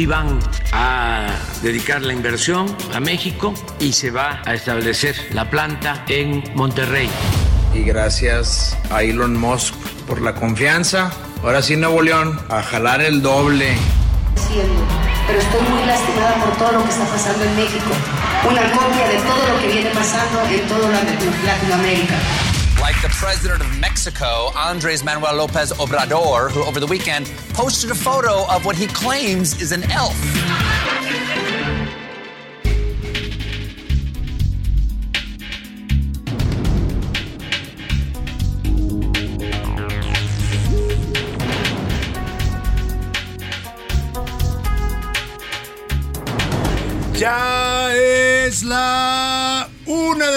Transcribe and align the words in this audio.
Sí 0.00 0.06
van 0.06 0.38
a 0.72 1.26
dedicar 1.60 2.00
la 2.00 2.14
inversión 2.14 2.74
a 2.94 3.00
México 3.00 3.52
y 3.78 3.92
se 3.92 4.10
va 4.10 4.40
a 4.46 4.54
establecer 4.54 5.14
la 5.34 5.50
planta 5.50 6.06
en 6.08 6.42
Monterrey. 6.54 7.10
Y 7.74 7.82
gracias 7.82 8.78
a 8.90 9.02
Elon 9.02 9.36
Musk 9.36 9.74
por 10.06 10.22
la 10.22 10.34
confianza. 10.34 11.12
Ahora 11.42 11.60
sí, 11.60 11.76
Nuevo 11.76 12.00
León, 12.00 12.40
a 12.48 12.62
jalar 12.62 13.02
el 13.02 13.20
doble. 13.20 13.76
Pero 15.26 15.38
estoy 15.38 15.68
muy 15.68 15.84
lastimada 15.84 16.34
por 16.46 16.56
todo 16.56 16.72
lo 16.78 16.84
que 16.84 16.90
está 16.90 17.04
pasando 17.04 17.44
en 17.44 17.56
México. 17.56 17.90
Una 18.48 18.62
copia 18.72 19.06
de 19.06 19.18
todo 19.18 19.48
lo 19.52 19.60
que 19.60 19.66
viene 19.66 19.90
pasando 19.90 20.40
en 20.50 20.66
toda 20.66 20.88
Latinoamérica. 21.44 22.14
Like 22.92 23.02
the 23.02 23.08
president 23.10 23.60
of 23.60 23.78
Mexico, 23.78 24.50
Andres 24.56 25.04
Manuel 25.04 25.36
Lopez 25.36 25.70
Obrador, 25.74 26.50
who 26.50 26.64
over 26.64 26.80
the 26.80 26.86
weekend 26.88 27.32
posted 27.50 27.88
a 27.92 27.94
photo 27.94 28.44
of 28.50 28.64
what 28.64 28.74
he 28.74 28.88
claims 28.88 29.62
is 29.62 29.70
an 29.70 29.84
elf. 29.92 30.16
Ya 47.16 47.90
es 47.92 48.64
la 48.64 49.39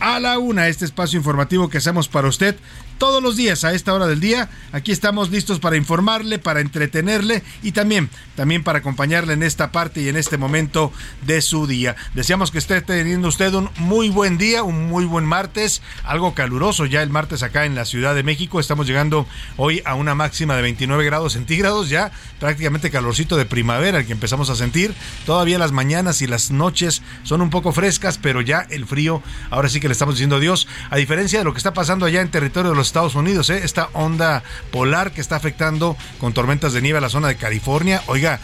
a 0.00 0.18
la 0.18 0.38
una 0.38 0.68
este 0.68 0.84
espacio 0.84 1.18
informativo 1.18 1.68
que 1.68 1.78
hacemos 1.78 2.08
para 2.08 2.28
usted 2.28 2.56
todos 3.00 3.22
los 3.22 3.34
días 3.34 3.64
a 3.64 3.72
esta 3.72 3.94
hora 3.94 4.06
del 4.06 4.20
día. 4.20 4.50
Aquí 4.72 4.92
estamos 4.92 5.30
listos 5.30 5.58
para 5.58 5.78
informarle, 5.78 6.38
para 6.38 6.60
entretenerle 6.60 7.42
y 7.62 7.72
también, 7.72 8.10
también 8.36 8.62
para 8.62 8.80
acompañarle 8.80 9.32
en 9.32 9.42
esta 9.42 9.72
parte 9.72 10.02
y 10.02 10.08
en 10.08 10.16
este 10.16 10.36
momento 10.36 10.92
de 11.22 11.40
su 11.40 11.66
día. 11.66 11.96
Deseamos 12.12 12.50
que 12.50 12.58
esté 12.58 12.82
teniendo 12.82 13.28
usted 13.28 13.54
un 13.54 13.70
muy 13.78 14.10
buen 14.10 14.36
día, 14.36 14.62
un 14.64 14.88
muy 14.88 15.06
buen 15.06 15.24
martes, 15.24 15.80
algo 16.04 16.34
caluroso 16.34 16.84
ya 16.84 17.02
el 17.02 17.08
martes 17.08 17.42
acá 17.42 17.64
en 17.64 17.74
la 17.74 17.86
Ciudad 17.86 18.14
de 18.14 18.22
México. 18.22 18.60
Estamos 18.60 18.86
llegando 18.86 19.26
hoy 19.56 19.80
a 19.86 19.94
una 19.94 20.14
máxima 20.14 20.54
de 20.54 20.60
29 20.60 21.02
grados 21.06 21.32
centígrados, 21.32 21.88
ya 21.88 22.12
prácticamente 22.38 22.90
calorcito 22.90 23.38
de 23.38 23.46
primavera 23.46 24.00
el 24.00 24.06
que 24.06 24.12
empezamos 24.12 24.50
a 24.50 24.56
sentir. 24.56 24.94
Todavía 25.24 25.58
las 25.58 25.72
mañanas 25.72 26.20
y 26.20 26.26
las 26.26 26.50
noches 26.50 27.00
son 27.22 27.40
un 27.40 27.48
poco 27.48 27.72
frescas, 27.72 28.18
pero 28.18 28.42
ya 28.42 28.66
el 28.68 28.84
frío, 28.84 29.22
ahora 29.48 29.70
sí 29.70 29.80
que 29.80 29.88
le 29.90 29.92
estamos 29.92 30.14
diciendo 30.14 30.36
adiós. 30.36 30.68
A 30.88 30.96
diferencia 30.96 31.40
de 31.40 31.44
lo 31.44 31.52
que 31.52 31.58
está 31.58 31.74
pasando 31.74 32.06
allá 32.06 32.20
en 32.20 32.30
territorio 32.30 32.70
de 32.70 32.76
los 32.76 32.86
Estados 32.86 33.16
Unidos, 33.16 33.50
¿eh? 33.50 33.62
esta 33.64 33.88
onda 33.92 34.44
polar 34.70 35.10
que 35.10 35.20
está 35.20 35.34
afectando 35.34 35.96
con 36.20 36.32
tormentas 36.32 36.72
de 36.72 36.80
nieve 36.80 36.98
a 36.98 37.00
la 37.00 37.08
zona 37.08 37.26
de 37.26 37.34
California. 37.34 38.00
Oiga, 38.06 38.38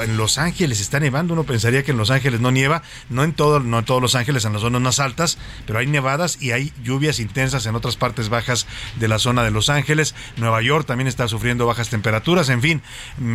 en 0.00 0.16
Los 0.16 0.38
Ángeles 0.38 0.80
está 0.80 1.00
nevando. 1.00 1.34
Uno 1.34 1.44
pensaría 1.44 1.82
que 1.82 1.90
en 1.90 1.98
Los 1.98 2.10
Ángeles 2.10 2.40
no 2.40 2.50
nieva, 2.50 2.82
no 3.10 3.24
en 3.24 3.34
todo, 3.34 3.60
no 3.60 3.80
en 3.80 3.84
todos 3.84 4.00
Los 4.00 4.14
Ángeles, 4.14 4.44
en 4.44 4.54
las 4.54 4.62
zonas 4.62 4.80
más 4.80 5.00
altas, 5.00 5.38
pero 5.66 5.78
hay 5.78 5.86
nevadas 5.86 6.38
y 6.40 6.52
hay 6.52 6.72
lluvias 6.82 7.20
intensas 7.20 7.66
en 7.66 7.74
otras 7.74 7.96
partes 7.96 8.28
bajas 8.28 8.66
de 8.96 9.08
la 9.08 9.18
zona 9.18 9.44
de 9.44 9.50
Los 9.50 9.68
Ángeles. 9.68 10.14
Nueva 10.36 10.62
York 10.62 10.86
también 10.86 11.08
está 11.08 11.28
sufriendo 11.28 11.66
bajas 11.66 11.90
temperaturas. 11.90 12.48
En 12.48 12.62
fin, 12.62 12.82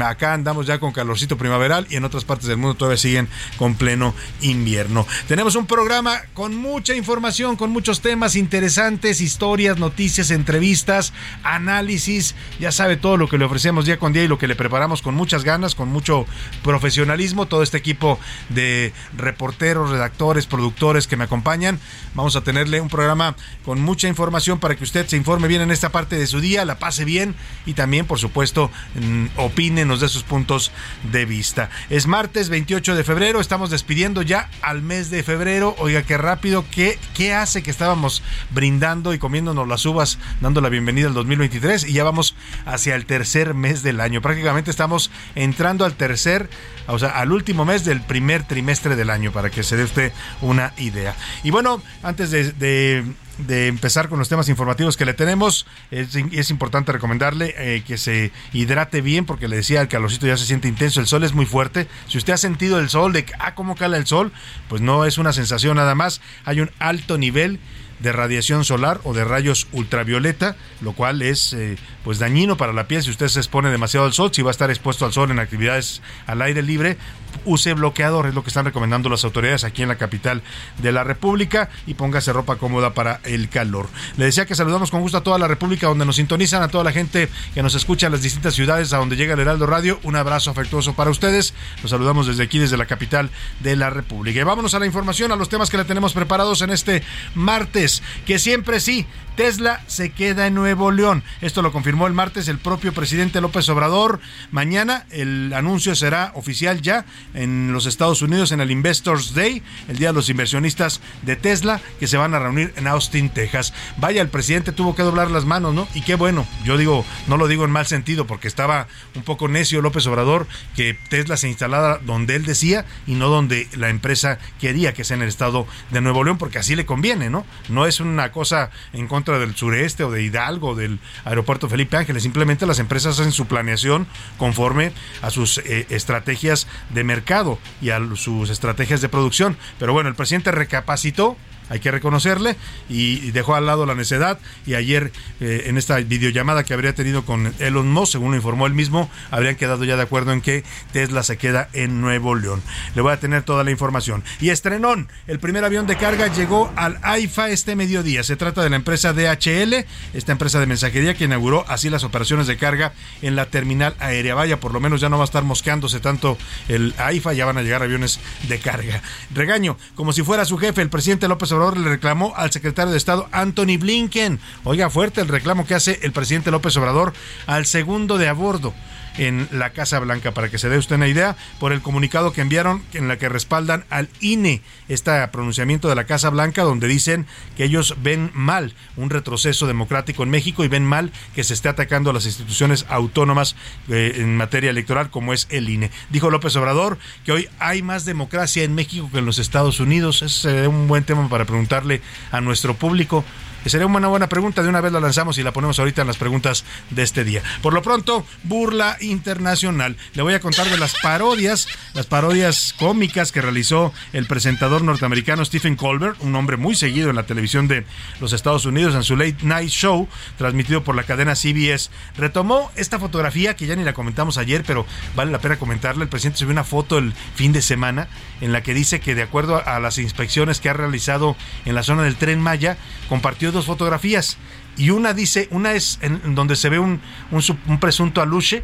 acá 0.04 0.34
andamos 0.34 0.66
ya 0.66 0.80
con 0.80 0.94
calorcito 0.94 1.38
primaveral 1.38 1.86
y 1.90 1.98
en 1.98 2.06
otras 2.06 2.24
partes 2.24 2.48
del 2.48 2.58
mundo 2.58 2.76
todavía 2.76 2.98
siguen 2.98 3.28
con 3.58 3.76
pleno 3.76 4.14
invierno. 4.42 5.06
Tenemos 5.28 5.56
un 5.56 5.68
programa 5.68 6.22
con 6.34 6.56
mucha 6.56 6.96
información, 6.96 7.56
con 7.56 7.70
muchos 7.70 8.02
temas 8.02 8.36
interesantes, 8.36 9.22
historias, 9.22 9.78
noticias, 9.78 10.32
entrevistas, 10.32 11.14
análisis. 11.44 12.36
Ya 12.60 12.72
sabe 12.72 12.98
todo 12.98 13.18
lo 13.18 13.28
que 13.28 13.38
le 13.38 13.46
ofrecemos 13.46 13.86
día 13.86 14.00
con 14.00 14.14
día 14.14 14.24
y 14.24 14.28
lo 14.28 14.38
que 14.38 14.48
le 14.48 14.56
preparamos 14.56 15.02
con 15.02 15.16
muchas 15.16 15.44
ganas, 15.44 15.76
con 15.76 15.90
mucho 15.90 16.26
profesionalismo, 16.64 17.46
todo 17.46 17.64
este 17.64 17.78
equipo 17.78 18.20
de 18.50 18.94
reporteros, 19.16 19.90
redactores, 19.90 20.46
productores 20.46 21.08
que 21.08 21.18
me 21.18 21.26
acompañan. 21.26 21.80
Vamos 22.14 22.36
a 22.36 22.42
tenerle 22.42 22.82
un 22.82 22.90
programa 22.90 23.36
con 23.66 23.82
mucha 23.82 24.08
información 24.08 24.60
para 24.60 24.76
que 24.76 24.84
usted 24.84 25.08
se 25.08 25.18
informe 25.18 25.48
bien 25.48 25.62
en 25.62 25.72
esta 25.72 25.90
parte 25.90 26.18
de 26.18 26.28
su 26.28 26.40
día, 26.40 26.66
la 26.66 26.80
pase 26.80 27.06
bien 27.06 27.36
y 27.66 27.74
también, 27.74 28.06
por 28.06 28.20
supuesto, 28.20 28.72
mm, 28.96 29.26
opine, 29.38 29.86
nos 29.86 30.02
dé 30.02 30.10
sus 30.10 30.24
puntos 30.24 30.72
de 31.12 31.26
vista. 31.26 31.70
Es 31.90 32.08
martes 32.08 32.50
28 32.50 32.96
de 32.96 33.04
febrero, 33.04 33.40
estamos 33.40 33.70
despidiendo 33.70 34.22
ya 34.22 34.50
al 34.62 34.82
mes 34.82 35.10
de 35.10 35.24
febrero. 35.24 35.76
Oiga, 35.80 36.04
qué 36.04 36.18
rápido, 36.18 36.66
qué, 36.72 37.00
qué 37.14 37.34
hace 37.34 37.64
que 37.64 37.72
estábamos 37.72 38.24
brindando 38.52 39.14
y 39.14 39.20
comiéndonos 39.20 39.68
las 39.68 39.86
uvas, 39.86 40.20
dando 40.42 40.62
la 40.62 40.70
bienvenida 40.70 41.08
al 41.08 41.14
2023 41.14 41.86
y 41.86 41.94
ya 41.94 42.04
vamos 42.04 42.36
hacia 42.66 42.96
el 42.96 43.06
tercer 43.06 43.54
mes 43.54 43.84
del 43.84 44.00
año. 44.00 44.22
Prácticamente 44.22 44.72
estamos 44.72 45.12
entrando 45.36 45.86
al 45.86 45.94
tercer, 45.94 46.27
al 46.28 47.32
último 47.32 47.66
mes 47.66 47.86
del 47.86 48.02
primer 48.02 48.44
trimestre 48.44 48.96
del 48.96 49.10
año, 49.10 49.32
para 49.32 49.50
que 49.50 49.64
se 49.64 49.78
dé 49.78 49.84
usted 49.84 50.12
una 50.42 50.74
idea. 50.78 51.16
Y 51.44 51.52
bueno, 51.52 51.82
antes 52.04 52.32
de, 52.32 53.04
de 53.38 53.68
empezar 53.68 54.10
con 54.10 54.20
los 54.20 54.30
temas 54.30 54.50
informativos 54.50 54.98
que 54.98 55.06
le 55.06 55.14
tenemos, 55.14 55.68
es, 55.92 56.16
es 56.16 56.50
importante 56.50 56.92
recomendarle 56.92 57.54
eh, 57.58 57.84
que 57.86 57.98
se 57.98 58.32
hidrate 58.54 59.02
bien, 59.02 59.26
porque 59.26 59.48
le 59.48 59.58
decía, 59.58 59.82
el 59.82 59.88
calorcito 59.88 60.28
ya 60.28 60.38
se 60.38 60.46
siente 60.46 60.68
intenso, 60.68 61.00
el 61.00 61.08
sol 61.08 61.24
es 61.24 61.34
muy 61.34 61.46
fuerte. 61.46 61.88
Si 62.08 62.18
usted 62.18 62.34
ha 62.34 62.38
sentido 62.38 62.80
el 62.80 62.90
sol, 62.90 63.14
de 63.14 63.26
ah, 63.40 63.54
cómo 63.56 63.76
cala 63.76 63.98
el 63.98 64.06
sol, 64.06 64.32
pues 64.68 64.82
no 64.82 65.06
es 65.06 65.18
una 65.18 65.34
sensación 65.34 65.78
nada 65.78 65.96
más, 65.96 66.22
hay 66.46 66.62
un 66.62 66.72
alto 66.80 67.18
nivel 67.18 67.60
de 68.00 68.12
radiación 68.12 68.64
solar 68.64 69.00
o 69.04 69.14
de 69.14 69.24
rayos 69.24 69.68
ultravioleta, 69.72 70.56
lo 70.82 70.94
cual 70.94 71.22
es 71.22 71.54
eh, 71.54 71.78
pues 72.04 72.20
dañino 72.20 72.58
para 72.58 72.74
la 72.74 72.88
piel. 72.88 73.04
Si 73.04 73.10
usted 73.10 73.28
se 73.28 73.40
expone 73.40 73.70
demasiado 73.70 74.06
al 74.06 74.14
sol, 74.14 74.32
si 74.34 74.42
va 74.42 74.50
a 74.50 74.52
estar 74.52 74.70
expuesto 74.70 75.06
al 75.06 75.14
sol 75.14 75.32
en 75.32 75.40
actividades 75.40 76.02
al 76.26 76.42
aire 76.42 76.62
libre, 76.62 76.98
use 77.46 77.74
bloqueador, 77.74 78.28
es 78.28 78.36
lo 78.36 78.44
que 78.44 78.50
están 78.50 78.66
recomendando 78.66 79.10
las 79.10 79.24
autoridades 79.24 79.64
aquí 79.64 79.84
en 79.84 79.90
la 79.90 79.98
capital 79.98 80.42
de 80.78 80.92
la 80.92 81.04
República 81.04 81.70
y 81.86 81.94
póngase 81.94 82.34
ropa 82.34 82.56
cómoda 82.56 82.94
para 82.94 83.20
el 83.24 83.50
calor. 83.50 83.88
Le 84.18 84.26
decía 84.26 84.46
que 84.46 84.56
saludamos 84.56 84.92
con 84.92 85.02
gusto 85.02 85.18
a 85.18 85.24
toda 85.24 85.38
la 85.38 85.48
República 85.48 85.88
donde 85.88 86.06
nos 86.06 86.16
sintonizan, 86.16 86.64
a 86.64 86.68
toda 86.68 86.84
la 86.84 86.92
gente 86.92 87.30
que 87.54 87.64
nos 87.64 87.76
escucha 87.76 88.08
en 88.08 88.14
las 88.14 88.22
distintas 88.22 88.54
ciudades 88.54 88.94
a 88.94 88.98
donde 88.98 89.16
llega 89.16 89.34
el 89.34 89.40
Heraldo 89.40 89.66
Radio. 89.66 90.00
Un 90.04 90.16
abrazo 90.16 90.52
afectuoso 90.52 90.94
para 90.94 91.10
ustedes. 91.10 91.54
Los 91.82 91.92
saludamos 91.92 92.28
desde 92.28 92.44
aquí, 92.44 92.60
desde 92.60 92.78
la 92.78 92.86
capital 92.86 93.30
de 93.60 93.76
la 93.76 93.90
República. 93.90 94.40
Y 94.40 94.44
vámonos 94.44 94.74
a 94.74 94.80
la 94.80 94.86
información, 94.86 95.32
a 95.32 95.36
los 95.36 95.50
temas 95.50 95.70
que 95.70 95.78
le 95.78 95.86
tenemos 95.86 96.14
preparados 96.14 96.62
en 96.62 96.70
este 96.70 97.04
martes 97.36 97.58
martes, 97.58 98.04
que 98.26 98.38
siempre 98.38 98.80
sí, 98.80 99.08
Tesla 99.38 99.84
se 99.86 100.10
queda 100.10 100.48
en 100.48 100.56
Nuevo 100.56 100.92
León. 100.92 101.24
Esto 101.42 101.62
lo 101.62 101.72
confirmó 101.72 102.08
el 102.08 102.14
martes 102.14 102.48
el 102.48 102.58
propio 102.58 102.92
presidente 102.92 103.40
López 103.40 103.70
Obrador. 103.70 104.20
Mañana 104.50 105.06
el 105.12 105.54
anuncio 105.54 105.94
será 105.94 106.32
oficial 106.34 106.82
ya 106.82 107.06
en 107.36 107.72
los 107.72 107.86
Estados 107.86 108.24
Unidos 108.24 108.52
en 108.52 108.62
el 108.62 108.72
Investors 108.72 109.36
Day, 109.36 109.62
el 109.90 110.00
día 110.00 110.08
de 110.08 110.16
los 110.16 110.30
inversionistas 110.30 111.02
de 111.22 111.36
Tesla, 111.36 111.80
que 112.00 112.08
se 112.08 112.18
van 112.18 112.34
a 112.34 112.40
reunir 112.40 112.74
en 112.78 112.88
Austin, 112.88 113.30
Texas. 113.30 113.76
Vaya, 113.98 114.24
el 114.24 114.30
presidente 114.30 114.72
tuvo 114.72 114.96
que 114.96 115.04
doblar 115.04 115.30
las 115.30 115.46
manos, 115.46 115.76
¿no? 115.76 115.88
Y 115.94 116.02
qué 116.02 116.16
bueno, 116.16 116.48
yo 116.66 116.76
digo, 116.76 117.06
no 117.28 117.38
lo 117.38 117.48
digo 117.48 117.64
en 117.64 117.70
mal 117.70 117.86
sentido, 117.86 118.26
porque 118.26 118.48
estaba 118.48 118.88
un 119.14 119.22
poco 119.22 119.48
necio 119.48 119.84
López 119.84 120.08
Obrador 120.08 120.48
que 120.76 120.98
Tesla 121.12 121.38
se 121.38 121.48
instalara 121.48 122.00
donde 122.00 122.36
él 122.36 122.44
decía 122.44 122.86
y 123.06 123.14
no 123.14 123.30
donde 123.30 123.68
la 123.78 123.90
empresa 123.90 124.40
quería 124.60 124.96
que 124.96 125.04
sea 125.04 125.16
en 125.16 125.22
el 125.22 125.30
estado 125.30 125.68
de 125.92 126.02
Nuevo 126.02 126.24
León, 126.24 126.40
porque 126.40 126.58
así 126.58 126.76
le 126.76 126.88
conviene, 126.88 127.30
¿no? 127.30 127.46
No 127.70 127.86
es 127.86 128.00
una 128.00 128.32
cosa 128.32 128.72
en 128.94 129.08
contra 129.08 129.27
del 129.34 129.56
sureste 129.56 130.04
o 130.04 130.12
de 130.12 130.24
Hidalgo, 130.24 130.76
del 130.76 131.00
aeropuerto 131.26 131.70
Felipe 131.70 131.98
Ángeles. 131.98 132.24
Simplemente 132.24 132.66
las 132.66 132.80
empresas 132.80 133.20
hacen 133.20 133.32
su 133.32 133.46
planeación 133.48 134.08
conforme 134.38 134.92
a 135.22 135.30
sus 135.30 135.58
eh, 135.60 135.86
estrategias 135.90 136.68
de 136.90 137.04
mercado 137.04 137.60
y 137.82 137.90
a 137.90 138.00
sus 138.16 138.50
estrategias 138.50 139.02
de 139.02 139.10
producción. 139.10 139.58
Pero 139.80 139.94
bueno, 139.94 140.10
el 140.10 140.16
presidente 140.16 140.52
recapacitó 140.52 141.38
hay 141.70 141.80
que 141.80 141.92
reconocerle, 141.92 142.56
y, 142.90 143.32
dejó 143.32 143.56
al 143.56 143.66
lado 143.66 143.86
la 143.86 143.96
necedad. 143.96 144.40
Y 144.66 144.74
ayer, 144.76 145.12
eh, 145.40 145.64
en 145.68 145.78
esta 145.78 145.98
videollamada 145.98 146.64
que 146.64 146.74
habría 146.74 146.94
tenido 146.94 147.26
con 147.26 147.54
Elon 147.60 147.92
Musk, 147.92 148.14
según 148.14 148.32
lo 148.32 148.38
informó 148.38 148.68
él 148.68 148.74
mismo, 148.74 149.10
habrían 149.32 149.56
quedado 149.56 149.84
ya 149.84 149.96
de 149.96 150.04
acuerdo 150.04 150.32
en 150.32 150.42
que 150.42 150.64
Tesla 150.94 151.24
se 151.24 151.38
queda 151.38 151.70
en 151.74 152.02
Nuevo 152.02 152.36
León. 152.36 152.62
Le 152.96 153.02
voy 153.02 153.14
a 153.14 153.20
tener 153.20 153.44
toda 153.44 153.64
la 153.64 153.72
información. 153.72 154.24
Y 154.40 154.50
estrenón, 154.50 155.10
el 155.28 155.40
primer 155.40 155.64
avión 155.66 155.88
de 155.88 155.98
carga 155.98 156.28
llegó 156.28 156.72
al 156.76 157.00
AIFA 157.02 157.50
este 157.50 157.76
mediodía. 157.76 158.24
Se 158.24 158.36
trata 158.36 158.64
de 158.64 158.70
la 158.70 158.76
empresa 158.76 159.14
DHL, 159.14 159.86
esta 160.14 160.32
empresa 160.32 160.60
de 160.60 160.66
mensajería 160.66 161.16
que 161.16 161.26
inauguró 161.26 161.66
así 161.68 161.90
las 161.90 162.04
operaciones 162.04 162.48
de 162.48 162.58
carga 162.58 162.94
en 163.22 163.36
la 163.36 163.48
terminal 163.48 163.96
aérea. 164.00 164.36
Vaya, 164.36 164.60
por 164.60 164.74
lo 164.74 164.80
menos 164.80 165.02
ya 165.02 165.10
no 165.10 165.18
va 165.18 165.24
a 165.24 165.26
estar 165.26 165.44
mosqueándose 165.44 166.00
tanto 166.00 166.38
el 166.68 166.94
AIFA, 166.98 167.34
ya 167.34 167.46
van 167.46 167.58
a 167.58 167.62
llegar 167.62 167.84
aviones 167.84 168.20
de 168.48 168.60
carga. 168.60 169.02
Regaño, 169.34 169.78
como 169.96 170.14
si 170.14 170.24
fuera 170.24 170.46
su 170.46 170.58
jefe, 170.58 170.82
el 170.82 170.90
presidente 170.90 171.28
López 171.28 171.52
le 171.58 171.90
reclamó 171.90 172.34
al 172.36 172.52
secretario 172.52 172.92
de 172.92 172.98
Estado 172.98 173.28
Anthony 173.32 173.78
Blinken. 173.80 174.40
Oiga, 174.64 174.90
fuerte 174.90 175.22
el 175.22 175.28
reclamo 175.28 175.66
que 175.66 175.76
hace 175.76 176.00
el 176.04 176.12
presidente 176.12 176.52
López 176.52 176.78
Obrador 176.78 177.14
al 177.48 177.66
segundo 177.66 178.18
de 178.18 178.28
a 178.28 178.34
bordo 178.34 178.74
en 179.18 179.48
la 179.52 179.72
Casa 179.72 180.00
Blanca, 180.00 180.32
para 180.32 180.50
que 180.50 180.58
se 180.58 180.70
dé 180.70 180.78
usted 180.78 180.96
una 180.96 181.08
idea, 181.08 181.36
por 181.60 181.74
el 181.74 181.82
comunicado 181.82 182.34
que 182.34 182.42
enviaron 182.42 182.84
en 182.94 183.08
la 183.08 183.18
que 183.18 183.30
respaldan 183.30 183.86
al 183.90 184.10
INE, 184.20 184.62
este 184.88 185.28
pronunciamiento 185.30 185.90
de 185.90 185.96
la 185.96 186.06
Casa 186.06 186.30
Blanca, 186.30 186.64
donde 186.64 186.88
dicen 186.88 187.26
que 187.56 187.64
ellos 187.64 187.96
ven 188.02 188.32
mal 188.34 188.74
un 188.96 189.10
retroceso 189.10 189.68
democrático 189.68 190.24
en 190.24 190.30
México 190.30 190.64
y 190.64 190.68
ven 190.68 190.86
mal 190.86 191.12
que 191.36 191.44
se 191.44 191.54
esté 191.54 191.70
atacando 191.70 192.10
a 192.10 192.14
las 192.14 192.26
instituciones 192.26 192.86
autónomas 192.90 193.56
eh, 193.90 194.14
en 194.18 194.38
materia 194.38 194.70
electoral, 194.70 195.10
como 195.10 195.34
es 195.34 195.48
el 195.50 195.70
INE. 195.70 195.92
Dijo 196.10 196.30
López 196.30 196.56
Obrador 196.56 196.98
que 197.26 197.32
hoy 197.32 197.50
hay 197.60 197.82
más 197.82 198.06
democracia 198.06 198.64
en 198.64 198.76
México 198.76 199.10
que 199.12 199.20
en 199.20 199.26
los 199.26 199.40
Estados 199.40 199.80
Unidos. 199.80 200.20
Sería 200.28 200.70
un 200.70 200.88
buen 200.88 201.04
tema 201.04 201.28
para 201.30 201.46
preguntarle 201.46 202.02
a 202.32 202.42
nuestro 202.42 202.76
público 202.76 203.24
sería 203.66 203.88
una 203.88 204.08
buena 204.08 204.30
pregunta. 204.30 204.64
De 204.64 204.70
una 204.70 204.82
vez 204.82 204.92
la 204.92 205.00
lanzamos 205.00 205.38
y 205.38 205.44
la 205.44 205.52
ponemos 205.52 205.80
ahorita 205.80 206.02
en 206.02 206.08
las 206.08 206.18
preguntas 206.18 206.64
de 206.90 207.04
este 207.04 207.24
día. 207.24 207.42
Por 207.62 207.74
lo 207.74 207.82
pronto, 207.82 208.26
burla 208.44 208.98
internacional. 209.02 209.98
Le 210.14 210.24
voy 210.24 210.34
a 210.34 210.40
contar 210.40 210.70
de 210.70 210.78
las 210.78 210.96
parodias, 211.02 211.68
las 211.94 212.06
parodias 212.06 212.74
cómicas 212.80 213.32
que 213.32 213.42
realizó 213.42 213.94
el 214.14 214.26
presentador 214.26 214.84
norteamericano 214.84 215.44
Stephen 215.46 215.76
Colbert, 215.76 216.22
un 216.22 216.36
hombre 216.36 216.58
muy 216.58 216.76
seguido 216.76 217.10
en 217.10 217.16
la 217.16 217.26
televisión 217.26 217.68
de 217.68 217.86
los 218.20 218.34
Estados 218.34 218.66
Unidos 218.66 218.96
en 218.96 219.04
su 219.04 219.16
Late 219.16 219.38
Night 219.44 219.70
Show, 219.70 220.08
transmitido 220.38 220.84
por 220.84 220.96
la 220.96 221.04
cadena 221.04 221.36
CBS. 221.36 221.90
Retomó 222.18 222.72
esta 222.76 223.00
fotografía 223.00 223.56
que 223.56 223.66
ya 223.66 223.76
ni 223.76 223.84
la 223.84 223.94
comentamos 223.94 224.38
ayer, 224.38 224.64
pero 224.66 224.86
vale 225.16 225.32
la 225.32 225.40
pena 225.40 225.58
comentarla. 225.58 226.04
El 226.04 226.10
presidente 226.10 226.40
subió 226.40 226.52
una 226.52 226.64
foto 226.64 226.98
el 226.98 227.14
fin 227.36 227.54
de 227.54 227.62
semana 227.62 228.08
en 228.42 228.52
la 228.52 228.62
que 228.62 228.74
dice 228.74 229.00
que 229.00 229.16
de 229.16 229.24
acuerdo 229.24 229.62
a 229.66 229.80
las 229.80 229.98
inspecciones 229.98 230.60
que 230.60 230.70
ha 230.70 230.74
realizado 230.74 231.36
en 231.66 231.76
la 231.76 231.84
zona 231.84 232.04
del 232.04 232.16
tren 232.16 232.40
Maya, 232.40 232.78
compartió 233.10 233.47
dos 233.52 233.66
fotografías. 233.66 234.38
Y 234.78 234.92
una 234.92 235.14
dice, 235.14 235.48
una 235.52 235.74
es 235.74 236.00
en 236.02 236.36
donde 236.36 236.56
se 236.56 236.70
ve 236.70 236.80
un, 236.80 237.02
un, 237.32 237.80
presunto 237.80 238.22
aluche. 238.22 238.64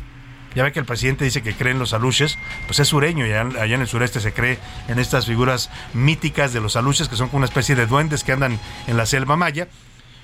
Ya 0.55 0.63
ve 0.63 0.71
que 0.71 0.79
el 0.79 0.85
presidente 0.85 1.25
dice 1.25 1.41
que 1.41 1.55
cree 1.55 1.71
en 1.71 1.79
los 1.79 1.93
aluches, 1.93 2.37
pues 2.67 2.79
es 2.79 2.87
sureño, 2.87 3.25
y 3.25 3.31
allá, 3.31 3.63
en 3.63 3.81
el 3.81 3.87
sureste 3.87 4.19
se 4.19 4.33
cree 4.33 4.59
en 4.87 4.99
estas 4.99 5.25
figuras 5.25 5.71
míticas 5.95 6.53
de 6.53 6.61
los 6.61 6.75
aluches, 6.75 7.09
que 7.09 7.15
son 7.15 7.29
como 7.29 7.39
una 7.39 7.47
especie 7.47 7.73
de 7.75 7.87
duendes 7.87 8.23
que 8.23 8.33
andan 8.33 8.59
en 8.85 8.97
la 8.97 9.07
selva 9.07 9.35
maya. 9.35 9.67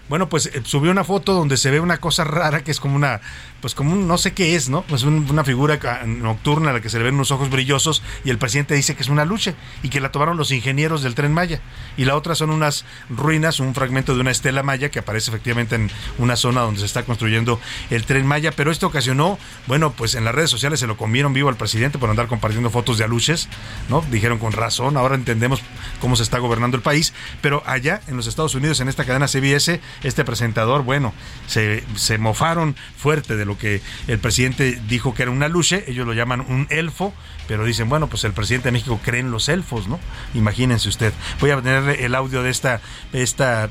Bueno, 0.10 0.28
pues 0.28 0.48
eh, 0.48 0.62
subió 0.66 0.92
una 0.92 1.04
foto 1.04 1.34
donde 1.34 1.56
se 1.56 1.72
ve 1.72 1.80
una 1.80 1.98
cosa 1.98 2.24
rara 2.24 2.64
que 2.64 2.72
es 2.72 2.80
como 2.80 2.96
una 2.96 3.22
pues 3.62 3.76
como 3.76 3.94
un, 3.94 4.08
no 4.08 4.18
sé 4.18 4.34
qué 4.34 4.56
es, 4.56 4.70
¿no? 4.70 4.84
Pues 4.84 5.04
una 5.04 5.44
figura 5.44 5.80
nocturna 6.06 6.70
a 6.70 6.74
la 6.74 6.82
que 6.82 6.90
se 6.90 6.98
le 6.98 7.04
ven 7.04 7.16
unos 7.16 7.32
ojos 7.32 7.50
brillosos 7.50 8.02
y 8.24 8.30
el 8.30 8.38
presidente 8.38 8.74
dice 8.74 8.96
que 8.96 9.04
es 9.04 9.10
una 9.10 9.26
lucha 9.26 9.54
y 9.84 9.90
que 9.90 10.00
la 10.00 10.12
tomaron 10.12 10.38
los 10.38 10.52
ingenieros 10.52 11.04
del 11.04 11.16
tren 11.16 11.34
Maya. 11.34 11.60
Y 11.98 12.06
la 12.06 12.16
otra 12.16 12.36
son 12.36 12.52
unas 12.52 12.86
ruinas, 13.10 13.60
un 13.60 13.76
fragmento 13.76 14.16
de 14.16 14.22
una 14.22 14.32
estela 14.32 14.64
Maya 14.64 14.90
que 14.90 15.00
aparece 15.00 15.32
efectivamente 15.32 15.76
en 15.76 15.92
una 16.18 16.36
zona 16.36 16.62
donde 16.62 16.80
se 16.80 16.86
está 16.86 17.04
construyendo 17.04 17.60
el 17.90 18.06
tren 18.06 18.26
Maya, 18.26 18.52
pero 18.52 18.72
esto 18.72 18.88
ocasionó, 18.88 19.38
bueno, 19.68 19.92
pues 19.92 20.16
en 20.16 20.24
las 20.24 20.34
redes 20.34 20.50
sociales 20.50 20.80
se 20.80 20.88
lo 20.88 20.98
comieron 20.98 21.34
vivo 21.34 21.50
al 21.50 21.58
presidente 21.58 21.98
por 21.98 22.10
andar 22.10 22.28
compartiendo 22.28 22.70
fotos 22.70 22.98
de 22.98 23.04
aluches, 23.04 23.50
¿no? 23.90 24.04
Dijeron 24.10 24.40
con 24.40 24.54
razón, 24.54 24.96
ahora 24.96 25.16
entendemos 25.16 25.62
cómo 26.00 26.16
se 26.16 26.24
está 26.24 26.40
gobernando 26.40 26.78
el 26.78 26.84
país, 26.84 27.14
pero 27.42 27.62
allá 27.66 28.02
en 28.08 28.16
los 28.16 28.28
Estados 28.28 28.56
Unidos, 28.56 28.80
en 28.80 28.88
esta 28.88 29.06
cadena 29.06 29.28
CBS, 29.28 29.82
este 30.04 30.24
presentador, 30.24 30.84
bueno, 30.84 31.14
se, 31.48 31.84
se 31.96 32.18
mofaron 32.18 32.76
fuerte 32.98 33.36
de 33.36 33.46
lo 33.46 33.58
que 33.58 33.82
el 34.08 34.20
presidente 34.20 34.80
dijo 34.88 35.14
que 35.14 35.24
era 35.24 35.32
una 35.32 35.48
luche, 35.48 35.84
ellos 35.88 36.06
lo 36.06 36.14
llaman 36.14 36.42
un 36.42 36.68
elfo, 36.70 37.14
pero 37.48 37.66
dicen, 37.66 37.90
bueno, 37.90 38.08
pues 38.08 38.24
el 38.26 38.34
presidente 38.34 38.68
de 38.68 38.74
México 38.74 39.00
cree 39.04 39.22
en 39.22 39.32
los 39.32 39.50
elfos, 39.50 39.88
¿no? 39.88 40.00
Imagínense 40.36 40.88
usted. 40.88 41.12
Voy 41.40 41.50
a 41.50 41.60
tener 41.62 42.00
el 42.00 42.14
audio 42.14 42.44
de 42.44 42.52
esta, 42.52 42.80
esta 43.12 43.70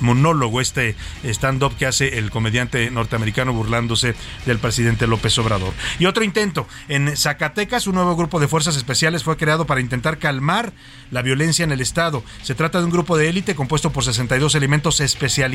monólogo, 0.00 0.62
este 0.62 0.96
stand-up 1.24 1.76
que 1.76 1.84
hace 1.84 2.16
el 2.18 2.30
comediante 2.30 2.90
norteamericano 2.90 3.52
burlándose 3.52 4.14
del 4.46 4.58
presidente 4.58 5.06
López 5.06 5.36
Obrador. 5.38 5.74
Y 5.98 6.06
otro 6.06 6.24
intento. 6.24 6.66
En 6.88 7.14
Zacatecas, 7.14 7.86
un 7.86 7.96
nuevo 7.96 8.16
grupo 8.16 8.40
de 8.40 8.48
fuerzas 8.48 8.76
especiales 8.76 9.24
fue 9.24 9.36
creado 9.36 9.66
para 9.66 9.82
intentar 9.82 10.18
calmar 10.18 10.72
la 11.10 11.20
violencia 11.20 11.64
en 11.64 11.72
el 11.72 11.82
Estado. 11.82 12.24
Se 12.42 12.54
trata 12.54 12.78
de 12.78 12.86
un 12.86 12.90
grupo 12.90 13.18
de 13.18 13.28
élite 13.28 13.54
compuesto 13.54 13.92
por 13.92 14.04
62 14.04 14.54
elementos 14.54 15.00
especializados 15.00 15.51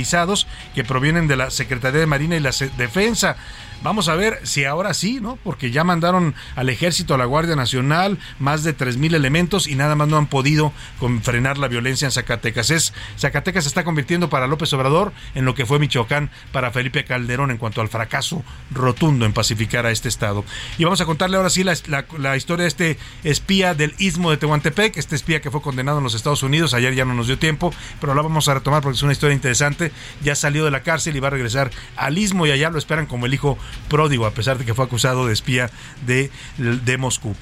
que 0.75 0.83
provienen 0.83 1.27
de 1.27 1.37
la 1.37 1.49
Secretaría 1.49 1.99
de 1.99 2.05
Marina 2.05 2.35
y 2.35 2.39
la 2.39 2.51
Defensa. 2.77 3.37
Vamos 3.83 4.07
a 4.09 4.15
ver 4.15 4.39
si 4.43 4.65
ahora 4.65 4.93
sí, 4.95 5.19
¿no? 5.21 5.37
Porque 5.43 5.69
ya 5.69 5.83
mandaron 5.83 6.33
al 6.55 6.69
ejército, 6.69 7.13
a 7.13 7.17
la 7.17 7.25
Guardia 7.25 7.55
Nacional, 7.55 8.17
más 8.39 8.63
de 8.63 8.75
3.000 8.75 9.13
elementos 9.13 9.67
y 9.67 9.75
nada 9.75 9.95
más 9.95 10.07
no 10.07 10.17
han 10.17 10.27
podido 10.27 10.73
frenar 11.21 11.59
la 11.59 11.67
violencia 11.67 12.05
en 12.05 12.11
Zacatecas. 12.11 12.93
Zacatecas 13.19 13.65
se 13.65 13.67
está 13.67 13.83
convirtiendo 13.83 14.29
para 14.29 14.47
López 14.47 14.73
Obrador 14.73 15.13
en 15.35 15.45
lo 15.45 15.53
que 15.53 15.67
fue 15.67 15.77
Michoacán 15.77 16.31
para 16.51 16.71
Felipe 16.71 17.05
Calderón 17.05 17.51
en 17.51 17.57
cuanto 17.57 17.81
al 17.81 17.87
fracaso 17.87 18.43
rotundo 18.71 19.25
en 19.25 19.33
pacificar 19.33 19.85
a 19.85 19.91
este 19.91 20.09
estado. 20.09 20.43
Y 20.79 20.83
vamos 20.83 20.99
a 21.01 21.05
contarle 21.05 21.37
ahora 21.37 21.51
sí 21.51 21.63
la, 21.63 21.75
la 22.17 22.35
historia 22.35 22.63
de 22.63 22.69
este 22.69 22.97
espía 23.23 23.75
del 23.75 23.93
istmo 23.99 24.31
de 24.31 24.37
Tehuantepec, 24.37 24.97
este 24.97 25.15
espía 25.15 25.39
que 25.39 25.51
fue 25.51 25.61
condenado 25.61 25.99
en 25.99 26.03
los 26.03 26.15
Estados 26.15 26.41
Unidos. 26.41 26.73
Ayer 26.73 26.95
ya 26.95 27.05
no 27.05 27.13
nos 27.13 27.27
dio 27.27 27.37
tiempo, 27.37 27.71
pero 28.01 28.15
la 28.15 28.23
vamos 28.23 28.47
a 28.47 28.55
retomar 28.55 28.81
porque 28.81 28.95
es 28.95 29.03
una 29.03 29.13
historia 29.13 29.35
interesante. 29.35 29.86
Ya 30.23 30.35
salió 30.35 30.65
de 30.65 30.71
la 30.71 30.83
cárcel 30.83 31.15
y 31.15 31.19
va 31.19 31.27
a 31.27 31.31
regresar 31.31 31.71
al 31.95 32.17
istmo 32.17 32.45
y 32.45 32.51
allá 32.51 32.69
lo 32.69 32.77
esperan 32.77 33.05
como 33.05 33.25
el 33.25 33.33
hijo 33.33 33.57
pródigo, 33.89 34.25
a 34.25 34.31
pesar 34.31 34.57
de 34.57 34.65
que 34.65 34.73
fue 34.73 34.85
acusado 34.85 35.27
de 35.27 35.33
espía 35.33 35.69
de, 36.05 36.31
de 36.57 36.97
Moscú. 36.97 37.35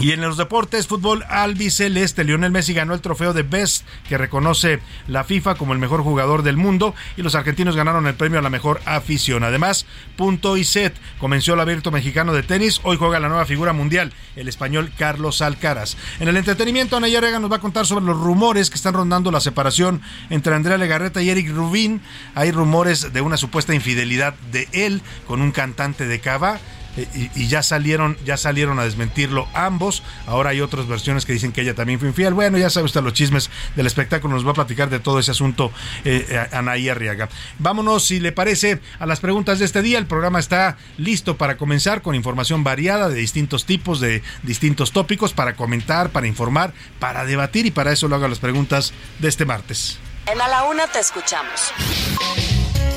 Y 0.00 0.12
en 0.12 0.22
los 0.22 0.38
deportes, 0.38 0.86
fútbol 0.86 1.26
albiceleste, 1.28 2.24
Lionel 2.24 2.50
Messi 2.50 2.72
ganó 2.72 2.94
el 2.94 3.02
trofeo 3.02 3.34
de 3.34 3.42
Best, 3.42 3.84
que 4.08 4.16
reconoce 4.16 4.80
la 5.06 5.24
FIFA 5.24 5.56
como 5.56 5.74
el 5.74 5.78
mejor 5.78 6.00
jugador 6.00 6.42
del 6.42 6.56
mundo, 6.56 6.94
y 7.18 7.22
los 7.22 7.34
argentinos 7.34 7.76
ganaron 7.76 8.06
el 8.06 8.14
premio 8.14 8.38
a 8.38 8.42
la 8.42 8.48
mejor 8.48 8.80
afición. 8.86 9.44
Además, 9.44 9.84
punto 10.16 10.56
y 10.56 10.64
set, 10.64 10.96
comenzó 11.18 11.52
el 11.52 11.60
abierto 11.60 11.90
mexicano 11.90 12.32
de 12.32 12.42
tenis, 12.42 12.80
hoy 12.82 12.96
juega 12.96 13.20
la 13.20 13.28
nueva 13.28 13.44
figura 13.44 13.74
mundial, 13.74 14.14
el 14.36 14.48
español 14.48 14.90
Carlos 14.96 15.42
Alcaraz. 15.42 15.98
En 16.18 16.28
el 16.28 16.36
entretenimiento, 16.38 16.96
Ana 16.96 17.08
Yarega 17.08 17.38
nos 17.38 17.52
va 17.52 17.56
a 17.56 17.60
contar 17.60 17.84
sobre 17.84 18.06
los 18.06 18.18
rumores 18.18 18.70
que 18.70 18.76
están 18.76 18.94
rondando 18.94 19.30
la 19.30 19.40
separación 19.40 20.00
entre 20.30 20.54
Andrea 20.54 20.78
Legarreta 20.78 21.20
y 21.20 21.28
Eric 21.28 21.50
Rubin. 21.50 22.00
Hay 22.34 22.52
rumores 22.52 23.12
de 23.12 23.20
una 23.20 23.36
supuesta 23.36 23.74
infidelidad 23.74 24.32
de 24.50 24.66
él 24.72 25.02
con 25.26 25.42
un 25.42 25.52
cantante 25.52 26.06
de 26.06 26.20
Cava 26.20 26.58
eh, 26.96 27.30
y, 27.34 27.46
ya 27.46 27.62
salieron 27.62 28.16
ya 28.24 28.36
salieron 28.36 28.78
a 28.78 28.84
desmentirlo 28.84 29.48
ambos. 29.54 30.02
Ahora 30.26 30.50
hay 30.50 30.60
otras 30.60 30.86
versiones 30.86 31.24
que 31.24 31.32
dicen 31.32 31.52
que 31.52 31.62
ella 31.62 31.74
también 31.74 31.98
fue 31.98 32.08
infiel. 32.08 32.34
Bueno, 32.34 32.58
ya 32.58 32.70
sabe 32.70 32.86
usted 32.86 33.02
los 33.02 33.12
chismes 33.12 33.50
del 33.76 33.86
espectáculo. 33.86 34.34
Nos 34.34 34.46
va 34.46 34.50
a 34.50 34.54
platicar 34.54 34.90
de 34.90 35.00
todo 35.00 35.18
ese 35.18 35.30
asunto 35.30 35.72
eh, 36.04 36.26
eh, 36.28 36.46
Anaí 36.52 36.88
Arriaga. 36.88 37.28
Vámonos, 37.58 38.04
si 38.04 38.20
le 38.20 38.32
parece, 38.32 38.80
a 38.98 39.06
las 39.06 39.20
preguntas 39.20 39.58
de 39.58 39.64
este 39.64 39.82
día. 39.82 39.98
El 39.98 40.06
programa 40.06 40.38
está 40.38 40.76
listo 40.98 41.36
para 41.36 41.56
comenzar 41.56 42.02
con 42.02 42.14
información 42.14 42.64
variada 42.64 43.08
de 43.08 43.16
distintos 43.16 43.64
tipos, 43.64 44.00
de 44.00 44.22
distintos 44.42 44.92
tópicos, 44.92 45.32
para 45.32 45.54
comentar, 45.54 46.10
para 46.10 46.26
informar, 46.26 46.72
para 46.98 47.24
debatir 47.24 47.66
y 47.66 47.70
para 47.70 47.92
eso 47.92 48.08
lo 48.08 48.16
hago 48.16 48.28
las 48.28 48.38
preguntas 48.38 48.92
de 49.18 49.28
este 49.28 49.44
martes. 49.44 49.98
En 50.26 50.40
A 50.40 50.48
la 50.48 50.64
Una 50.64 50.86
te 50.86 50.98
escuchamos. 50.98 51.72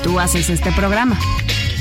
Tú 0.02 0.20
haces 0.20 0.50
este 0.50 0.70
programa. 0.72 1.18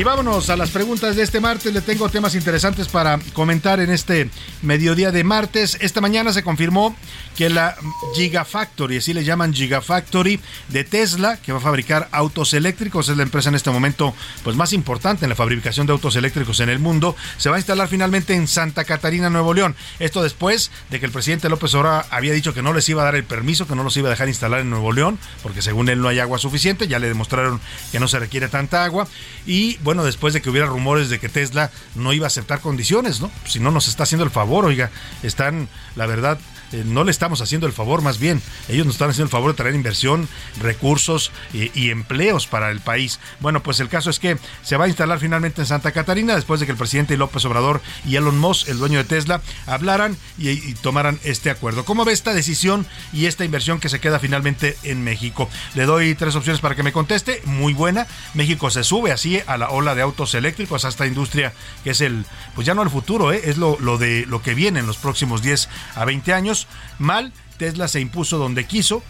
Y 0.00 0.02
vámonos 0.02 0.48
a 0.48 0.56
las 0.56 0.70
preguntas 0.70 1.14
de 1.14 1.22
este 1.22 1.40
martes. 1.40 1.74
Le 1.74 1.82
tengo 1.82 2.08
temas 2.08 2.34
interesantes 2.34 2.88
para 2.88 3.18
comentar 3.34 3.80
en 3.80 3.90
este 3.90 4.30
mediodía 4.62 5.12
de 5.12 5.24
martes. 5.24 5.76
Esta 5.78 6.00
mañana 6.00 6.32
se 6.32 6.42
confirmó 6.42 6.96
que 7.36 7.50
la 7.50 7.76
Gigafactory, 8.14 8.96
así 8.96 9.12
le 9.12 9.24
llaman 9.24 9.52
Gigafactory 9.52 10.40
de 10.68 10.84
Tesla, 10.84 11.36
que 11.36 11.52
va 11.52 11.58
a 11.58 11.60
fabricar 11.60 12.08
autos 12.12 12.54
eléctricos, 12.54 13.10
es 13.10 13.16
la 13.18 13.24
empresa 13.24 13.50
en 13.50 13.56
este 13.56 13.70
momento 13.70 14.14
pues 14.42 14.56
más 14.56 14.72
importante 14.72 15.26
en 15.26 15.28
la 15.28 15.36
fabricación 15.36 15.86
de 15.86 15.92
autos 15.92 16.16
eléctricos 16.16 16.60
en 16.60 16.70
el 16.70 16.78
mundo, 16.78 17.14
se 17.36 17.50
va 17.50 17.56
a 17.56 17.58
instalar 17.58 17.88
finalmente 17.88 18.34
en 18.34 18.48
Santa 18.48 18.84
Catarina, 18.84 19.28
Nuevo 19.28 19.52
León. 19.52 19.76
Esto 19.98 20.22
después 20.22 20.70
de 20.90 20.98
que 20.98 21.06
el 21.06 21.12
presidente 21.12 21.50
López 21.50 21.74
Obrador 21.74 22.06
había 22.10 22.32
dicho 22.32 22.54
que 22.54 22.62
no 22.62 22.72
les 22.72 22.88
iba 22.88 23.02
a 23.02 23.04
dar 23.04 23.16
el 23.16 23.24
permiso, 23.24 23.66
que 23.66 23.74
no 23.74 23.84
los 23.84 23.96
iba 23.98 24.08
a 24.08 24.10
dejar 24.10 24.28
instalar 24.28 24.60
en 24.60 24.70
Nuevo 24.70 24.92
León, 24.92 25.18
porque 25.42 25.60
según 25.60 25.90
él 25.90 26.00
no 26.00 26.08
hay 26.08 26.20
agua 26.20 26.38
suficiente, 26.38 26.88
ya 26.88 26.98
le 26.98 27.08
demostraron 27.08 27.60
que 27.92 28.00
no 28.00 28.08
se 28.08 28.18
requiere 28.18 28.48
tanta 28.48 28.82
agua 28.82 29.06
y 29.46 29.76
después 29.98 30.34
de 30.34 30.40
que 30.40 30.50
hubiera 30.50 30.66
rumores 30.66 31.08
de 31.08 31.18
que 31.18 31.28
Tesla 31.28 31.70
no 31.94 32.12
iba 32.12 32.26
a 32.26 32.28
aceptar 32.28 32.60
condiciones, 32.60 33.20
¿no? 33.20 33.30
Si 33.44 33.60
no 33.60 33.70
nos 33.70 33.88
está 33.88 34.04
haciendo 34.04 34.24
el 34.24 34.30
favor, 34.30 34.64
oiga, 34.64 34.90
están, 35.22 35.68
la 35.96 36.06
verdad, 36.06 36.38
eh, 36.72 36.82
no 36.86 37.04
le 37.04 37.10
estamos 37.10 37.40
haciendo 37.40 37.66
el 37.66 37.72
favor, 37.72 38.02
más 38.02 38.18
bien, 38.18 38.42
ellos 38.68 38.86
nos 38.86 38.94
están 38.96 39.10
haciendo 39.10 39.26
el 39.26 39.30
favor 39.30 39.52
de 39.52 39.56
traer 39.56 39.74
inversión, 39.74 40.28
recursos 40.60 41.32
y, 41.52 41.70
y, 41.78 41.90
empleos 41.90 42.46
para 42.46 42.70
el 42.70 42.80
país. 42.80 43.20
Bueno, 43.40 43.62
pues 43.62 43.80
el 43.80 43.88
caso 43.88 44.10
es 44.10 44.18
que 44.18 44.38
se 44.62 44.76
va 44.76 44.84
a 44.84 44.88
instalar 44.88 45.18
finalmente 45.18 45.62
en 45.62 45.66
Santa 45.66 45.92
Catarina 45.92 46.34
después 46.34 46.60
de 46.60 46.66
que 46.66 46.72
el 46.72 46.78
presidente 46.78 47.16
López 47.16 47.44
Obrador 47.44 47.80
y 48.06 48.16
Elon 48.16 48.38
Musk, 48.38 48.68
el 48.68 48.78
dueño 48.78 48.98
de 48.98 49.04
Tesla, 49.04 49.42
hablaran 49.66 50.16
y, 50.38 50.74
tomaran 50.74 51.18
este 51.24 51.50
acuerdo. 51.50 51.84
¿Cómo 51.84 52.04
ve 52.04 52.12
esta 52.12 52.32
decisión 52.34 52.86
y 53.12 53.26
esta 53.26 53.44
inversión 53.44 53.80
que 53.80 53.88
se 53.88 54.00
queda 54.00 54.18
finalmente 54.18 54.76
en 54.82 55.02
México? 55.04 55.48
Le 55.74 55.84
doy 55.84 56.14
tres 56.14 56.34
opciones 56.36 56.60
para 56.60 56.74
que 56.74 56.82
me 56.82 56.92
conteste. 56.92 57.42
Muy 57.44 57.74
buena. 57.74 58.06
México 58.34 58.70
se 58.70 58.84
sube 58.84 59.12
así 59.12 59.40
a 59.46 59.56
la 59.56 59.70
ola 59.70 59.94
de 59.94 60.02
autos 60.02 60.34
eléctricos, 60.34 60.84
a 60.84 60.88
esta 60.88 61.06
industria 61.06 61.52
que 61.84 61.90
es 61.90 62.00
el, 62.00 62.24
pues 62.54 62.66
ya 62.66 62.74
no 62.74 62.82
el 62.82 62.90
futuro, 62.90 63.32
¿eh? 63.32 63.42
es 63.44 63.56
lo, 63.56 63.78
lo, 63.80 63.98
de 63.98 64.26
lo 64.26 64.42
que 64.42 64.54
viene 64.54 64.80
en 64.80 64.86
los 64.86 64.96
próximos 64.96 65.42
10 65.42 65.68
a 65.94 66.04
20 66.04 66.32
años. 66.32 66.59
Mal, 66.98 67.32
Tesla 67.58 67.88
se 67.88 68.00
impuso 68.00 68.38
donde 68.38 68.66
quiso. 68.66 69.02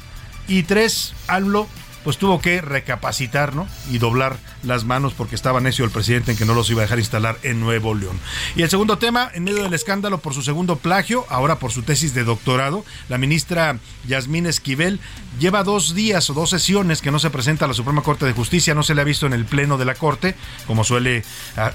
Y 0.48 0.64
tres, 0.64 1.14
AMLO 1.28 1.68
pues 2.04 2.18
tuvo 2.18 2.40
que 2.40 2.60
recapacitar 2.60 3.54
¿no? 3.54 3.66
y 3.90 3.98
doblar 3.98 4.36
las 4.62 4.84
manos 4.84 5.12
porque 5.14 5.34
estaba 5.34 5.60
necio 5.60 5.84
el 5.84 5.90
presidente 5.90 6.32
en 6.32 6.38
que 6.38 6.44
no 6.44 6.54
los 6.54 6.70
iba 6.70 6.80
a 6.80 6.84
dejar 6.84 6.98
instalar 6.98 7.38
en 7.42 7.60
Nuevo 7.60 7.94
León. 7.94 8.18
Y 8.56 8.62
el 8.62 8.70
segundo 8.70 8.98
tema, 8.98 9.30
en 9.34 9.44
medio 9.44 9.62
del 9.62 9.74
escándalo 9.74 10.18
por 10.18 10.34
su 10.34 10.42
segundo 10.42 10.76
plagio, 10.76 11.26
ahora 11.28 11.58
por 11.58 11.72
su 11.72 11.82
tesis 11.82 12.14
de 12.14 12.24
doctorado, 12.24 12.84
la 13.08 13.18
ministra 13.18 13.78
Yasmín 14.06 14.46
Esquivel 14.46 15.00
lleva 15.38 15.62
dos 15.62 15.94
días 15.94 16.28
o 16.30 16.34
dos 16.34 16.50
sesiones 16.50 17.00
que 17.02 17.10
no 17.10 17.18
se 17.18 17.30
presenta 17.30 17.64
a 17.64 17.68
la 17.68 17.74
Suprema 17.74 18.02
Corte 18.02 18.26
de 18.26 18.32
Justicia, 18.32 18.74
no 18.74 18.82
se 18.82 18.94
le 18.94 19.02
ha 19.02 19.04
visto 19.04 19.26
en 19.26 19.32
el 19.32 19.44
Pleno 19.44 19.78
de 19.78 19.84
la 19.84 19.94
Corte, 19.94 20.34
como 20.66 20.84
suele 20.84 21.22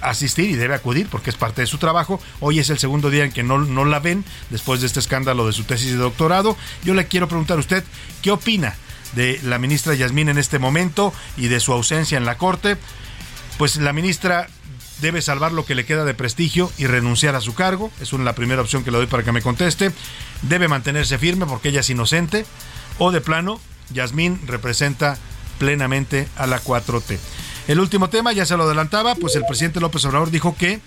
asistir 0.02 0.50
y 0.50 0.56
debe 0.56 0.76
acudir 0.76 1.08
porque 1.10 1.30
es 1.30 1.36
parte 1.36 1.62
de 1.62 1.68
su 1.68 1.78
trabajo. 1.78 2.20
Hoy 2.40 2.60
es 2.60 2.70
el 2.70 2.80
segundo 2.80 3.10
día 3.10 3.26
en 3.26 3.32
que 3.32 3.44
no, 3.44 3.60
no 3.60 3.86
la 3.86 4.00
ven 4.00 4.26
después 4.50 4.82
de 4.82 4.88
este 4.88 5.00
escándalo 5.00 5.46
de 5.46 5.54
su 5.54 5.64
tesis 5.64 5.92
de 5.92 5.98
doctorado. 5.98 6.58
Yo 6.84 6.94
le 6.94 7.08
quiero 7.08 7.28
preguntar 7.28 7.58
a 7.58 7.62
usted, 7.62 7.84
¿qué 8.22 8.32
opina? 8.32 8.76
De 9.16 9.40
la 9.44 9.58
ministra 9.58 9.94
Yasmín 9.96 10.30
en 10.30 10.38
este 10.38 10.60
momento 10.60 11.14
y 11.38 11.48
de 11.48 11.60
su 11.60 11.74
ausencia 11.74 12.18
en 12.18 12.26
la 12.26 12.38
Corte, 12.38 12.78
pues 13.58 13.78
la 13.78 13.94
ministra 13.94 14.48
debe 15.02 15.22
salvar 15.22 15.52
lo 15.52 15.66
que 15.66 15.76
le 15.76 15.86
queda 15.86 16.06
de 16.06 16.14
prestigio 16.14 16.72
y 16.78 16.88
renunciar 16.88 17.36
a 17.36 17.42
su 17.42 17.54
cargo. 17.54 17.92
Es 18.02 18.14
una, 18.14 18.24
la 18.24 18.36
primera 18.36 18.62
opción 18.62 18.84
que 18.84 18.92
le 18.92 18.98
doy 18.98 19.08
para 19.08 19.24
que 19.24 19.32
me 19.32 19.42
conteste. 19.42 19.92
Debe 20.42 20.68
mantenerse 20.68 21.18
firme 21.18 21.46
porque 21.46 21.70
ella 21.70 21.82
es 21.82 21.90
inocente. 21.90 22.46
O 22.98 23.12
de 23.12 23.22
plano, 23.22 23.60
Yasmín 23.94 24.40
representa 24.48 25.18
plenamente 25.58 26.28
a 26.36 26.48
la 26.48 26.62
4T. 26.62 27.18
El 27.68 27.80
último 27.80 28.10
tema, 28.10 28.32
ya 28.32 28.46
se 28.46 28.58
lo 28.58 28.64
adelantaba, 28.64 29.16
pues 29.16 29.36
el 29.36 29.46
presidente 29.46 29.80
López 29.80 30.06
Obrador 30.06 30.30
dijo 30.30 30.56
que 30.56 30.80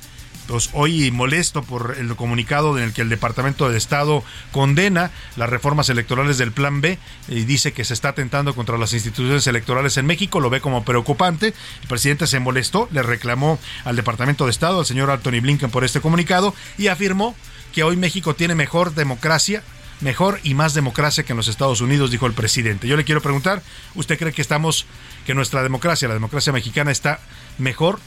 pues 0.48 0.70
hoy 0.72 1.10
molesto 1.10 1.62
por 1.62 1.96
el 1.98 2.16
comunicado 2.16 2.78
en 2.78 2.84
el 2.84 2.92
que 2.94 3.02
el 3.02 3.10
Departamento 3.10 3.68
de 3.68 3.76
Estado 3.76 4.24
condena 4.50 5.10
las 5.36 5.50
reformas 5.50 5.90
electorales 5.90 6.38
del 6.38 6.52
Plan 6.52 6.80
B 6.80 6.98
y 7.28 7.44
dice 7.44 7.72
que 7.72 7.84
se 7.84 7.92
está 7.92 8.10
atentando 8.10 8.54
contra 8.54 8.78
las 8.78 8.94
instituciones 8.94 9.46
electorales 9.46 9.98
en 9.98 10.06
México, 10.06 10.40
lo 10.40 10.48
ve 10.48 10.62
como 10.62 10.84
preocupante. 10.84 11.52
El 11.82 11.88
presidente 11.88 12.26
se 12.26 12.40
molestó, 12.40 12.88
le 12.92 13.02
reclamó 13.02 13.58
al 13.84 13.96
Departamento 13.96 14.46
de 14.46 14.50
Estado, 14.50 14.80
al 14.80 14.86
señor 14.86 15.10
Anthony 15.10 15.40
Blinken 15.42 15.70
por 15.70 15.84
este 15.84 16.00
comunicado 16.00 16.54
y 16.78 16.86
afirmó 16.86 17.34
que 17.74 17.82
hoy 17.82 17.96
México 17.96 18.34
tiene 18.34 18.54
mejor 18.54 18.94
democracia 18.94 19.62
mejor 20.00 20.38
y 20.44 20.54
más 20.54 20.74
democracia 20.74 21.24
que 21.24 21.32
en 21.32 21.36
los 21.36 21.48
Estados 21.48 21.80
Unidos, 21.80 22.12
dijo 22.12 22.26
el 22.26 22.32
presidente. 22.32 22.86
Yo 22.86 22.96
le 22.96 23.04
quiero 23.04 23.20
preguntar, 23.20 23.62
¿usted 23.96 24.16
cree 24.16 24.32
que 24.32 24.42
estamos, 24.42 24.86
que 25.26 25.34
nuestra 25.34 25.64
democracia, 25.64 26.06
la 26.06 26.14
democracia 26.14 26.52
mexicana, 26.52 26.92
está 26.92 27.18
mejor 27.58 27.98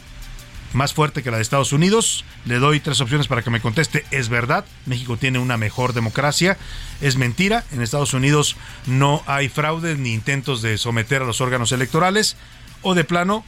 más 0.74 0.94
fuerte 0.94 1.24
que 1.24 1.32
la 1.32 1.38
de 1.38 1.44
Estados 1.44 1.74
Unidos. 1.74 2.26
Le 2.46 2.60
doy 2.60 2.80
tres 2.80 3.02
opciones 3.02 3.28
para 3.28 3.42
que 3.42 3.50
me 3.50 3.62
conteste. 3.62 4.06
Es 4.12 4.30
verdad, 4.30 4.66
México 4.86 5.18
tiene 5.18 5.40
una 5.40 5.58
mejor 5.58 5.94
democracia. 5.94 6.58
Es 7.02 7.16
mentira, 7.16 7.64
en 7.72 7.82
Estados 7.82 8.14
Unidos 8.14 8.56
no 8.86 9.24
hay 9.26 9.50
fraudes 9.50 9.98
ni 9.98 10.14
intentos 10.14 10.62
de 10.62 10.78
someter 10.78 11.22
a 11.22 11.26
los 11.26 11.42
órganos 11.42 11.72
electorales. 11.72 12.38
O 12.84 12.96
de 12.96 13.04
plano, 13.04 13.46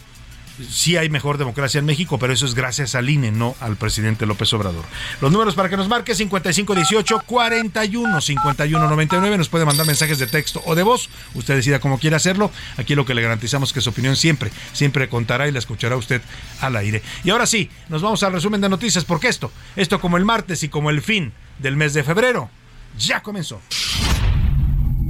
sí 0.70 0.98
hay 0.98 1.10
mejor 1.10 1.38
democracia 1.38 1.80
en 1.80 1.86
México, 1.86 2.18
pero 2.20 2.34
eso 2.34 2.46
es 2.46 2.54
gracias 2.54 2.96
al 2.96 3.10
INE, 3.10 3.32
no 3.32 3.56
al 3.60 3.76
presidente 3.76 4.26
López 4.26 4.52
Obrador. 4.54 4.86
Los 5.22 5.32
números 5.32 5.56
para 5.56 5.70
que 5.70 5.78
nos 5.78 5.88
marque 5.88 6.16
5518 6.16 7.24
41 7.26 8.22
51 8.22 8.88
99. 8.88 9.38
Nos 9.38 9.50
puede 9.50 9.66
mandar 9.66 9.86
mensajes 9.86 10.20
de 10.20 10.28
texto 10.28 10.62
o 10.66 10.76
de 10.76 10.84
voz. 10.84 11.10
Usted 11.34 11.56
decida 11.56 11.80
cómo 11.80 12.00
quiere 12.00 12.16
hacerlo. 12.16 12.52
Aquí 12.78 12.96
lo 12.96 13.06
que 13.06 13.14
le 13.14 13.22
garantizamos 13.22 13.74
que 13.74 13.82
su 13.82 13.90
opinión 13.90 14.16
siempre, 14.16 14.52
siempre 14.74 15.10
contará 15.10 15.48
y 15.48 15.52
la 15.52 15.60
escuchará 15.60 15.96
usted 15.96 16.22
al 16.62 16.76
aire. 16.76 17.02
Y 17.24 17.30
ahora 17.30 17.46
sí, 17.46 17.70
nos 17.90 18.02
vamos 18.02 18.24
al 18.24 18.34
resumen 18.34 18.62
de 18.62 18.70
noticias, 18.70 19.06
porque 19.06 19.28
esto, 19.28 19.52
esto 19.76 20.00
como 20.00 20.18
el 20.18 20.26
martes 20.26 20.64
y 20.64 20.70
como 20.70 20.90
el 20.90 21.02
fin 21.02 21.34
del 21.60 21.76
mes 21.76 21.94
de 21.94 22.04
febrero, 22.04 22.50
ya 22.98 23.22
comenzó. 23.22 23.62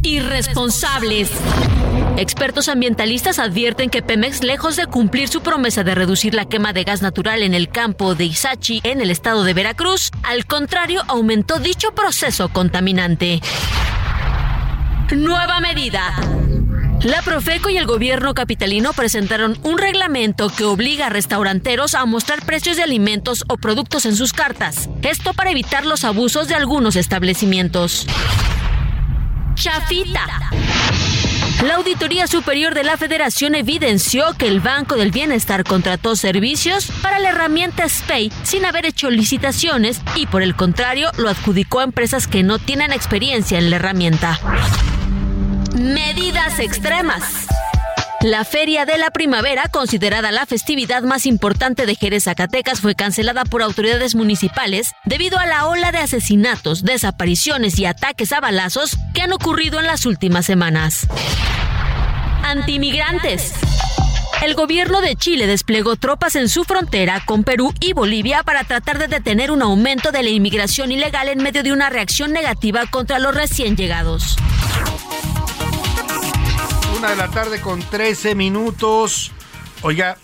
Irresponsables. 0.03 1.31
Expertos 2.17 2.67
ambientalistas 2.67 3.39
advierten 3.39 3.89
que 3.89 4.01
Pemex, 4.01 4.43
lejos 4.43 4.75
de 4.75 4.86
cumplir 4.86 5.29
su 5.29 5.41
promesa 5.41 5.83
de 5.83 5.95
reducir 5.95 6.36
la 6.36 6.45
quema 6.45 6.74
de 6.74 6.83
gas 6.83 7.01
natural 7.01 7.41
en 7.41 7.53
el 7.53 7.69
campo 7.69 8.13
de 8.13 8.25
Izachi, 8.25 8.81
en 8.83 9.01
el 9.01 9.10
estado 9.10 9.43
de 9.43 9.53
Veracruz, 9.53 10.12
al 10.24 10.45
contrario, 10.45 11.01
aumentó 11.07 11.60
dicho 11.60 11.95
proceso 11.95 12.50
contaminante. 12.50 13.41
Nueva 15.12 15.60
medida. 15.60 16.13
La 17.03 17.22
Profeco 17.22 17.69
y 17.69 17.77
el 17.77 17.86
gobierno 17.86 18.33
capitalino 18.33 18.93
presentaron 18.93 19.57
un 19.63 19.77
reglamento 19.77 20.50
que 20.50 20.63
obliga 20.63 21.07
a 21.07 21.10
restauranteros 21.10 21.95
a 21.95 22.05
mostrar 22.05 22.45
precios 22.45 22.77
de 22.77 22.83
alimentos 22.83 23.43
o 23.48 23.57
productos 23.57 24.05
en 24.05 24.15
sus 24.15 24.33
cartas. 24.33 24.89
Esto 25.01 25.33
para 25.33 25.51
evitar 25.51 25.86
los 25.86 26.03
abusos 26.03 26.48
de 26.48 26.55
algunos 26.55 26.95
establecimientos. 26.95 28.05
Chafita. 29.55 30.25
La 31.63 31.75
Auditoría 31.75 32.27
Superior 32.27 32.74
de 32.74 32.83
la 32.83 32.98
Federación 32.98 33.55
evidenció 33.55 34.33
que 34.38 34.48
el 34.48 34.60
Banco 34.60 34.95
del 34.95 35.12
Bienestar 35.12 35.63
contrató 35.63 36.15
servicios 36.15 36.91
para 37.01 37.19
la 37.19 37.29
herramienta 37.29 37.88
SPAY 37.88 38.31
sin 38.43 38.65
haber 38.65 38.86
hecho 38.86 39.10
licitaciones 39.10 40.01
y 40.15 40.27
por 40.27 40.41
el 40.41 40.55
contrario 40.55 41.10
lo 41.17 41.29
adjudicó 41.29 41.79
a 41.79 41.83
empresas 41.83 42.27
que 42.27 42.43
no 42.43 42.60
tienen 42.60 42.91
experiencia 42.91 43.57
en 43.57 43.69
la 43.69 43.77
herramienta. 43.77 44.39
Medidas 45.75 46.60
extremas. 46.60 47.48
La 48.24 48.46
Feria 48.46 48.86
de 48.86 48.98
la 48.98 49.12
Primavera, 49.12 49.68
considerada 49.68 50.32
la 50.32 50.46
festividad 50.46 51.03
más 51.03 51.25
importante 51.25 51.86
de 51.86 51.96
Jerez 51.96 52.24
Zacatecas, 52.24 52.80
fue 52.80 52.96
cancelada 52.96 53.44
por 53.44 53.62
autoridades 53.62 54.15
municipales 54.15 54.94
debido 55.03 55.38
a 55.39 55.46
la 55.46 55.68
ola 55.68 55.92
de 55.92 55.98
asesinatos, 55.98 56.84
desapariciones 56.84 57.77
y 57.80 57.86
ataques 57.86 58.32
a 58.32 58.39
balazos 58.39 58.96
que 59.13 59.24
han 59.24 59.34
ocurrido 59.34 59.77
en 59.82 59.88
las 59.88 60.06
últimas 60.06 60.46
semanas. 60.46 61.06
Antimigrantes. 62.44 63.56
El 64.42 64.56
gobierno 64.56 65.01
de 65.01 65.18
Chile 65.18 65.46
desplegó 65.46 65.98
tropas 65.98 66.38
en 66.38 66.48
su 66.48 66.63
frontera 66.63 67.22
con 67.25 67.44
Perú 67.44 67.74
y 67.82 67.92
Bolivia 67.92 68.44
para 68.44 68.63
tratar 68.63 69.00
de 69.00 69.10
detener 69.10 69.51
un 69.51 69.62
aumento 69.62 70.13
de 70.13 70.24
la 70.24 70.30
inmigración 70.30 70.94
ilegal 70.94 71.27
en 71.27 71.44
medio 71.44 71.62
de 71.62 71.74
una 71.74 71.89
reacción 71.89 72.32
negativa 72.32 72.86
contra 72.89 73.20
los 73.20 73.36
recién 73.36 73.75
llegados 73.75 74.38
de 77.10 77.15
la 77.17 77.29
tarde 77.29 77.60
con 77.60 77.81
13 77.81 78.33
minutos. 78.33 79.31
Oiga, 79.81 80.17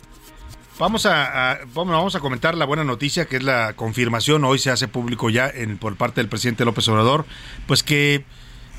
vamos 0.77 1.05
a, 1.05 1.59
vamos 1.73 2.15
a 2.15 2.19
comentar 2.21 2.55
la 2.55 2.65
buena 2.65 2.85
noticia 2.85 3.25
que 3.25 3.35
es 3.35 3.43
la 3.43 3.73
confirmación, 3.73 4.45
hoy 4.45 4.59
se 4.59 4.71
hace 4.71 4.87
público 4.87 5.29
ya 5.29 5.49
en, 5.49 5.77
por 5.77 5.97
parte 5.97 6.21
del 6.21 6.29
presidente 6.29 6.63
López 6.63 6.87
Obrador, 6.87 7.25
pues 7.67 7.83
que 7.83 8.23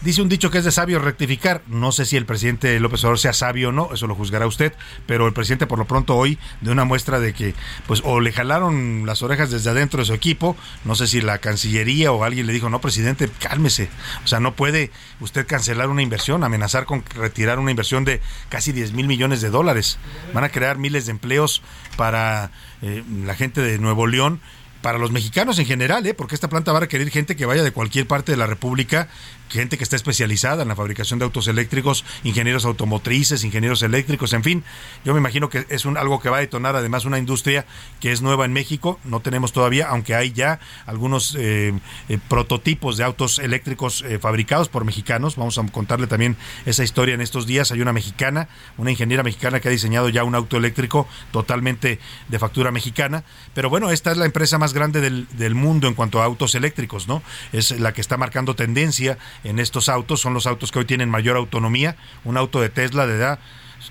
Dice 0.03 0.23
un 0.23 0.31
dicho 0.31 0.51
que 0.51 0.57
es 0.57 0.65
de 0.65 0.73
sabio 0.73 0.99
rectificar. 0.99 1.61
No 1.67 1.93
sé 1.93 2.07
si 2.07 2.17
el 2.17 2.25
presidente 2.25 2.81
López 2.81 3.01
Obrador 3.05 3.19
sea 3.19 3.35
sabio 3.35 3.69
o 3.69 3.73
no, 3.73 3.91
eso 3.93 4.07
lo 4.07 4.15
juzgará 4.15 4.47
usted, 4.47 4.73
pero 5.07 5.27
el 5.27 5.35
presidente 5.35 5.67
por 5.67 5.79
lo 5.79 5.85
pronto 5.85 6.17
hoy 6.17 6.39
de 6.63 6.71
una 6.71 6.87
muestra 6.87 7.21
de 7.21 7.35
que 7.35 7.55
pues 7.87 8.01
o 8.03 8.19
le 8.21 8.33
jalaron 8.33 9.05
las 9.05 9.21
orejas 9.21 9.51
desde 9.51 9.69
adentro 9.69 10.01
de 10.01 10.07
su 10.07 10.15
equipo, 10.15 10.57
no 10.87 10.95
sé 10.95 11.07
si 11.07 11.21
la 11.21 11.37
Cancillería 11.37 12.13
o 12.13 12.25
alguien 12.25 12.47
le 12.47 12.55
dijo, 12.55 12.71
"No, 12.71 12.81
presidente, 12.81 13.29
cálmese." 13.41 13.91
O 14.25 14.27
sea, 14.27 14.41
no 14.41 14.55
puede 14.55 14.91
usted 15.21 15.47
cancelar 15.47 15.91
una 15.91 16.01
inversión, 16.01 16.45
amenazar 16.45 16.87
con 16.87 17.05
retirar 17.15 17.59
una 17.59 17.71
inversión 17.71 18.07
de 18.07 18.23
casi 18.49 18.73
10 18.73 18.95
mil 18.95 19.07
millones 19.07 19.43
de 19.43 19.51
dólares. 19.51 19.99
Van 20.33 20.45
a 20.45 20.49
crear 20.49 20.79
miles 20.79 21.05
de 21.05 21.11
empleos 21.11 21.61
para 21.99 22.53
eh, 22.81 23.05
la 23.25 23.35
gente 23.35 23.61
de 23.61 23.79
Nuevo 23.79 24.07
León 24.07 24.41
para 24.81 24.99
los 24.99 25.11
mexicanos 25.11 25.59
en 25.59 25.67
general, 25.67 26.07
¿eh? 26.07 26.15
porque 26.15 26.35
esta 26.35 26.49
planta 26.49 26.73
va 26.73 26.79
a 26.79 26.81
requerir 26.81 27.11
gente 27.11 27.37
que 27.37 27.47
vaya 27.47 27.63
de 27.63 27.73
cualquier 27.73 28.07
parte 28.07 28.33
de 28.33 28.39
la 28.39 28.47
República 28.47 29.09
gente 29.51 29.77
que 29.77 29.85
está 29.85 29.97
especializada 29.97 30.63
en 30.63 30.69
la 30.69 30.77
fabricación 30.77 31.19
de 31.19 31.25
autos 31.25 31.49
eléctricos, 31.49 32.05
ingenieros 32.25 32.65
automotrices, 32.65 33.45
ingenieros 33.45 33.83
eléctricos, 33.83 34.33
en 34.33 34.45
fin. 34.45 34.65
Yo 35.05 35.13
me 35.13 35.19
imagino 35.19 35.49
que 35.49 35.67
es 35.69 35.85
un, 35.85 35.97
algo 35.97 36.21
que 36.21 36.31
va 36.31 36.39
a 36.39 36.41
detonar 36.41 36.77
además 36.77 37.05
una 37.05 37.19
industria 37.19 37.67
que 38.01 38.13
es 38.13 38.23
nueva 38.23 38.45
en 38.45 38.53
México. 38.53 38.99
No 39.05 39.21
tenemos 39.21 39.53
todavía, 39.53 39.89
aunque 39.89 40.15
hay 40.15 40.33
ya 40.33 40.61
algunos 40.87 41.37
eh, 41.39 41.75
eh, 42.09 42.19
prototipos 42.29 42.97
de 42.97 43.05
autos 43.05 43.39
eléctricos 43.39 44.03
eh, 44.03 44.19
fabricados 44.19 44.69
por 44.69 44.85
mexicanos. 44.85 45.37
Vamos 45.37 45.59
a 45.59 45.67
contarle 45.67 46.07
también 46.07 46.37
esa 46.67 46.85
historia 46.85 47.15
en 47.15 47.21
estos 47.21 47.47
días. 47.47 47.73
Hay 47.73 47.81
una 47.81 47.93
mexicana, 47.93 48.49
una 48.79 48.91
ingeniera 48.91 49.23
mexicana 49.23 49.61
que 49.61 49.69
ha 49.69 49.73
diseñado 49.73 50.09
ya 50.09 50.25
un 50.25 50.35
auto 50.35 50.57
eléctrico 50.57 51.09
totalmente 51.33 51.99
de 52.29 52.39
factura 52.39 52.71
mexicana. 52.71 53.25
Pero 53.55 53.69
bueno, 53.69 53.91
esta 53.91 54.13
es 54.13 54.17
la 54.17 54.27
empresa 54.27 54.59
más 54.59 54.73
grande 54.73 55.01
del, 55.01 55.27
del 55.33 55.55
mundo 55.55 55.89
en 55.89 55.95
cuanto 55.95 56.23
a 56.23 56.25
autos 56.25 56.55
eléctricos, 56.55 57.09
¿no? 57.09 57.23
Es 57.53 57.73
la 57.73 57.93
que 57.93 58.01
está 58.01 58.17
marcando 58.17 58.55
tendencia 58.55 59.19
en 59.45 59.59
estos 59.59 59.89
autos. 59.89 60.21
Son 60.21 60.35
los 60.35 60.47
autos 60.47 60.73
que 60.73 60.79
hoy 60.81 60.85
tienen 60.85 61.11
mayor 61.11 61.37
autonomía. 61.37 61.97
Un 62.25 62.37
auto 62.37 62.61
de 62.61 62.69
Tesla 62.69 63.07
de 63.07 63.19
da 63.19 63.39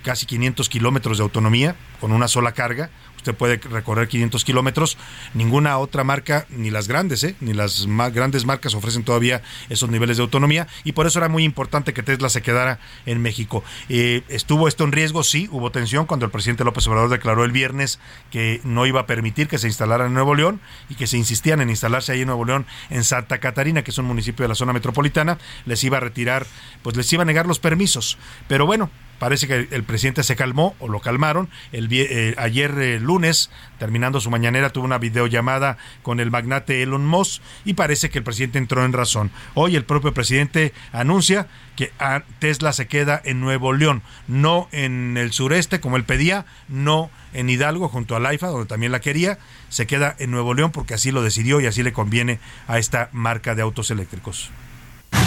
casi 0.03 0.25
500 0.25 0.69
kilómetros 0.69 1.17
de 1.17 1.23
autonomía 1.23 1.75
con 1.99 2.11
una 2.11 2.27
sola 2.27 2.51
carga 2.51 2.89
usted 3.19 3.35
puede 3.35 3.57
recorrer 3.57 4.07
500 4.07 4.43
kilómetros. 4.43 4.97
Ninguna 5.33 5.77
otra 5.77 6.03
marca, 6.03 6.45
ni 6.49 6.71
las 6.71 6.87
grandes, 6.87 7.23
¿eh? 7.23 7.35
ni 7.41 7.53
las 7.53 7.85
más 7.85 8.13
grandes 8.13 8.45
marcas 8.45 8.73
ofrecen 8.73 9.03
todavía 9.03 9.41
esos 9.69 9.89
niveles 9.89 10.17
de 10.17 10.23
autonomía 10.23 10.67
y 10.83 10.93
por 10.93 11.05
eso 11.05 11.19
era 11.19 11.27
muy 11.27 11.43
importante 11.43 11.93
que 11.93 12.01
Tesla 12.01 12.29
se 12.29 12.41
quedara 12.41 12.79
en 13.05 13.21
México. 13.21 13.63
Eh, 13.89 14.23
¿Estuvo 14.29 14.67
esto 14.67 14.85
en 14.85 14.93
riesgo? 14.93 15.23
Sí, 15.23 15.49
hubo 15.51 15.71
tensión 15.71 16.05
cuando 16.05 16.25
el 16.25 16.31
presidente 16.31 16.63
López 16.63 16.87
Obrador 16.87 17.09
declaró 17.09 17.43
el 17.43 17.51
viernes 17.51 17.99
que 18.31 18.61
no 18.63 18.85
iba 18.85 19.01
a 19.01 19.05
permitir 19.05 19.47
que 19.47 19.57
se 19.57 19.67
instalara 19.67 20.05
en 20.05 20.13
Nuevo 20.13 20.33
León 20.33 20.61
y 20.89 20.95
que 20.95 21.07
se 21.07 21.17
insistían 21.17 21.61
en 21.61 21.69
instalarse 21.69 22.13
ahí 22.13 22.21
en 22.21 22.27
Nuevo 22.27 22.45
León, 22.45 22.65
en 22.89 23.03
Santa 23.03 23.39
Catarina, 23.39 23.83
que 23.83 23.91
es 23.91 23.97
un 23.97 24.05
municipio 24.05 24.43
de 24.43 24.49
la 24.49 24.55
zona 24.55 24.71
metropolitana, 24.73 25.37
les 25.65 25.83
iba 25.83 25.97
a 25.97 25.99
retirar, 25.99 26.47
pues 26.83 26.95
les 26.95 27.11
iba 27.11 27.23
a 27.23 27.25
negar 27.25 27.47
los 27.47 27.59
permisos. 27.59 28.17
Pero 28.47 28.65
bueno, 28.65 28.89
Parece 29.19 29.47
que 29.47 29.67
el 29.71 29.83
presidente 29.83 30.23
se 30.23 30.35
calmó 30.35 30.75
o 30.79 30.87
lo 30.87 31.01
calmaron. 31.01 31.49
El, 31.71 31.89
eh, 31.91 32.33
ayer 32.37 32.71
eh, 32.79 32.99
lunes, 32.99 33.51
terminando 33.77 34.21
su 34.21 34.29
mañanera, 34.29 34.71
tuvo 34.71 34.85
una 34.85 34.97
videollamada 34.97 35.77
con 36.01 36.19
el 36.19 36.31
magnate 36.31 36.81
Elon 36.81 37.05
Musk 37.05 37.41
y 37.65 37.73
parece 37.73 38.09
que 38.09 38.19
el 38.19 38.23
presidente 38.23 38.57
entró 38.57 38.85
en 38.85 38.93
razón. 38.93 39.31
Hoy 39.53 39.75
el 39.75 39.83
propio 39.83 40.13
presidente 40.13 40.73
anuncia 40.93 41.47
que 41.75 41.91
ah, 41.99 42.23
Tesla 42.39 42.73
se 42.73 42.87
queda 42.87 43.21
en 43.23 43.39
Nuevo 43.41 43.73
León, 43.73 44.01
no 44.27 44.67
en 44.71 45.17
el 45.17 45.31
sureste 45.31 45.79
como 45.79 45.97
él 45.97 46.03
pedía, 46.03 46.45
no 46.67 47.09
en 47.33 47.49
Hidalgo 47.49 47.89
junto 47.89 48.15
al 48.15 48.25
AIFA, 48.25 48.47
donde 48.47 48.67
también 48.67 48.91
la 48.91 49.01
quería, 49.01 49.37
se 49.69 49.87
queda 49.87 50.15
en 50.19 50.31
Nuevo 50.31 50.53
León 50.53 50.71
porque 50.71 50.93
así 50.93 51.11
lo 51.11 51.21
decidió 51.21 51.61
y 51.61 51.65
así 51.65 51.83
le 51.83 51.93
conviene 51.93 52.39
a 52.67 52.79
esta 52.79 53.09
marca 53.11 53.55
de 53.55 53.61
autos 53.61 53.91
eléctricos. 53.91 54.51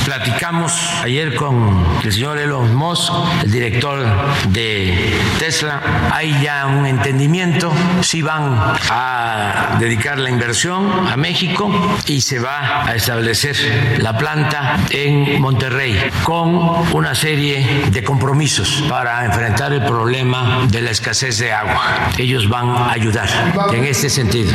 Platicamos 0.05 0.73
ayer 1.03 1.35
con 1.35 1.87
el 2.03 2.13
señor 2.13 2.39
Elon 2.39 2.75
Musk, 2.75 3.13
el 3.45 3.51
director 3.51 4.05
de 4.49 5.17
Tesla. 5.39 6.11
Hay 6.13 6.43
ya 6.43 6.67
un 6.67 6.87
entendimiento. 6.87 7.73
si 8.01 8.21
van 8.21 8.75
a 8.91 9.77
dedicar 9.79 10.19
la 10.19 10.29
inversión 10.29 11.09
a 11.09 11.17
México 11.17 11.71
y 12.07 12.21
se 12.21 12.41
va 12.41 12.85
a 12.85 12.95
establecer 12.95 13.57
la 13.99 14.19
planta 14.19 14.79
en 14.91 15.41
Monterrey 15.41 15.97
con 16.25 16.55
una 16.93 17.15
serie 17.15 17.87
de 17.91 18.05
compromisos 18.05 18.85
para 18.89 19.25
enfrentar 19.25 19.73
el 19.73 19.85
problema 19.85 20.67
de 20.69 20.83
la 20.83 20.91
escasez 20.91 21.39
de 21.39 21.53
agua. 21.53 22.11
Ellos 22.19 22.49
van 22.49 22.69
a 22.69 22.93
ayudar 22.93 23.29
en 23.73 23.85
este 23.85 24.11
sentido 24.11 24.53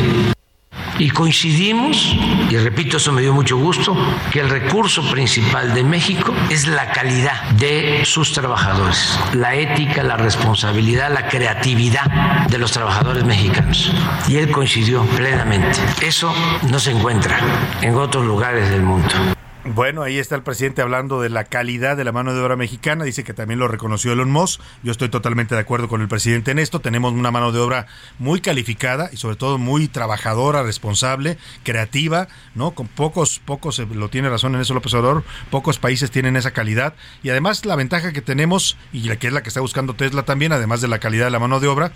y 0.98 1.10
coincidimos, 1.10 2.16
y 2.50 2.56
repito, 2.56 2.96
eso 2.96 3.12
me 3.12 3.22
dio 3.22 3.32
mucho 3.32 3.56
gusto, 3.56 3.96
que 4.30 4.40
el 4.40 4.50
recurso 4.50 5.08
principal 5.10 5.74
de 5.74 5.84
México 5.84 6.34
es 6.50 6.66
la 6.66 6.90
calidad 6.90 7.50
de 7.52 8.02
sus 8.04 8.32
trabajadores, 8.32 9.18
la 9.32 9.54
ética, 9.54 10.02
la 10.02 10.16
responsabilidad, 10.16 11.12
la 11.12 11.28
creatividad 11.28 12.46
de 12.48 12.58
los 12.58 12.72
trabajadores 12.72 13.24
mexicanos. 13.24 13.92
Y 14.28 14.36
él 14.36 14.50
coincidió 14.50 15.04
plenamente. 15.16 15.78
Eso 16.00 16.34
no 16.70 16.78
se 16.78 16.90
encuentra 16.90 17.38
en 17.80 17.94
otros 17.96 18.24
lugares 18.24 18.70
del 18.70 18.82
mundo. 18.82 19.37
Bueno, 19.74 20.02
ahí 20.02 20.18
está 20.18 20.34
el 20.34 20.42
presidente 20.42 20.80
hablando 20.80 21.20
de 21.20 21.28
la 21.28 21.44
calidad 21.44 21.94
de 21.94 22.04
la 22.04 22.10
mano 22.10 22.32
de 22.32 22.40
obra 22.40 22.56
mexicana. 22.56 23.04
Dice 23.04 23.22
que 23.22 23.34
también 23.34 23.60
lo 23.60 23.68
reconoció 23.68 24.12
Elon 24.12 24.30
Musk. 24.30 24.62
Yo 24.82 24.92
estoy 24.92 25.10
totalmente 25.10 25.54
de 25.54 25.60
acuerdo 25.60 25.88
con 25.88 26.00
el 26.00 26.08
presidente 26.08 26.52
en 26.52 26.58
esto. 26.58 26.80
Tenemos 26.80 27.12
una 27.12 27.30
mano 27.30 27.52
de 27.52 27.60
obra 27.60 27.86
muy 28.18 28.40
calificada 28.40 29.10
y 29.12 29.18
sobre 29.18 29.36
todo 29.36 29.58
muy 29.58 29.86
trabajadora, 29.86 30.62
responsable, 30.62 31.36
creativa, 31.64 32.28
¿no? 32.54 32.70
Con 32.70 32.88
pocos, 32.88 33.40
pocos, 33.44 33.78
eh, 33.78 33.86
lo 33.92 34.08
tiene 34.08 34.30
razón 34.30 34.54
en 34.54 34.62
eso 34.62 34.72
López 34.72 34.94
Obrador, 34.94 35.22
pocos 35.50 35.78
países 35.78 36.10
tienen 36.10 36.36
esa 36.36 36.52
calidad. 36.52 36.94
Y 37.22 37.28
además 37.28 37.66
la 37.66 37.76
ventaja 37.76 38.12
que 38.12 38.22
tenemos, 38.22 38.78
y 38.94 39.02
la 39.02 39.16
que 39.16 39.26
es 39.26 39.34
la 39.34 39.42
que 39.42 39.48
está 39.48 39.60
buscando 39.60 39.92
Tesla 39.92 40.22
también, 40.22 40.52
además 40.52 40.80
de 40.80 40.88
la 40.88 40.98
calidad 40.98 41.26
de 41.26 41.30
la 41.30 41.40
mano 41.40 41.60
de 41.60 41.68
obra, 41.68 41.92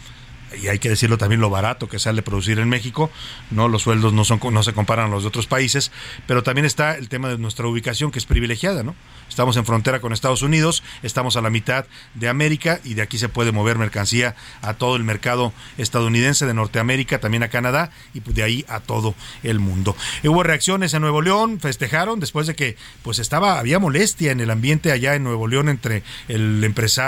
y 0.60 0.68
hay 0.68 0.78
que 0.78 0.88
decirlo 0.88 1.18
también 1.18 1.40
lo 1.40 1.50
barato 1.50 1.88
que 1.88 1.98
sale 1.98 2.22
producir 2.22 2.58
en 2.58 2.68
México, 2.68 3.10
no 3.50 3.68
los 3.68 3.82
sueldos 3.82 4.12
no 4.12 4.24
son 4.24 4.40
no 4.50 4.62
se 4.62 4.72
comparan 4.72 5.06
a 5.06 5.08
los 5.08 5.22
de 5.22 5.28
otros 5.28 5.46
países, 5.46 5.92
pero 6.26 6.42
también 6.42 6.64
está 6.64 6.96
el 6.96 7.08
tema 7.08 7.28
de 7.28 7.38
nuestra 7.38 7.66
ubicación 7.66 8.10
que 8.10 8.18
es 8.18 8.26
privilegiada, 8.26 8.82
¿no? 8.82 8.94
Estamos 9.28 9.56
en 9.56 9.64
frontera 9.64 10.00
con 10.00 10.12
Estados 10.12 10.42
Unidos, 10.42 10.82
estamos 11.02 11.36
a 11.36 11.40
la 11.40 11.48
mitad 11.48 11.86
de 12.14 12.28
América 12.28 12.80
y 12.84 12.94
de 12.94 13.02
aquí 13.02 13.16
se 13.16 13.30
puede 13.30 13.50
mover 13.50 13.78
mercancía 13.78 14.36
a 14.60 14.74
todo 14.74 14.96
el 14.96 15.04
mercado 15.04 15.54
estadounidense, 15.78 16.44
de 16.44 16.52
Norteamérica, 16.52 17.18
también 17.18 17.42
a 17.42 17.48
Canadá 17.48 17.90
y 18.12 18.20
de 18.20 18.42
ahí 18.42 18.64
a 18.68 18.80
todo 18.80 19.14
el 19.42 19.58
mundo. 19.58 19.96
Hubo 20.22 20.42
reacciones 20.42 20.92
en 20.92 21.00
Nuevo 21.00 21.22
León, 21.22 21.60
festejaron 21.60 22.20
después 22.20 22.46
de 22.46 22.54
que 22.54 22.76
pues 23.02 23.18
estaba 23.18 23.58
había 23.58 23.78
molestia 23.78 24.32
en 24.32 24.40
el 24.40 24.50
ambiente 24.50 24.92
allá 24.92 25.14
en 25.14 25.24
Nuevo 25.24 25.46
León 25.46 25.68
entre 25.68 26.02
el 26.28 26.62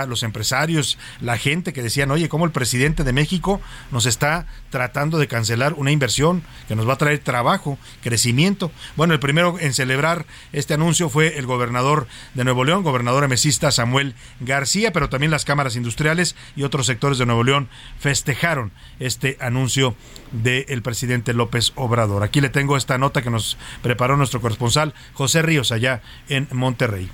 los 0.07 0.23
empresarios, 0.23 0.97
la 1.21 1.37
gente 1.37 1.73
que 1.73 1.81
decían, 1.81 2.11
"Oye, 2.11 2.29
cómo 2.29 2.45
el 2.45 2.51
presidente 2.51 3.03
de 3.03 3.13
México 3.13 3.34
nos 3.91 4.05
está 4.05 4.47
tratando 4.69 5.17
de 5.17 5.27
cancelar 5.27 5.73
una 5.73 5.91
inversión 5.91 6.43
que 6.67 6.75
nos 6.75 6.87
va 6.87 6.93
a 6.93 6.97
traer 6.97 7.19
trabajo, 7.19 7.77
crecimiento." 8.01 8.71
Bueno, 8.95 9.13
el 9.13 9.19
primero 9.19 9.57
en 9.59 9.73
celebrar 9.73 10.25
este 10.53 10.73
anuncio 10.73 11.09
fue 11.09 11.37
el 11.37 11.45
gobernador 11.45 12.07
de 12.33 12.43
Nuevo 12.43 12.63
León, 12.63 12.83
gobernador 12.83 13.23
emesista 13.23 13.71
Samuel 13.71 14.15
García, 14.39 14.91
pero 14.91 15.09
también 15.09 15.31
las 15.31 15.45
cámaras 15.45 15.75
industriales 15.75 16.35
y 16.55 16.63
otros 16.63 16.85
sectores 16.85 17.17
de 17.17 17.25
Nuevo 17.25 17.43
León 17.43 17.69
festejaron 17.99 18.71
este 18.99 19.37
anuncio 19.39 19.95
del 20.31 20.81
presidente 20.81 21.33
López 21.33 21.71
Obrador. 21.75 22.23
Aquí 22.23 22.41
le 22.41 22.49
tengo 22.49 22.77
esta 22.77 22.97
nota 22.97 23.21
que 23.21 23.29
nos 23.29 23.57
preparó 23.81 24.17
nuestro 24.17 24.41
corresponsal 24.41 24.93
José 25.13 25.41
Ríos 25.41 25.71
allá 25.71 26.01
en 26.29 26.47
Monterrey. 26.51 27.09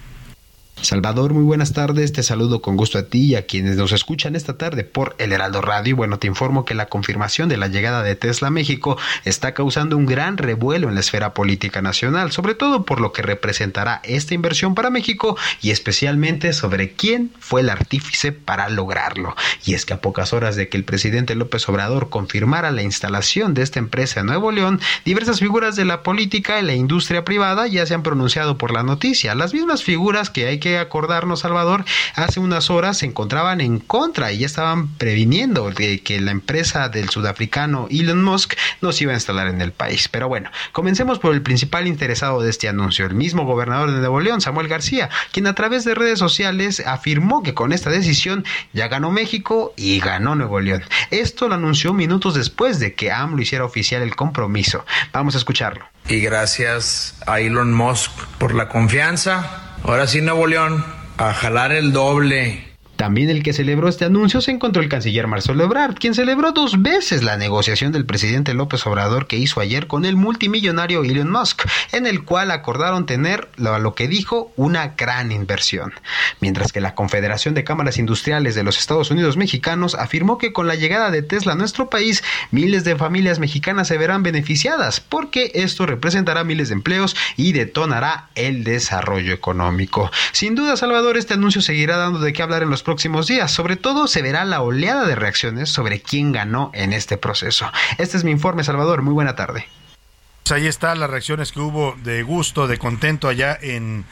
Salvador, 0.81 1.33
muy 1.33 1.43
buenas 1.43 1.73
tardes. 1.73 2.11
Te 2.11 2.23
saludo 2.23 2.63
con 2.63 2.75
gusto 2.75 2.97
a 2.97 3.03
ti 3.03 3.27
y 3.27 3.35
a 3.35 3.45
quienes 3.45 3.77
nos 3.77 3.91
escuchan 3.91 4.35
esta 4.35 4.57
tarde 4.57 4.83
por 4.83 5.15
El 5.19 5.31
Heraldo 5.31 5.61
Radio. 5.61 5.95
Bueno, 5.95 6.17
te 6.17 6.25
informo 6.25 6.65
que 6.65 6.73
la 6.73 6.87
confirmación 6.87 7.49
de 7.49 7.57
la 7.57 7.67
llegada 7.67 8.01
de 8.01 8.15
Tesla 8.15 8.47
a 8.47 8.51
México 8.51 8.97
está 9.23 9.53
causando 9.53 9.95
un 9.95 10.07
gran 10.07 10.37
revuelo 10.37 10.89
en 10.89 10.95
la 10.95 11.01
esfera 11.01 11.35
política 11.35 11.83
nacional, 11.83 12.31
sobre 12.31 12.55
todo 12.55 12.83
por 12.83 12.99
lo 12.99 13.13
que 13.13 13.21
representará 13.21 14.01
esta 14.03 14.33
inversión 14.33 14.73
para 14.73 14.89
México 14.89 15.37
y 15.61 15.69
especialmente 15.69 16.51
sobre 16.51 16.93
quién 16.93 17.31
fue 17.39 17.61
el 17.61 17.69
artífice 17.69 18.31
para 18.31 18.67
lograrlo. 18.67 19.35
Y 19.63 19.75
es 19.75 19.85
que 19.85 19.93
a 19.93 20.01
pocas 20.01 20.33
horas 20.33 20.55
de 20.55 20.67
que 20.67 20.77
el 20.77 20.83
presidente 20.83 21.35
López 21.35 21.69
Obrador 21.69 22.09
confirmara 22.09 22.71
la 22.71 22.81
instalación 22.81 23.53
de 23.53 23.61
esta 23.61 23.77
empresa 23.77 24.21
en 24.21 24.25
Nuevo 24.25 24.51
León, 24.51 24.81
diversas 25.05 25.39
figuras 25.39 25.75
de 25.75 25.85
la 25.85 26.01
política 26.01 26.59
y 26.59 26.65
la 26.65 26.73
industria 26.73 27.23
privada 27.23 27.67
ya 27.67 27.85
se 27.85 27.93
han 27.93 28.01
pronunciado 28.01 28.57
por 28.57 28.71
la 28.71 28.81
noticia. 28.81 29.35
Las 29.35 29.53
mismas 29.53 29.83
figuras 29.83 30.31
que 30.31 30.47
hay 30.47 30.59
que 30.59 30.70
acordarnos, 30.79 31.41
Salvador, 31.41 31.85
hace 32.15 32.39
unas 32.39 32.69
horas 32.69 32.97
se 32.97 33.05
encontraban 33.05 33.61
en 33.61 33.79
contra 33.79 34.31
y 34.31 34.39
ya 34.39 34.45
estaban 34.45 34.87
previniendo 34.95 35.71
de 35.71 36.01
que 36.01 36.19
la 36.21 36.31
empresa 36.31 36.89
del 36.89 37.09
sudafricano 37.09 37.87
Elon 37.89 38.23
Musk 38.23 38.53
no 38.81 38.91
se 38.91 39.03
iba 39.03 39.13
a 39.13 39.15
instalar 39.15 39.47
en 39.47 39.61
el 39.61 39.71
país. 39.71 40.07
Pero 40.07 40.27
bueno, 40.27 40.49
comencemos 40.71 41.19
por 41.19 41.33
el 41.33 41.41
principal 41.41 41.87
interesado 41.87 42.41
de 42.41 42.49
este 42.49 42.67
anuncio, 42.67 43.05
el 43.05 43.15
mismo 43.15 43.45
gobernador 43.45 43.91
de 43.91 43.99
Nuevo 43.99 44.19
León, 44.19 44.41
Samuel 44.41 44.67
García, 44.67 45.09
quien 45.31 45.47
a 45.47 45.55
través 45.55 45.83
de 45.85 45.95
redes 45.95 46.19
sociales 46.19 46.81
afirmó 46.85 47.43
que 47.43 47.53
con 47.53 47.73
esta 47.73 47.89
decisión 47.89 48.45
ya 48.73 48.87
ganó 48.87 49.11
México 49.11 49.73
y 49.75 49.99
ganó 49.99 50.35
Nuevo 50.35 50.59
León. 50.59 50.83
Esto 51.09 51.47
lo 51.47 51.55
anunció 51.55 51.93
minutos 51.93 52.35
después 52.35 52.79
de 52.79 52.93
que 52.93 53.11
AMLO 53.11 53.41
hiciera 53.41 53.65
oficial 53.65 54.01
el 54.01 54.15
compromiso. 54.15 54.85
Vamos 55.11 55.35
a 55.35 55.37
escucharlo. 55.37 55.85
Y 56.07 56.19
gracias 56.19 57.15
a 57.27 57.39
Elon 57.39 57.73
Musk 57.73 58.11
por 58.37 58.53
la 58.53 58.67
confianza 58.67 59.70
Ahora 59.83 60.07
sí, 60.07 60.21
Nuevo 60.21 60.47
León, 60.47 60.83
a 61.17 61.33
jalar 61.33 61.71
el 61.71 61.91
doble 61.91 62.70
también 63.01 63.31
el 63.31 63.41
que 63.41 63.51
celebró 63.51 63.89
este 63.89 64.05
anuncio 64.05 64.41
se 64.41 64.51
encontró 64.51 64.83
el 64.83 64.87
canciller 64.87 65.25
Marcelo 65.25 65.63
Ebrard, 65.63 65.95
quien 65.95 66.13
celebró 66.13 66.51
dos 66.51 66.83
veces 66.83 67.23
la 67.23 67.35
negociación 67.35 67.91
del 67.91 68.05
presidente 68.05 68.53
López 68.53 68.85
Obrador 68.85 69.25
que 69.25 69.37
hizo 69.37 69.59
ayer 69.59 69.87
con 69.87 70.05
el 70.05 70.15
multimillonario 70.15 71.03
Elon 71.03 71.31
Musk, 71.31 71.63
en 71.93 72.05
el 72.05 72.23
cual 72.23 72.51
acordaron 72.51 73.07
tener 73.07 73.49
lo, 73.55 73.79
lo 73.79 73.95
que 73.95 74.07
dijo 74.07 74.53
una 74.55 74.89
gran 74.89 75.31
inversión. 75.31 75.95
Mientras 76.41 76.71
que 76.71 76.79
la 76.79 76.93
Confederación 76.93 77.55
de 77.55 77.63
Cámaras 77.63 77.97
Industriales 77.97 78.53
de 78.53 78.63
los 78.63 78.77
Estados 78.77 79.09
Unidos 79.09 79.35
Mexicanos 79.35 79.95
afirmó 79.95 80.37
que 80.37 80.53
con 80.53 80.67
la 80.67 80.75
llegada 80.75 81.09
de 81.09 81.23
Tesla 81.23 81.53
a 81.53 81.55
nuestro 81.55 81.89
país, 81.89 82.23
miles 82.51 82.83
de 82.83 82.97
familias 82.97 83.39
mexicanas 83.39 83.87
se 83.87 83.97
verán 83.97 84.21
beneficiadas, 84.21 84.99
porque 84.99 85.49
esto 85.55 85.87
representará 85.87 86.43
miles 86.43 86.69
de 86.69 86.75
empleos 86.75 87.15
y 87.35 87.53
detonará 87.53 88.29
el 88.35 88.63
desarrollo 88.63 89.33
económico. 89.33 90.11
Sin 90.33 90.53
duda, 90.53 90.77
Salvador, 90.77 91.17
este 91.17 91.33
anuncio 91.33 91.63
seguirá 91.63 91.97
dando 91.97 92.19
de 92.19 92.31
qué 92.31 92.43
hablar 92.43 92.61
en 92.61 92.69
los 92.69 92.83
próximos 92.83 92.90
días. 93.27 93.51
Sobre 93.51 93.75
todo 93.75 94.07
se 94.07 94.21
verá 94.21 94.45
la 94.45 94.61
oleada 94.61 95.05
de 95.05 95.15
reacciones 95.15 95.69
sobre 95.69 96.01
quién 96.01 96.31
ganó 96.31 96.71
en 96.73 96.93
este 96.93 97.17
proceso. 97.17 97.71
Este 97.97 98.17
es 98.17 98.23
mi 98.23 98.31
informe, 98.31 98.63
Salvador. 98.63 99.01
Muy 99.01 99.13
buena 99.13 99.35
tarde. 99.35 99.65
Pues 100.43 100.51
ahí 100.51 100.67
están 100.67 100.99
las 100.99 101.09
reacciones 101.09 101.51
que 101.51 101.59
hubo 101.59 101.95
de 102.03 102.23
gusto, 102.23 102.67
de 102.67 102.77
contento 102.77 103.27
allá 103.27 103.57
en 103.61 104.05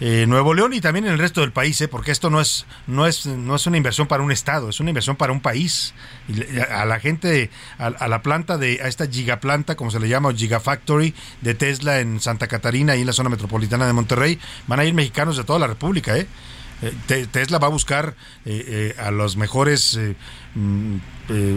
eh, 0.00 0.26
Nuevo 0.26 0.54
León 0.54 0.72
y 0.72 0.80
también 0.80 1.06
en 1.06 1.12
el 1.12 1.18
resto 1.18 1.42
del 1.42 1.52
país, 1.52 1.80
¿eh? 1.80 1.88
porque 1.88 2.10
esto 2.10 2.30
no 2.30 2.40
es, 2.40 2.66
no, 2.86 3.06
es, 3.06 3.26
no 3.26 3.54
es 3.54 3.66
una 3.66 3.76
inversión 3.76 4.08
para 4.08 4.22
un 4.22 4.32
estado, 4.32 4.68
es 4.68 4.80
una 4.80 4.90
inversión 4.90 5.16
para 5.16 5.32
un 5.32 5.40
país. 5.40 5.94
Y 6.28 6.58
a 6.58 6.84
la 6.84 6.98
gente, 6.98 7.50
a, 7.78 8.08
la 8.08 8.22
planta 8.22 8.58
de, 8.58 8.80
a 8.82 8.88
esta 8.88 9.06
gigaplanta, 9.06 9.76
como 9.76 9.90
se 9.90 10.00
le 10.00 10.08
llama, 10.08 10.32
Gigafactory 10.34 11.14
de 11.40 11.54
Tesla 11.54 12.00
en 12.00 12.20
Santa 12.20 12.48
Catarina, 12.48 12.96
y 12.96 13.02
en 13.02 13.06
la 13.06 13.12
zona 13.12 13.28
metropolitana 13.28 13.86
de 13.86 13.92
Monterrey, 13.92 14.40
van 14.66 14.80
a 14.80 14.84
ir 14.84 14.94
mexicanos 14.94 15.36
de 15.36 15.44
toda 15.44 15.58
la 15.58 15.66
República, 15.68 16.16
¿eh? 16.16 16.26
Eh, 16.82 17.26
Tesla 17.30 17.58
va 17.58 17.68
a 17.68 17.70
buscar 17.70 18.16
eh, 18.44 18.92
eh, 18.96 19.00
a 19.00 19.10
los 19.12 19.36
mejores 19.36 19.98
mm, 20.54 20.96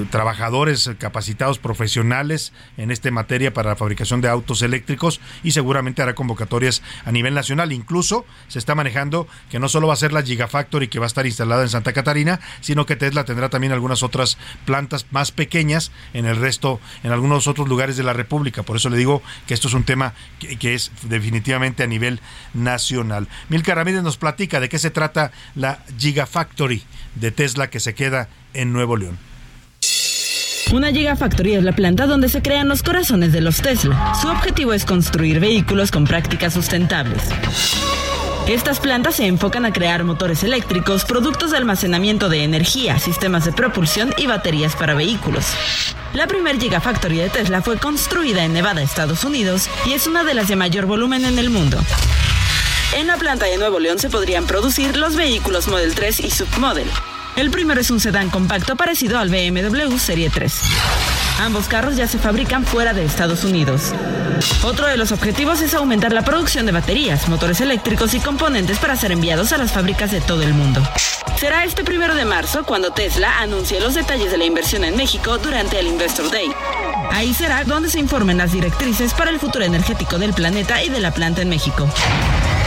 trabajadores 0.09 0.89
capacitados 0.99 1.59
profesionales 1.59 2.53
en 2.77 2.91
esta 2.91 3.11
materia 3.11 3.53
para 3.53 3.71
la 3.71 3.75
fabricación 3.75 4.21
de 4.21 4.29
autos 4.29 4.61
eléctricos 4.61 5.19
y 5.43 5.51
seguramente 5.51 6.01
hará 6.01 6.15
convocatorias 6.15 6.81
a 7.03 7.11
nivel 7.11 7.33
nacional. 7.33 7.71
Incluso 7.71 8.25
se 8.47 8.59
está 8.59 8.75
manejando 8.75 9.27
que 9.49 9.59
no 9.59 9.67
solo 9.67 9.87
va 9.87 9.93
a 9.93 9.97
ser 9.97 10.13
la 10.13 10.23
Gigafactory 10.23 10.87
que 10.87 10.99
va 10.99 11.05
a 11.05 11.07
estar 11.07 11.25
instalada 11.25 11.63
en 11.63 11.69
Santa 11.69 11.93
Catarina, 11.93 12.39
sino 12.61 12.85
que 12.85 12.95
Tesla 12.95 13.25
tendrá 13.25 13.49
también 13.49 13.73
algunas 13.73 14.03
otras 14.03 14.37
plantas 14.65 15.07
más 15.11 15.31
pequeñas 15.31 15.91
en 16.13 16.25
el 16.25 16.37
resto, 16.37 16.79
en 17.03 17.11
algunos 17.11 17.47
otros 17.47 17.67
lugares 17.67 17.97
de 17.97 18.03
la 18.03 18.13
República. 18.13 18.63
Por 18.63 18.77
eso 18.77 18.89
le 18.89 18.97
digo 18.97 19.21
que 19.47 19.53
esto 19.53 19.67
es 19.67 19.73
un 19.73 19.83
tema 19.83 20.13
que, 20.39 20.57
que 20.57 20.75
es 20.75 20.91
definitivamente 21.03 21.83
a 21.83 21.87
nivel 21.87 22.21
nacional. 22.53 23.27
Milka 23.49 23.75
Ramírez 23.75 24.03
nos 24.03 24.17
platica 24.17 24.59
de 24.59 24.69
qué 24.69 24.79
se 24.79 24.91
trata 24.91 25.31
la 25.55 25.79
Gigafactory 25.97 26.83
de 27.15 27.31
Tesla 27.31 27.69
que 27.69 27.79
se 27.79 27.95
queda 27.95 28.29
en 28.55 28.73
Nuevo 28.73 28.97
León. 28.97 29.17
Una 30.73 30.91
Gigafactory 30.91 31.53
es 31.53 31.63
la 31.63 31.73
planta 31.73 32.07
donde 32.07 32.27
se 32.27 32.41
crean 32.41 32.67
los 32.67 32.81
corazones 32.81 33.31
de 33.31 33.41
los 33.41 33.61
Tesla. 33.61 34.13
Su 34.19 34.27
objetivo 34.27 34.73
es 34.73 34.83
construir 34.83 35.39
vehículos 35.39 35.91
con 35.91 36.05
prácticas 36.05 36.53
sustentables. 36.53 37.21
Estas 38.47 38.79
plantas 38.79 39.15
se 39.15 39.25
enfocan 39.25 39.65
a 39.65 39.73
crear 39.73 40.03
motores 40.03 40.43
eléctricos, 40.43 41.05
productos 41.05 41.51
de 41.51 41.57
almacenamiento 41.57 42.29
de 42.29 42.43
energía, 42.43 42.99
sistemas 42.99 43.45
de 43.45 43.51
propulsión 43.51 44.13
y 44.17 44.27
baterías 44.27 44.75
para 44.75 44.93
vehículos. 44.93 45.45
La 46.13 46.27
primer 46.27 46.59
Gigafactory 46.59 47.17
de 47.17 47.29
Tesla 47.29 47.61
fue 47.61 47.77
construida 47.77 48.43
en 48.43 48.53
Nevada, 48.53 48.81
Estados 48.81 49.23
Unidos, 49.23 49.69
y 49.85 49.93
es 49.93 50.07
una 50.07 50.23
de 50.23 50.33
las 50.33 50.47
de 50.47 50.55
mayor 50.55 50.85
volumen 50.85 51.25
en 51.25 51.39
el 51.39 51.49
mundo. 51.49 51.79
En 52.95 53.07
la 53.07 53.17
planta 53.17 53.45
de 53.45 53.57
Nuevo 53.57 53.79
León 53.79 53.99
se 53.99 54.09
podrían 54.09 54.45
producir 54.45 54.95
los 54.95 55.15
vehículos 55.15 55.67
Model 55.67 55.95
3 55.95 56.19
y 56.21 56.29
Submodel. 56.29 56.87
El 57.35 57.51
primero 57.51 57.81
es 57.81 57.91
un 57.91 57.99
sedán 57.99 58.29
compacto 58.29 58.77
parecido 58.77 59.19
al 59.19 59.29
BMW 59.29 59.97
Serie 59.97 60.29
3. 60.29 60.61
Ambos 61.41 61.67
carros 61.67 61.97
ya 61.97 62.07
se 62.07 62.17
fabrican 62.17 62.65
fuera 62.65 62.93
de 62.93 63.03
Estados 63.03 63.43
Unidos. 63.43 63.93
Otro 64.63 64.87
de 64.87 64.95
los 64.95 65.11
objetivos 65.11 65.61
es 65.61 65.73
aumentar 65.73 66.13
la 66.13 66.23
producción 66.23 66.65
de 66.65 66.71
baterías, 66.71 67.27
motores 67.27 67.59
eléctricos 67.59 68.13
y 68.13 68.21
componentes 68.21 68.79
para 68.79 68.95
ser 68.95 69.11
enviados 69.11 69.51
a 69.51 69.57
las 69.57 69.73
fábricas 69.73 70.11
de 70.11 70.21
todo 70.21 70.43
el 70.43 70.53
mundo. 70.53 70.81
Será 71.37 71.65
este 71.65 71.83
primero 71.83 72.15
de 72.15 72.23
marzo 72.23 72.63
cuando 72.63 72.91
Tesla 72.91 73.39
anuncie 73.39 73.81
los 73.81 73.95
detalles 73.95 74.31
de 74.31 74.37
la 74.37 74.45
inversión 74.45 74.85
en 74.85 74.95
México 74.95 75.37
durante 75.37 75.77
el 75.77 75.87
Investor 75.87 76.31
Day. 76.31 76.49
Ahí 77.11 77.33
será 77.33 77.65
donde 77.65 77.89
se 77.89 77.99
informen 77.99 78.37
las 78.37 78.53
directrices 78.53 79.13
para 79.13 79.31
el 79.31 79.39
futuro 79.39 79.65
energético 79.65 80.17
del 80.17 80.33
planeta 80.33 80.81
y 80.81 80.89
de 80.89 81.01
la 81.01 81.11
planta 81.11 81.41
en 81.41 81.49
México. 81.49 81.89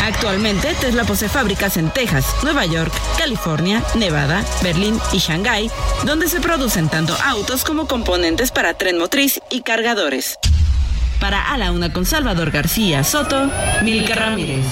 Actualmente, 0.03 0.75
Tesla 0.81 1.05
posee 1.05 1.29
fábricas 1.29 1.77
en 1.77 1.91
Texas, 1.91 2.27
Nueva 2.43 2.65
York, 2.67 2.93
California, 3.19 3.83
Nevada, 3.95 4.45
Berlín 4.63 4.99
y 5.13 5.19
Shanghái, 5.19 5.71
donde 6.05 6.29
se 6.29 6.41
producen 6.41 6.89
tanto 6.89 7.17
autos 7.25 7.65
como 7.65 7.87
componentes 7.87 8.51
para 8.51 8.75
tren 8.75 8.99
motriz 8.99 9.41
y 9.51 9.63
cargadores. 9.63 10.39
Para 11.21 11.53
A 11.53 11.59
la 11.59 11.73
Una 11.73 11.93
con 11.93 12.07
Salvador 12.07 12.51
García 12.51 13.03
Soto, 13.03 13.51
Milka 13.83 14.15
Ramírez. 14.15 14.65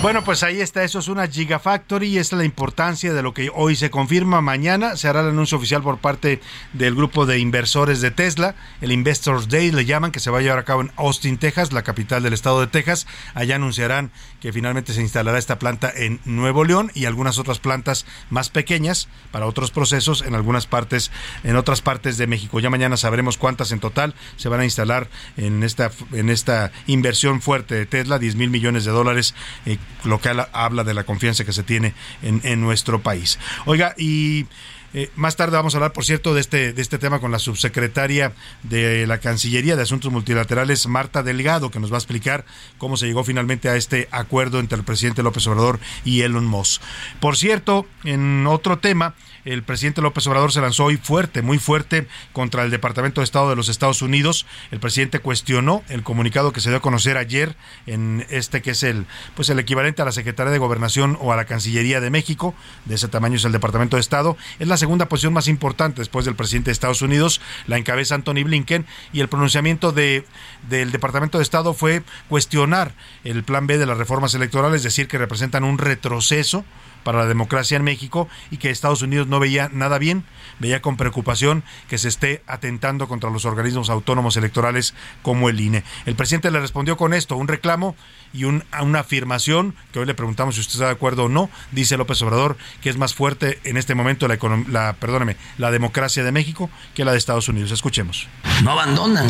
Bueno, 0.00 0.22
pues 0.22 0.44
ahí 0.44 0.60
está, 0.60 0.84
eso 0.84 1.00
es 1.00 1.08
una 1.08 1.26
Gigafactory 1.26 2.06
y 2.06 2.18
es 2.18 2.32
la 2.32 2.44
importancia 2.44 3.12
de 3.12 3.20
lo 3.20 3.34
que 3.34 3.50
hoy 3.52 3.74
se 3.74 3.90
confirma. 3.90 4.40
Mañana 4.40 4.94
se 4.96 5.08
hará 5.08 5.22
el 5.22 5.30
anuncio 5.30 5.58
oficial 5.58 5.82
por 5.82 5.98
parte 5.98 6.40
del 6.72 6.94
grupo 6.94 7.26
de 7.26 7.40
inversores 7.40 8.00
de 8.00 8.12
Tesla, 8.12 8.54
el 8.80 8.92
Investors 8.92 9.48
Day 9.48 9.72
le 9.72 9.86
llaman, 9.86 10.12
que 10.12 10.20
se 10.20 10.30
va 10.30 10.38
a 10.38 10.40
llevar 10.40 10.60
a 10.60 10.64
cabo 10.64 10.82
en 10.82 10.92
Austin, 10.94 11.36
Texas, 11.36 11.72
la 11.72 11.82
capital 11.82 12.22
del 12.22 12.32
estado 12.32 12.60
de 12.60 12.68
Texas. 12.68 13.08
Allá 13.34 13.56
anunciarán 13.56 14.12
que 14.40 14.52
finalmente 14.52 14.92
se 14.92 15.00
instalará 15.00 15.36
esta 15.36 15.58
planta 15.58 15.92
en 15.92 16.20
Nuevo 16.24 16.64
León 16.64 16.92
y 16.94 17.06
algunas 17.06 17.38
otras 17.38 17.58
plantas 17.58 18.06
más 18.30 18.50
pequeñas 18.50 19.08
para 19.32 19.46
otros 19.46 19.72
procesos 19.72 20.22
en 20.22 20.36
algunas 20.36 20.68
partes, 20.68 21.10
en 21.42 21.56
otras 21.56 21.82
partes 21.82 22.18
de 22.18 22.28
México. 22.28 22.60
Ya 22.60 22.70
mañana 22.70 22.96
sabremos 22.96 23.36
cuántas 23.36 23.72
en 23.72 23.80
total 23.80 24.14
se 24.36 24.48
van 24.48 24.60
a 24.60 24.64
instalar 24.64 25.08
en 25.36 25.64
esta, 25.64 25.90
en 26.12 26.30
esta 26.30 26.70
inversión 26.86 27.42
fuerte 27.42 27.74
de 27.74 27.86
Tesla, 27.86 28.20
10 28.20 28.36
mil 28.36 28.50
millones 28.50 28.84
de 28.84 28.92
dólares. 28.92 29.34
Eh, 29.66 29.76
lo 30.04 30.20
que 30.20 30.30
habla 30.52 30.84
de 30.84 30.94
la 30.94 31.04
confianza 31.04 31.44
que 31.44 31.52
se 31.52 31.62
tiene 31.62 31.94
en, 32.22 32.40
en 32.44 32.60
nuestro 32.60 33.00
país. 33.00 33.38
Oiga, 33.66 33.94
y 33.96 34.46
eh, 34.94 35.10
más 35.16 35.36
tarde 35.36 35.56
vamos 35.56 35.74
a 35.74 35.78
hablar, 35.78 35.92
por 35.92 36.04
cierto, 36.04 36.32
de 36.34 36.40
este, 36.40 36.72
de 36.72 36.80
este 36.80 36.98
tema 36.98 37.20
con 37.20 37.30
la 37.30 37.38
subsecretaria 37.38 38.32
de 38.62 39.06
la 39.06 39.18
Cancillería 39.18 39.76
de 39.76 39.82
Asuntos 39.82 40.10
Multilaterales, 40.10 40.86
Marta 40.86 41.22
Delgado, 41.22 41.70
que 41.70 41.78
nos 41.78 41.92
va 41.92 41.96
a 41.96 41.98
explicar 41.98 42.46
cómo 42.78 42.96
se 42.96 43.06
llegó 43.06 43.22
finalmente 43.22 43.68
a 43.68 43.76
este 43.76 44.08
acuerdo 44.10 44.60
entre 44.60 44.78
el 44.78 44.84
presidente 44.84 45.22
López 45.22 45.46
Obrador 45.46 45.78
y 46.04 46.22
Elon 46.22 46.46
Musk. 46.46 46.80
Por 47.20 47.36
cierto, 47.36 47.86
en 48.04 48.46
otro 48.46 48.78
tema, 48.78 49.14
el 49.48 49.62
presidente 49.62 50.02
López 50.02 50.26
Obrador 50.26 50.52
se 50.52 50.60
lanzó 50.60 50.84
hoy 50.84 50.98
fuerte, 50.98 51.40
muy 51.40 51.58
fuerte 51.58 52.06
contra 52.34 52.64
el 52.64 52.70
Departamento 52.70 53.22
de 53.22 53.24
Estado 53.24 53.48
de 53.48 53.56
los 53.56 53.70
Estados 53.70 54.02
Unidos. 54.02 54.44
El 54.70 54.78
presidente 54.78 55.20
cuestionó 55.20 55.82
el 55.88 56.02
comunicado 56.02 56.52
que 56.52 56.60
se 56.60 56.68
dio 56.68 56.78
a 56.78 56.82
conocer 56.82 57.16
ayer 57.16 57.56
en 57.86 58.26
este 58.28 58.60
que 58.60 58.72
es 58.72 58.82
el 58.82 59.06
pues 59.34 59.48
el 59.48 59.58
equivalente 59.58 60.02
a 60.02 60.04
la 60.04 60.12
Secretaría 60.12 60.52
de 60.52 60.58
Gobernación 60.58 61.16
o 61.20 61.32
a 61.32 61.36
la 61.36 61.46
Cancillería 61.46 62.02
de 62.02 62.10
México, 62.10 62.54
de 62.84 62.96
ese 62.96 63.08
tamaño 63.08 63.36
es 63.36 63.44
el 63.46 63.52
Departamento 63.52 63.96
de 63.96 64.02
Estado. 64.02 64.36
Es 64.58 64.68
la 64.68 64.76
segunda 64.76 65.08
posición 65.08 65.32
más 65.32 65.48
importante 65.48 66.02
después 66.02 66.26
del 66.26 66.36
presidente 66.36 66.68
de 66.68 66.72
Estados 66.72 67.00
Unidos, 67.00 67.40
la 67.66 67.78
encabeza 67.78 68.16
Anthony 68.16 68.44
Blinken 68.44 68.84
y 69.14 69.20
el 69.20 69.28
pronunciamiento 69.28 69.92
de 69.92 70.26
del 70.68 70.92
Departamento 70.92 71.38
de 71.38 71.44
Estado 71.44 71.72
fue 71.72 72.02
cuestionar 72.28 72.92
el 73.24 73.44
plan 73.44 73.66
B 73.66 73.78
de 73.78 73.86
las 73.86 73.96
reformas 73.96 74.34
electorales, 74.34 74.82
decir 74.82 75.08
que 75.08 75.16
representan 75.16 75.64
un 75.64 75.78
retroceso 75.78 76.66
para 77.02 77.18
la 77.18 77.26
democracia 77.26 77.76
en 77.76 77.84
México 77.84 78.28
y 78.50 78.58
que 78.58 78.70
Estados 78.70 79.02
Unidos 79.02 79.26
no 79.26 79.40
veía 79.40 79.70
nada 79.72 79.98
bien, 79.98 80.24
veía 80.58 80.82
con 80.82 80.96
preocupación 80.96 81.62
que 81.88 81.98
se 81.98 82.08
esté 82.08 82.42
atentando 82.46 83.08
contra 83.08 83.30
los 83.30 83.44
organismos 83.44 83.90
autónomos 83.90 84.36
electorales 84.36 84.94
como 85.22 85.48
el 85.48 85.60
INE. 85.60 85.84
El 86.06 86.16
presidente 86.16 86.50
le 86.50 86.60
respondió 86.60 86.96
con 86.96 87.14
esto, 87.14 87.36
un 87.36 87.48
reclamo 87.48 87.96
y 88.32 88.44
una 88.44 88.98
afirmación 88.98 89.74
que 89.92 90.00
hoy 90.00 90.06
le 90.06 90.14
preguntamos 90.14 90.56
si 90.56 90.60
usted 90.60 90.74
está 90.74 90.86
de 90.86 90.92
acuerdo 90.92 91.24
o 91.24 91.28
no, 91.28 91.50
dice 91.72 91.96
López 91.96 92.20
Obrador, 92.22 92.56
que 92.82 92.90
es 92.90 92.96
más 92.96 93.14
fuerte 93.14 93.58
en 93.64 93.76
este 93.76 93.94
momento 93.94 94.28
la, 94.28 94.38
la, 94.68 94.92
perdóneme, 94.94 95.36
la 95.56 95.70
democracia 95.70 96.24
de 96.24 96.32
México 96.32 96.70
que 96.94 97.04
la 97.04 97.12
de 97.12 97.18
Estados 97.18 97.48
Unidos. 97.48 97.70
Escuchemos. 97.70 98.28
No 98.62 98.72
abandonan 98.72 99.28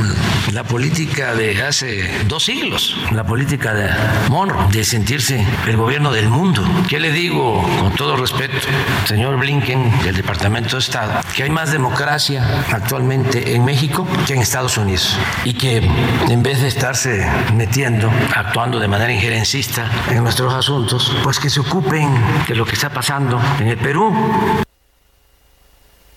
la 0.53 0.65
política 0.65 1.35
de 1.35 1.63
hace 1.63 2.09
dos 2.27 2.45
siglos, 2.45 2.97
la 3.13 3.25
política 3.27 3.75
de 3.75 3.91
Monroe, 4.29 4.69
de 4.73 4.85
sentirse 4.85 5.45
el 5.67 5.77
gobierno 5.77 6.13
del 6.13 6.29
mundo. 6.29 6.65
¿Qué 6.89 6.99
le 6.99 7.13
digo 7.13 7.58
con 7.81 7.93
todo 7.93 8.17
respeto, 8.17 8.57
señor 9.05 9.37
Blinken 9.39 10.03
del 10.03 10.17
Departamento 10.17 10.77
de 10.77 10.81
Estado, 10.81 11.21
que 11.35 11.45
hay 11.45 11.51
más 11.51 11.73
democracia 11.73 12.65
actualmente 12.73 13.55
en 13.55 13.65
México 13.65 14.07
que 14.27 14.35
en 14.35 14.41
Estados 14.41 14.77
Unidos 14.77 15.19
y 15.45 15.55
que 15.55 15.79
en 15.79 16.43
vez 16.43 16.61
de 16.61 16.69
estarse 16.69 17.27
metiendo, 17.55 18.11
actuando 18.35 18.79
de 18.79 18.89
manera 18.89 19.13
injerencista 19.13 19.91
en 20.11 20.23
nuestros 20.23 20.53
asuntos, 20.55 21.17
pues 21.23 21.39
que 21.39 21.51
se 21.51 21.61
ocupen 21.61 22.09
de 22.47 22.55
lo 22.55 22.65
que 22.65 22.75
está 22.75 22.91
pasando 22.91 23.41
en 23.59 23.69
el 23.69 23.79
Perú. 23.79 24.15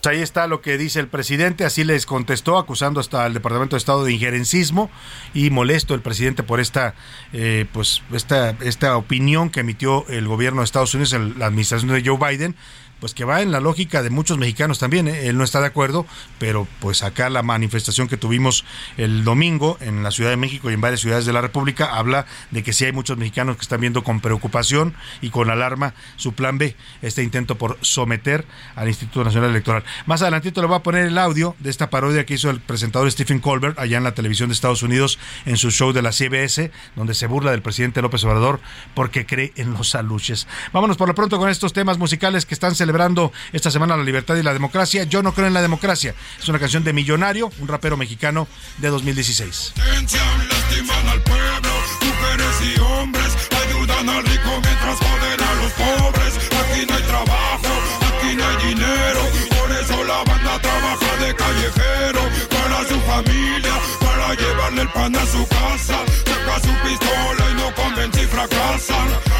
Pues 0.01 0.15
ahí 0.15 0.23
está 0.23 0.47
lo 0.47 0.61
que 0.61 0.79
dice 0.79 0.99
el 0.99 1.07
presidente, 1.07 1.63
así 1.63 1.83
les 1.83 2.07
contestó, 2.07 2.57
acusando 2.57 2.99
hasta 2.99 3.23
al 3.23 3.35
Departamento 3.35 3.75
de 3.75 3.77
Estado 3.77 4.03
de 4.03 4.11
injerencismo 4.11 4.89
y 5.35 5.51
molesto 5.51 5.93
el 5.93 6.01
presidente 6.01 6.41
por 6.41 6.59
esta, 6.59 6.95
eh, 7.33 7.67
pues 7.71 8.01
esta, 8.11 8.55
esta 8.61 8.97
opinión 8.97 9.51
que 9.51 9.59
emitió 9.59 10.07
el 10.07 10.27
gobierno 10.27 10.61
de 10.61 10.65
Estados 10.65 10.95
Unidos, 10.95 11.13
la 11.37 11.45
administración 11.45 11.91
de 11.91 12.01
Joe 12.03 12.17
Biden, 12.17 12.55
pues 13.01 13.15
que 13.15 13.25
va 13.25 13.41
en 13.41 13.51
la 13.51 13.59
lógica 13.59 14.03
de 14.03 14.11
muchos 14.11 14.37
mexicanos 14.37 14.77
también. 14.77 15.07
¿eh? 15.07 15.27
Él 15.27 15.37
no 15.37 15.43
está 15.43 15.59
de 15.59 15.65
acuerdo, 15.65 16.05
pero 16.37 16.67
pues 16.79 17.01
acá 17.01 17.31
la 17.31 17.41
manifestación 17.41 18.07
que 18.07 18.15
tuvimos 18.15 18.63
el 18.95 19.23
domingo 19.23 19.77
en 19.81 20.03
la 20.03 20.11
Ciudad 20.11 20.29
de 20.29 20.37
México 20.37 20.69
y 20.69 20.75
en 20.75 20.81
varias 20.81 21.01
ciudades 21.01 21.25
de 21.25 21.33
la 21.33 21.41
República 21.41 21.97
habla 21.97 22.27
de 22.51 22.61
que 22.61 22.73
sí 22.73 22.85
hay 22.85 22.91
muchos 22.91 23.17
mexicanos 23.17 23.57
que 23.57 23.63
están 23.63 23.81
viendo 23.81 24.03
con 24.03 24.21
preocupación 24.21 24.93
y 25.19 25.31
con 25.31 25.49
alarma 25.49 25.95
su 26.15 26.33
plan 26.33 26.59
B, 26.59 26.75
este 27.01 27.23
intento 27.23 27.57
por 27.57 27.79
someter 27.81 28.45
al 28.75 28.87
Instituto 28.87 29.23
Nacional 29.23 29.49
Electoral. 29.49 29.83
Más 30.05 30.21
adelantito 30.21 30.61
le 30.61 30.67
voy 30.67 30.77
a 30.77 30.83
poner 30.83 31.07
el 31.07 31.17
audio 31.17 31.55
de 31.57 31.71
esta 31.71 31.89
parodia 31.89 32.27
que 32.27 32.35
hizo 32.35 32.51
el 32.51 32.61
presentador 32.61 33.11
Stephen 33.11 33.39
Colbert 33.39 33.79
allá 33.79 33.97
en 33.97 34.03
la 34.03 34.13
televisión 34.13 34.49
de 34.49 34.53
Estados 34.53 34.83
Unidos 34.83 35.17
en 35.47 35.57
su 35.57 35.71
show 35.71 35.91
de 35.91 36.03
la 36.03 36.11
CBS, 36.11 36.69
donde 36.95 37.15
se 37.15 37.25
burla 37.25 37.49
del 37.49 37.63
presidente 37.63 38.03
López 38.03 38.23
Obrador 38.25 38.59
porque 38.93 39.25
cree 39.25 39.53
en 39.55 39.73
los 39.73 39.95
aluches. 39.95 40.47
Vámonos 40.71 40.97
por 40.97 41.07
lo 41.07 41.15
pronto 41.15 41.39
con 41.39 41.49
estos 41.49 41.73
temas 41.73 41.97
musicales 41.97 42.45
que 42.45 42.53
están 42.53 42.75
celebrando 42.75 42.90
celebrando 42.91 43.31
esta 43.53 43.71
semana 43.71 43.95
la 43.95 44.03
libertad 44.03 44.35
y 44.35 44.43
la 44.43 44.51
democracia. 44.51 45.05
Yo 45.05 45.23
no 45.23 45.33
creo 45.33 45.47
en 45.47 45.53
la 45.53 45.61
democracia. 45.61 46.13
Es 46.37 46.49
una 46.49 46.59
canción 46.59 46.83
de 46.83 46.91
Millonario, 46.91 47.49
un 47.59 47.67
rapero 47.69 47.95
mexicano 47.95 48.49
de 48.79 48.89
2016. 48.89 49.73
Lastiman 49.77 51.07
al 51.07 51.21
pueblo, 51.23 51.69
mujeres 52.01 52.55
y 52.75 52.79
hombres 52.81 53.31
ayudan 53.63 54.09
al 54.09 54.23
rico 54.25 54.49
mientras 54.61 54.99
joden 54.99 55.39
a 55.41 55.53
los 55.61 55.71
pobres. 55.71 56.33
Aquí 56.35 56.85
no 56.85 56.95
hay 56.95 57.03
trabajo, 57.03 57.73
aquí 58.11 58.35
no 58.35 58.45
hay 58.45 58.57
dinero, 58.67 59.21
por 59.57 59.71
eso 59.71 60.03
la 60.03 60.23
banda 60.25 60.59
trabaja 60.59 61.15
de 61.23 61.33
callejero 61.33 62.21
para 62.49 62.87
su 62.89 62.99
familia, 63.01 63.73
para 64.01 64.35
llevarle 64.35 64.81
el 64.81 64.89
pan 64.89 65.15
a 65.15 65.25
su 65.27 65.47
casa. 65.47 65.97
Saca 66.25 66.59
su 66.59 66.73
pistola 66.83 67.51
y 67.51 67.53
no 67.55 67.73
convence 67.73 68.21
y 68.21 68.25
fracasan. 68.27 69.30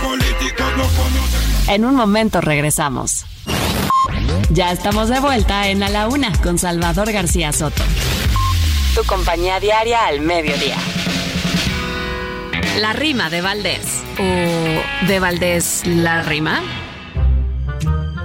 Los 0.00 0.08
políticos 0.08 0.66
no 0.76 0.84
conocen. 0.84 1.74
En 1.74 1.84
un 1.84 1.94
momento 1.94 2.40
regresamos. 2.40 3.24
Ya 4.50 4.72
estamos 4.72 5.08
de 5.08 5.20
vuelta 5.20 5.68
en 5.68 5.82
A 5.82 5.88
la 5.88 6.08
Una 6.08 6.32
con 6.42 6.58
Salvador 6.58 7.12
García 7.12 7.52
Soto. 7.52 7.82
Tu 8.94 9.04
compañía 9.04 9.60
diaria 9.60 10.06
al 10.06 10.20
mediodía. 10.20 10.76
La 12.78 12.92
rima 12.92 13.30
de 13.30 13.40
Valdés. 13.40 14.02
¿O 14.18 15.06
de 15.06 15.20
Valdés 15.20 15.82
la 15.86 16.22
rima? 16.22 16.60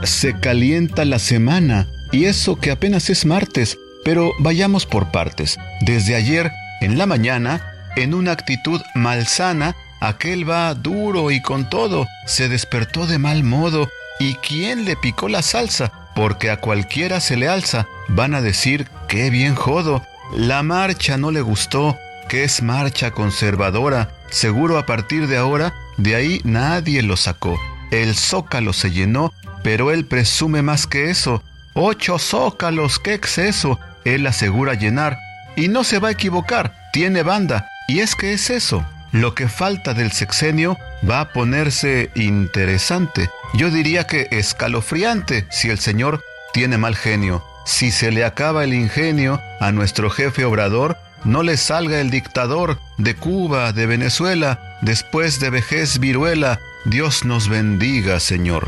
Se 0.03 0.39
calienta 0.39 1.05
la 1.05 1.19
semana 1.19 1.87
y 2.11 2.25
eso 2.25 2.55
que 2.57 2.71
apenas 2.71 3.09
es 3.09 3.25
martes, 3.25 3.77
pero 4.03 4.31
vayamos 4.39 4.85
por 4.85 5.11
partes. 5.11 5.57
Desde 5.81 6.15
ayer, 6.15 6.51
en 6.81 6.97
la 6.97 7.05
mañana, 7.05 7.73
en 7.95 8.13
una 8.13 8.31
actitud 8.31 8.81
malsana, 8.93 9.75
aquel 9.99 10.49
va 10.49 10.73
duro 10.73 11.31
y 11.31 11.41
con 11.41 11.69
todo, 11.69 12.05
se 12.25 12.49
despertó 12.49 13.07
de 13.07 13.17
mal 13.17 13.43
modo. 13.43 13.89
¿Y 14.19 14.35
quién 14.35 14.85
le 14.85 14.95
picó 14.95 15.27
la 15.27 15.41
salsa? 15.41 15.91
Porque 16.15 16.49
a 16.49 16.57
cualquiera 16.57 17.19
se 17.19 17.35
le 17.35 17.49
alza. 17.49 17.87
Van 18.07 18.33
a 18.33 18.41
decir, 18.41 18.87
qué 19.07 19.29
bien 19.29 19.55
jodo. 19.55 20.05
La 20.33 20.63
marcha 20.63 21.17
no 21.17 21.31
le 21.31 21.41
gustó, 21.41 21.97
que 22.29 22.43
es 22.43 22.61
marcha 22.61 23.11
conservadora. 23.11 24.09
Seguro 24.29 24.77
a 24.77 24.85
partir 24.85 25.27
de 25.27 25.37
ahora, 25.37 25.73
de 25.97 26.15
ahí 26.15 26.41
nadie 26.43 27.01
lo 27.01 27.17
sacó. 27.17 27.59
El 27.91 28.15
zócalo 28.15 28.73
se 28.73 28.91
llenó, 28.91 29.33
pero 29.63 29.91
él 29.91 30.05
presume 30.05 30.61
más 30.61 30.87
que 30.87 31.09
eso. 31.09 31.43
Ocho 31.73 32.19
zócalos, 32.19 32.99
qué 32.99 33.13
exceso. 33.13 33.79
Él 34.05 34.25
asegura 34.27 34.73
llenar. 34.73 35.17
Y 35.55 35.67
no 35.67 35.83
se 35.83 35.99
va 35.99 36.09
a 36.09 36.11
equivocar, 36.11 36.73
tiene 36.93 37.23
banda. 37.23 37.67
Y 37.87 37.99
es 37.99 38.15
que 38.15 38.33
es 38.33 38.49
eso. 38.49 38.85
Lo 39.15 39.33
que 39.33 39.47
falta 39.47 39.93
del 39.93 40.11
sexenio 40.11 40.77
va 41.09 41.21
a 41.21 41.31
ponerse 41.31 42.11
interesante. 42.15 43.29
Yo 43.53 43.71
diría 43.71 44.05
que 44.07 44.27
escalofriante 44.31 45.47
si 45.49 45.69
el 45.69 45.79
señor 45.79 46.21
tiene 46.51 46.77
mal 46.77 46.97
genio. 46.97 47.41
Si 47.65 47.91
se 47.91 48.11
le 48.11 48.25
acaba 48.25 48.65
el 48.65 48.73
ingenio 48.73 49.41
a 49.61 49.71
nuestro 49.71 50.09
jefe 50.09 50.43
obrador, 50.43 50.97
no 51.23 51.43
le 51.43 51.55
salga 51.55 52.01
el 52.01 52.09
dictador 52.09 52.77
de 52.97 53.15
Cuba, 53.15 53.71
de 53.71 53.85
Venezuela, 53.85 54.77
después 54.81 55.39
de 55.39 55.49
vejez 55.49 55.99
viruela. 55.99 56.59
Dios 56.83 57.23
nos 57.23 57.47
bendiga, 57.47 58.19
Señor. 58.19 58.67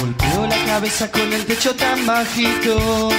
Golpeó 0.00 0.46
la 0.46 0.64
cabeza 0.64 1.10
con 1.10 1.30
el 1.34 1.44
techo 1.44 1.76
tan 1.76 2.06
bajito. 2.06 3.10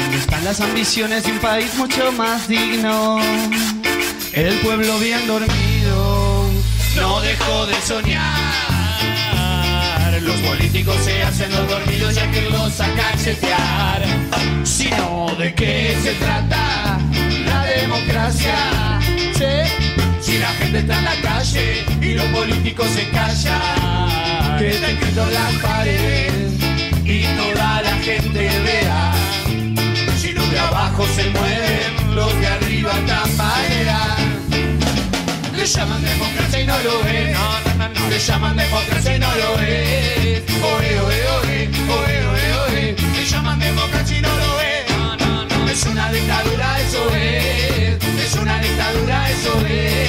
¿Dónde 0.00 0.18
están 0.18 0.44
las 0.44 0.60
ambiciones 0.60 1.24
de 1.24 1.32
un 1.32 1.38
país 1.38 1.74
mucho 1.74 2.12
más 2.12 2.46
digno? 2.48 3.18
El 4.32 4.54
pueblo 4.60 4.98
bien 4.98 5.26
dormido 5.26 6.48
no 6.96 7.20
dejó 7.20 7.66
de 7.66 7.74
soñar. 7.82 8.28
Los 10.22 10.36
políticos 10.36 10.96
se 11.04 11.22
hacen 11.22 11.50
los 11.50 11.68
dormidos 11.68 12.14
ya 12.14 12.30
que 12.30 12.42
los 12.42 12.80
a 12.80 12.86
cachetear. 12.94 14.04
Sino 14.64 15.34
de 15.38 15.54
qué 15.54 15.96
se 16.02 16.12
trata 16.14 16.98
la 17.46 17.64
democracia. 17.64 19.00
Si 20.20 20.38
la 20.38 20.48
gente 20.58 20.78
está 20.78 20.98
en 20.98 21.04
la 21.04 21.20
calle 21.22 21.84
y 22.00 22.14
los 22.14 22.26
políticos 22.26 22.86
se 22.88 23.08
callan, 23.10 24.58
que 24.58 24.70
está 24.70 24.90
escrito 24.90 25.22
en 25.26 25.34
la 25.34 25.50
pared 25.62 26.50
y 27.04 27.22
toda 27.36 27.82
la 27.82 27.96
gente 27.96 28.48
vea. 28.64 29.27
Abajo 30.78 31.06
se 31.08 31.28
mueven, 31.30 32.14
los 32.14 32.32
de 32.40 32.46
arriba 32.46 32.92
tambalean. 33.04 34.46
Le 35.56 35.66
llaman 35.66 36.00
democracia 36.04 36.60
y 36.60 36.66
no 36.68 36.78
lo 36.78 37.04
es. 37.04 37.32
No, 37.36 37.60
no, 37.64 37.74
no, 37.78 37.88
no. 37.88 38.08
Le 38.08 38.18
llaman 38.20 38.56
democracia 38.56 39.16
y 39.16 39.18
no 39.18 39.26
lo 39.34 39.58
es. 39.60 40.42
Oe, 40.62 41.00
oe, 41.00 41.18
oe, 41.34 41.70
oe, 41.90 42.26
oe, 42.28 42.54
oe. 42.62 42.96
Le 43.16 43.24
llaman 43.26 43.58
democracia 43.58 44.18
y 44.18 44.20
no 44.20 44.28
lo 44.28 44.60
es. 44.60 44.90
No, 44.96 45.16
no, 45.16 45.44
no. 45.46 45.68
Es 45.68 45.84
una 45.84 46.12
dictadura, 46.12 46.80
eso 46.80 47.12
es. 47.12 47.98
Es 48.24 48.34
una 48.36 48.60
dictadura, 48.60 49.30
eso 49.30 49.66
es. 49.66 50.07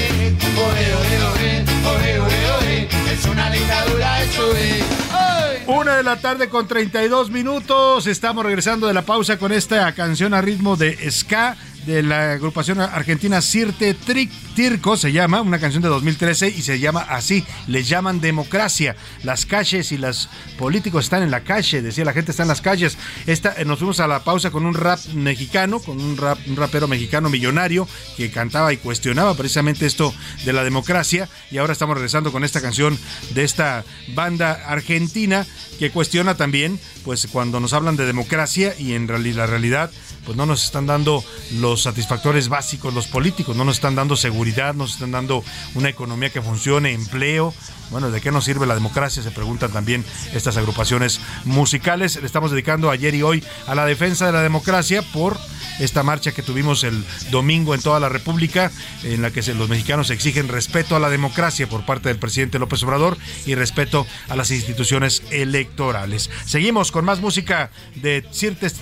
Una 5.79 5.95
de 5.95 6.03
la 6.03 6.19
tarde 6.19 6.49
con 6.49 6.67
32 6.67 7.29
minutos. 7.29 8.05
Estamos 8.05 8.43
regresando 8.43 8.85
de 8.85 8.93
la 8.93 9.03
pausa 9.03 9.39
con 9.39 9.53
esta 9.53 9.89
canción 9.93 10.33
a 10.33 10.41
ritmo 10.41 10.75
de 10.75 11.09
ska 11.09 11.55
de 11.85 12.03
la 12.03 12.33
agrupación 12.33 12.79
argentina 12.79 13.41
Cirte 13.41 13.93
Tric 13.93 14.31
Tirco 14.55 14.97
se 14.97 15.11
llama, 15.11 15.41
una 15.41 15.59
canción 15.59 15.81
de 15.81 15.89
2013 15.89 16.49
y 16.49 16.61
se 16.61 16.79
llama 16.79 17.01
así, 17.01 17.45
le 17.67 17.83
llaman 17.83 18.19
democracia. 18.19 18.95
Las 19.23 19.45
calles 19.45 19.91
y 19.91 19.97
los 19.97 20.29
políticos 20.57 21.05
están 21.05 21.23
en 21.23 21.31
la 21.31 21.41
calle, 21.41 21.81
decía 21.81 22.03
la 22.03 22.13
gente 22.13 22.31
está 22.31 22.43
en 22.43 22.49
las 22.49 22.61
calles. 22.61 22.97
Esta, 23.25 23.53
eh, 23.57 23.65
nos 23.65 23.79
fuimos 23.79 23.99
a 23.99 24.07
la 24.07 24.23
pausa 24.23 24.51
con 24.51 24.65
un 24.65 24.73
rap 24.73 24.99
mexicano, 25.13 25.79
con 25.79 26.01
un, 26.01 26.17
rap, 26.17 26.37
un 26.47 26.55
rapero 26.55 26.87
mexicano 26.87 27.29
millonario 27.29 27.87
que 28.17 28.31
cantaba 28.31 28.73
y 28.73 28.77
cuestionaba 28.77 29.35
precisamente 29.35 29.85
esto 29.85 30.13
de 30.45 30.53
la 30.53 30.63
democracia 30.63 31.29
y 31.51 31.57
ahora 31.57 31.73
estamos 31.73 31.95
regresando 31.95 32.31
con 32.31 32.43
esta 32.43 32.61
canción 32.61 32.97
de 33.33 33.43
esta 33.43 33.85
banda 34.13 34.51
argentina 34.67 35.45
que 35.79 35.91
cuestiona 35.91 36.35
también 36.35 36.79
pues 37.05 37.27
cuando 37.31 37.59
nos 37.59 37.73
hablan 37.73 37.95
de 37.95 38.05
democracia 38.05 38.75
y 38.77 38.93
en 38.93 39.07
realidad, 39.07 39.37
la 39.37 39.47
realidad 39.47 39.91
pues 40.25 40.37
no 40.37 40.45
nos 40.45 40.65
están 40.65 40.85
dando 40.85 41.23
los 41.53 41.68
satisfactores 41.77 42.49
básicos 42.49 42.93
los 42.93 43.07
políticos, 43.07 43.55
no 43.55 43.65
nos 43.65 43.77
están 43.77 43.95
dando 43.95 44.15
seguridad, 44.15 44.73
no 44.73 44.83
nos 44.83 44.93
están 44.93 45.11
dando 45.11 45.43
una 45.75 45.89
economía 45.89 46.29
que 46.29 46.41
funcione, 46.41 46.93
empleo. 46.93 47.53
Bueno, 47.91 48.11
¿de 48.11 48.21
qué 48.21 48.31
nos 48.31 48.45
sirve 48.45 48.67
la 48.67 48.75
democracia? 48.75 49.23
Se 49.23 49.31
preguntan 49.31 49.71
también 49.71 50.05
estas 50.33 50.57
agrupaciones 50.57 51.19
musicales. 51.45 52.17
Le 52.17 52.25
estamos 52.25 52.51
dedicando 52.51 52.91
ayer 52.91 53.15
y 53.15 53.23
hoy 53.23 53.43
a 53.67 53.75
la 53.75 53.85
defensa 53.85 54.27
de 54.27 54.31
la 54.31 54.43
democracia 54.43 55.01
por 55.01 55.37
esta 55.79 56.03
marcha 56.03 56.31
que 56.31 56.43
tuvimos 56.43 56.83
el 56.83 57.03
domingo 57.31 57.73
en 57.73 57.81
toda 57.81 57.99
la 57.99 58.09
República, 58.09 58.71
en 59.03 59.21
la 59.21 59.31
que 59.31 59.41
los 59.53 59.69
mexicanos 59.69 60.09
exigen 60.09 60.47
respeto 60.47 60.95
a 60.95 60.99
la 60.99 61.09
democracia 61.09 61.67
por 61.67 61.85
parte 61.85 62.09
del 62.09 62.19
presidente 62.19 62.59
López 62.59 62.83
Obrador 62.83 63.17
y 63.45 63.55
respeto 63.55 64.05
a 64.27 64.35
las 64.35 64.51
instituciones 64.51 65.23
electorales. 65.31 66.29
Seguimos 66.45 66.91
con 66.91 67.05
más 67.05 67.21
música 67.21 67.71
de 67.95 68.25
Cirtes 68.31 68.75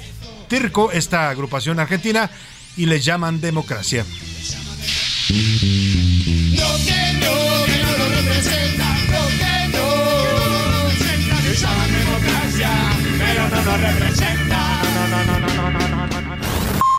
Tirco, 0.48 0.92
esta 0.92 1.30
agrupación 1.30 1.80
argentina, 1.80 2.32
y 2.78 2.86
le 2.86 3.00
llaman 3.00 3.42
democracia. 3.42 4.06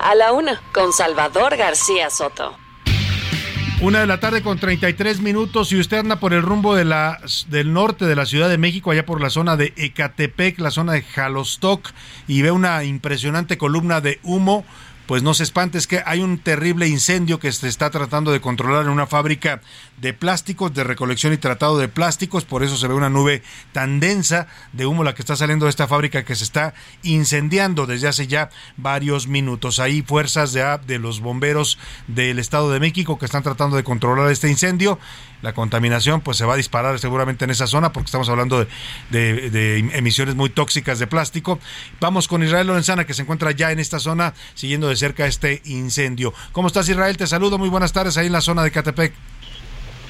A 0.00 0.14
la 0.14 0.32
una, 0.32 0.60
con 0.72 0.92
Salvador 0.92 1.56
García 1.56 2.10
Soto. 2.10 2.56
Una 3.80 4.00
de 4.00 4.06
la 4.06 4.18
tarde 4.18 4.42
con 4.42 4.58
33 4.58 5.20
minutos 5.20 5.70
y 5.70 5.78
usted 5.78 5.98
anda 5.98 6.18
por 6.18 6.34
el 6.34 6.42
rumbo 6.42 6.74
de 6.74 6.84
la, 6.84 7.20
del 7.46 7.72
norte 7.72 8.06
de 8.06 8.16
la 8.16 8.26
Ciudad 8.26 8.48
de 8.48 8.58
México, 8.58 8.90
allá 8.90 9.06
por 9.06 9.20
la 9.20 9.30
zona 9.30 9.56
de 9.56 9.72
Ecatepec, 9.76 10.58
la 10.58 10.72
zona 10.72 10.94
de 10.94 11.02
Jalostoc, 11.02 11.92
y 12.26 12.42
ve 12.42 12.50
una 12.50 12.82
impresionante 12.82 13.56
columna 13.56 14.00
de 14.00 14.18
humo 14.24 14.64
pues 15.08 15.22
no 15.22 15.32
se 15.32 15.42
espante, 15.42 15.78
es 15.78 15.86
que 15.86 16.02
hay 16.04 16.20
un 16.20 16.36
terrible 16.36 16.86
incendio 16.86 17.40
que 17.40 17.50
se 17.50 17.66
está 17.66 17.88
tratando 17.88 18.30
de 18.30 18.42
controlar 18.42 18.82
en 18.82 18.90
una 18.90 19.06
fábrica 19.06 19.62
de 19.96 20.12
plásticos, 20.12 20.74
de 20.74 20.84
recolección 20.84 21.32
y 21.32 21.38
tratado 21.38 21.78
de 21.78 21.88
plásticos, 21.88 22.44
por 22.44 22.62
eso 22.62 22.76
se 22.76 22.88
ve 22.88 22.92
una 22.92 23.08
nube 23.08 23.42
tan 23.72 24.00
densa 24.00 24.48
de 24.74 24.84
humo 24.84 25.04
la 25.04 25.14
que 25.14 25.22
está 25.22 25.34
saliendo 25.34 25.64
de 25.64 25.70
esta 25.70 25.88
fábrica 25.88 26.26
que 26.26 26.36
se 26.36 26.44
está 26.44 26.74
incendiando 27.02 27.86
desde 27.86 28.06
hace 28.06 28.26
ya 28.26 28.50
varios 28.76 29.28
minutos. 29.28 29.80
Hay 29.80 30.02
fuerzas 30.02 30.52
de, 30.52 30.78
de 30.86 30.98
los 30.98 31.20
bomberos 31.20 31.78
del 32.06 32.38
Estado 32.38 32.70
de 32.70 32.78
México 32.78 33.18
que 33.18 33.24
están 33.24 33.42
tratando 33.42 33.76
de 33.76 33.84
controlar 33.84 34.30
este 34.30 34.50
incendio 34.50 34.98
la 35.42 35.52
contaminación 35.52 36.20
pues 36.20 36.36
se 36.36 36.44
va 36.44 36.54
a 36.54 36.56
disparar 36.56 36.98
seguramente 36.98 37.44
en 37.44 37.50
esa 37.50 37.66
zona 37.66 37.92
porque 37.92 38.06
estamos 38.06 38.28
hablando 38.28 38.66
de, 39.10 39.50
de, 39.50 39.78
emisiones 39.78 40.34
muy 40.34 40.50
tóxicas 40.50 40.98
de 40.98 41.06
plástico. 41.06 41.58
Vamos 42.00 42.28
con 42.28 42.42
Israel 42.42 42.66
Lorenzana 42.66 43.04
que 43.04 43.14
se 43.14 43.22
encuentra 43.22 43.52
ya 43.52 43.70
en 43.72 43.78
esta 43.78 43.98
zona 43.98 44.34
siguiendo 44.54 44.88
de 44.88 44.96
cerca 44.96 45.26
este 45.26 45.62
incendio. 45.64 46.32
¿Cómo 46.52 46.68
estás 46.68 46.88
Israel? 46.88 47.16
Te 47.16 47.26
saludo, 47.26 47.58
muy 47.58 47.68
buenas 47.68 47.92
tardes 47.92 48.16
ahí 48.18 48.26
en 48.26 48.32
la 48.32 48.40
zona 48.40 48.62
de 48.62 48.70
Catepec. 48.70 49.12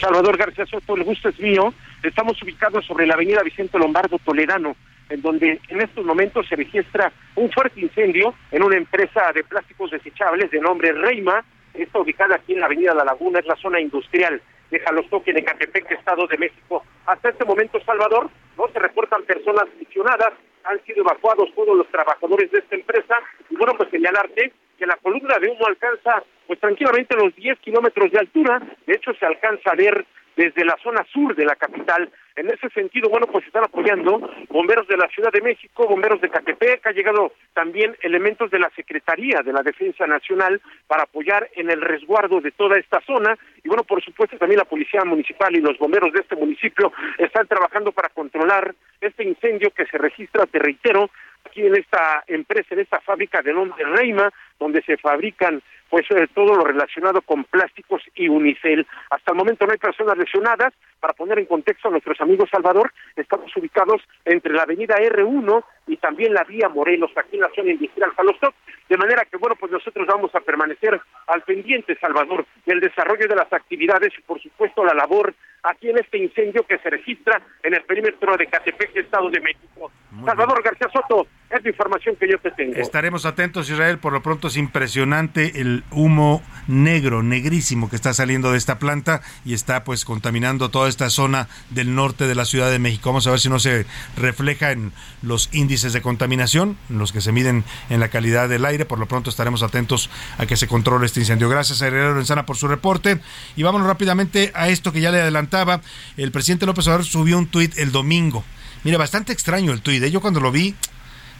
Salvador 0.00 0.36
García 0.36 0.64
Soto, 0.66 0.94
el 0.96 1.04
gusto 1.04 1.28
es 1.28 1.38
mío. 1.40 1.74
Estamos 2.02 2.40
ubicados 2.42 2.86
sobre 2.86 3.06
la 3.06 3.14
avenida 3.14 3.42
Vicente 3.42 3.78
Lombardo 3.78 4.18
Toledano, 4.24 4.76
en 5.08 5.20
donde 5.20 5.60
en 5.68 5.80
estos 5.80 6.04
momentos 6.04 6.46
se 6.48 6.54
registra 6.54 7.12
un 7.34 7.50
fuerte 7.50 7.80
incendio 7.80 8.34
en 8.52 8.62
una 8.62 8.76
empresa 8.76 9.32
de 9.34 9.42
plásticos 9.42 9.90
desechables 9.90 10.50
de 10.50 10.60
nombre 10.60 10.92
Reima. 10.92 11.44
Está 11.74 11.98
ubicada 11.98 12.36
aquí 12.36 12.54
en 12.54 12.60
la 12.60 12.66
avenida 12.66 12.94
La 12.94 13.04
Laguna, 13.04 13.40
es 13.40 13.46
la 13.46 13.56
zona 13.56 13.80
industrial 13.80 14.40
de 14.70 14.80
Jalostoque, 14.80 15.30
en 15.30 15.38
Ecatepec, 15.38 15.90
Estado 15.90 16.26
de 16.26 16.38
México. 16.38 16.84
Hasta 17.06 17.30
este 17.30 17.44
momento, 17.44 17.80
Salvador, 17.84 18.28
no 18.56 18.68
se 18.68 18.78
reportan 18.78 19.22
personas 19.24 19.64
lesionadas, 19.78 20.34
han 20.64 20.82
sido 20.84 21.00
evacuados 21.00 21.48
todos 21.54 21.76
los 21.76 21.88
trabajadores 21.88 22.50
de 22.50 22.58
esta 22.58 22.76
empresa. 22.76 23.16
Y 23.48 23.56
bueno, 23.56 23.74
pues 23.76 23.90
señalarte 23.90 24.52
que 24.78 24.86
la 24.86 24.96
columna 24.96 25.38
de 25.38 25.48
humo 25.48 25.66
alcanza, 25.66 26.22
pues 26.46 26.60
tranquilamente 26.60 27.16
los 27.16 27.34
10 27.34 27.58
kilómetros 27.60 28.10
de 28.12 28.18
altura. 28.18 28.60
De 28.86 28.94
hecho, 28.94 29.12
se 29.14 29.26
alcanza 29.26 29.70
a 29.70 29.76
ver 29.76 30.06
desde 30.38 30.64
la 30.64 30.76
zona 30.84 31.04
sur 31.12 31.34
de 31.34 31.44
la 31.44 31.56
capital. 31.56 32.08
En 32.36 32.48
ese 32.48 32.68
sentido, 32.70 33.10
bueno, 33.10 33.26
pues 33.26 33.44
están 33.44 33.64
apoyando 33.64 34.30
bomberos 34.50 34.86
de 34.86 34.96
la 34.96 35.08
Ciudad 35.08 35.32
de 35.32 35.40
México, 35.40 35.88
bomberos 35.88 36.20
de 36.20 36.30
Catepec, 36.30 36.86
ha 36.86 36.92
llegado 36.92 37.32
también 37.54 37.96
elementos 38.02 38.48
de 38.52 38.60
la 38.60 38.70
Secretaría 38.76 39.40
de 39.44 39.52
la 39.52 39.64
Defensa 39.64 40.06
Nacional 40.06 40.60
para 40.86 41.02
apoyar 41.02 41.50
en 41.56 41.70
el 41.70 41.80
resguardo 41.80 42.40
de 42.40 42.52
toda 42.52 42.78
esta 42.78 43.00
zona. 43.00 43.36
Y 43.64 43.68
bueno, 43.68 43.82
por 43.82 44.00
supuesto, 44.00 44.38
también 44.38 44.60
la 44.60 44.64
Policía 44.64 45.04
Municipal 45.04 45.56
y 45.56 45.60
los 45.60 45.76
bomberos 45.76 46.12
de 46.12 46.20
este 46.20 46.36
municipio 46.36 46.92
están 47.18 47.48
trabajando 47.48 47.90
para 47.90 48.10
controlar 48.10 48.72
este 49.00 49.24
incendio 49.24 49.72
que 49.72 49.86
se 49.86 49.98
registra, 49.98 50.46
te 50.46 50.60
reitero, 50.60 51.10
aquí 51.44 51.66
en 51.66 51.74
esta 51.74 52.22
empresa, 52.28 52.74
en 52.74 52.80
esta 52.80 53.00
fábrica 53.00 53.42
de 53.42 53.52
nombre 53.52 53.84
Reima, 53.84 54.32
donde 54.60 54.82
se 54.82 54.96
fabrican 54.98 55.62
pues 55.88 56.06
eh, 56.10 56.26
todo 56.34 56.54
lo 56.54 56.64
relacionado 56.64 57.22
con 57.22 57.44
plásticos 57.44 58.02
y 58.14 58.28
unicel. 58.28 58.86
Hasta 59.10 59.32
el 59.32 59.38
momento 59.38 59.66
no 59.66 59.72
hay 59.72 59.78
personas 59.78 60.16
lesionadas. 60.16 60.72
Para 61.00 61.14
poner 61.14 61.38
en 61.38 61.46
contexto 61.46 61.88
a 61.88 61.90
nuestros 61.92 62.20
amigos 62.20 62.50
Salvador, 62.50 62.92
estamos 63.14 63.56
ubicados 63.56 64.02
entre 64.24 64.52
la 64.52 64.62
avenida 64.62 64.96
R1 64.96 65.62
y 65.88 65.96
también 65.96 66.34
la 66.34 66.44
vía 66.44 66.68
Morelos, 66.68 67.10
aquí 67.16 67.36
en 67.36 67.42
la 67.42 67.50
zona 67.54 67.72
industrial 67.72 68.12
Jalostoc, 68.16 68.54
de 68.88 68.96
manera 68.96 69.24
que, 69.24 69.36
bueno, 69.36 69.56
pues 69.56 69.72
nosotros 69.72 70.06
vamos 70.06 70.34
a 70.34 70.40
permanecer 70.40 71.00
al 71.26 71.42
pendiente, 71.42 71.96
Salvador, 72.00 72.46
del 72.64 72.80
desarrollo 72.80 73.26
de 73.26 73.36
las 73.36 73.52
actividades 73.52 74.12
y, 74.18 74.22
por 74.22 74.40
supuesto, 74.40 74.84
la 74.84 74.94
labor 74.94 75.34
aquí 75.62 75.90
en 75.90 75.98
este 75.98 76.18
incendio 76.18 76.64
que 76.66 76.78
se 76.78 76.90
registra 76.90 77.42
en 77.62 77.74
el 77.74 77.82
perímetro 77.82 78.36
de 78.36 78.46
Catepec, 78.46 78.96
Estado 78.96 79.28
de 79.30 79.40
México. 79.40 79.90
Salvador 80.24 80.62
García 80.62 80.88
Soto, 80.92 81.26
es 81.50 81.62
la 81.62 81.70
información 81.70 82.16
que 82.16 82.28
yo 82.28 82.38
te 82.38 82.50
tengo. 82.52 82.74
Estaremos 82.76 83.26
atentos, 83.26 83.70
Israel. 83.70 83.98
Por 83.98 84.12
lo 84.12 84.22
pronto 84.22 84.48
es 84.48 84.56
impresionante 84.56 85.60
el 85.60 85.84
humo 85.90 86.42
negro, 86.66 87.22
negrísimo 87.22 87.88
que 87.88 87.96
está 87.96 88.12
saliendo 88.14 88.52
de 88.52 88.58
esta 88.58 88.78
planta 88.78 89.20
y 89.44 89.54
está 89.54 89.84
pues 89.84 90.04
contaminando 90.04 90.70
toda 90.70 90.88
esta 90.88 91.10
zona 91.10 91.48
del 91.70 91.94
norte 91.94 92.26
de 92.26 92.34
la 92.34 92.44
Ciudad 92.44 92.70
de 92.70 92.78
México. 92.78 93.10
Vamos 93.10 93.26
a 93.26 93.30
ver 93.30 93.38
si 93.38 93.48
no 93.48 93.58
se 93.58 93.86
refleja 94.16 94.72
en 94.72 94.92
los 95.22 95.52
índices 95.54 95.77
de 95.82 96.02
contaminación, 96.02 96.76
los 96.88 97.12
que 97.12 97.20
se 97.20 97.32
miden 97.32 97.64
en 97.88 98.00
la 98.00 98.08
calidad 98.08 98.48
del 98.48 98.64
aire. 98.64 98.84
Por 98.84 98.98
lo 98.98 99.06
pronto 99.06 99.30
estaremos 99.30 99.62
atentos 99.62 100.10
a 100.36 100.46
que 100.46 100.56
se 100.56 100.66
controle 100.66 101.06
este 101.06 101.20
incendio. 101.20 101.48
Gracias 101.48 101.80
a 101.80 101.86
Herrera 101.86 102.08
Lorenzana 102.08 102.46
por 102.46 102.56
su 102.56 102.68
reporte. 102.68 103.20
Y 103.56 103.62
vámonos 103.62 103.86
rápidamente 103.86 104.52
a 104.54 104.68
esto 104.68 104.92
que 104.92 105.00
ya 105.00 105.10
le 105.10 105.20
adelantaba. 105.20 105.80
El 106.16 106.32
presidente 106.32 106.66
López 106.66 106.86
Obrador 106.86 107.04
subió 107.04 107.38
un 107.38 107.46
tuit 107.46 107.78
el 107.78 107.92
domingo. 107.92 108.44
Mira, 108.84 108.98
bastante 108.98 109.32
extraño 109.32 109.72
el 109.72 109.80
tuit. 109.80 110.02
¿eh? 110.02 110.10
Yo 110.10 110.20
cuando 110.20 110.40
lo 110.40 110.52
vi 110.52 110.74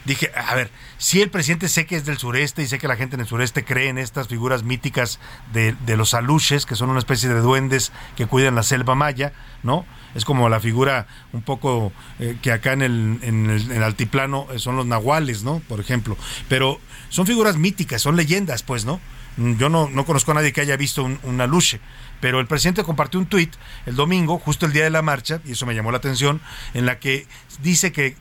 dije, 0.05 0.31
a 0.35 0.55
ver, 0.55 0.71
si 0.97 1.21
el 1.21 1.29
presidente 1.29 1.67
sé 1.67 1.85
que 1.85 1.95
es 1.95 2.05
del 2.05 2.17
sureste 2.17 2.63
y 2.63 2.67
sé 2.67 2.79
que 2.79 2.87
la 2.87 2.95
gente 2.95 3.15
en 3.15 3.21
el 3.21 3.27
sureste 3.27 3.63
cree 3.63 3.89
en 3.89 3.97
estas 3.97 4.27
figuras 4.27 4.63
míticas 4.63 5.19
de, 5.53 5.75
de 5.85 5.97
los 5.97 6.13
aluches, 6.13 6.65
que 6.65 6.75
son 6.75 6.89
una 6.89 6.99
especie 6.99 7.29
de 7.29 7.39
duendes 7.41 7.91
que 8.15 8.25
cuidan 8.25 8.55
la 8.55 8.63
selva 8.63 8.95
maya, 8.95 9.33
¿no? 9.61 9.85
Es 10.15 10.25
como 10.25 10.49
la 10.49 10.59
figura 10.59 11.07
un 11.33 11.41
poco 11.41 11.91
eh, 12.19 12.37
que 12.41 12.51
acá 12.51 12.73
en 12.73 12.81
el, 12.81 13.19
en 13.21 13.49
el, 13.49 13.83
altiplano 13.83 14.47
eh, 14.51 14.59
son 14.59 14.75
los 14.75 14.85
nahuales, 14.85 15.43
¿no? 15.43 15.59
Por 15.67 15.79
ejemplo. 15.79 16.17
Pero 16.47 16.79
son 17.09 17.27
figuras 17.27 17.57
míticas, 17.57 18.01
son 18.01 18.15
leyendas, 18.15 18.63
pues, 18.63 18.85
¿no? 18.85 18.99
Yo 19.37 19.69
no, 19.69 19.89
no 19.89 20.05
conozco 20.05 20.31
a 20.31 20.33
nadie 20.33 20.51
que 20.51 20.61
haya 20.61 20.75
visto 20.75 21.03
un, 21.03 21.19
un 21.23 21.39
aluche 21.39 21.79
pero 22.19 22.39
el 22.39 22.47
presidente 22.47 22.83
compartió 22.83 23.19
un 23.19 23.25
tuit 23.25 23.53
el 23.85 23.95
domingo, 23.95 24.39
justo 24.39 24.65
el 24.65 24.73
día 24.73 24.83
de 24.83 24.89
la 24.89 25.01
marcha, 25.01 25.41
y 25.45 25.51
eso 25.51 25.65
me 25.65 25.75
llamó 25.75 25.91
la 25.91 25.97
atención, 25.97 26.41
en 26.73 26.85
la 26.85 26.99
que 26.99 27.27
dice 27.61 27.91
que 27.91 28.15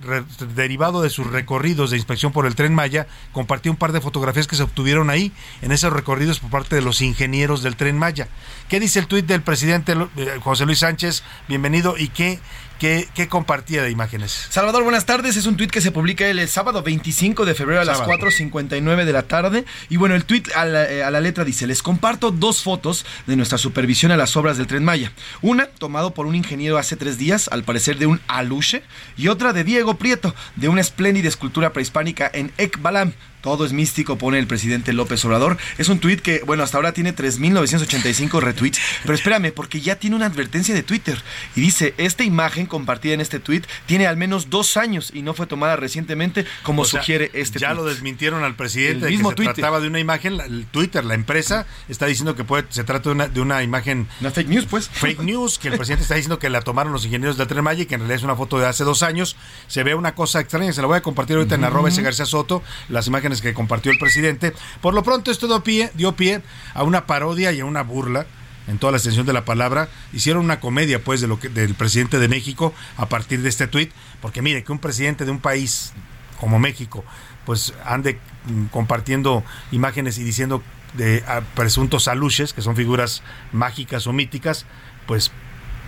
derivado 0.55 1.03
de 1.03 1.11
sus 1.11 1.27
recorridos 1.27 1.91
de 1.91 1.97
inspección 1.97 2.33
por 2.33 2.47
el 2.47 2.55
tren 2.55 2.75
Maya, 2.75 3.07
compartió 3.33 3.71
un 3.71 3.79
par 3.79 3.93
de 3.93 4.01
fotografías 4.01 4.47
que 4.47 4.57
se 4.57 4.63
obtuvieron 4.63 5.11
ahí, 5.11 5.33
en 5.63 5.73
esos 5.73 5.93
recorridos 5.93 6.41
por 6.41 6.51
parte 6.51 6.77
de 6.77 6.83
los 6.83 7.01
ingenieros 7.01 7.63
del 7.63 7.77
tren 7.77 7.99
Maya. 7.99 8.29
¿Qué 8.69 8.81
dice 8.81 8.99
el 8.99 9.07
tuit 9.07 9.27
del 9.27 9.43
presidente 9.43 9.95
eh, 10.17 10.39
José 10.41 10.67
Luis 10.67 10.81
Sánchez? 10.81 11.23
Bienvenido. 11.49 11.97
¿Y 11.97 12.09
qué, 12.09 12.39
qué, 12.79 13.09
qué 13.15 13.29
compartía 13.29 13.83
de 13.83 13.91
imágenes? 13.91 14.47
Salvador, 14.51 14.83
buenas 14.83 15.07
tardes. 15.07 15.37
Es 15.37 15.47
un 15.47 15.57
tuit 15.57 15.71
que 15.71 15.81
se 15.81 15.93
publica 15.93 16.27
el 16.27 16.49
sábado 16.49 16.83
25 16.83 17.45
de 17.45 17.55
febrero 17.55 17.81
a 17.81 17.85
las 17.85 17.99
Sábado. 17.99 18.19
4.59 18.19 19.05
de 19.05 19.13
la 19.13 19.23
tarde. 19.23 19.65
Y 19.89 19.97
bueno, 19.97 20.15
el 20.15 20.25
tuit 20.25 20.49
a 20.55 20.65
la, 20.65 20.91
eh, 20.91 21.03
a 21.03 21.11
la 21.11 21.21
letra 21.21 21.45
dice, 21.45 21.67
les 21.67 21.83
comparto 21.83 22.31
dos 22.31 22.63
fotos 22.63 23.05
de 23.27 23.37
nuestra 23.37 23.59
supervisión 23.59 24.13
a 24.13 24.17
las 24.17 24.37
obras 24.37 24.57
del 24.57 24.67
Tren 24.67 24.85
Maya. 24.85 25.13
Una, 25.43 25.67
tomado 25.67 26.15
por 26.15 26.27
un 26.27 26.35
ingeniero 26.35 26.79
hace 26.79 26.97
tres 26.97 27.19
días, 27.19 27.49
al 27.53 27.65
parecer 27.65 27.99
de 27.99 28.07
un 28.07 28.21
aluche, 28.29 28.83
y 29.17 29.29
otra 29.29 29.53
de 29.53 29.65
Diego 29.65 29.95
Prieto, 29.95 30.35
de 30.57 30.69
una 30.69 30.81
espléndida 30.81 31.29
escultura 31.29 31.73
prehispánica 31.73 32.31
en 32.33 32.53
Ekbalam. 32.59 33.13
Todo 33.41 33.65
es 33.65 33.73
místico, 33.73 34.19
pone 34.19 34.39
el 34.39 34.47
presidente 34.47 34.93
López 34.93 35.25
Obrador. 35.25 35.57
Es 35.79 35.89
un 35.89 36.01
tuit 36.01 36.21
que, 36.21 36.43
bueno, 36.45 36.63
hasta 36.63 36.77
ahora 36.77 36.93
tiene 36.93 37.15
3.985 37.15 38.41
retweets. 38.41 38.81
Pero 39.03 39.15
espérame, 39.15 39.53
porque 39.53 39.81
ya 39.81 39.97
tiene 39.97 40.17
una 40.17 40.27
advertencia 40.27 40.75
de 40.75 40.83
Twitter. 40.83 41.23
Y 41.55 41.61
dice, 41.61 41.95
esta 41.99 42.25
imagen 42.25 42.67
compartida 42.67 43.15
en 43.15 43.21
este 43.21 43.39
tuit 43.39 43.67
tiene 43.87 44.07
al 44.07 44.17
menos 44.17 44.51
dos 44.51 44.77
años 44.77 45.11
y 45.15 45.23
no 45.23 45.35
fue 45.35 45.47
tomada 45.47 45.77
recientemente 45.77 46.47
como 46.63 46.83
O 46.83 46.85
sea, 46.85 47.01
sugiere 47.01 47.31
este 47.33 47.59
Ya 47.59 47.75
lo 47.75 47.85
desmintieron 47.85 48.43
al 48.43 48.57
presidente, 48.57 48.95
El 48.95 49.01
de 49.01 49.11
mismo 49.11 49.31
que 49.31 49.45
se 49.45 49.53
trataba 49.55 49.81
de 49.81 49.87
una 49.87 50.01
imagen, 50.01 50.41
el 50.41 50.67
Twitter, 50.67 51.05
la 51.05 51.15
empresa, 51.15 51.67
está 51.89 52.07
diciendo 52.07 52.35
que 52.35 52.45
puede, 52.45 52.65
se 52.71 52.85
trata 52.85 53.11
de 53.11 53.15
una, 53.15 53.29
de 53.29 53.41
una 53.41 53.63
imagen... 53.63 54.09
Una 54.21 54.31
fake 54.31 54.49
news, 54.49 54.67
pues. 54.67 54.89
Fake 54.89 55.21
news, 55.21 55.59
que 55.59 55.69
el 55.69 55.77
presidente 55.77 56.03
está 56.03 56.17
diciendo 56.17 56.39
que 56.39 56.51
la 56.51 56.63
tomaron 56.63 56.93
los 56.93 57.05
ingenieros 57.05 57.37
del 57.37 57.47
Tren 57.47 57.63
Maya 57.63 57.83
y 57.83 57.87
que 57.87 57.95
en 57.95 58.01
realidad 58.01 58.19
es 58.19 58.25
una 58.25 58.37
foto 58.37 58.59
de 58.59 58.67
hace 58.67 58.85
dos 58.85 59.03
años. 59.03 59.37
Se 59.69 59.85
ve 59.85 59.95
una 59.95 60.15
cosa 60.15 60.41
extraña, 60.41 60.73
se 60.73 60.81
la 60.81 60.89
voy 60.89 60.97
a 60.97 61.03
compartir 61.03 61.37
ahorita 61.37 61.55
en 61.55 61.65
arroba 61.65 61.89
ese 61.89 62.03
García 62.03 62.27
Soto, 62.27 62.63
las 62.89 63.07
imágenes 63.07 63.28
que 63.41 63.55
compartió 63.55 63.93
el 63.93 63.99
presidente. 63.99 64.53
Por 64.81 64.95
lo 64.95 65.03
pronto 65.03 65.31
esto 65.31 65.47
dio 65.47 65.63
pie, 65.63 65.91
dio 65.95 66.17
pie 66.17 66.43
a 66.75 66.83
una 66.83 67.07
parodia 67.07 67.53
y 67.53 67.61
a 67.61 67.65
una 67.65 67.83
burla 67.83 68.27
en 68.67 68.79
toda 68.79 68.93
la 68.93 68.99
extensión 68.99 69.27
de 69.27 69.33
la 69.33 69.45
palabra, 69.47 69.89
hicieron 70.13 70.45
una 70.45 70.61
comedia 70.61 71.03
pues 71.03 71.23
de 71.23 71.27
lo 71.27 71.41
que 71.41 71.49
del 71.49 71.75
presidente 71.75 72.19
de 72.19 72.29
México 72.29 72.75
a 72.99 73.09
partir 73.09 73.41
de 73.41 73.49
este 73.49 73.67
tuit, 73.67 73.91
porque 74.21 74.43
mire 74.43 74.63
que 74.63 74.73
un 74.73 74.79
presidente 74.79 75.25
de 75.25 75.31
un 75.31 75.41
país 75.41 75.95
como 76.39 76.59
México 76.59 77.03
pues 77.47 77.73
ande 77.85 78.19
mm, 78.45 78.67
compartiendo 78.67 79.43
imágenes 79.73 80.19
y 80.19 80.25
diciendo 80.25 80.63
de 80.95 81.23
presuntos 81.55 82.09
aluches, 82.09 82.53
que 82.53 82.61
son 82.63 82.77
figuras 82.77 83.23
mágicas 83.53 84.07
o 84.07 84.13
míticas, 84.13 84.67
pues 85.07 85.33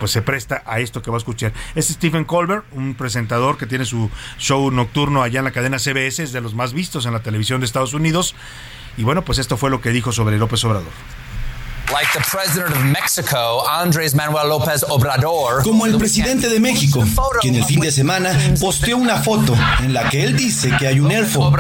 pues 0.01 0.11
se 0.11 0.23
presta 0.23 0.65
a 0.67 0.81
esto 0.81 1.03
que 1.03 1.11
va 1.13 1.17
a 1.17 1.19
escuchar. 1.19 1.53
Es 1.77 1.87
Stephen 1.87 2.25
Colbert, 2.25 2.65
un 2.73 2.95
presentador 2.95 3.57
que 3.57 3.67
tiene 3.67 3.85
su 3.85 4.11
show 4.39 4.73
nocturno 4.73 5.23
allá 5.23 5.39
en 5.39 5.45
la 5.45 5.53
cadena 5.53 5.79
CBS, 5.79 6.25
es 6.25 6.33
de 6.33 6.41
los 6.41 6.55
más 6.55 6.73
vistos 6.73 7.07
en 7.07 7.13
la 7.13 7.23
televisión 7.23 7.61
de 7.61 7.67
Estados 7.67 7.95
Unidos. 7.95 8.35
Y 8.97 9.05
bueno, 9.05 9.23
pues 9.23 9.39
esto 9.39 9.57
fue 9.57 9.71
lo 9.71 9.81
que 9.81 9.91
dijo 9.91 10.11
sobre 10.11 10.39
López 10.39 10.65
Obrador. 10.65 10.91
Como 15.62 15.87
el 15.87 15.96
presidente 15.98 16.48
de 16.48 16.61
México, 16.61 17.05
quien 17.40 17.57
el 17.57 17.64
fin 17.64 17.81
de 17.81 17.90
semana 17.90 18.31
posteó 18.61 18.96
una 18.96 19.16
foto 19.16 19.57
en 19.80 19.93
la 19.93 20.09
que 20.09 20.22
él 20.22 20.36
dice 20.36 20.70
que 20.78 20.86
hay 20.86 21.01
un 21.01 21.11
elfo. 21.11 21.51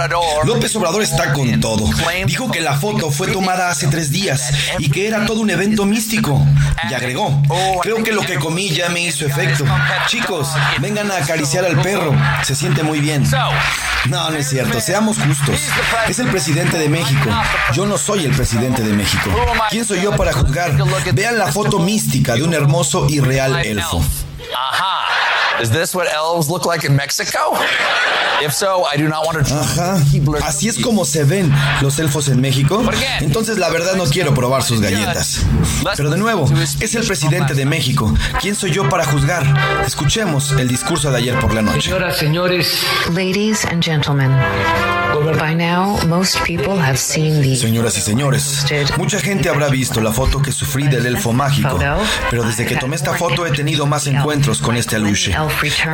López 0.44 0.74
Obrador 0.76 1.02
está 1.02 1.32
con 1.32 1.60
todo. 1.60 1.84
Dijo 2.26 2.50
que 2.50 2.60
la 2.60 2.74
foto 2.74 3.10
fue 3.10 3.28
tomada 3.28 3.70
hace 3.70 3.88
tres 3.88 4.10
días 4.10 4.52
y 4.78 4.90
que 4.90 5.08
era 5.08 5.26
todo 5.26 5.40
un 5.40 5.50
evento 5.50 5.84
místico. 5.84 6.40
Y 6.88 6.94
agregó, 6.94 7.42
creo 7.82 8.02
que 8.02 8.12
lo 8.12 8.22
que 8.22 8.36
comí 8.36 8.70
ya 8.70 8.88
me 8.88 9.00
hizo 9.02 9.26
efecto. 9.26 9.64
Chicos, 10.06 10.48
vengan 10.80 11.10
a 11.10 11.16
acariciar 11.16 11.64
al 11.64 11.80
perro. 11.82 12.14
Se 12.44 12.54
siente 12.54 12.82
muy 12.82 13.00
bien. 13.00 13.24
No, 14.08 14.30
no 14.30 14.36
es 14.36 14.48
cierto. 14.48 14.80
Seamos 14.80 15.18
justos. 15.18 15.56
Es 16.08 16.18
el 16.20 16.28
presidente 16.28 16.78
de 16.78 16.88
México. 16.88 17.28
Yo 17.74 17.84
no 17.86 17.98
soy 17.98 18.24
el 18.24 18.32
presidente 18.32 18.82
de 18.82 18.92
México. 18.92 19.30
¿Quién 19.70 19.84
soy 19.84 20.00
yo 20.00 20.16
para 20.20 20.34
juzgar? 20.34 20.76
Vean 21.14 21.38
la 21.38 21.50
foto 21.50 21.78
mística 21.78 22.34
de 22.34 22.42
un 22.42 22.52
hermoso 22.52 23.06
y 23.08 23.20
real 23.20 23.64
elfo. 23.64 24.04
Is 25.60 25.70
this 25.70 25.94
what 25.94 26.06
elves 26.06 26.48
look 26.48 26.64
like 26.64 26.84
in 26.84 26.96
Mexico? 26.96 27.54
If 28.42 28.54
so, 28.54 28.84
I 28.90 28.96
do 28.96 29.08
not 29.08 29.26
want 29.26 29.46
to 29.46 29.54
Ajá. 29.54 29.98
Así 30.42 30.68
es 30.68 30.78
como 30.78 31.04
se 31.04 31.24
ven 31.24 31.52
los 31.82 31.98
elfos 31.98 32.28
en 32.28 32.40
México. 32.40 32.82
Entonces 33.20 33.58
la 33.58 33.68
verdad 33.68 33.94
no 33.96 34.04
quiero 34.04 34.32
probar 34.32 34.62
sus 34.62 34.80
galletas. 34.80 35.44
Pero 35.96 36.08
de 36.08 36.16
nuevo, 36.16 36.46
es 36.80 36.94
el 36.94 37.06
presidente 37.06 37.54
de 37.54 37.66
México. 37.66 38.14
¿Quién 38.40 38.54
soy 38.54 38.70
yo 38.70 38.88
para 38.88 39.04
juzgar? 39.04 39.44
Escuchemos 39.86 40.52
el 40.52 40.68
discurso 40.68 41.10
de 41.10 41.18
ayer 41.18 41.38
por 41.38 41.52
la 41.52 41.60
noche. 41.60 41.90
Señoras, 41.90 42.16
señores. 42.16 42.82
Ladies 43.12 43.66
and 43.66 43.84
gentlemen. 43.84 44.30
By 45.38 45.54
now, 45.54 45.98
most 46.06 46.42
people 46.44 46.80
have 46.80 46.96
seen 46.96 47.42
the 47.42 47.54
Señoras 47.56 47.98
y 47.98 48.00
señores, 48.00 48.64
mucha 48.96 49.20
gente 49.20 49.48
habrá 49.48 49.68
visto 49.68 50.00
la 50.00 50.12
foto 50.12 50.40
que 50.40 50.50
sufrí 50.50 50.88
del 50.88 51.04
elfo 51.04 51.32
mágico, 51.32 51.78
pero 52.30 52.42
desde 52.42 52.64
que 52.64 52.76
tomé 52.76 52.96
esta 52.96 53.14
foto 53.14 53.46
he 53.46 53.50
tenido 53.50 53.86
más 53.86 54.06
encuentros 54.06 54.60
con 54.60 54.76
este 54.76 54.96
aluche. 54.96 55.34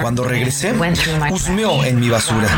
Cuando 0.02 0.24
regresé, 0.24 0.72
husmeó 1.30 1.84
en 1.84 2.00
mi 2.00 2.08
basura. 2.08 2.48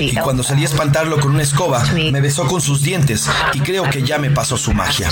Y 0.00 0.16
cuando 0.16 0.42
salí 0.42 0.62
a 0.62 0.66
espantarlo 0.66 1.18
con 1.20 1.32
una 1.34 1.42
escoba, 1.42 1.84
me 1.92 2.20
besó 2.20 2.46
con 2.46 2.60
sus 2.60 2.82
dientes 2.82 3.28
y 3.52 3.60
creo 3.60 3.84
que 3.90 4.02
ya 4.02 4.18
me 4.18 4.30
pasó 4.30 4.56
su 4.56 4.72
magia. 4.72 5.08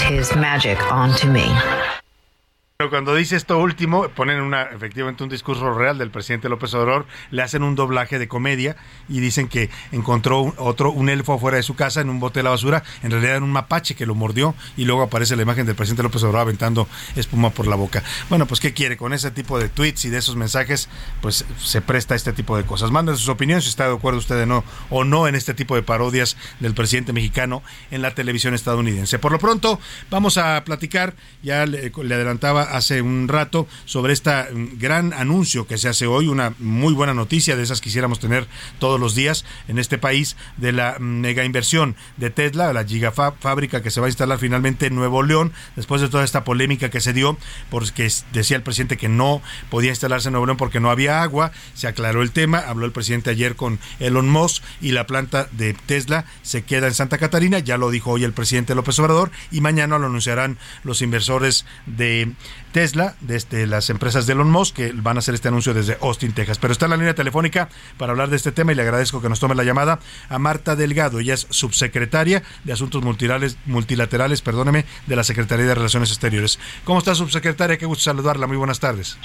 Pero 2.80 2.88
cuando 2.88 3.14
dice 3.14 3.36
esto 3.36 3.58
último, 3.58 4.08
ponen 4.08 4.40
una, 4.40 4.62
efectivamente 4.62 5.22
un 5.22 5.28
discurso 5.28 5.74
real 5.74 5.98
del 5.98 6.10
presidente 6.10 6.48
López 6.48 6.72
Obrador, 6.72 7.04
le 7.30 7.42
hacen 7.42 7.62
un 7.62 7.74
doblaje 7.74 8.18
de 8.18 8.26
comedia 8.26 8.74
y 9.06 9.20
dicen 9.20 9.48
que 9.48 9.68
encontró 9.92 10.40
un, 10.40 10.54
otro, 10.56 10.90
un 10.90 11.10
elfo 11.10 11.34
afuera 11.34 11.58
de 11.58 11.62
su 11.62 11.76
casa 11.76 12.00
en 12.00 12.08
un 12.08 12.20
bote 12.20 12.38
de 12.38 12.44
la 12.44 12.48
basura, 12.48 12.82
en 13.02 13.10
realidad 13.10 13.36
era 13.36 13.44
un 13.44 13.52
mapache 13.52 13.94
que 13.94 14.06
lo 14.06 14.14
mordió 14.14 14.54
y 14.78 14.86
luego 14.86 15.02
aparece 15.02 15.36
la 15.36 15.42
imagen 15.42 15.66
del 15.66 15.74
presidente 15.74 16.02
López 16.02 16.22
Obrador 16.22 16.40
aventando 16.40 16.88
espuma 17.16 17.50
por 17.50 17.66
la 17.66 17.76
boca. 17.76 18.02
Bueno, 18.30 18.46
pues 18.46 18.60
¿qué 18.60 18.72
quiere? 18.72 18.96
Con 18.96 19.12
ese 19.12 19.30
tipo 19.30 19.58
de 19.58 19.68
tweets 19.68 20.06
y 20.06 20.08
de 20.08 20.16
esos 20.16 20.36
mensajes, 20.36 20.88
pues 21.20 21.44
se 21.58 21.82
presta 21.82 22.14
este 22.14 22.32
tipo 22.32 22.56
de 22.56 22.64
cosas. 22.64 22.90
Manden 22.90 23.18
sus 23.18 23.28
opiniones 23.28 23.64
si 23.64 23.68
está 23.68 23.88
de 23.88 23.94
acuerdo 23.94 24.20
usted 24.20 24.46
no, 24.46 24.64
o 24.88 25.04
no 25.04 25.28
en 25.28 25.34
este 25.34 25.52
tipo 25.52 25.74
de 25.74 25.82
parodias 25.82 26.38
del 26.60 26.72
presidente 26.72 27.12
mexicano 27.12 27.62
en 27.90 28.00
la 28.00 28.14
televisión 28.14 28.54
estadounidense. 28.54 29.18
Por 29.18 29.32
lo 29.32 29.38
pronto, 29.38 29.78
vamos 30.08 30.38
a 30.38 30.64
platicar, 30.64 31.12
ya 31.42 31.66
le, 31.66 31.92
le 32.02 32.14
adelantaba 32.14 32.69
hace 32.70 33.02
un 33.02 33.28
rato 33.28 33.66
sobre 33.84 34.12
este 34.12 34.30
gran 34.78 35.12
anuncio 35.12 35.66
que 35.66 35.78
se 35.78 35.88
hace 35.88 36.06
hoy, 36.06 36.28
una 36.28 36.54
muy 36.58 36.94
buena 36.94 37.14
noticia 37.14 37.56
de 37.56 37.62
esas 37.62 37.80
quisiéramos 37.80 38.20
tener 38.20 38.46
todos 38.78 39.00
los 39.00 39.14
días 39.14 39.44
en 39.68 39.78
este 39.78 39.98
país, 39.98 40.36
de 40.56 40.72
la 40.72 40.96
mega 40.98 41.44
inversión 41.44 41.96
de 42.16 42.30
Tesla, 42.30 42.72
la 42.72 42.84
gigafábrica 42.84 43.82
que 43.82 43.90
se 43.90 44.00
va 44.00 44.06
a 44.06 44.10
instalar 44.10 44.38
finalmente 44.38 44.86
en 44.86 44.94
Nuevo 44.94 45.22
León, 45.22 45.52
después 45.76 46.00
de 46.00 46.08
toda 46.08 46.24
esta 46.24 46.44
polémica 46.44 46.90
que 46.90 47.00
se 47.00 47.12
dio, 47.12 47.36
porque 47.70 48.10
decía 48.32 48.56
el 48.56 48.62
presidente 48.62 48.96
que 48.96 49.08
no 49.08 49.42
podía 49.70 49.90
instalarse 49.90 50.28
en 50.28 50.32
Nuevo 50.32 50.46
León 50.46 50.56
porque 50.56 50.80
no 50.80 50.90
había 50.90 51.22
agua, 51.22 51.52
se 51.74 51.86
aclaró 51.86 52.22
el 52.22 52.32
tema, 52.32 52.58
habló 52.58 52.86
el 52.86 52.92
presidente 52.92 53.30
ayer 53.30 53.56
con 53.56 53.78
Elon 53.98 54.28
Musk 54.28 54.62
y 54.80 54.92
la 54.92 55.06
planta 55.06 55.48
de 55.52 55.74
Tesla 55.74 56.24
se 56.42 56.62
queda 56.62 56.86
en 56.86 56.94
Santa 56.94 57.18
Catarina, 57.18 57.58
ya 57.58 57.78
lo 57.78 57.90
dijo 57.90 58.10
hoy 58.10 58.24
el 58.24 58.32
presidente 58.32 58.74
López 58.74 58.98
Obrador, 58.98 59.30
y 59.50 59.60
mañana 59.60 59.98
lo 59.98 60.06
anunciarán 60.06 60.58
los 60.84 61.02
inversores 61.02 61.64
de 61.86 62.32
Tesla, 62.72 63.14
desde 63.20 63.66
las 63.66 63.90
empresas 63.90 64.26
de 64.26 64.34
Elon 64.34 64.50
Musk, 64.50 64.76
que 64.76 64.92
van 64.94 65.16
a 65.16 65.20
hacer 65.20 65.34
este 65.34 65.48
anuncio 65.48 65.74
desde 65.74 65.98
Austin, 66.00 66.32
Texas. 66.32 66.58
Pero 66.58 66.72
está 66.72 66.86
en 66.86 66.90
la 66.90 66.96
línea 66.96 67.14
telefónica 67.14 67.68
para 67.96 68.12
hablar 68.12 68.30
de 68.30 68.36
este 68.36 68.52
tema 68.52 68.72
y 68.72 68.74
le 68.74 68.82
agradezco 68.82 69.20
que 69.20 69.28
nos 69.28 69.40
tome 69.40 69.54
la 69.54 69.64
llamada 69.64 70.00
a 70.28 70.38
Marta 70.38 70.76
Delgado. 70.76 71.20
Ella 71.20 71.34
es 71.34 71.46
subsecretaria 71.50 72.42
de 72.64 72.72
Asuntos 72.72 73.02
Multilaterales, 73.02 73.58
multilaterales 73.66 74.42
perdóneme, 74.42 74.84
de 75.06 75.16
la 75.16 75.24
Secretaría 75.24 75.66
de 75.66 75.74
Relaciones 75.74 76.10
Exteriores. 76.10 76.58
¿Cómo 76.84 76.98
está, 76.98 77.14
subsecretaria? 77.14 77.76
Qué 77.76 77.86
gusto 77.86 78.04
saludarla. 78.04 78.46
Muy 78.46 78.56
buenas 78.56 78.80
tardes. 78.80 79.18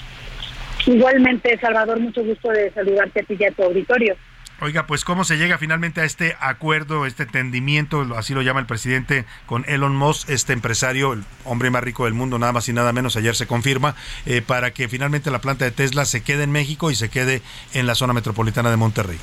Igualmente, 0.85 1.57
Salvador, 1.59 1.99
mucho 1.99 2.23
gusto 2.23 2.49
de 2.49 2.71
saludarte 2.71 3.21
a 3.21 3.23
ti 3.23 3.35
y 3.39 3.43
a 3.43 3.51
tu 3.51 3.63
auditorio. 3.63 4.15
Oiga, 4.61 4.87
pues 4.87 5.03
cómo 5.03 5.25
se 5.25 5.37
llega 5.37 5.57
finalmente 5.57 5.99
a 5.99 6.05
este 6.05 6.37
acuerdo, 6.39 7.05
este 7.05 7.23
entendimiento, 7.23 8.07
así 8.15 8.33
lo 8.33 8.41
llama 8.41 8.61
el 8.61 8.65
presidente, 8.65 9.25
con 9.45 9.65
Elon 9.67 9.95
Musk, 9.95 10.29
este 10.29 10.53
empresario, 10.53 11.11
el 11.11 11.23
hombre 11.43 11.69
más 11.69 11.83
rico 11.83 12.05
del 12.05 12.13
mundo, 12.13 12.39
nada 12.39 12.53
más 12.53 12.69
y 12.69 12.73
nada 12.73 12.93
menos, 12.93 13.17
ayer 13.17 13.35
se 13.35 13.47
confirma, 13.47 13.95
eh, 14.25 14.41
para 14.41 14.71
que 14.71 14.87
finalmente 14.87 15.29
la 15.29 15.39
planta 15.39 15.65
de 15.65 15.71
Tesla 15.71 16.05
se 16.05 16.23
quede 16.23 16.43
en 16.43 16.51
México 16.51 16.89
y 16.89 16.95
se 16.95 17.09
quede 17.09 17.41
en 17.73 17.85
la 17.85 17.95
zona 17.95 18.13
metropolitana 18.13 18.71
de 18.71 18.77
Monterrey. 18.77 19.17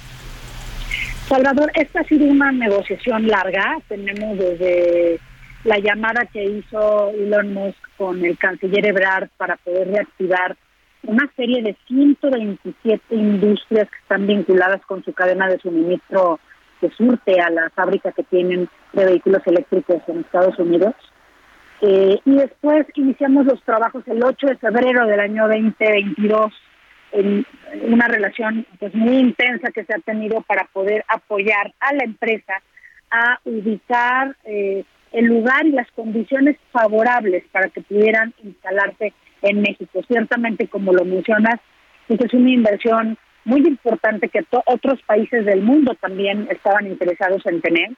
Salvador, 1.28 1.72
esta 1.76 2.00
ha 2.00 2.04
sido 2.04 2.26
una 2.26 2.52
negociación 2.52 3.26
larga. 3.26 3.78
Tenemos 3.88 4.36
desde 4.36 5.18
la 5.64 5.78
llamada 5.78 6.26
que 6.30 6.44
hizo 6.44 7.10
Elon 7.10 7.54
Musk 7.54 7.78
con 7.96 8.22
el 8.22 8.36
canciller 8.36 8.84
Ebrard 8.84 9.30
para 9.38 9.56
poder 9.56 9.88
reactivar 9.88 10.56
una 11.04 11.30
serie 11.36 11.62
de 11.62 11.76
127 11.88 13.14
industrias 13.14 13.88
que 13.90 13.98
están 13.98 14.26
vinculadas 14.26 14.80
con 14.86 15.04
su 15.04 15.12
cadena 15.12 15.48
de 15.48 15.58
suministro 15.58 16.38
que 16.80 16.90
surte 16.90 17.40
a 17.40 17.50
la 17.50 17.70
fábrica 17.70 18.12
que 18.12 18.24
tienen 18.24 18.68
de 18.92 19.04
vehículos 19.04 19.42
eléctricos 19.46 20.02
en 20.08 20.20
Estados 20.20 20.58
Unidos. 20.58 20.94
Eh, 21.80 22.18
y 22.24 22.34
después 22.36 22.86
iniciamos 22.94 23.46
los 23.46 23.62
trabajos 23.64 24.04
el 24.06 24.22
8 24.22 24.46
de 24.46 24.56
febrero 24.56 25.06
del 25.06 25.20
año 25.20 25.48
2022 25.48 26.52
en 27.12 27.44
una 27.88 28.08
relación 28.08 28.66
pues 28.78 28.94
muy 28.94 29.16
intensa 29.16 29.70
que 29.70 29.84
se 29.84 29.94
ha 29.94 29.98
tenido 29.98 30.40
para 30.42 30.64
poder 30.72 31.04
apoyar 31.08 31.74
a 31.80 31.92
la 31.94 32.04
empresa 32.04 32.54
a 33.10 33.38
ubicar 33.44 34.34
eh, 34.44 34.84
el 35.12 35.26
lugar 35.26 35.66
y 35.66 35.72
las 35.72 35.90
condiciones 35.92 36.56
favorables 36.70 37.44
para 37.52 37.68
que 37.68 37.82
pudieran 37.82 38.32
instalarse 38.42 39.12
en 39.42 39.62
México. 39.62 40.00
Ciertamente, 40.08 40.68
como 40.68 40.92
lo 40.92 41.04
mencionas, 41.04 41.60
pues 42.08 42.20
es 42.20 42.32
una 42.32 42.50
inversión 42.50 43.18
muy 43.44 43.60
importante 43.60 44.28
que 44.28 44.44
otros 44.66 45.00
países 45.02 45.44
del 45.44 45.62
mundo 45.62 45.94
también 46.00 46.46
estaban 46.50 46.86
interesados 46.86 47.44
en 47.46 47.60
tener. 47.60 47.90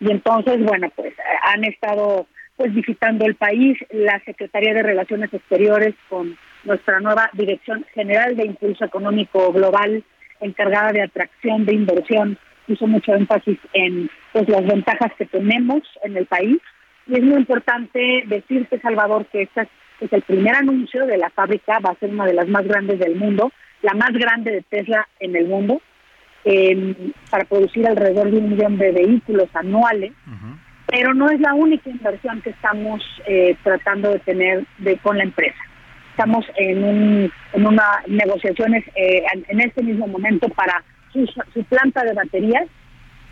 Y 0.00 0.10
entonces, 0.10 0.62
bueno, 0.64 0.90
pues 0.94 1.14
han 1.44 1.64
estado 1.64 2.26
pues 2.56 2.74
visitando 2.74 3.24
el 3.24 3.34
país, 3.34 3.78
la 3.90 4.20
Secretaría 4.24 4.74
de 4.74 4.82
Relaciones 4.82 5.32
Exteriores 5.32 5.94
con 6.08 6.36
nuestra 6.64 7.00
nueva 7.00 7.30
Dirección 7.32 7.84
General 7.94 8.36
de 8.36 8.46
Impulso 8.46 8.84
Económico 8.84 9.52
Global 9.52 10.04
encargada 10.40 10.92
de 10.92 11.02
atracción 11.02 11.64
de 11.64 11.74
inversión 11.74 12.38
hizo 12.68 12.86
mucho 12.86 13.14
énfasis 13.14 13.58
en 13.72 14.10
pues 14.32 14.48
las 14.48 14.66
ventajas 14.66 15.12
que 15.18 15.26
tenemos 15.26 15.82
en 16.04 16.16
el 16.16 16.26
país 16.26 16.58
y 17.06 17.14
es 17.14 17.22
muy 17.22 17.38
importante 17.38 18.24
decirte 18.26 18.80
Salvador 18.80 19.26
que 19.26 19.42
esta 19.42 19.66
es 20.02 20.12
el 20.12 20.22
primer 20.22 20.54
anuncio 20.54 21.06
de 21.06 21.18
la 21.18 21.30
fábrica, 21.30 21.78
va 21.78 21.90
a 21.90 21.98
ser 21.98 22.10
una 22.10 22.26
de 22.26 22.34
las 22.34 22.48
más 22.48 22.66
grandes 22.66 22.98
del 22.98 23.16
mundo, 23.16 23.52
la 23.82 23.94
más 23.94 24.12
grande 24.12 24.50
de 24.50 24.62
Tesla 24.62 25.08
en 25.20 25.36
el 25.36 25.46
mundo, 25.46 25.80
eh, 26.44 27.12
para 27.30 27.44
producir 27.44 27.86
alrededor 27.86 28.30
de 28.30 28.38
un 28.38 28.50
millón 28.50 28.78
de 28.78 28.92
vehículos 28.92 29.48
anuales. 29.54 30.12
Pero 30.86 31.14
no 31.14 31.30
es 31.30 31.40
la 31.40 31.54
única 31.54 31.88
inversión 31.88 32.42
que 32.42 32.50
estamos 32.50 33.02
eh, 33.26 33.56
tratando 33.62 34.10
de 34.10 34.18
tener 34.18 34.64
de, 34.78 34.98
con 34.98 35.16
la 35.16 35.24
empresa. 35.24 35.58
Estamos 36.10 36.44
en, 36.56 36.84
un, 36.84 37.32
en 37.54 37.66
una 37.66 38.02
negociaciones 38.06 38.84
eh, 38.94 39.22
en 39.48 39.60
este 39.60 39.82
mismo 39.82 40.06
momento 40.06 40.48
para 40.50 40.82
su, 41.12 41.24
su 41.54 41.64
planta 41.64 42.04
de 42.04 42.12
baterías 42.12 42.66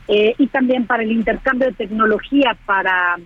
eh, 0.09 0.35
y 0.39 0.47
también 0.49 0.87
para 0.87 1.03
el 1.03 1.13
intercambio 1.13 1.69
de 1.69 1.75
tecnología 1.75 2.57
para 2.67 3.17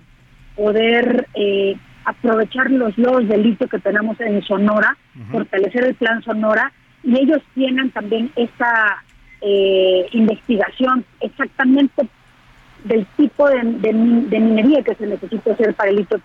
poder 0.57 1.26
eh, 1.34 1.76
aprovechar 2.05 2.70
los 2.70 2.96
logros 2.98 3.28
de 3.28 3.38
litio 3.38 3.68
que 3.68 3.78
tenemos 3.78 4.20
en 4.20 4.42
Sonora, 4.42 4.96
fortalecer 5.30 5.84
el 5.84 5.94
plan 5.94 6.22
Sonora, 6.22 6.72
y 7.02 7.18
ellos 7.18 7.42
tienen 7.55 7.90
también 7.90 8.30
esta 8.36 9.02
eh, 9.40 10.09
investigación 10.12 11.05
exactamente 11.20 12.09
del 12.84 13.07
tipo 13.16 13.48
de, 13.48 13.62
minería 13.62 14.82
que 14.82 14.94
se 14.94 15.07
necesita 15.07 15.52
hacer 15.52 15.74
para 15.74 15.90
el 15.90 15.96
litio 15.96 16.20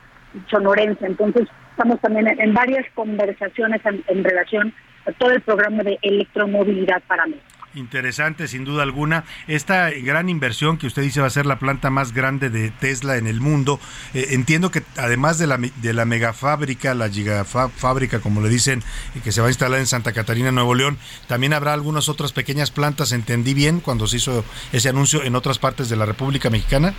sonorense. 0.49 1.05
Entonces, 1.05 1.47
estamos 1.71 1.99
también 1.99 2.27
en, 2.27 2.53
varias 2.53 2.85
conversaciones 2.93 3.81
en, 3.85 4.23
relación 4.23 4.73
a 5.05 5.11
todo 5.13 5.31
el 5.31 5.41
programa 5.41 5.83
de 5.83 5.97
electromovilidad 6.01 7.01
para 7.07 7.25
México. 7.25 7.58
Interesante, 7.79 8.49
sin 8.49 8.65
duda 8.65 8.83
alguna. 8.83 9.23
Esta 9.47 9.89
gran 9.89 10.27
inversión 10.27 10.77
que 10.77 10.85
usted 10.85 11.01
dice 11.01 11.21
va 11.21 11.27
a 11.27 11.31
ser 11.31 11.45
la 11.45 11.59
planta 11.59 11.89
más 11.89 12.13
grande 12.13 12.49
de 12.49 12.71
Tesla 12.71 13.15
en 13.15 13.25
el 13.25 13.39
mundo. 13.39 13.79
Eh, 14.13 14.27
entiendo 14.31 14.69
que 14.69 14.83
además 14.97 15.37
de 15.37 15.47
la, 15.47 15.57
de 15.57 15.93
la 15.93 16.03
megafábrica, 16.03 16.93
la 16.93 17.09
gigafábrica, 17.09 18.19
como 18.19 18.41
le 18.41 18.49
dicen, 18.49 18.83
eh, 19.15 19.21
que 19.23 19.31
se 19.31 19.39
va 19.39 19.47
a 19.47 19.49
instalar 19.49 19.79
en 19.79 19.87
Santa 19.87 20.11
Catarina, 20.11 20.51
Nuevo 20.51 20.75
León, 20.75 20.97
también 21.27 21.53
habrá 21.53 21.73
algunas 21.73 22.09
otras 22.09 22.33
pequeñas 22.33 22.69
plantas. 22.69 23.13
¿Entendí 23.13 23.53
bien 23.53 23.79
cuando 23.79 24.07
se 24.07 24.17
hizo 24.17 24.43
ese 24.73 24.89
anuncio 24.89 25.23
en 25.23 25.35
otras 25.35 25.57
partes 25.57 25.87
de 25.87 25.95
la 25.95 26.05
República 26.05 26.49
Mexicana? 26.49 26.93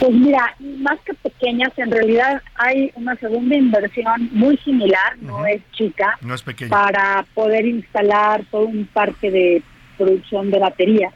Pues 0.00 0.12
mira, 0.12 0.54
más 0.58 0.98
que 1.00 1.14
pequeñas, 1.14 1.70
en 1.76 1.90
realidad 1.90 2.42
hay 2.56 2.90
una 2.94 3.14
segunda 3.16 3.56
inversión 3.56 4.28
muy 4.32 4.56
similar, 4.58 5.16
no 5.20 5.46
es 5.46 5.62
chica, 5.72 6.18
no 6.22 6.34
es 6.34 6.42
pequeña. 6.42 6.70
para 6.70 7.24
poder 7.34 7.66
instalar 7.66 8.44
todo 8.50 8.66
un 8.66 8.86
parque 8.86 9.30
de 9.30 9.62
producción 9.96 10.50
de 10.50 10.58
baterías. 10.58 11.12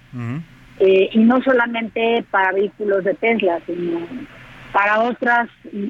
Eh, 0.80 1.10
y 1.12 1.18
no 1.18 1.42
solamente 1.42 2.24
para 2.30 2.52
vehículos 2.52 3.04
de 3.04 3.14
Tesla, 3.14 3.60
sino 3.66 4.06
para 4.72 5.00
otras 5.00 5.48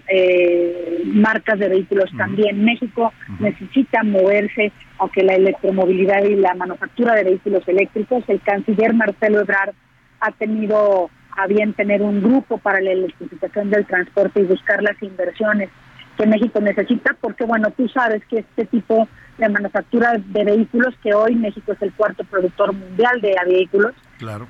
eh, 0.08 1.02
marcas 1.04 1.58
de 1.58 1.68
vehículos 1.68 2.10
también. 2.16 2.64
México 2.64 3.12
necesita 3.38 4.02
moverse 4.02 4.72
a 4.98 5.08
que 5.08 5.22
la 5.22 5.34
electromovilidad 5.34 6.24
y 6.24 6.36
la 6.36 6.54
manufactura 6.54 7.14
de 7.14 7.24
vehículos 7.24 7.66
eléctricos. 7.66 8.24
El 8.28 8.40
canciller 8.40 8.94
Marcelo 8.94 9.40
Ebrard 9.40 9.74
ha 10.20 10.32
tenido 10.32 11.10
a 11.36 11.46
bien 11.46 11.72
tener 11.72 12.02
un 12.02 12.22
grupo 12.22 12.58
para 12.58 12.80
la 12.80 12.90
electrificación 12.90 13.70
del 13.70 13.86
transporte 13.86 14.40
y 14.40 14.44
buscar 14.44 14.82
las 14.82 15.00
inversiones 15.02 15.70
que 16.16 16.26
México 16.26 16.60
necesita, 16.60 17.16
porque 17.20 17.44
bueno, 17.44 17.70
tú 17.70 17.88
sabes 17.88 18.24
que 18.26 18.40
este 18.40 18.66
tipo 18.66 19.08
de 19.38 19.48
manufactura 19.48 20.14
de 20.18 20.44
vehículos, 20.44 20.92
que 21.00 21.14
hoy 21.14 21.36
México 21.36 21.72
es 21.72 21.80
el 21.80 21.92
cuarto 21.92 22.24
productor 22.24 22.72
mundial 22.72 23.20
de 23.20 23.36
vehículos, 23.46 23.94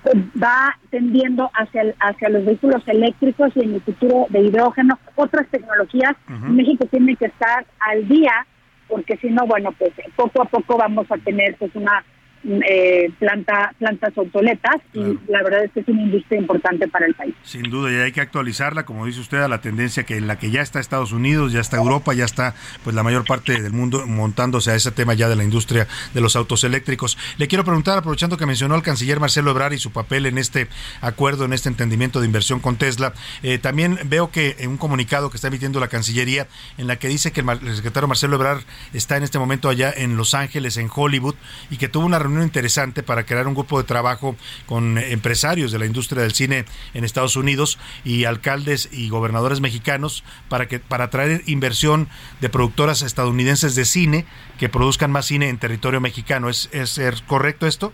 pues 0.02 0.16
va 0.42 0.78
tendiendo 0.90 1.50
hacia, 1.52 1.94
hacia 2.00 2.30
los 2.30 2.46
vehículos 2.46 2.82
eléctricos 2.86 3.52
y 3.54 3.60
en 3.60 3.74
el 3.74 3.82
futuro 3.82 4.26
de 4.30 4.40
hidrógeno, 4.40 4.98
otras 5.14 5.46
tecnologías. 5.48 6.16
México 6.48 6.86
tiene 6.86 7.16
que 7.16 7.26
estar 7.26 7.66
al 7.80 8.08
día, 8.08 8.46
porque 8.88 9.18
si 9.18 9.28
no, 9.28 9.46
bueno, 9.46 9.72
pues 9.72 9.92
poco 10.16 10.40
a 10.40 10.46
poco 10.46 10.78
vamos 10.78 11.06
a 11.10 11.18
tener 11.18 11.54
pues 11.56 11.70
una 11.74 12.02
eh, 12.44 13.10
planta, 13.18 13.74
plantas 13.78 14.12
obsoletas 14.16 14.76
y 14.94 15.18
la 15.28 15.42
verdad 15.42 15.64
es 15.64 15.72
que 15.72 15.80
es 15.80 15.88
una 15.88 16.02
industria 16.02 16.38
importante 16.38 16.88
para 16.88 17.06
el 17.06 17.14
país. 17.14 17.34
Sin 17.42 17.64
duda, 17.64 17.90
y 17.90 17.96
hay 17.96 18.12
que 18.12 18.20
actualizarla, 18.20 18.84
como 18.84 19.06
dice 19.06 19.20
usted, 19.20 19.38
a 19.38 19.48
la 19.48 19.60
tendencia 19.60 20.04
que 20.04 20.16
en 20.16 20.26
la 20.26 20.38
que 20.38 20.50
ya 20.50 20.62
está 20.62 20.80
Estados 20.80 21.12
Unidos, 21.12 21.52
ya 21.52 21.60
está 21.60 21.76
Europa, 21.76 22.14
ya 22.14 22.24
está 22.24 22.54
pues 22.84 22.94
la 22.94 23.02
mayor 23.02 23.24
parte 23.26 23.60
del 23.60 23.72
mundo 23.72 24.06
montándose 24.06 24.70
a 24.70 24.74
ese 24.74 24.92
tema 24.92 25.14
ya 25.14 25.28
de 25.28 25.36
la 25.36 25.44
industria 25.44 25.86
de 26.14 26.20
los 26.20 26.36
autos 26.36 26.64
eléctricos. 26.64 27.18
Le 27.38 27.48
quiero 27.48 27.64
preguntar, 27.64 27.98
aprovechando 27.98 28.36
que 28.36 28.46
mencionó 28.46 28.74
al 28.74 28.82
canciller 28.82 29.20
Marcelo 29.20 29.50
Ebrard 29.50 29.72
y 29.72 29.78
su 29.78 29.90
papel 29.90 30.26
en 30.26 30.38
este 30.38 30.68
acuerdo, 31.00 31.44
en 31.44 31.52
este 31.52 31.68
entendimiento 31.68 32.20
de 32.20 32.26
inversión 32.26 32.60
con 32.60 32.76
Tesla, 32.76 33.12
eh, 33.42 33.58
también 33.58 33.98
veo 34.04 34.30
que 34.30 34.56
en 34.60 34.70
un 34.70 34.76
comunicado 34.76 35.30
que 35.30 35.36
está 35.36 35.48
emitiendo 35.48 35.80
la 35.80 35.88
Cancillería, 35.88 36.46
en 36.76 36.86
la 36.86 36.96
que 36.96 37.08
dice 37.08 37.32
que 37.32 37.40
el, 37.40 37.48
el 37.48 37.76
secretario 37.76 38.08
Marcelo 38.08 38.36
Ebrard 38.36 38.62
está 38.92 39.16
en 39.16 39.22
este 39.22 39.38
momento 39.38 39.68
allá 39.68 39.92
en 39.94 40.16
Los 40.16 40.34
Ángeles, 40.34 40.76
en 40.76 40.88
Hollywood, 40.94 41.34
y 41.70 41.76
que 41.76 41.88
tuvo 41.88 42.06
una 42.06 42.18
reunión 42.18 42.27
interesante 42.42 43.02
para 43.02 43.24
crear 43.24 43.46
un 43.46 43.54
grupo 43.54 43.78
de 43.78 43.84
trabajo 43.84 44.36
con 44.66 44.98
empresarios 44.98 45.72
de 45.72 45.78
la 45.78 45.86
industria 45.86 46.22
del 46.22 46.32
cine 46.32 46.64
en 46.94 47.04
Estados 47.04 47.36
Unidos 47.36 47.78
y 48.04 48.24
alcaldes 48.24 48.88
y 48.92 49.08
gobernadores 49.08 49.60
mexicanos 49.60 50.24
para 50.48 50.66
que 50.66 50.78
para 50.78 51.04
atraer 51.04 51.42
inversión 51.46 52.08
de 52.40 52.48
productoras 52.48 53.02
estadounidenses 53.02 53.74
de 53.74 53.84
cine 53.84 54.26
que 54.58 54.68
produzcan 54.68 55.10
más 55.10 55.26
cine 55.26 55.48
en 55.48 55.58
territorio 55.58 56.00
mexicano. 56.00 56.48
¿Es, 56.48 56.68
es 56.72 57.22
correcto 57.22 57.66
esto? 57.66 57.92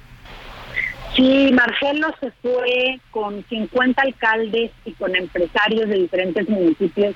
Sí, 1.16 1.50
Marcelo 1.52 2.08
se 2.18 2.32
fue 2.42 2.98
con 3.12 3.44
50 3.48 4.02
alcaldes 4.02 4.72
y 4.84 4.92
con 4.92 5.14
empresarios 5.14 5.88
de 5.88 5.94
diferentes 6.00 6.48
municipios 6.48 7.14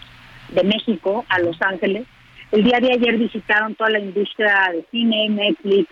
de 0.51 0.63
México 0.63 1.25
a 1.29 1.41
Los 1.41 1.61
Ángeles. 1.61 2.07
El 2.53 2.65
día 2.65 2.79
de 2.81 2.93
ayer 2.93 3.19
visitaron 3.19 3.75
toda 3.75 3.91
la 3.91 3.99
industria 3.99 4.71
de 4.73 4.87
cine, 4.91 5.29
Netflix, 5.31 5.89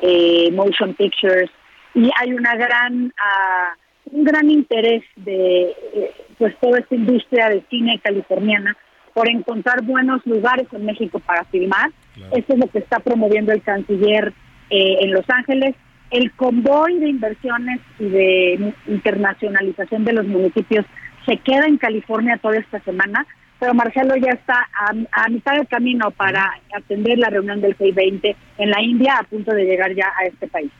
eh, 0.00 0.50
motion 0.52 0.94
pictures 0.94 1.50
y 1.94 2.10
hay 2.20 2.32
una 2.32 2.54
gran 2.54 3.12
ah, 3.20 3.74
un 4.12 4.24
gran 4.24 4.50
interés 4.50 5.02
de 5.16 5.74
eh, 5.94 6.12
pues 6.38 6.56
toda 6.60 6.78
esta 6.78 6.94
industria 6.94 7.48
de 7.48 7.62
cine 7.68 8.00
californiana 8.02 8.76
por 9.14 9.28
encontrar 9.28 9.82
buenos 9.82 10.24
lugares 10.26 10.66
en 10.72 10.86
México 10.86 11.18
para 11.18 11.44
filmar. 11.46 11.90
Esto 12.32 12.52
es 12.52 12.58
lo 12.58 12.68
que 12.68 12.78
está 12.78 13.00
promoviendo 13.00 13.52
el 13.52 13.62
canciller 13.62 14.32
eh, 14.70 14.98
en 15.00 15.12
Los 15.12 15.28
Ángeles. 15.28 15.74
El 16.10 16.30
convoy 16.32 16.98
de 16.98 17.08
inversiones 17.08 17.80
y 17.98 18.04
de 18.04 18.74
internacionalización 18.86 20.04
de 20.04 20.12
los 20.12 20.26
municipios 20.26 20.86
se 21.26 21.36
queda 21.38 21.66
en 21.66 21.78
California 21.78 22.38
toda 22.40 22.58
esta 22.58 22.80
semana 22.80 23.26
pero 23.58 23.74
Marcelo 23.74 24.16
ya 24.16 24.32
está 24.32 24.68
a, 24.74 25.28
mitad 25.28 25.54
del 25.54 25.66
camino 25.66 26.10
para 26.10 26.52
atender 26.76 27.18
la 27.18 27.30
reunión 27.30 27.60
del 27.60 27.76
G20 27.76 28.36
en 28.58 28.70
la 28.70 28.82
India, 28.82 29.18
a 29.18 29.24
punto 29.24 29.52
de 29.52 29.64
llegar 29.64 29.94
ya 29.94 30.06
a 30.18 30.26
este 30.26 30.46
país. 30.46 30.70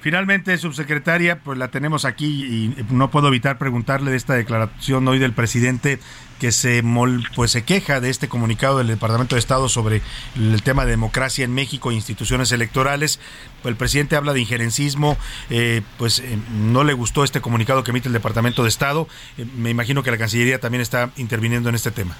Finalmente, 0.00 0.56
subsecretaria, 0.58 1.38
pues 1.38 1.58
la 1.58 1.68
tenemos 1.68 2.04
aquí 2.04 2.26
y 2.26 2.84
no 2.90 3.12
puedo 3.12 3.28
evitar 3.28 3.56
preguntarle 3.56 4.10
de 4.10 4.16
esta 4.16 4.34
declaración 4.34 5.06
hoy 5.06 5.20
del 5.20 5.32
presidente 5.32 6.00
que 6.40 6.50
se 6.50 6.82
pues 7.36 7.52
se 7.52 7.62
queja 7.62 8.00
de 8.00 8.10
este 8.10 8.26
comunicado 8.26 8.78
del 8.78 8.88
Departamento 8.88 9.36
de 9.36 9.38
Estado 9.38 9.68
sobre 9.68 10.02
el 10.34 10.60
tema 10.64 10.84
de 10.84 10.90
democracia 10.90 11.44
en 11.44 11.54
México 11.54 11.92
e 11.92 11.94
instituciones 11.94 12.50
electorales. 12.50 13.20
El 13.64 13.76
presidente 13.76 14.16
habla 14.16 14.32
de 14.32 14.40
injerencismo, 14.40 15.16
eh, 15.50 15.82
pues 15.98 16.20
eh, 16.20 16.38
no 16.52 16.84
le 16.84 16.92
gustó 16.92 17.24
este 17.24 17.40
comunicado 17.40 17.84
que 17.84 17.90
emite 17.90 18.08
el 18.08 18.14
Departamento 18.14 18.62
de 18.62 18.68
Estado. 18.68 19.08
Eh, 19.38 19.46
me 19.56 19.70
imagino 19.70 20.02
que 20.02 20.10
la 20.10 20.18
Cancillería 20.18 20.58
también 20.58 20.82
está 20.82 21.10
interviniendo 21.16 21.68
en 21.68 21.74
este 21.74 21.90
tema. 21.90 22.16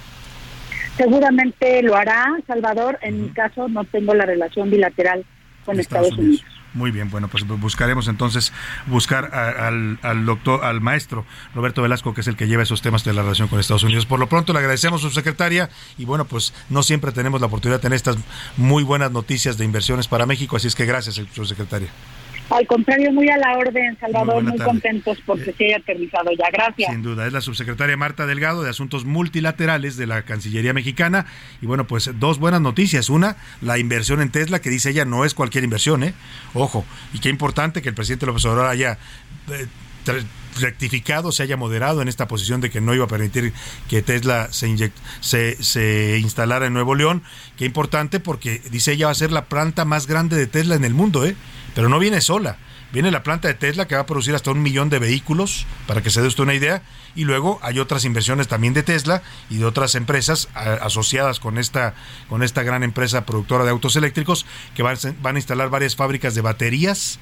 Seguramente 0.97 1.83
lo 1.83 1.97
hará, 1.97 2.27
Salvador. 2.47 2.99
En 3.03 3.23
mi 3.23 3.29
caso 3.31 3.69
no 3.69 3.85
tengo 3.85 4.15
la 4.15 4.27
relación 4.27 4.71
bilateral 4.71 5.25
con 5.65 5.81
Estados, 5.81 6.13
Unidos. 6.19 6.45
Muy 6.75 6.91
bien, 6.91 7.11
bueno, 7.11 7.29
pues 7.29 7.47
buscaremos 7.47 8.09
entonces 8.09 8.53
buscar 8.87 9.35
al, 9.35 9.99
al, 10.03 10.25
doctor, 10.25 10.65
al 10.65 10.81
maestro 10.81 11.27
Roberto 11.55 11.83
Velasco, 11.83 12.15
que 12.15 12.23
es 12.23 12.29
el 12.29 12.37
que 12.37 12.47
lleva 12.47 12.63
esos 12.63 12.81
temas 12.81 13.05
de 13.05 13.13
la 13.13 13.23
relación 13.23 13.49
con 13.49 13.61
Estados 13.61 13.83
Unidos. 13.83 14.07
Por 14.07 14.19
lo 14.19 14.29
pronto 14.29 14.53
le 14.53 14.61
agradecemos, 14.61 15.03
subsecretaria, 15.03 15.69
y 15.99 16.07
bueno, 16.07 16.25
pues 16.25 16.55
no 16.71 16.83
siempre 16.83 17.13
tenemos 17.13 17.41
la 17.41 17.49
oportunidad 17.49 17.79
de 17.79 17.83
tener 17.83 17.97
estas 17.97 18.17
muy 18.57 18.85
buenas 18.85 19.13
noticias 19.13 19.59
de 19.59 19.67
inversiones 19.67 20.09
para 20.09 20.25
México, 20.25 20.57
así 20.57 20.69
es 20.69 20.75
que 20.75 20.87
gracias, 20.87 21.21
subsecretaria. 21.35 21.89
Al 22.51 22.67
contrario, 22.67 23.13
muy 23.13 23.29
a 23.29 23.37
la 23.39 23.57
orden, 23.57 23.97
Salvador, 23.99 24.43
muy, 24.43 24.59
contentos 24.59 25.19
porque 25.25 25.53
se 25.53 25.67
haya 25.67 25.77
aterrizado 25.79 26.31
ya. 26.39 26.51
Gracias. 26.53 26.91
Sin 26.91 27.03
duda, 27.03 27.27
es 27.27 27.33
la 27.33 27.41
subsecretaria 27.41 27.97
Marta 27.97 28.27
Delgado 28.27 28.63
de 28.63 28.71
Asuntos 28.71 29.05
Multilaterales 29.05 29.97
de 29.97 30.07
la 30.07 30.23
Cancillería 30.23 30.75
Mexicana. 30.75 31.27
Y 31.61 31.67
bueno, 31.67 31.87
pues 31.87 32.11
dos 32.19 32.39
buenas 32.39 32.61
noticias. 32.61 33.09
Una, 33.09 33.37
la 33.63 33.79
inversión 33.79 34.21
en 34.21 34.31
Tesla, 34.31 34.61
que 34.61 34.71
dice 34.71 34.91
ella 34.91 35.05
no 35.05 35.25
es 35.25 35.35
cualquier 35.35 35.65
inversión, 35.65 36.03
¿eh? 36.03 36.15
Ojo, 36.55 36.85
y 37.15 37.21
qué 37.21 37.29
importante 37.31 37.81
que 37.81 37.89
el 37.89 37.95
presidente 37.95 38.27
López 38.27 38.45
Obrador 38.45 38.71
haya... 38.71 38.99
Eh, 39.51 39.67
rectificado, 40.61 41.33
se 41.33 41.43
haya 41.43 41.57
moderado 41.57 42.03
en 42.03 42.09
esta 42.09 42.29
posición 42.29 42.61
de 42.61 42.71
que 42.71 42.81
no 42.81 42.95
iba 42.95 43.05
a 43.05 43.09
permitir 43.09 43.53
que 43.89 44.03
Tesla 44.03 44.49
se, 44.53 44.93
se, 45.21 45.63
se, 45.63 46.19
instalara 46.19 46.67
en 46.67 46.75
Nuevo 46.75 46.95
León. 46.95 47.23
Qué 47.57 47.65
importante 47.65 48.21
porque 48.21 48.61
dice 48.71 48.93
ella 48.93 49.07
va 49.07 49.13
a 49.13 49.15
ser 49.15 49.33
la 49.33 49.47
planta 49.47 49.85
más 49.85 50.07
grande 50.07 50.37
de 50.37 50.47
Tesla 50.47 50.75
en 50.75 50.85
el 50.85 50.95
mundo, 50.95 51.25
¿eh? 51.25 51.37
Pero 51.75 51.89
no 51.89 51.99
viene 51.99 52.21
sola. 52.21 52.59
Viene 52.93 53.11
la 53.11 53.23
planta 53.23 53.49
de 53.49 53.55
Tesla 53.55 53.89
que 53.89 53.95
va 53.95 54.03
a 54.03 54.07
producir 54.07 54.35
hasta 54.35 54.51
un 54.51 54.63
millón 54.63 54.91
de 54.91 54.99
vehículos, 54.99 55.67
para 55.87 56.03
que 56.03 56.11
se 56.11 56.21
dé 56.21 56.29
usted 56.29 56.43
una 56.43 56.53
idea. 56.55 56.83
Y 57.15 57.25
luego 57.25 57.59
hay 57.63 57.79
otras 57.79 58.05
inversiones 58.05 58.49
también 58.49 58.75
de 58.75 58.83
Tesla 58.83 59.23
y 59.49 59.57
de 59.57 59.65
otras 59.65 59.95
empresas 59.95 60.49
asociadas 60.55 61.41
con 61.41 61.57
esta, 61.57 61.95
con 62.29 62.43
esta 62.43 62.63
gran 62.63 62.83
empresa 62.83 63.25
productora 63.25 63.65
de 63.65 63.71
autos 63.71 63.97
eléctricos 63.97 64.45
que 64.75 64.83
van, 64.83 64.97
a 65.25 65.39
instalar 65.39 65.71
varias 65.71 65.97
fábricas 65.97 66.35
de 66.35 66.43
baterías 66.43 67.19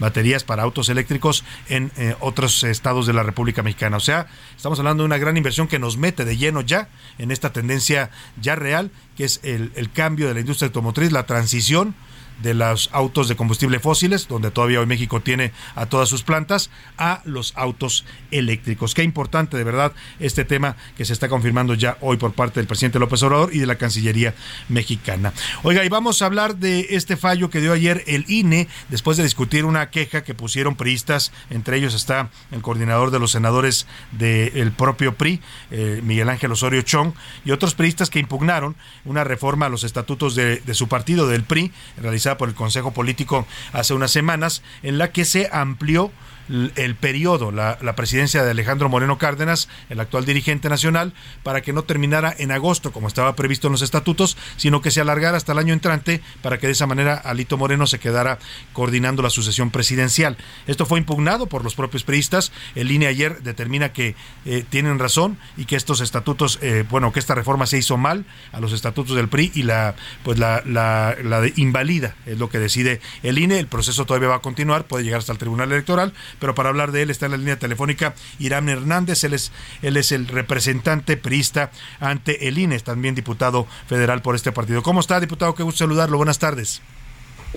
baterías 0.00 0.42
para 0.42 0.64
autos 0.64 0.88
eléctricos 0.88 1.44
en 1.68 1.92
eh, 1.96 2.16
otros 2.18 2.64
estados 2.64 3.06
de 3.06 3.12
la 3.12 3.22
República 3.22 3.62
Mexicana. 3.62 3.96
O 3.96 4.00
sea, 4.00 4.26
estamos 4.56 4.76
hablando 4.80 5.04
de 5.04 5.06
una 5.06 5.18
gran 5.18 5.36
inversión 5.36 5.68
que 5.68 5.78
nos 5.78 5.96
mete 5.96 6.24
de 6.24 6.36
lleno 6.36 6.62
ya 6.62 6.88
en 7.16 7.30
esta 7.30 7.52
tendencia 7.52 8.10
ya 8.40 8.56
real, 8.56 8.90
que 9.16 9.22
es 9.24 9.38
el 9.44 9.92
cambio 9.92 10.26
de 10.26 10.34
la 10.34 10.40
industria 10.40 10.66
automotriz, 10.66 11.12
la 11.12 11.26
transición 11.26 11.94
de 12.42 12.54
los 12.54 12.90
autos 12.92 13.28
de 13.28 13.36
combustible 13.36 13.78
fósiles, 13.78 14.28
donde 14.28 14.50
todavía 14.50 14.80
hoy 14.80 14.86
México 14.86 15.20
tiene 15.20 15.52
a 15.74 15.86
todas 15.86 16.08
sus 16.08 16.22
plantas, 16.22 16.70
a 16.98 17.22
los 17.24 17.52
autos 17.56 18.04
eléctricos. 18.30 18.94
Qué 18.94 19.02
importante, 19.02 19.56
de 19.56 19.64
verdad, 19.64 19.92
este 20.18 20.44
tema 20.44 20.76
que 20.96 21.04
se 21.04 21.12
está 21.12 21.28
confirmando 21.28 21.74
ya 21.74 21.96
hoy 22.00 22.16
por 22.16 22.32
parte 22.32 22.60
del 22.60 22.66
presidente 22.66 22.98
López 22.98 23.22
Obrador 23.22 23.54
y 23.54 23.58
de 23.58 23.66
la 23.66 23.76
Cancillería 23.76 24.34
mexicana. 24.68 25.32
Oiga, 25.62 25.84
y 25.84 25.88
vamos 25.88 26.22
a 26.22 26.26
hablar 26.26 26.56
de 26.56 26.88
este 26.90 27.16
fallo 27.16 27.50
que 27.50 27.60
dio 27.60 27.72
ayer 27.72 28.02
el 28.06 28.24
INE 28.28 28.68
después 28.88 29.16
de 29.16 29.22
discutir 29.22 29.64
una 29.64 29.90
queja 29.90 30.24
que 30.24 30.34
pusieron 30.34 30.76
priistas, 30.76 31.32
entre 31.50 31.76
ellos 31.76 31.94
está 31.94 32.30
el 32.50 32.62
coordinador 32.62 33.10
de 33.10 33.18
los 33.18 33.30
senadores 33.30 33.86
del 34.12 34.72
propio 34.72 35.14
PRI, 35.14 35.40
eh, 35.70 36.00
Miguel 36.02 36.28
Ángel 36.28 36.52
Osorio 36.52 36.82
Chong, 36.82 37.12
y 37.44 37.50
otros 37.50 37.74
priistas 37.74 38.10
que 38.10 38.18
impugnaron 38.18 38.76
una 39.04 39.24
reforma 39.24 39.66
a 39.66 39.68
los 39.68 39.84
estatutos 39.84 40.34
de, 40.34 40.56
de 40.60 40.74
su 40.74 40.88
partido, 40.88 41.28
del 41.28 41.44
PRI, 41.44 41.72
realizada 41.96 42.23
por 42.38 42.48
el 42.48 42.54
Consejo 42.54 42.92
Político 42.92 43.46
hace 43.72 43.94
unas 43.94 44.10
semanas, 44.10 44.62
en 44.82 44.98
la 44.98 45.12
que 45.12 45.24
se 45.24 45.48
amplió 45.52 46.10
el 46.48 46.94
periodo, 46.94 47.50
la, 47.50 47.76
presidencia 47.96 48.42
de 48.42 48.50
Alejandro 48.50 48.88
Moreno 48.88 49.18
Cárdenas, 49.18 49.68
el 49.88 50.00
actual 50.00 50.24
dirigente 50.24 50.68
nacional, 50.68 51.12
para 51.42 51.62
que 51.62 51.72
no 51.72 51.84
terminara 51.84 52.34
en 52.36 52.50
agosto, 52.50 52.92
como 52.92 53.08
estaba 53.08 53.36
previsto 53.36 53.68
en 53.68 53.72
los 53.72 53.82
estatutos, 53.82 54.36
sino 54.56 54.80
que 54.82 54.90
se 54.90 55.00
alargara 55.00 55.36
hasta 55.36 55.52
el 55.52 55.58
año 55.58 55.72
entrante 55.72 56.20
para 56.42 56.58
que 56.58 56.66
de 56.66 56.72
esa 56.72 56.86
manera 56.86 57.14
Alito 57.14 57.56
Moreno 57.56 57.86
se 57.86 57.98
quedara 57.98 58.38
coordinando 58.72 59.22
la 59.22 59.30
sucesión 59.30 59.70
presidencial. 59.70 60.36
Esto 60.66 60.86
fue 60.86 60.98
impugnado 60.98 61.46
por 61.46 61.64
los 61.64 61.74
propios 61.74 62.04
periodistas. 62.04 62.52
El 62.74 62.90
INE 62.90 63.06
ayer 63.06 63.42
determina 63.42 63.92
que 63.92 64.14
eh, 64.44 64.64
tienen 64.68 64.98
razón 64.98 65.38
y 65.56 65.64
que 65.64 65.76
estos 65.76 66.00
estatutos, 66.00 66.58
eh, 66.62 66.84
bueno, 66.90 67.12
que 67.12 67.20
esta 67.20 67.34
reforma 67.34 67.66
se 67.66 67.78
hizo 67.78 67.96
mal 67.96 68.24
a 68.52 68.60
los 68.60 68.72
estatutos 68.72 69.16
del 69.16 69.28
PRI 69.28 69.52
y 69.54 69.62
la, 69.62 69.94
pues 70.22 70.38
la, 70.38 70.62
la, 70.66 71.16
la 71.22 71.40
de 71.40 71.52
invalida, 71.56 72.16
es 72.26 72.38
lo 72.38 72.48
que 72.48 72.58
decide 72.58 73.00
el 73.22 73.38
INE. 73.38 73.58
El 73.58 73.66
proceso 73.66 74.04
todavía 74.04 74.28
va 74.28 74.36
a 74.36 74.42
continuar, 74.42 74.86
puede 74.86 75.04
llegar 75.04 75.20
hasta 75.20 75.32
el 75.32 75.38
Tribunal 75.38 75.72
Electoral, 75.72 76.12
pero 76.38 76.54
para 76.54 76.68
hablar 76.68 76.92
de 76.92 77.02
él 77.02 77.10
está 77.10 77.26
en 77.26 77.32
la 77.32 77.38
línea 77.38 77.58
telefónica 77.58 78.14
Irán 78.38 78.68
Hernández, 78.68 79.24
él 79.24 79.34
es, 79.34 79.52
él 79.82 79.96
es 79.96 80.12
el 80.12 80.28
representante 80.28 81.16
priista 81.16 81.70
ante 82.00 82.48
el 82.48 82.58
INE, 82.58 82.78
también 82.80 83.14
diputado 83.14 83.66
federal 83.86 84.22
por 84.22 84.34
este 84.34 84.52
partido. 84.52 84.82
¿Cómo 84.82 85.00
está, 85.00 85.20
diputado? 85.20 85.54
Qué 85.54 85.62
gusto 85.62 85.78
saludarlo. 85.78 86.16
Buenas 86.16 86.38
tardes. 86.38 86.82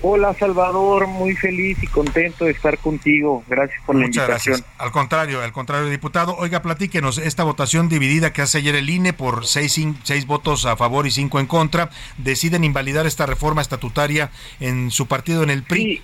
Hola 0.00 0.32
Salvador, 0.34 1.08
muy 1.08 1.34
feliz 1.34 1.76
y 1.82 1.88
contento 1.88 2.44
de 2.44 2.52
estar 2.52 2.78
contigo. 2.78 3.42
Gracias 3.48 3.82
por 3.84 3.96
la 3.96 4.04
invitación. 4.04 4.58
Gracias. 4.58 4.64
Al 4.78 4.92
contrario, 4.92 5.42
al 5.42 5.52
contrario, 5.52 5.88
diputado. 5.88 6.36
Oiga, 6.36 6.62
platíquenos, 6.62 7.18
esta 7.18 7.42
votación 7.42 7.88
dividida 7.88 8.32
que 8.32 8.42
hace 8.42 8.58
ayer 8.58 8.76
el 8.76 8.88
INE 8.88 9.12
por 9.12 9.44
seis, 9.46 9.80
seis 10.04 10.26
votos 10.26 10.66
a 10.66 10.76
favor 10.76 11.08
y 11.08 11.10
cinco 11.10 11.40
en 11.40 11.46
contra, 11.46 11.90
deciden 12.16 12.62
invalidar 12.62 13.06
esta 13.06 13.26
reforma 13.26 13.60
estatutaria 13.60 14.30
en 14.60 14.92
su 14.92 15.06
partido, 15.06 15.42
en 15.42 15.50
el 15.50 15.64
PRI. 15.64 15.82
Sí, 15.82 16.02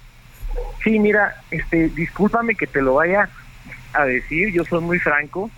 mira, 0.86 1.34
este, 1.50 1.88
discúlpame 1.88 2.54
que 2.54 2.66
te 2.66 2.82
lo 2.82 2.94
vaya 2.94 3.28
a 3.94 4.04
decir, 4.04 4.52
yo 4.52 4.64
soy 4.64 4.80
muy 4.80 4.98
franco, 4.98 5.50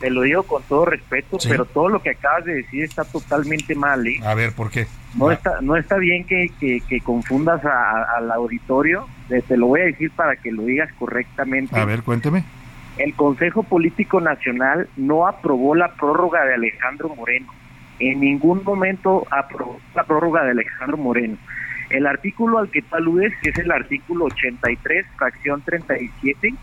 te 0.00 0.10
lo 0.10 0.22
digo 0.22 0.42
con 0.42 0.62
todo 0.64 0.84
respeto, 0.84 1.38
pero 1.48 1.64
todo 1.64 1.88
lo 1.88 2.02
que 2.02 2.10
acabas 2.10 2.44
de 2.44 2.54
decir 2.54 2.82
está 2.82 3.04
totalmente 3.04 3.74
mal. 3.74 4.04
¿eh? 4.06 4.20
A 4.24 4.34
ver, 4.34 4.52
¿por 4.52 4.70
qué? 4.70 4.86
No 5.14 5.30
está, 5.30 5.60
no 5.60 5.76
está 5.76 5.96
bien 5.96 6.24
que, 6.24 6.50
que, 6.58 7.00
confundas 7.00 7.64
al 7.64 8.32
auditorio, 8.32 9.06
te 9.28 9.56
lo 9.56 9.68
voy 9.68 9.82
a 9.82 9.84
decir 9.84 10.10
para 10.10 10.34
que 10.36 10.50
lo 10.50 10.64
digas 10.64 10.92
correctamente. 10.98 11.78
A 11.78 11.84
ver, 11.84 12.02
cuénteme. 12.02 12.44
El 12.98 13.14
Consejo 13.14 13.62
Político 13.62 14.20
Nacional 14.20 14.88
no 14.96 15.26
aprobó 15.26 15.74
la 15.74 15.94
prórroga 15.94 16.44
de 16.44 16.54
Alejandro 16.54 17.14
Moreno. 17.14 17.46
En 18.00 18.20
ningún 18.20 18.62
momento 18.64 19.26
aprobó 19.30 19.80
la 19.94 20.02
prórroga 20.04 20.42
de 20.44 20.50
Alejandro 20.50 20.96
Moreno. 20.96 21.36
El 21.94 22.06
artículo 22.06 22.58
al 22.58 22.70
que 22.70 22.82
tú 22.82 22.96
aludes, 22.96 23.32
que 23.40 23.50
es 23.50 23.58
el 23.58 23.70
artículo 23.70 24.24
83, 24.26 25.06
fracción 25.16 25.62
37, 25.62 26.54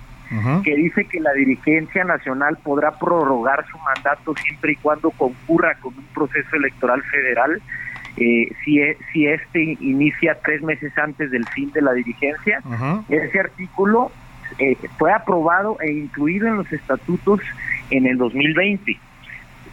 que 0.64 0.76
dice 0.76 1.06
que 1.06 1.20
la 1.20 1.34
dirigencia 1.34 2.06
nacional 2.06 2.58
podrá 2.64 2.92
prorrogar 2.92 3.66
su 3.68 3.78
mandato 3.80 4.34
siempre 4.36 4.74
y 4.74 4.76
cuando 4.78 5.12
concurra 5.12 5.76
con 5.76 5.98
un 5.98 6.06
proceso 6.14 6.56
electoral 6.56 7.02
federal, 7.04 7.62
eh, 8.18 8.48
si, 8.64 8.80
e, 8.80 8.98
si 9.12 9.28
este 9.28 9.78
inicia 9.82 10.38
tres 10.44 10.62
meses 10.62 10.98
antes 10.98 11.32
del 11.32 11.46
fin 11.50 11.72
de 11.72 11.82
la 11.82 11.94
dirigencia. 11.94 12.62
Ese 13.10 13.40
artículo 13.40 14.12
eh, 14.60 14.78
fue 14.98 15.12
aprobado 15.14 15.78
e 15.82 15.92
incluido 15.92 16.48
en 16.48 16.58
los 16.58 16.72
estatutos 16.72 17.40
en 17.90 18.06
el 18.06 18.18
2020. 18.18 19.00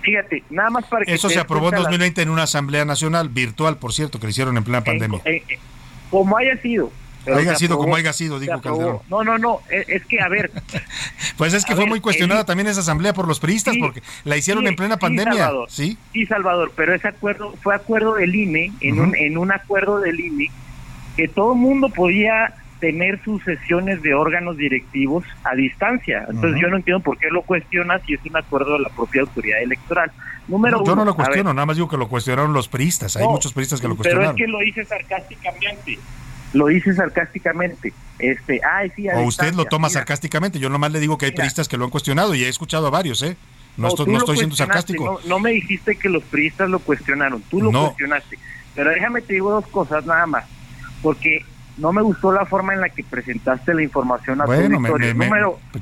Fíjate, 0.02 0.44
nada 0.50 0.70
más 0.70 0.84
para 0.86 1.04
que... 1.04 1.14
Eso 1.14 1.28
se 1.28 1.38
aprobó 1.38 1.70
en 1.70 1.76
2020 1.76 2.22
en 2.22 2.30
una 2.30 2.44
Asamblea 2.44 2.84
Nacional, 2.84 3.28
virtual, 3.28 3.78
por 3.78 3.92
cierto, 3.92 4.18
que 4.18 4.26
le 4.26 4.30
hicieron 4.30 4.56
en 4.56 4.64
plena 4.64 4.84
pandemia. 4.84 5.20
Eh, 5.24 5.42
como 6.10 6.36
haya 6.38 6.56
sido, 6.62 6.90
haya 7.26 7.56
sido 7.56 7.78
como 7.78 7.96
haya 7.96 8.12
sido, 8.12 8.38
dijo 8.38 8.60
Calderón. 8.60 9.00
No, 9.08 9.24
no, 9.24 9.38
no, 9.38 9.60
es, 9.70 10.04
que, 10.06 10.20
a 10.20 10.28
ver. 10.28 10.50
pues 11.36 11.54
es 11.54 11.64
que 11.64 11.74
fue 11.74 11.86
muy 11.86 12.00
cuestionada 12.00 12.44
también 12.44 12.68
esa 12.68 12.80
asamblea 12.80 13.12
por 13.12 13.28
los 13.28 13.40
periodistas 13.40 13.76
porque 13.78 14.02
la 14.24 14.36
hicieron 14.36 14.66
en 14.66 14.76
plena 14.76 14.96
pandemia. 14.96 15.34
Salvador, 15.34 15.70
sí, 15.70 15.98
sí, 16.12 16.26
Salvador, 16.26 16.72
pero 16.76 16.94
ese 16.94 17.08
acuerdo 17.08 17.54
fue 17.62 17.74
acuerdo 17.74 18.14
del 18.14 18.34
INE, 18.34 18.72
en, 18.80 19.00
un, 19.00 19.16
en 19.16 19.36
un 19.36 19.52
acuerdo 19.52 20.00
del 20.00 20.18
INE, 20.18 20.50
que 21.16 21.28
todo 21.28 21.52
el 21.52 21.58
mundo 21.58 21.90
podía 21.90 22.54
tener 22.80 23.22
sus 23.24 23.42
sesiones 23.44 24.02
de 24.02 24.14
órganos 24.14 24.56
directivos 24.56 25.24
a 25.44 25.54
distancia. 25.54 26.26
Entonces 26.28 26.60
yo 26.60 26.68
no 26.68 26.76
entiendo 26.76 27.02
por 27.02 27.18
qué 27.18 27.28
lo 27.30 27.42
cuestiona 27.42 27.98
si 28.00 28.14
es 28.14 28.20
un 28.24 28.36
acuerdo 28.36 28.74
de 28.74 28.80
la 28.80 28.88
propia 28.90 29.22
autoridad 29.22 29.62
electoral. 29.62 30.10
Número 30.46 30.82
yo 30.84 30.96
no 30.96 31.04
lo 31.04 31.14
cuestiono, 31.14 31.52
nada 31.52 31.66
más 31.66 31.76
digo 31.76 31.88
que 31.88 31.96
lo 31.96 32.08
cuestionaron 32.08 32.52
los 32.52 32.68
priistas. 32.68 33.16
Hay 33.16 33.26
muchos 33.26 33.52
priistas 33.52 33.80
que 33.80 33.88
lo 33.88 33.96
cuestionaron. 33.96 34.34
Pero 34.34 34.44
es 34.44 34.46
que 34.46 34.50
lo 34.50 34.62
hice 34.62 34.84
sarcásticamente 34.84 35.98
lo 36.52 36.66
dice 36.68 36.94
sarcásticamente. 36.94 37.92
Este, 38.18 38.60
ay, 38.64 38.90
sí, 38.96 39.08
o 39.08 39.22
usted 39.22 39.54
lo 39.54 39.64
toma 39.66 39.88
sarcásticamente. 39.88 40.58
Yo 40.58 40.68
nomás 40.70 40.92
le 40.92 41.00
digo 41.00 41.18
que 41.18 41.26
hay 41.26 41.32
priistas 41.32 41.68
que 41.68 41.76
lo 41.76 41.84
han 41.84 41.90
cuestionado 41.90 42.34
y 42.34 42.44
he 42.44 42.48
escuchado 42.48 42.86
a 42.86 42.90
varios, 42.90 43.22
¿eh? 43.22 43.36
No, 43.76 43.88
estoy, 43.88 44.06
no 44.06 44.18
estoy 44.18 44.38
siendo 44.38 44.56
sarcástico. 44.56 45.20
No, 45.26 45.38
me 45.38 45.52
dijiste 45.52 45.96
que 45.96 46.08
los 46.08 46.24
priistas 46.24 46.68
lo 46.68 46.80
cuestionaron, 46.80 47.42
tú 47.42 47.60
lo 47.60 47.70
cuestionaste. 47.70 48.38
Pero 48.74 48.90
déjame 48.90 49.22
te 49.22 49.34
digo 49.34 49.50
dos 49.50 49.66
cosas 49.68 50.04
nada 50.04 50.26
más. 50.26 50.44
Porque 51.02 51.44
no 51.78 51.92
me 51.92 52.02
gustó 52.02 52.32
la 52.32 52.44
forma 52.44 52.74
en 52.74 52.80
la 52.80 52.88
que 52.88 53.04
presentaste 53.04 53.72
la 53.72 53.82
información 53.82 54.40
a 54.40 54.46
bueno, 54.46 54.80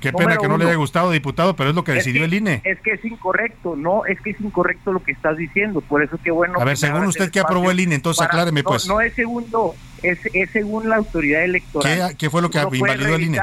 qué 0.01 0.12
pena 0.12 0.36
que 0.36 0.49
no 0.49 0.59
le 0.59 0.66
haya 0.66 0.76
gustado, 0.76 1.11
diputado, 1.11 1.57
pero 1.57 1.70
es 1.70 1.76
lo 1.76 1.84
que 1.84 1.92
decidió 1.92 2.24
el 2.24 2.34
INE. 2.34 2.61
Es 2.64 2.78
que 2.80 2.92
es 2.92 3.05
incorrecto, 3.05 3.76
no, 3.76 4.05
es 4.07 4.20
que 4.20 4.30
es 4.30 4.40
incorrecto 4.40 4.92
lo 4.92 5.03
que 5.03 5.12
estás 5.12 5.36
diciendo, 5.36 5.80
por 5.80 6.03
eso 6.03 6.18
que 6.22 6.30
bueno. 6.30 6.61
A 6.61 6.64
ver, 6.64 6.76
según 6.76 7.05
usted, 7.05 7.30
¿qué 7.30 7.40
aprobó 7.40 7.70
el 7.70 7.80
INE? 7.80 7.97
Entonces 7.97 8.24
acláreme, 8.24 8.62
pues. 8.62 8.86
No 8.86 9.01
es 9.01 9.14
segundo, 9.14 9.74
es, 10.03 10.18
es 10.32 10.51
según 10.51 10.88
la 10.88 10.97
autoridad 10.97 11.44
electoral. 11.44 12.16
¿Qué, 12.16 12.30
fue 12.30 12.42
lo 12.42 12.51
que 12.51 12.61
invalidó 12.61 13.14
el 13.14 13.22
INE? 13.22 13.40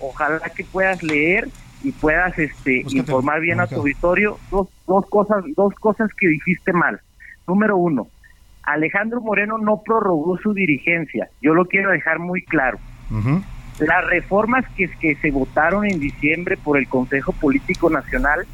Ojalá 0.00 0.40
que 0.54 0.64
puedas 0.64 1.02
leer 1.02 1.48
y 1.82 1.92
puedas 1.92 2.38
este 2.38 2.84
informar 2.88 3.40
bien 3.40 3.60
a 3.60 3.66
tu 3.66 3.76
auditorio 3.76 4.38
dos, 4.50 4.68
dos 4.86 5.06
cosas 5.08 5.44
dos 5.56 5.74
cosas 5.74 6.10
que 6.18 6.28
dijiste 6.28 6.72
mal. 6.72 7.00
Número 7.46 7.76
uno, 7.76 8.08
Alejandro 8.72 9.20
Moreno 9.20 9.56
no 9.58 9.82
prorrogó 9.82 10.36
su 10.38 10.52
dirigencia. 10.52 11.28
Yo 11.40 11.54
lo 11.54 11.64
quiero 11.64 11.90
dejar 11.90 12.18
muy 12.18 12.42
claro. 12.42 12.78
Las 13.80 14.06
reformas 14.06 14.64
que, 14.76 14.88
que 15.00 15.14
se 15.16 15.30
votaron 15.30 15.86
en 15.86 15.98
diciembre 15.98 16.58
por 16.58 16.76
el 16.76 16.86
Consejo 16.86 17.32
Político 17.32 17.88
Nacional 17.88 18.46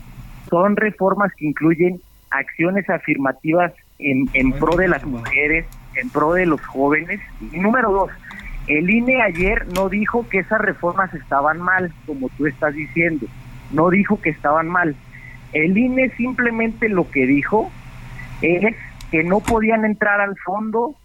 son 0.49 0.77
reformas 0.77 1.33
que 1.37 1.47
incluyen 1.47 2.01
acciones 2.31 2.89
afirmativas 2.89 3.73
en, 3.99 4.29
en 4.35 4.53
pro 4.53 4.77
de 4.77 4.87
las 4.87 5.05
mujeres, 5.05 5.67
en 5.97 6.11
pro 6.11 6.35
de 6.35 6.47
los 6.47 6.61
jóvenes. 6.63 7.21
Y 7.53 7.59
número 7.59 7.91
dos, 7.91 8.11
el 8.69 8.89
INE 8.89 9.21
ayer 9.23 9.67
no 9.75 9.89
dijo 9.89 10.29
que 10.29 10.39
esas 10.39 10.61
reformas 10.61 11.13
estaban 11.15 11.61
mal, 11.61 11.93
como 12.07 12.29
tú 12.37 12.47
estás 12.47 12.75
diciendo. 12.75 13.27
No 13.73 13.91
dijo 13.91 14.21
que 14.21 14.31
estaban 14.31 14.69
mal. 14.69 14.95
El 15.53 15.77
INE 15.77 16.11
simplemente 16.11 16.89
lo 16.89 17.11
que 17.11 17.27
dijo 17.27 17.73
es 18.43 18.77
que 19.15 19.23
no 19.23 19.39
podían 19.39 19.85
entrar 19.85 20.21
al 20.21 20.37
fondo 20.39 20.97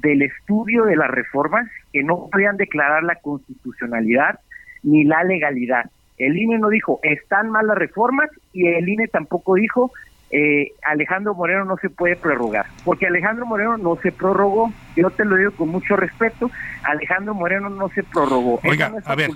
del 0.00 0.22
estudio 0.22 0.82
de 0.82 0.96
las 0.96 1.08
reformas, 1.08 1.68
que 1.92 2.02
no 2.02 2.28
podían 2.28 2.56
declarar 2.56 3.04
la 3.04 3.14
constitucionalidad 3.14 4.40
ni 4.82 5.04
la 5.04 5.22
legalidad. 5.22 5.88
El 6.18 6.36
INE 6.36 6.58
no 6.58 6.70
dijo, 6.70 6.98
están 7.04 7.50
mal 7.50 7.68
las 7.68 7.78
reformas, 7.78 8.28
y 8.52 8.66
el 8.66 8.88
INE 8.88 9.06
tampoco 9.06 9.54
dijo, 9.54 9.92
eh, 10.32 10.72
Alejandro 10.82 11.34
Moreno 11.36 11.64
no 11.64 11.76
se 11.76 11.88
puede 11.88 12.16
prorrogar, 12.16 12.66
porque 12.84 13.06
Alejandro 13.06 13.46
Moreno 13.46 13.76
no 13.76 13.94
se 14.02 14.10
prorrogó, 14.10 14.72
yo 14.96 15.10
te 15.10 15.24
lo 15.24 15.36
digo 15.36 15.52
con 15.52 15.68
mucho 15.68 15.94
respeto, 15.94 16.50
Alejandro 16.82 17.32
Moreno 17.32 17.70
no 17.70 17.90
se 17.90 18.02
prorrogó. 18.02 18.58
Oiga, 18.64 18.92
a 19.04 19.14
ver, 19.14 19.30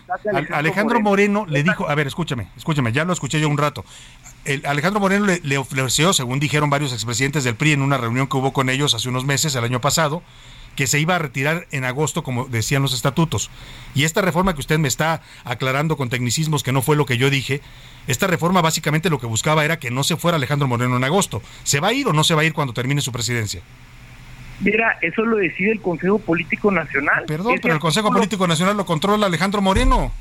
Alejandro, 0.53 0.99
Moreno, 1.01 1.47
le 1.47 1.62
dijo, 1.62 1.89
a 1.89 1.95
ver, 1.95 2.09
escúchame, 2.09 2.49
escúchame, 2.57 2.91
ya 2.91 3.05
lo 3.05 3.12
escuché 3.12 3.39
yo 3.39 3.49
un 3.49 3.59
rato, 3.59 3.85
Alejandro 4.65 5.01
Moreno 5.01 5.27
le, 5.27 5.59
ofreció, 5.59 6.13
según 6.13 6.41
dijeron 6.41 6.71
varios 6.71 6.93
expresidentes 6.93 7.45
del 7.45 7.57
PRI 7.57 7.73
en 7.73 7.83
una 7.83 7.99
reunión 7.99 8.27
que 8.27 8.37
hubo 8.37 8.53
con 8.53 8.69
ellos 8.69 8.95
hace 8.95 9.09
unos 9.09 9.25
meses, 9.25 9.55
el 9.55 9.65
año 9.65 9.81
pasado, 9.81 10.23
que 10.77 10.87
se 10.87 11.01
iba 11.01 11.17
a 11.17 11.19
retirar 11.19 11.67
en 11.71 11.85
agosto, 11.85 12.23
como 12.23 12.47
decían 12.47 12.83
los 12.83 12.95
estatutos. 12.95 13.51
Y 13.95 14.05
esta 14.05 14.21
reforma 14.21 14.55
que 14.55 14.61
usted 14.61 14.79
me 14.79 14.89
está 14.89 15.23
aclarando 15.45 15.97
con 15.97 16.11
tecnicismos, 16.11 16.63
que 16.63 16.73
no 16.73 16.83
fue 16.83 16.97
lo 16.97 17.07
que 17.07 17.17
yo 17.17 17.31
dije, 17.31 17.63
esta 18.07 18.27
reforma 18.27 18.61
básicamente 18.61 19.11
lo 19.11 19.19
que 19.19 19.27
buscaba 19.27 19.65
era 19.65 19.79
que 19.79 19.91
no 19.91 20.05
se 20.05 20.17
fuera 20.17 20.37
Alejandro 20.37 20.69
Moreno 20.69 20.97
en 20.97 21.05
agosto. 21.05 21.43
¿Se 21.65 21.81
va 21.81 21.89
a 21.89 21.93
ir 21.93 22.07
o 22.07 22.13
no 22.13 22.23
se 22.23 22.35
va 22.35 22.43
a 22.43 22.45
ir 22.45 22.53
cuando 22.53 22.75
termine 22.75 23.01
su 23.01 23.11
presidencia? 23.11 23.63
Mira, 24.61 24.99
eso 25.03 25.23
lo 25.25 25.37
decide 25.37 25.73
el 25.73 25.81
Consejo 25.81 26.19
Político 26.19 26.71
Nacional. 26.71 27.25
Perdón, 27.27 27.59
pero 27.61 27.75
el 27.75 27.81
Consejo 27.81 28.11
Político 28.11 28.47
Nacional 28.47 28.77
lo 28.77 28.87
controla 28.87 29.27
Alejandro 29.27 29.61
Moreno. 29.61 30.13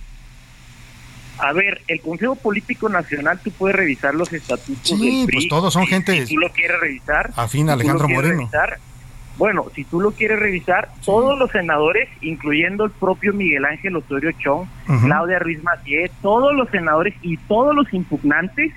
A 1.37 1.53
ver, 1.53 1.81
el 1.87 2.01
Consejo 2.01 2.35
Político 2.35 2.89
Nacional, 2.89 3.39
tú 3.43 3.51
puedes 3.51 3.75
revisar 3.75 4.15
los 4.15 4.31
estatutos 4.31 4.79
sí, 4.83 5.27
pues 5.31 5.47
todos 5.47 5.73
son 5.73 5.85
gente... 5.85 6.25
Si 6.25 6.35
tú 6.35 6.41
lo 6.41 6.49
quieres 6.49 6.79
revisar... 6.79 7.31
Afín 7.35 7.69
Alejandro 7.69 8.07
Moreno. 8.07 8.49
bueno, 9.37 9.65
si 9.75 9.83
tú 9.83 9.99
lo 9.99 10.11
quieres 10.11 10.39
revisar, 10.39 10.89
todos 11.03 11.37
los 11.37 11.51
senadores, 11.51 12.07
incluyendo 12.21 12.85
el 12.85 12.91
propio 12.91 13.33
Miguel 13.33 13.65
Ángel 13.65 13.95
Osorio 13.97 14.31
Chong, 14.33 14.67
Claudia 15.03 15.39
Ruiz 15.39 15.61
Macié, 15.63 16.09
todos 16.21 16.53
los 16.55 16.69
senadores 16.69 17.13
y 17.21 17.37
todos 17.37 17.75
los 17.75 17.91
impugnantes 17.93 18.71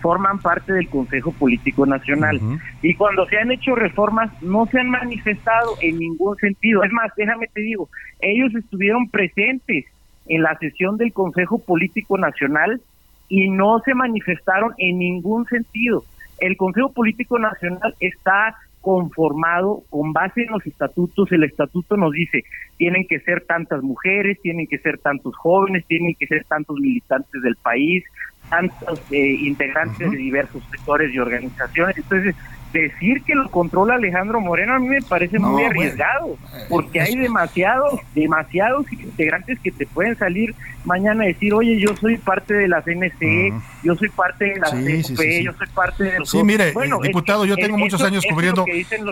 forman 0.00 0.38
parte 0.38 0.72
del 0.72 0.88
Consejo 0.88 1.32
Político 1.32 1.86
Nacional. 1.86 2.40
Y 2.82 2.94
cuando 2.94 3.26
se 3.26 3.38
han 3.38 3.52
hecho 3.52 3.74
reformas, 3.74 4.30
no 4.42 4.66
se 4.66 4.80
han 4.80 4.90
manifestado 4.90 5.76
en 5.80 5.98
ningún 5.98 6.36
sentido. 6.38 6.82
Es 6.82 6.92
más, 6.92 7.12
déjame 7.16 7.46
te 7.48 7.60
digo, 7.60 7.88
ellos 8.20 8.54
estuvieron 8.54 9.08
presentes 9.10 9.84
en 10.30 10.42
la 10.42 10.56
sesión 10.58 10.96
del 10.96 11.12
Consejo 11.12 11.58
Político 11.58 12.16
Nacional 12.16 12.80
y 13.28 13.50
no 13.50 13.80
se 13.84 13.94
manifestaron 13.94 14.72
en 14.78 14.98
ningún 14.98 15.44
sentido. 15.46 16.04
El 16.38 16.56
Consejo 16.56 16.92
Político 16.92 17.38
Nacional 17.38 17.94
está 17.98 18.56
conformado 18.80 19.82
con 19.90 20.12
base 20.12 20.42
en 20.42 20.52
los 20.52 20.64
estatutos. 20.64 21.30
El 21.32 21.44
estatuto 21.44 21.96
nos 21.96 22.12
dice, 22.12 22.44
tienen 22.78 23.06
que 23.08 23.18
ser 23.20 23.44
tantas 23.44 23.82
mujeres, 23.82 24.40
tienen 24.40 24.68
que 24.68 24.78
ser 24.78 24.98
tantos 24.98 25.36
jóvenes, 25.36 25.84
tienen 25.86 26.14
que 26.14 26.26
ser 26.28 26.44
tantos 26.44 26.78
militantes 26.78 27.42
del 27.42 27.56
país, 27.56 28.04
tantos 28.48 29.00
eh, 29.10 29.36
integrantes 29.40 30.10
de 30.10 30.16
diversos 30.16 30.62
sectores 30.70 31.12
y 31.12 31.18
organizaciones. 31.18 31.98
Entonces, 31.98 32.36
decir 32.72 33.22
que 33.22 33.34
lo 33.34 33.50
controla 33.50 33.94
Alejandro 33.94 34.40
Moreno 34.40 34.74
a 34.74 34.78
mí 34.78 34.88
me 34.88 35.02
parece 35.02 35.38
muy 35.38 35.64
arriesgado, 35.64 36.36
porque 36.68 37.00
hay 37.00 37.16
demasiados, 37.16 38.00
demasiados 38.14 38.90
integrantes 38.92 39.58
que 39.60 39.70
te 39.70 39.86
pueden 39.86 40.16
salir 40.16 40.54
mañana 40.84 41.24
a 41.24 41.26
decir, 41.26 41.52
oye, 41.52 41.78
yo 41.78 41.94
soy 41.96 42.16
parte 42.16 42.54
de 42.54 42.68
la 42.68 42.82
CNC, 42.82 43.52
yo 43.82 43.94
soy 43.96 44.08
parte 44.10 44.44
de 44.44 44.58
la 44.58 44.70
CNP, 44.70 45.44
yo 45.44 45.52
soy 45.56 45.66
parte 45.68 46.04
de 46.04 46.18
Sí, 46.24 46.42
mire, 46.42 46.74
diputado, 47.02 47.44
yo 47.44 47.56
tengo 47.56 47.78
muchos 47.78 48.02
años 48.02 48.24
cubriendo, 48.28 48.64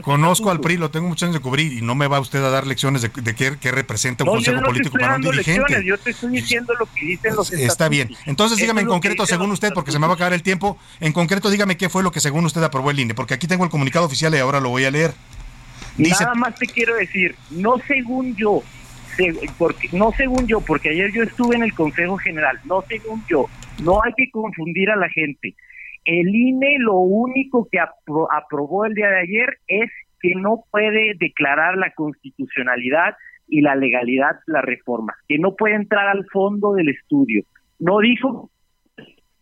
conozco 0.03 0.51
al 0.51 0.61
PRI, 0.61 0.77
lo 0.77 0.91
tengo 0.91 1.09
muchos 1.09 1.25
años 1.25 1.35
de 1.37 1.41
cubrir 1.41 1.73
y 1.73 1.83
no 1.83 1.95
me 1.95 2.07
va 2.07 2.21
usted 2.21 2.43
a 2.43 2.51
dar 2.51 2.67
lecciones 2.67 3.03
de, 3.03 3.11
qué, 3.11 3.71
representa 3.71 4.25
un 4.25 4.31
consejo 4.31 4.63
político 4.63 4.99
para 4.99 5.17
un 5.17 5.23
dirigente. 5.23 5.85
yo 5.85 5.99
te 5.99 6.11
estoy 6.11 6.33
diciendo 6.33 6.75
lo 6.79 6.87
que 6.87 7.07
dicen 7.07 7.35
los 7.35 7.53
Está 7.53 7.89
bien. 7.89 8.11
Entonces 8.27 8.59
dígame 8.59 8.83
en 8.83 8.89
concreto, 8.89 9.27
según 9.27 9.51
usted, 9.51 9.73
porque 9.73 9.93
se 9.93 9.99
me 9.99 10.07
va 10.07 10.13
a 10.13 10.17
acabar 10.17 10.33
el 10.33 10.43
tiempo, 10.43 10.79
en 11.01 11.13
concreto 11.13 11.51
dígame 11.51 11.77
qué 11.77 11.89
fue 11.89 12.03
lo 12.03 12.11
que 12.11 12.21
según 12.21 12.45
usted 12.45 12.63
aprobó 12.63 12.91
el 12.91 13.01
INE, 13.01 13.15
porque 13.15 13.35
aquí 13.35 13.47
tengo 13.47 13.65
el 13.65 13.71
comunicado 13.71 14.07
oficial 14.07 14.35
y 14.35 14.39
ahora 14.39 14.61
lo 14.61 14.71
voy 14.71 14.85
a 14.85 14.91
leer. 14.91 15.13
Nada 15.97 16.35
más 16.35 16.55
te 16.55 16.67
quiero 16.67 16.95
decir, 16.95 17.35
no 17.51 17.77
según 17.87 18.37
yo, 18.37 18.63
porque 19.57 19.89
no 19.93 20.13
según 20.17 20.47
yo, 20.47 20.61
porque 20.61 20.91
ayer 20.91 21.13
yo 21.13 21.23
estuve 21.23 21.57
en 21.57 21.63
el 21.65 21.75
Consejo 21.75 22.17
General, 22.19 22.59
no 22.65 22.85
según 22.89 23.25
yo, 23.29 23.49
no 23.83 24.03
hay 24.03 24.13
que 24.17 24.31
confundir 24.31 24.91
a 24.91 24.97
la 24.97 25.09
gente. 25.09 25.55
El 26.05 26.35
INE 26.35 26.79
lo 26.79 26.97
único 26.97 27.69
que 27.71 27.79
aprobó 27.81 28.85
el 28.85 28.95
día 28.95 29.09
de 29.09 29.21
ayer 29.21 29.59
es 29.67 29.91
que 30.21 30.35
no 30.35 30.65
puede 30.71 31.15
declarar 31.19 31.77
la 31.77 31.93
constitucionalidad 31.93 33.17
y 33.47 33.61
la 33.61 33.75
legalidad 33.75 34.33
de 34.47 34.53
la 34.53 34.63
reforma, 34.63 35.15
que 35.29 35.39
no 35.39 35.55
puede 35.55 35.75
entrar 35.75 36.09
al 36.09 36.27
fondo 36.33 36.75
del 36.75 36.89
estudio. 36.89 37.45
No 37.79 37.99
dijo 38.01 38.51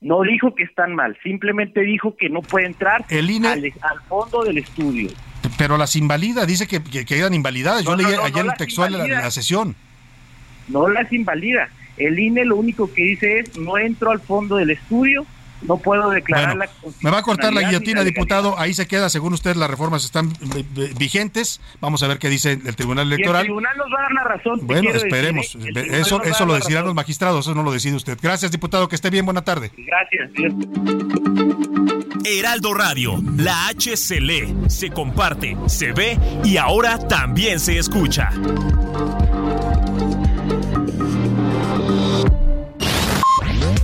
no 0.01 0.22
dijo 0.22 0.55
que 0.55 0.64
están 0.64 0.95
mal, 0.95 1.16
simplemente 1.22 1.80
dijo 1.80 2.16
que 2.16 2.28
no 2.28 2.43
puede 2.43 2.66
entrar 2.66 3.05
al, 3.11 4.01
fondo 4.09 4.45
del 4.45 4.59
estudio. 4.59 5.11
Pero 5.59 5.78
las 5.78 5.97
invalida, 5.97 6.45
dice 6.45 6.66
que, 6.66 6.82
que, 6.82 7.05
quedan 7.05 7.34
invalidadas. 7.34 7.84
Yo 7.84 7.97
leí 7.97 8.07
ayer 8.07 8.45
el 8.45 8.55
textual 8.59 8.93
de 8.93 9.09
la, 9.09 9.30
sesión. 9.30 9.74
No 10.68 10.89
las 10.89 11.12
invalida. 11.12 11.68
El 11.97 12.19
INE 12.19 12.45
lo 12.45 12.57
único 12.57 12.93
que 12.93 13.03
dice 13.03 13.39
es 13.41 13.57
no 13.59 13.79
entro 13.79 14.11
al 14.11 14.21
fondo 14.21 14.57
del 14.57 14.71
estudio 14.71 15.27
no 15.63 15.79
puedo 15.79 16.11
declarar 16.11 16.57
la 16.57 16.69
Me 17.01 17.11
va 17.11 17.19
a 17.19 17.23
cortar 17.23 17.53
la 17.53 17.63
guillotina, 17.63 18.05
diputado. 18.05 18.59
Ahí 18.59 18.75
se 18.75 18.87
queda, 18.87 19.09
según 19.09 19.33
usted, 19.33 19.57
las 19.57 19.71
reformas 19.71 20.05
están 20.05 20.33
vigentes. 20.99 21.61
Vamos 21.81 22.03
a 22.03 22.09
ver 22.09 22.19
qué 22.19 22.29
dice 22.29 22.53
el 22.53 22.77
Tribunal 22.77 23.07
Electoral. 23.07 23.43
el 23.43 23.47
Tribunal 23.47 23.77
nos 23.77 23.87
va 23.87 23.99
a 23.99 24.03
dar 24.03 24.13
la 24.13 24.25
razón. 24.25 24.61
Bueno, 24.63 24.91
esperemos. 24.91 25.57
eso 25.75 26.23
eso 26.23 26.47
lo 26.47 26.55
decidirán 26.55 26.85
los 26.85 26.95
magistrados, 26.95 27.47
eso 27.47 27.55
no 27.55 27.63
lo 27.63 27.73
decide 27.73 27.97
usted. 27.97 28.19
Gracias, 28.21 28.53
diputado. 28.53 28.89
Que 28.89 28.97
esté 28.97 29.11
bien. 29.11 29.25
Buena 29.25 29.43
tarde. 29.43 29.73
Gracias. 29.77 30.31
Heraldo 32.25 32.75
Radio, 32.75 33.23
la 33.37 33.69
H 33.69 33.97
se 33.97 34.21
lee, 34.21 34.55
se 34.69 34.91
comparte, 34.91 35.57
se 35.67 35.93
ve 35.93 36.19
y 36.45 36.57
ahora 36.57 36.99
también 36.99 37.61
se 37.61 37.79
escucha. 37.79 38.31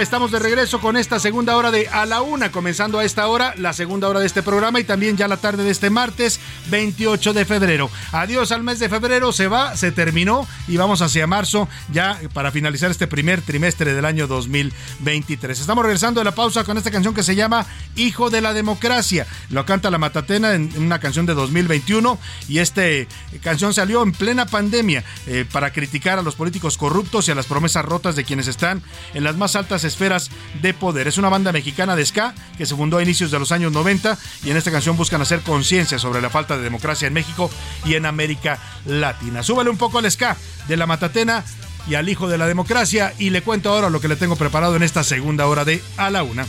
Estamos 0.00 0.30
de 0.30 0.38
regreso 0.38 0.80
con 0.80 0.96
esta 0.96 1.18
segunda 1.18 1.56
hora 1.56 1.72
de 1.72 1.88
A 1.88 2.06
la 2.06 2.22
Una, 2.22 2.52
comenzando 2.52 3.00
a 3.00 3.04
esta 3.04 3.26
hora 3.26 3.54
la 3.56 3.72
segunda 3.72 4.08
hora 4.08 4.20
de 4.20 4.26
este 4.26 4.44
programa 4.44 4.78
y 4.78 4.84
también 4.84 5.16
ya 5.16 5.26
la 5.26 5.38
tarde 5.38 5.64
de 5.64 5.70
este 5.70 5.90
martes 5.90 6.38
28 6.70 7.32
de 7.32 7.44
febrero. 7.44 7.90
Adiós 8.12 8.52
al 8.52 8.62
mes 8.62 8.78
de 8.78 8.88
febrero, 8.88 9.32
se 9.32 9.48
va, 9.48 9.76
se 9.76 9.90
terminó 9.90 10.46
y 10.68 10.76
vamos 10.76 11.02
hacia 11.02 11.26
marzo 11.26 11.68
ya 11.92 12.20
para 12.32 12.52
finalizar 12.52 12.92
este 12.92 13.08
primer 13.08 13.42
trimestre 13.42 13.92
del 13.92 14.04
año 14.04 14.28
2023. 14.28 15.58
Estamos 15.58 15.84
regresando 15.84 16.20
de 16.20 16.26
la 16.26 16.34
pausa 16.34 16.62
con 16.62 16.78
esta 16.78 16.92
canción 16.92 17.12
que 17.12 17.24
se 17.24 17.34
llama 17.34 17.66
Hijo 17.96 18.30
de 18.30 18.40
la 18.40 18.52
Democracia. 18.52 19.26
Lo 19.50 19.66
canta 19.66 19.90
la 19.90 19.98
Matatena 19.98 20.54
en 20.54 20.70
una 20.76 21.00
canción 21.00 21.26
de 21.26 21.34
2021 21.34 22.18
y 22.48 22.58
esta 22.58 22.82
canción 23.42 23.74
salió 23.74 24.04
en 24.04 24.12
plena 24.12 24.46
pandemia 24.46 25.02
eh, 25.26 25.44
para 25.50 25.72
criticar 25.72 26.20
a 26.20 26.22
los 26.22 26.36
políticos 26.36 26.78
corruptos 26.78 27.26
y 27.26 27.32
a 27.32 27.34
las 27.34 27.46
promesas 27.46 27.84
rotas 27.84 28.14
de 28.14 28.22
quienes 28.22 28.46
están 28.46 28.80
en 29.12 29.24
las 29.24 29.36
más 29.36 29.56
altas 29.56 29.87
esferas 29.88 30.30
de 30.62 30.74
poder. 30.74 31.08
Es 31.08 31.18
una 31.18 31.28
banda 31.28 31.52
mexicana 31.52 31.96
de 31.96 32.06
ska 32.06 32.34
que 32.56 32.66
se 32.66 32.76
fundó 32.76 32.98
a 32.98 33.02
inicios 33.02 33.30
de 33.30 33.38
los 33.38 33.52
años 33.52 33.72
90 33.72 34.16
y 34.44 34.50
en 34.50 34.56
esta 34.56 34.70
canción 34.70 34.96
buscan 34.96 35.20
hacer 35.20 35.40
conciencia 35.40 35.98
sobre 35.98 36.20
la 36.20 36.30
falta 36.30 36.56
de 36.56 36.62
democracia 36.62 37.08
en 37.08 37.14
México 37.14 37.50
y 37.84 37.94
en 37.94 38.06
América 38.06 38.58
Latina. 38.86 39.42
Súbale 39.42 39.70
un 39.70 39.76
poco 39.76 39.98
al 39.98 40.10
ska 40.10 40.36
de 40.68 40.76
la 40.76 40.86
Matatena 40.86 41.44
y 41.88 41.94
al 41.94 42.08
hijo 42.08 42.28
de 42.28 42.38
la 42.38 42.46
democracia 42.46 43.14
y 43.18 43.30
le 43.30 43.42
cuento 43.42 43.70
ahora 43.70 43.90
lo 43.90 44.00
que 44.00 44.08
le 44.08 44.16
tengo 44.16 44.36
preparado 44.36 44.76
en 44.76 44.82
esta 44.82 45.02
segunda 45.02 45.46
hora 45.46 45.64
de 45.64 45.82
A 45.96 46.10
la 46.10 46.22
Una. 46.22 46.46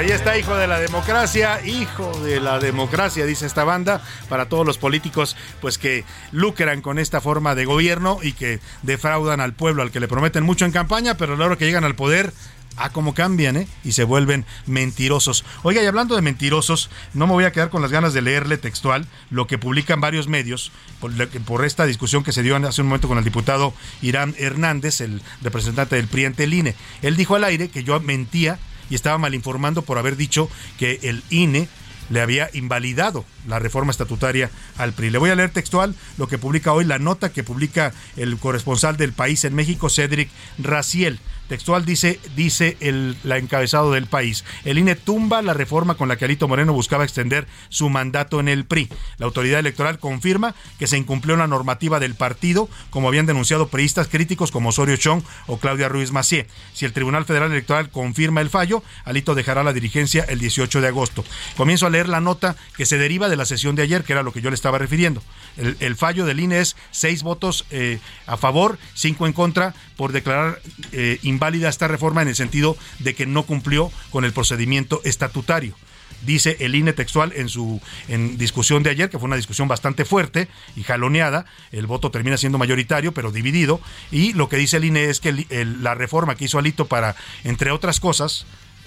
Ahí 0.00 0.10
está. 0.12 0.38
hijo 0.38 0.56
de 0.56 0.66
la 0.66 0.80
democracia, 0.80 1.60
hijo 1.66 2.10
de 2.20 2.40
la 2.40 2.58
democracia, 2.58 3.26
dice 3.26 3.44
esta 3.44 3.64
banda, 3.64 4.02
para 4.30 4.48
todos 4.48 4.66
los 4.66 4.78
políticos 4.78 5.36
pues 5.60 5.76
que 5.76 6.04
lucran 6.32 6.80
con 6.80 6.98
esta 6.98 7.20
forma 7.20 7.54
de 7.54 7.66
gobierno 7.66 8.18
y 8.22 8.32
que 8.32 8.60
defraudan 8.82 9.40
al 9.40 9.52
pueblo, 9.52 9.82
al 9.82 9.90
que 9.90 10.00
le 10.00 10.08
prometen 10.08 10.42
mucho 10.42 10.64
en 10.64 10.72
campaña, 10.72 11.18
pero 11.18 11.34
a 11.34 11.36
la 11.36 11.44
hora 11.44 11.56
que 11.56 11.66
llegan 11.66 11.84
al 11.84 11.96
poder 11.96 12.32
Ah, 12.76 12.90
cómo 12.90 13.12
cambian, 13.12 13.56
¿eh? 13.56 13.68
Y 13.84 13.92
se 13.92 14.04
vuelven 14.04 14.46
mentirosos. 14.64 15.44
Oiga, 15.64 15.82
y 15.82 15.86
hablando 15.86 16.14
de 16.14 16.22
mentirosos, 16.22 16.88
no 17.12 17.26
me 17.26 17.34
voy 17.34 17.44
a 17.44 17.52
quedar 17.52 17.68
con 17.68 17.82
las 17.82 17.90
ganas 17.90 18.14
de 18.14 18.22
leerle 18.22 18.56
textual 18.56 19.06
lo 19.28 19.46
que 19.46 19.58
publican 19.58 20.00
varios 20.00 20.28
medios 20.28 20.72
por, 20.98 21.12
por 21.42 21.64
esta 21.66 21.84
discusión 21.84 22.22
que 22.22 22.32
se 22.32 22.42
dio 22.42 22.56
hace 22.56 22.80
un 22.80 22.86
momento 22.86 23.08
con 23.08 23.18
el 23.18 23.24
diputado 23.24 23.74
Irán 24.00 24.34
Hernández, 24.38 25.02
el 25.02 25.20
representante 25.42 25.96
del 25.96 26.06
PRI 26.06 26.26
ante 26.26 26.44
el 26.44 26.54
INE. 26.54 26.74
Él 27.02 27.16
dijo 27.16 27.34
al 27.34 27.44
aire 27.44 27.68
que 27.68 27.84
yo 27.84 28.00
mentía 28.00 28.58
y 28.90 28.94
estaba 28.94 29.16
mal 29.16 29.34
informando 29.34 29.82
por 29.82 29.96
haber 29.96 30.16
dicho 30.16 30.50
que 30.78 30.98
el 31.02 31.22
INE 31.30 31.68
le 32.10 32.20
había 32.20 32.50
invalidado 32.52 33.24
la 33.48 33.58
reforma 33.58 33.92
estatutaria 33.92 34.50
al 34.76 34.92
PRI. 34.92 35.10
Le 35.10 35.18
voy 35.18 35.30
a 35.30 35.36
leer 35.36 35.50
textual 35.50 35.94
lo 36.18 36.28
que 36.28 36.38
publica 36.38 36.72
hoy 36.72 36.84
la 36.84 36.98
nota 36.98 37.32
que 37.32 37.44
publica 37.44 37.94
el 38.16 38.36
corresponsal 38.36 38.96
del 38.96 39.12
país 39.12 39.44
en 39.44 39.54
México, 39.54 39.88
Cedric 39.88 40.28
Raciel. 40.58 41.20
Textual 41.50 41.84
dice, 41.84 42.20
dice 42.36 42.76
el 42.78 43.16
la 43.24 43.36
encabezado 43.36 43.90
del 43.90 44.06
país. 44.06 44.44
El 44.64 44.78
INE 44.78 44.94
tumba 44.94 45.42
la 45.42 45.52
reforma 45.52 45.96
con 45.96 46.06
la 46.06 46.14
que 46.14 46.24
Alito 46.24 46.46
Moreno 46.46 46.72
buscaba 46.72 47.02
extender 47.02 47.48
su 47.70 47.88
mandato 47.88 48.38
en 48.38 48.48
el 48.48 48.66
PRI. 48.66 48.88
La 49.18 49.26
autoridad 49.26 49.58
electoral 49.58 49.98
confirma 49.98 50.54
que 50.78 50.86
se 50.86 50.96
incumplió 50.96 51.36
la 51.36 51.48
normativa 51.48 51.98
del 51.98 52.14
partido, 52.14 52.68
como 52.90 53.08
habían 53.08 53.26
denunciado 53.26 53.66
priistas 53.66 54.06
críticos 54.06 54.52
como 54.52 54.68
Osorio 54.68 54.96
Chong 54.96 55.24
o 55.48 55.58
Claudia 55.58 55.88
Ruiz 55.88 56.12
Macié. 56.12 56.46
Si 56.72 56.84
el 56.84 56.92
Tribunal 56.92 57.24
Federal 57.24 57.50
Electoral 57.50 57.90
confirma 57.90 58.42
el 58.42 58.48
fallo, 58.48 58.84
Alito 59.04 59.34
dejará 59.34 59.64
la 59.64 59.72
dirigencia 59.72 60.24
el 60.28 60.38
18 60.38 60.80
de 60.80 60.86
agosto. 60.86 61.24
Comienzo 61.56 61.84
a 61.84 61.90
leer 61.90 62.08
la 62.08 62.20
nota 62.20 62.54
que 62.76 62.86
se 62.86 62.96
deriva 62.96 63.28
de 63.28 63.36
la 63.36 63.44
sesión 63.44 63.74
de 63.74 63.82
ayer, 63.82 64.04
que 64.04 64.12
era 64.12 64.22
lo 64.22 64.32
que 64.32 64.40
yo 64.40 64.50
le 64.50 64.54
estaba 64.54 64.78
refiriendo. 64.78 65.20
El, 65.56 65.96
fallo 65.96 66.26
del 66.26 66.38
INE 66.38 66.60
es 66.60 66.76
seis 66.92 67.24
votos 67.24 67.66
eh, 67.70 67.98
a 68.28 68.36
favor, 68.36 68.78
cinco 68.94 69.26
en 69.26 69.32
contra, 69.32 69.74
por 69.96 70.12
declarar 70.12 70.62
eh, 70.92 71.18
inválida 71.40 71.70
esta 71.70 71.88
reforma 71.88 72.20
en 72.20 72.28
el 72.28 72.36
sentido 72.36 72.76
de 72.98 73.14
que 73.14 73.24
no 73.24 73.44
cumplió 73.44 73.90
con 74.10 74.26
el 74.26 74.32
procedimiento 74.34 75.00
estatutario. 75.04 75.74
Dice 76.20 76.58
el 76.60 76.74
INE 76.74 76.92
textual 76.92 77.32
en 77.34 77.48
su 77.48 77.80
en 78.08 78.36
discusión 78.36 78.82
de 78.82 78.90
ayer, 78.90 79.08
que 79.08 79.18
fue 79.18 79.26
una 79.26 79.36
discusión 79.36 79.66
bastante 79.66 80.04
fuerte 80.04 80.48
y 80.76 80.82
jaloneada, 80.82 81.46
el 81.72 81.86
voto 81.86 82.10
termina 82.10 82.36
siendo 82.36 82.58
mayoritario, 82.58 83.14
pero 83.14 83.32
dividido, 83.32 83.80
y 84.12 84.34
lo 84.34 84.50
que 84.50 84.58
dice 84.58 84.76
el 84.76 84.84
INE 84.84 85.04
es 85.04 85.20
que 85.20 85.46
la 85.80 85.94
reforma 85.94 86.34
que 86.34 86.44
hizo 86.44 86.58
Alito 86.58 86.84
para, 86.88 87.16
entre 87.42 87.70
otras 87.70 88.00
cosas, 88.00 88.44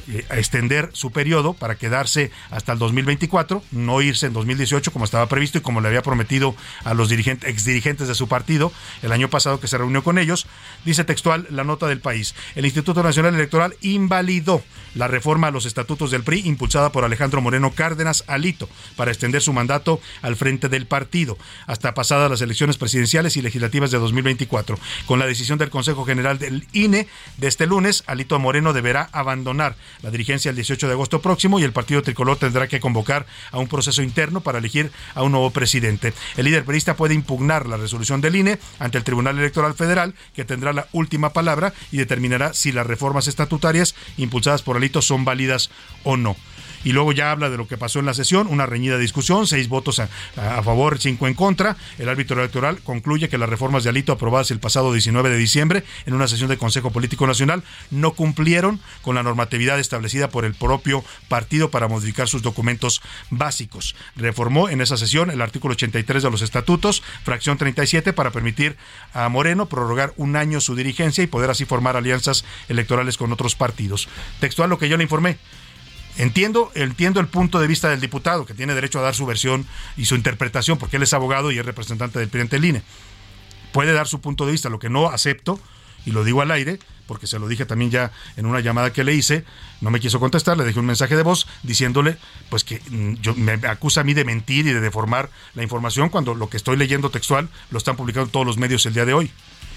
eh, 0.10 0.26
extender 0.32 0.90
su 0.94 1.12
periodo 1.12 1.54
para 1.54 1.76
quedarse 1.76 2.32
hasta 2.52 2.74
el 2.74 2.80
2024, 2.80 3.64
no 3.72 4.02
irse 4.02 4.28
en 4.28 4.34
2018 4.34 4.92
como 4.92 5.06
estaba 5.06 5.28
previsto 5.28 5.58
y 5.58 5.62
como 5.62 5.82
le 5.82 5.88
había 5.88 6.02
prometido 6.02 6.56
a 6.84 6.94
los 6.94 7.10
dirigentes, 7.10 7.50
exdirigentes 7.50 8.08
de 8.08 8.16
su 8.16 8.28
partido 8.28 8.72
el 9.02 9.12
año 9.12 9.30
pasado 9.30 9.60
que 9.60 9.68
se 9.68 9.78
reunió 9.78 10.04
con 10.04 10.18
ellos. 10.18 10.48
Dice 10.86 11.04
textual 11.04 11.48
la 11.50 11.64
nota 11.64 11.88
del 11.88 12.00
país. 12.00 12.36
El 12.56 12.66
Instituto 12.66 13.04
Nacional 13.04 13.36
Electoral 13.36 13.76
invalidó 13.82 14.64
la 14.96 15.08
reforma 15.08 15.48
a 15.48 15.52
los 15.52 15.66
estatutos 15.66 16.12
del 16.12 16.24
PRI 16.24 16.42
impulsada 16.46 16.92
por 16.92 17.04
Alejandro 17.04 17.42
Moreno 17.42 17.72
Cárdenas 17.72 18.24
Alito 18.28 18.70
para 18.96 19.12
extender 19.12 19.42
su 19.42 19.54
mandato 19.54 20.00
al 20.22 20.36
frente 20.36 20.70
del 20.70 20.86
partido 20.86 21.38
hasta 21.68 21.94
pasadas 21.94 22.30
las 22.30 22.42
elecciones 22.42 22.78
presidenciales 22.78 23.38
y 23.38 23.42
legislativas 23.42 23.92
de 23.92 24.00
2024. 24.00 24.78
Con 25.06 25.20
la 25.20 25.26
decisión 25.26 25.58
del 25.58 25.70
Consejo 25.70 26.06
General 26.06 26.38
del 26.40 26.68
INE 26.74 27.08
de 27.38 27.48
este 27.48 27.66
lunes, 27.66 28.04
Alito 28.08 28.40
Moreno 28.40 28.74
deberá 28.74 29.10
abandonar 29.12 29.76
la 30.02 30.12
dirigencia 30.12 30.50
el 30.50 30.56
18 30.56 30.88
de 30.88 30.94
agosto 30.94 31.22
próximo 31.22 31.60
y 31.60 31.64
el 31.64 31.72
partido 31.72 32.02
tricolor 32.02 32.38
tendrá 32.38 32.68
que 32.68 32.80
convocar 32.80 33.26
a 33.52 33.60
un 33.60 33.68
proceso 33.68 34.02
interno 34.02 34.42
para 34.42 34.60
elegir 34.60 34.92
a 35.16 35.24
un 35.24 35.32
nuevo 35.32 35.52
presidente. 35.52 36.14
El 36.38 36.46
líder 36.46 36.66
perista 36.66 36.96
puede 36.96 37.14
impugnar 37.14 37.68
la 37.68 37.78
resolución 37.78 38.22
del 38.22 38.36
INE 38.36 38.60
ante 38.80 38.98
el 38.98 39.04
Tribunal 39.04 39.38
Electoral 39.38 39.74
Federal, 39.74 40.16
que 40.36 40.46
tendrá 40.46 40.74
la 40.74 40.88
última 40.92 41.32
palabra 41.32 41.74
y 41.92 41.98
determinará 41.98 42.54
si 42.54 42.72
las 42.72 42.88
reformas 42.88 43.28
estatutarias 43.28 43.96
impulsadas 44.18 44.62
por 44.62 44.78
Alito 44.78 45.02
son 45.02 45.26
válidas 45.26 45.70
o 46.04 46.18
no 46.18 46.36
y 46.84 46.92
luego 46.92 47.12
ya 47.12 47.32
habla 47.32 47.50
de 47.50 47.58
lo 47.58 47.68
que 47.68 47.78
pasó 47.78 48.00
en 48.00 48.06
la 48.06 48.14
sesión, 48.14 48.48
una 48.48 48.66
reñida 48.66 48.98
discusión, 48.98 49.48
seis 49.48 49.68
votos 49.70 50.00
a, 50.00 50.08
favor, 50.64 51.00
cinco 51.00 51.28
en 51.28 51.34
contra. 51.34 51.78
El 51.98 52.10
árbitro 52.10 52.40
electoral 52.40 52.80
concluye 52.84 53.30
que 53.30 53.38
las 53.38 53.50
reformas 53.50 53.84
de 53.84 53.90
Alito 53.90 54.12
aprobadas 54.12 54.52
el 54.52 54.60
pasado 54.60 54.92
19 54.92 55.30
de 55.30 55.38
diciembre 55.38 55.84
en 56.06 56.14
una 56.14 56.28
sesión 56.28 56.50
del 56.50 56.58
Consejo 56.58 56.92
Político 56.92 57.28
Nacional 57.28 57.64
no 57.92 58.12
cumplieron 58.12 58.80
con 59.02 59.16
la 59.16 59.24
normatividad 59.24 59.80
establecida 59.80 60.30
por 60.30 60.46
el 60.46 60.54
propio 60.54 61.04
partido 61.28 61.70
para 61.70 61.88
modificar 61.88 62.28
sus 62.28 62.42
documentos 62.42 63.02
básicos. 63.30 63.96
Reformó 64.16 64.70
en 64.70 64.82
esa 64.82 64.98
sesión 64.98 65.32
el 65.32 65.42
artículo 65.42 65.74
83 65.74 66.24
de 66.24 66.32
los 66.32 66.42
estatutos, 66.42 67.04
fracción 67.24 67.58
37, 67.58 68.14
para 68.14 68.32
permitir 68.32 68.78
a 69.14 69.30
Moreno 69.30 69.68
prorrogar 69.68 70.14
un 70.18 70.36
año 70.36 70.62
su 70.62 70.76
dirigencia 70.76 71.24
y 71.24 71.28
poder 71.28 71.50
así 71.50 71.66
formar 71.66 71.98
alianzas 71.98 72.46
electorales 72.70 73.18
con 73.18 73.32
otros 73.32 73.56
partidos. 73.56 74.08
Textual 74.40 74.70
lo 74.70 74.78
que 74.78 74.90
yo 74.90 74.98
le 74.98 75.04
informé. 75.04 75.38
Entiendo, 76.18 76.72
entiendo 76.76 77.20
el 77.20 77.28
punto 77.28 77.60
de 77.60 77.68
vista 77.68 77.90
del 77.90 78.00
diputado, 78.00 78.46
que 78.46 78.54
tiene 78.54 78.76
derecho 78.76 79.00
a 79.00 79.02
dar 79.02 79.16
su 79.16 79.26
versión 79.26 79.66
y 79.98 80.06
su 80.06 80.16
interpretación, 80.16 80.78
porque 80.78 80.98
él 80.98 81.04
es 81.04 81.14
abogado 81.14 81.52
y 81.52 81.58
es 81.58 81.66
representante 81.66 82.20
del 82.20 82.30
presidente 82.30 82.60
del. 82.60 82.84
Puede 83.72 83.94
dar 83.94 84.08
su 84.08 84.22
punto 84.22 84.46
de 84.46 84.52
vista, 84.52 84.70
lo 84.70 84.80
que 84.80 84.90
no 84.90 85.10
acepto, 85.10 85.60
y 86.06 86.12
lo 86.12 86.24
digo 86.24 86.42
al 86.42 86.52
aire, 86.52 86.80
porque 87.08 87.28
se 87.28 87.40
lo 87.40 87.48
dije 87.48 87.66
también 87.66 87.92
ya 87.92 88.12
en 88.38 88.46
una 88.46 88.60
llamada 88.60 88.94
que 88.94 89.04
le 89.04 89.14
hice, 89.14 89.44
no 89.82 89.90
me 89.90 90.00
quiso 90.00 90.20
contestar, 90.20 90.58
le 90.58 90.64
dejé 90.64 90.80
un 90.80 90.86
mensaje 90.86 91.16
de 91.16 91.24
voz 91.24 91.48
diciéndole 91.64 92.18
pues 92.50 92.64
que 92.64 92.82
mm, 92.90 93.16
yo, 93.22 93.36
me 93.36 93.54
acusa 93.68 94.02
a 94.02 94.04
mí 94.04 94.14
de 94.14 94.26
mentir 94.26 94.68
y 94.68 94.74
de 94.74 94.80
deformar 94.80 95.30
la 95.56 95.64
información 95.64 96.10
cuando 96.10 96.36
lo 96.36 96.50
que 96.50 96.58
estoy 96.58 96.78
leyendo 96.78 97.10
textual 97.10 97.50
lo 97.72 97.78
están 97.78 97.96
publicando 97.96 98.30
todos 98.30 98.46
los 98.46 98.58
medios 98.58 98.86
el 98.86 98.94
día 98.94 99.06
de 99.06 99.14
hoy 99.14 99.32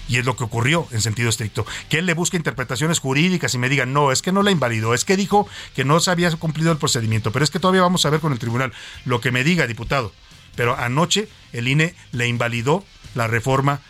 y 0.07 0.17
es 0.17 0.25
lo 0.25 0.35
que 0.35 0.43
ocurrió 0.43 0.87
en 0.91 1.01
sentido 1.01 1.29
estricto. 1.29 1.65
Que 1.89 1.99
él 1.99 2.05
le 2.05 2.13
busque 2.13 2.37
interpretaciones 2.37 2.99
jurídicas 2.99 3.53
y 3.53 3.57
me 3.57 3.69
diga, 3.69 3.85
no, 3.85 4.11
es 4.11 4.21
que 4.21 4.31
no 4.31 4.43
la 4.43 4.51
invalidó, 4.51 4.93
es 4.93 5.05
que 5.05 5.17
dijo 5.17 5.47
que 5.75 5.85
no 5.85 5.99
se 5.99 6.11
había 6.11 6.31
cumplido 6.31 6.71
el 6.71 6.77
procedimiento, 6.77 7.31
pero 7.31 7.43
es 7.43 7.51
que 7.51 7.59
todavía 7.59 7.81
vamos 7.81 8.05
a 8.05 8.09
ver 8.09 8.19
con 8.19 8.33
el 8.33 8.39
tribunal 8.39 8.73
lo 9.05 9.21
que 9.21 9.31
me 9.31 9.43
diga, 9.43 9.67
diputado. 9.67 10.11
Pero 10.55 10.75
anoche 10.75 11.27
el 11.53 11.67
INE 11.67 11.95
le 12.11 12.27
invalidó 12.27 12.83
la 13.15 13.27
reforma 13.27 13.81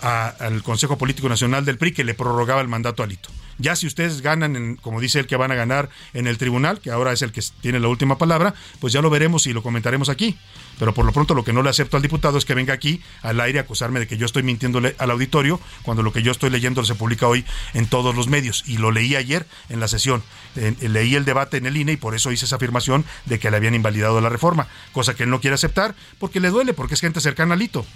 al 0.00 0.62
Consejo 0.62 0.98
Político 0.98 1.28
Nacional 1.28 1.64
del 1.64 1.78
PRI 1.78 1.92
que 1.92 2.04
le 2.04 2.14
prorrogaba 2.14 2.60
el 2.60 2.68
mandato 2.68 3.02
a 3.02 3.06
Alito. 3.06 3.30
Ya 3.58 3.76
si 3.76 3.86
ustedes 3.86 4.20
ganan, 4.20 4.56
en, 4.56 4.76
como 4.76 5.00
dice 5.00 5.20
él, 5.20 5.26
que 5.26 5.36
van 5.36 5.52
a 5.52 5.54
ganar 5.54 5.88
en 6.12 6.26
el 6.26 6.38
tribunal, 6.38 6.80
que 6.80 6.90
ahora 6.90 7.12
es 7.12 7.22
el 7.22 7.32
que 7.32 7.42
tiene 7.60 7.80
la 7.80 7.88
última 7.88 8.18
palabra, 8.18 8.54
pues 8.80 8.92
ya 8.92 9.00
lo 9.00 9.10
veremos 9.10 9.46
y 9.46 9.52
lo 9.52 9.62
comentaremos 9.62 10.08
aquí. 10.08 10.36
Pero 10.78 10.92
por 10.92 11.04
lo 11.04 11.12
pronto 11.12 11.34
lo 11.34 11.44
que 11.44 11.52
no 11.52 11.62
le 11.62 11.70
acepto 11.70 11.96
al 11.96 12.02
diputado 12.02 12.36
es 12.38 12.44
que 12.44 12.54
venga 12.54 12.74
aquí 12.74 13.00
al 13.22 13.40
aire 13.40 13.58
a 13.58 13.62
acusarme 13.62 14.00
de 14.00 14.06
que 14.06 14.16
yo 14.16 14.26
estoy 14.26 14.42
mintiéndole 14.42 14.96
al 14.98 15.10
auditorio, 15.10 15.60
cuando 15.82 16.02
lo 16.02 16.12
que 16.12 16.22
yo 16.22 16.32
estoy 16.32 16.50
leyendo 16.50 16.84
se 16.84 16.94
publica 16.94 17.28
hoy 17.28 17.44
en 17.74 17.86
todos 17.86 18.14
los 18.14 18.28
medios. 18.28 18.64
Y 18.66 18.78
lo 18.78 18.90
leí 18.90 19.14
ayer 19.16 19.46
en 19.68 19.80
la 19.80 19.88
sesión. 19.88 20.22
leí 20.54 21.14
el 21.14 21.24
debate 21.24 21.58
en 21.58 21.66
el 21.66 21.76
INE 21.76 21.92
y 21.92 21.96
por 21.96 22.14
eso 22.14 22.32
hice 22.32 22.46
esa 22.46 22.56
afirmación 22.56 23.04
de 23.26 23.38
que 23.38 23.50
le 23.50 23.56
habían 23.56 23.74
invalidado 23.74 24.20
la 24.20 24.28
reforma, 24.28 24.66
cosa 24.92 25.14
que 25.14 25.24
él 25.24 25.30
no 25.30 25.40
quiere 25.40 25.54
aceptar 25.54 25.94
porque 26.18 26.40
le 26.40 26.50
duele, 26.50 26.74
porque 26.74 26.94
es 26.94 27.00
gente 27.00 27.20
cercana 27.20 27.54
al 27.54 27.60
Alito. 27.60 27.86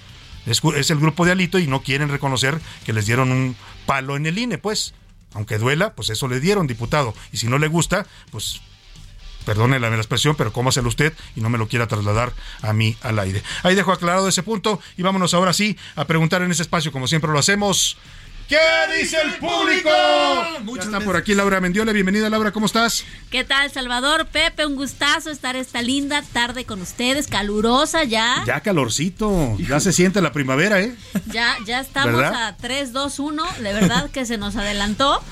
Es, 0.46 0.62
es 0.76 0.90
el 0.90 0.98
grupo 0.98 1.24
de 1.26 1.32
Alito 1.32 1.58
y 1.58 1.66
no 1.66 1.82
quieren 1.82 2.08
reconocer 2.08 2.60
que 2.84 2.92
les 2.92 3.06
dieron 3.06 3.32
un 3.32 3.56
palo 3.86 4.16
en 4.16 4.26
el 4.26 4.38
INE, 4.38 4.58
pues 4.58 4.94
aunque 5.34 5.58
duela, 5.58 5.94
pues 5.94 6.10
eso 6.10 6.28
le 6.28 6.40
dieron, 6.40 6.66
diputado. 6.66 7.14
Y 7.32 7.38
si 7.38 7.46
no 7.46 7.58
le 7.58 7.68
gusta, 7.68 8.06
pues 8.30 8.60
perdone 9.44 9.80
la 9.80 9.88
expresión, 9.96 10.36
pero 10.36 10.52
cómaselo 10.52 10.88
usted 10.88 11.14
y 11.34 11.40
no 11.40 11.48
me 11.48 11.56
lo 11.56 11.68
quiera 11.68 11.86
trasladar 11.86 12.34
a 12.60 12.74
mí 12.74 12.96
al 13.00 13.18
aire. 13.18 13.42
Ahí 13.62 13.74
dejo 13.74 13.92
aclarado 13.92 14.28
ese 14.28 14.42
punto 14.42 14.78
y 14.98 15.02
vámonos 15.02 15.32
ahora 15.32 15.54
sí 15.54 15.78
a 15.96 16.04
preguntar 16.04 16.42
en 16.42 16.50
ese 16.50 16.62
espacio, 16.62 16.92
como 16.92 17.06
siempre 17.06 17.32
lo 17.32 17.38
hacemos. 17.38 17.96
¿Qué 18.48 18.56
dice 18.98 19.18
el 19.20 19.34
público? 19.34 19.90
Muchas 20.62 20.86
está 20.86 21.00
por 21.00 21.16
aquí 21.16 21.34
Laura 21.34 21.60
Mendiola. 21.60 21.92
Bienvenida, 21.92 22.30
Laura, 22.30 22.50
¿cómo 22.50 22.64
estás? 22.64 23.04
¿Qué 23.30 23.44
tal, 23.44 23.70
Salvador? 23.70 24.26
Pepe, 24.28 24.64
un 24.64 24.74
gustazo 24.74 25.28
estar 25.28 25.54
esta 25.54 25.82
linda 25.82 26.22
tarde 26.32 26.64
con 26.64 26.80
ustedes, 26.80 27.26
calurosa 27.26 28.04
ya. 28.04 28.42
Ya 28.46 28.60
calorcito, 28.60 29.54
ya 29.58 29.80
se 29.80 29.92
siente 29.92 30.22
la 30.22 30.32
primavera, 30.32 30.80
¿eh? 30.80 30.96
Ya, 31.26 31.58
ya 31.66 31.80
estamos 31.80 32.22
a 32.22 32.56
3, 32.58 32.94
2, 32.94 33.18
1. 33.18 33.44
De 33.60 33.72
verdad 33.74 34.08
que 34.10 34.24
se 34.24 34.38
nos 34.38 34.56
adelantó 34.56 35.22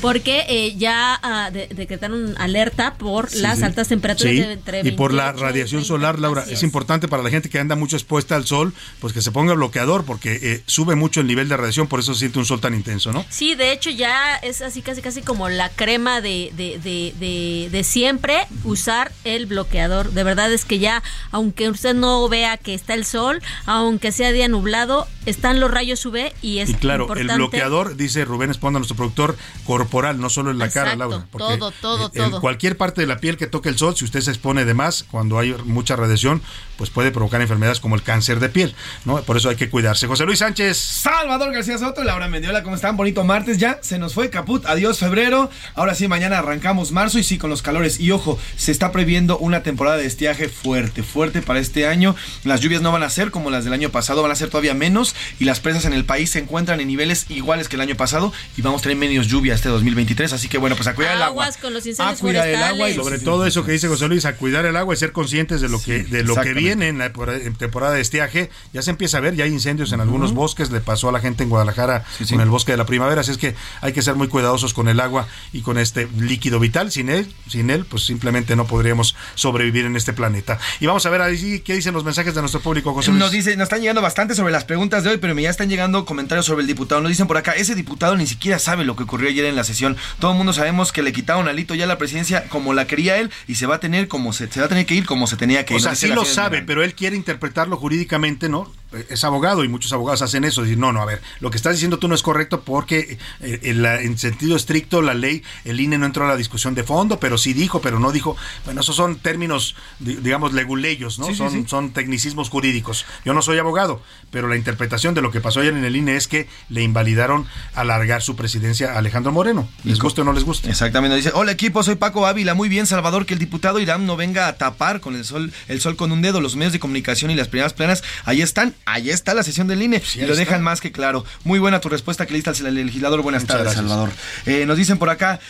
porque 0.00 0.44
eh, 0.48 0.74
ya 0.76 1.20
uh, 1.22 1.74
decretaron 1.74 2.34
alerta 2.38 2.94
por 2.94 3.34
las 3.36 3.62
altas 3.62 3.88
temperaturas 3.88 4.34
de 4.34 4.52
entre 4.52 4.80
y 4.86 4.92
por 4.92 5.12
la 5.12 5.32
radiación 5.32 5.84
solar, 5.84 6.18
Laura. 6.18 6.44
Es. 6.48 6.62
importante 6.62 7.08
para 7.08 7.22
la 7.22 7.30
gente 7.30 7.48
que 7.48 7.58
anda 7.58 7.76
mucho 7.76 7.96
expuesta 7.96 8.36
al 8.36 8.44
sol, 8.46 8.74
pues 9.00 9.12
que 9.12 9.22
se 9.22 9.30
ponga 9.30 9.54
bloqueador 9.54 10.04
porque 10.04 10.38
eh, 10.42 10.62
sube 10.66 10.94
mucho 10.96 11.20
el 11.20 11.26
nivel 11.26 11.48
de 11.48 11.56
radiación, 11.56 11.86
por 11.86 12.00
eso 12.00 12.14
se 12.14 12.20
siente 12.20 12.38
un 12.38 12.44
sol 12.46 12.60
tan 12.60 12.74
intenso, 12.74 13.12
¿no? 13.12 13.24
Sí, 13.30 13.54
de 13.54 13.72
hecho 13.72 13.90
ya 13.90 14.36
es 14.36 14.62
así 14.62 14.82
casi 14.82 15.00
casi 15.02 15.22
como 15.22 15.48
la 15.48 15.68
crema 15.70 16.20
de, 16.20 16.52
de, 16.56 16.78
de, 16.78 17.68
de 17.70 17.84
siempre 17.84 18.46
usar 18.64 19.12
el 19.24 19.46
bloqueador. 19.46 20.10
De 20.12 20.24
verdad 20.24 20.52
es 20.52 20.64
que 20.64 20.78
ya, 20.78 21.02
aunque 21.30 21.68
usted 21.70 21.94
no 21.94 22.28
vea 22.28 22.56
que 22.56 22.74
está 22.74 22.94
el 22.94 23.04
sol, 23.04 23.40
aunque 23.64 24.12
sea 24.12 24.32
día 24.32 24.48
nublado, 24.48 25.06
están 25.24 25.60
los 25.60 25.70
rayos 25.70 26.04
UV 26.04 26.32
y 26.42 26.58
es 26.58 26.70
Y 26.70 26.74
claro, 26.74 27.04
importante. 27.04 27.32
el 27.32 27.38
bloqueador, 27.38 27.96
dice 27.96 28.24
Rubén 28.24 28.50
Esponda, 28.50 28.78
nuestro 28.78 28.96
productor, 28.96 29.36
corporal, 29.64 29.85
no 30.16 30.30
solo 30.30 30.50
en 30.50 30.58
la 30.58 30.68
cara, 30.68 30.92
Exacto, 30.92 31.10
Laura. 31.10 31.26
porque 31.30 31.58
todo, 31.58 31.70
todo, 31.80 32.10
en 32.14 32.30
todo. 32.30 32.40
cualquier 32.40 32.76
parte 32.76 33.00
de 33.00 33.06
la 33.06 33.18
piel 33.18 33.36
que 33.36 33.46
toque 33.46 33.68
el 33.68 33.78
sol, 33.78 33.96
si 33.96 34.04
usted 34.04 34.20
se 34.20 34.30
expone 34.30 34.64
de 34.64 34.74
más, 34.74 35.04
cuando 35.10 35.38
hay 35.38 35.54
mucha 35.64 35.96
radiación, 35.96 36.42
pues 36.76 36.90
puede 36.90 37.10
provocar 37.10 37.40
enfermedades 37.40 37.80
como 37.80 37.94
el 37.94 38.02
cáncer 38.02 38.40
de 38.40 38.48
piel, 38.48 38.74
¿no? 39.04 39.22
Por 39.22 39.36
eso 39.36 39.48
hay 39.48 39.56
que 39.56 39.70
cuidarse. 39.70 40.06
José 40.06 40.24
Luis 40.24 40.40
Sánchez. 40.40 40.76
Salvador 40.76 41.52
García 41.52 41.78
Soto, 41.78 42.04
Laura 42.04 42.28
Mendiola, 42.28 42.62
¿cómo 42.62 42.76
están? 42.76 42.96
Bonito 42.96 43.24
martes 43.24 43.58
ya, 43.58 43.78
se 43.82 43.98
nos 43.98 44.14
fue 44.14 44.30
caput, 44.30 44.66
adiós 44.66 44.98
febrero, 44.98 45.50
ahora 45.74 45.94
sí, 45.94 46.08
mañana 46.08 46.38
arrancamos 46.38 46.92
marzo 46.92 47.18
y 47.18 47.24
sí, 47.24 47.38
con 47.38 47.50
los 47.50 47.62
calores. 47.62 48.00
Y 48.00 48.10
ojo, 48.10 48.38
se 48.56 48.72
está 48.72 48.92
previendo 48.92 49.38
una 49.38 49.62
temporada 49.62 49.96
de 49.96 50.06
estiaje 50.06 50.48
fuerte, 50.48 51.02
fuerte 51.02 51.42
para 51.42 51.60
este 51.60 51.86
año. 51.86 52.14
Las 52.44 52.60
lluvias 52.60 52.82
no 52.82 52.92
van 52.92 53.02
a 53.02 53.10
ser 53.10 53.30
como 53.30 53.50
las 53.50 53.64
del 53.64 53.72
año 53.72 53.90
pasado, 53.90 54.22
van 54.22 54.32
a 54.32 54.36
ser 54.36 54.50
todavía 54.50 54.74
menos 54.74 55.14
y 55.38 55.44
las 55.44 55.60
presas 55.60 55.84
en 55.84 55.92
el 55.92 56.04
país 56.04 56.30
se 56.30 56.38
encuentran 56.38 56.80
en 56.80 56.88
niveles 56.88 57.26
iguales 57.30 57.68
que 57.68 57.76
el 57.76 57.82
año 57.82 57.96
pasado 57.96 58.32
y 58.56 58.62
vamos 58.62 58.80
a 58.80 58.84
tener 58.84 58.96
menos 58.96 59.26
lluvia 59.28 59.54
este 59.54 59.68
2023, 59.76 60.32
así 60.32 60.48
que 60.48 60.58
bueno, 60.58 60.76
pues 60.76 60.88
a 60.88 60.94
cuidar 60.94 61.16
el 61.16 61.22
agua. 61.22 61.44
Aguas 61.44 61.56
con 61.56 61.72
los 61.72 61.84
A 61.84 61.88
incendios 61.88 62.20
cuidar 62.20 62.48
el 62.48 62.62
agua 62.62 62.90
y 62.90 62.94
Sobre 62.94 63.18
todo 63.18 63.46
eso 63.46 63.64
que 63.64 63.72
dice 63.72 63.88
José 63.88 64.08
Luis, 64.08 64.24
a 64.24 64.36
cuidar 64.36 64.66
el 64.66 64.76
agua 64.76 64.94
y 64.94 64.96
ser 64.96 65.12
conscientes 65.12 65.60
de 65.60 65.68
lo 65.68 65.80
que 65.80 66.02
de 66.04 66.24
lo 66.24 66.34
que 66.36 66.52
viene 66.54 66.88
en 66.88 66.98
la 66.98 67.12
temporada 67.58 67.94
de 67.94 68.00
estiaje. 68.00 68.50
Ya 68.72 68.82
se 68.82 68.90
empieza 68.90 69.18
a 69.18 69.20
ver, 69.20 69.34
ya 69.36 69.44
hay 69.44 69.52
incendios 69.52 69.92
en 69.92 70.00
algunos 70.00 70.32
bosques, 70.32 70.70
le 70.70 70.80
pasó 70.80 71.08
a 71.08 71.12
la 71.12 71.20
gente 71.20 71.42
en 71.42 71.50
Guadalajara 71.50 72.04
con 72.28 72.40
el 72.40 72.48
bosque 72.48 72.72
de 72.72 72.78
la 72.78 72.86
primavera, 72.86 73.20
así 73.20 73.30
es 73.30 73.38
que 73.38 73.54
hay 73.80 73.92
que 73.92 74.02
ser 74.02 74.14
muy 74.14 74.28
cuidadosos 74.28 74.74
con 74.74 74.88
el 74.88 75.00
agua 75.00 75.28
y 75.52 75.62
con 75.62 75.78
este 75.78 76.08
líquido 76.18 76.58
vital. 76.58 76.90
Sin 76.90 77.08
él, 77.08 77.32
sin 77.48 77.70
él, 77.70 77.84
pues 77.84 78.04
simplemente 78.04 78.56
no 78.56 78.66
podríamos 78.66 79.16
sobrevivir 79.34 79.84
en 79.84 79.96
este 79.96 80.12
planeta. 80.12 80.58
Y 80.80 80.86
vamos 80.86 81.04
a 81.06 81.10
ver 81.10 81.22
ahí 81.22 81.60
qué 81.60 81.74
dicen 81.74 81.94
los 81.94 82.04
mensajes 82.04 82.34
de 82.34 82.40
nuestro 82.40 82.60
público, 82.60 82.92
José 82.94 83.10
Luis. 83.10 83.20
Nos 83.20 83.32
dice, 83.32 83.56
nos 83.56 83.64
están 83.64 83.80
llegando 83.80 84.02
bastante 84.02 84.34
sobre 84.34 84.52
las 84.52 84.64
preguntas 84.64 85.04
de 85.04 85.10
hoy, 85.10 85.16
pero 85.18 85.34
me 85.34 85.42
ya 85.42 85.50
están 85.50 85.68
llegando 85.68 86.04
comentarios 86.04 86.46
sobre 86.46 86.62
el 86.62 86.66
diputado. 86.66 87.00
Nos 87.00 87.10
dicen 87.10 87.26
por 87.26 87.36
acá, 87.36 87.52
ese 87.52 87.74
diputado 87.74 88.16
ni 88.16 88.26
siquiera 88.26 88.58
sabe 88.58 88.84
lo 88.84 88.96
que 88.96 89.04
ocurrió 89.04 89.28
ayer 89.28 89.44
en 89.46 89.56
la 89.56 89.64
sesión. 89.66 89.96
Todo 90.18 90.32
el 90.32 90.36
mundo 90.38 90.52
sabemos 90.52 90.92
que 90.92 91.02
le 91.02 91.12
quitaron 91.12 91.46
a 91.48 91.50
Alito 91.50 91.74
ya 91.74 91.86
la 91.86 91.98
presidencia 91.98 92.48
como 92.48 92.72
la 92.72 92.86
quería 92.86 93.18
él 93.18 93.30
y 93.46 93.56
se 93.56 93.66
va 93.66 93.76
a 93.76 93.80
tener 93.80 94.08
como 94.08 94.32
se, 94.32 94.50
se 94.50 94.60
va 94.60 94.66
a 94.66 94.68
tener 94.68 94.86
que 94.86 94.94
ir 94.94 95.04
como 95.04 95.26
se 95.26 95.36
tenía 95.36 95.64
que 95.64 95.74
ir. 95.74 95.80
O 95.80 95.82
sea, 95.82 95.94
sí 95.94 96.08
lo 96.08 96.24
sabe, 96.24 96.62
pero 96.62 96.82
él 96.82 96.94
quiere 96.94 97.16
interpretarlo 97.16 97.76
jurídicamente, 97.76 98.48
¿no? 98.48 98.72
Eh, 98.92 99.06
Es 99.10 99.24
abogado 99.24 99.64
y 99.64 99.68
muchos 99.68 99.92
abogados 99.92 100.22
hacen 100.22 100.44
eso. 100.44 100.62
Decir, 100.62 100.78
no, 100.78 100.92
no, 100.92 101.02
a 101.02 101.06
ver, 101.06 101.20
lo 101.40 101.50
que 101.50 101.56
estás 101.56 101.72
diciendo 101.74 101.98
tú 101.98 102.08
no 102.08 102.14
es 102.14 102.22
correcto 102.22 102.62
porque 102.62 103.18
eh, 103.40 103.60
en, 103.64 103.82
la- 103.82 104.00
en 104.00 104.16
sentido 104.18 104.56
estricto 104.56 105.02
la 105.02 105.14
ley, 105.14 105.42
el 105.64 105.80
INE 105.80 105.98
no 105.98 106.06
entró 106.06 106.24
a 106.24 106.28
la 106.28 106.36
discusión 106.36 106.74
de 106.74 106.84
fondo, 106.84 107.18
pero 107.20 107.38
sí 107.38 107.52
dijo, 107.52 107.80
pero 107.80 107.98
no 107.98 108.12
dijo. 108.12 108.36
Bueno, 108.64 108.80
esos 108.80 108.96
son 108.96 109.16
términos, 109.16 109.74
di- 109.98 110.16
digamos, 110.16 110.52
leguleyos, 110.52 111.18
¿no? 111.18 111.26
Sí, 111.26 111.34
son, 111.34 111.50
sí. 111.52 111.64
son 111.66 111.90
tecnicismos 111.92 112.48
jurídicos. 112.50 113.04
Yo 113.24 113.34
no 113.34 113.42
soy 113.42 113.58
abogado, 113.58 114.02
pero 114.30 114.48
la 114.48 114.56
interpretación 114.56 115.14
de 115.14 115.22
lo 115.22 115.30
que 115.30 115.40
pasó 115.40 115.60
ayer 115.60 115.74
en 115.74 115.84
el 115.84 115.96
INE 115.96 116.16
es 116.16 116.28
que 116.28 116.48
le 116.68 116.82
invalidaron 116.82 117.46
alargar 117.74 118.22
su 118.22 118.36
presidencia 118.36 118.92
a 118.94 118.98
Alejandro 118.98 119.32
Moreno. 119.32 119.68
¿Les 119.84 119.98
guste 119.98 120.20
o 120.20 120.24
no 120.24 120.32
les 120.32 120.44
guste? 120.44 120.70
Exactamente, 120.70 121.16
dice, 121.16 121.30
hola 121.34 121.52
equipo, 121.52 121.82
soy 121.82 121.96
Paco 121.96 122.26
Ávila, 122.26 122.54
muy 122.54 122.68
bien 122.68 122.86
Salvador, 122.86 123.26
que 123.26 123.34
el 123.34 123.40
diputado 123.40 123.80
Irán 123.80 124.06
no 124.06 124.16
venga 124.16 124.46
a 124.48 124.56
tapar 124.56 125.00
con 125.00 125.14
el 125.16 125.24
sol, 125.24 125.52
el 125.68 125.80
sol 125.80 125.96
con 125.96 126.12
un 126.12 126.22
dedo, 126.22 126.40
los 126.40 126.56
medios 126.56 126.72
de 126.72 126.78
comunicación 126.80 127.30
y 127.30 127.34
las 127.34 127.48
primeras 127.48 127.72
planas, 127.72 128.02
ahí 128.24 128.42
están, 128.42 128.74
ahí 128.86 129.10
está 129.10 129.34
la 129.34 129.42
sesión 129.42 129.66
del 129.68 129.82
INE, 129.82 130.02
y 130.14 130.20
ahí 130.20 130.26
lo 130.26 130.32
está. 130.32 130.44
dejan 130.44 130.62
más 130.62 130.80
que 130.80 130.90
claro. 130.92 131.24
Muy 131.44 131.58
buena 131.58 131.80
tu 131.80 131.88
respuesta 131.90 132.24
que 132.24 132.32
le 132.32 132.38
diste 132.42 132.66
al 132.66 132.74
legislador, 132.74 133.20
buenas 133.20 133.42
Muchas 133.42 133.56
tardes 133.58 133.74
gracias. 133.74 133.88
Salvador. 133.90 134.10
Eh, 134.46 134.64
nos 134.64 134.78
dicen 134.78 134.96
por 134.98 135.10
acá, 135.10 135.40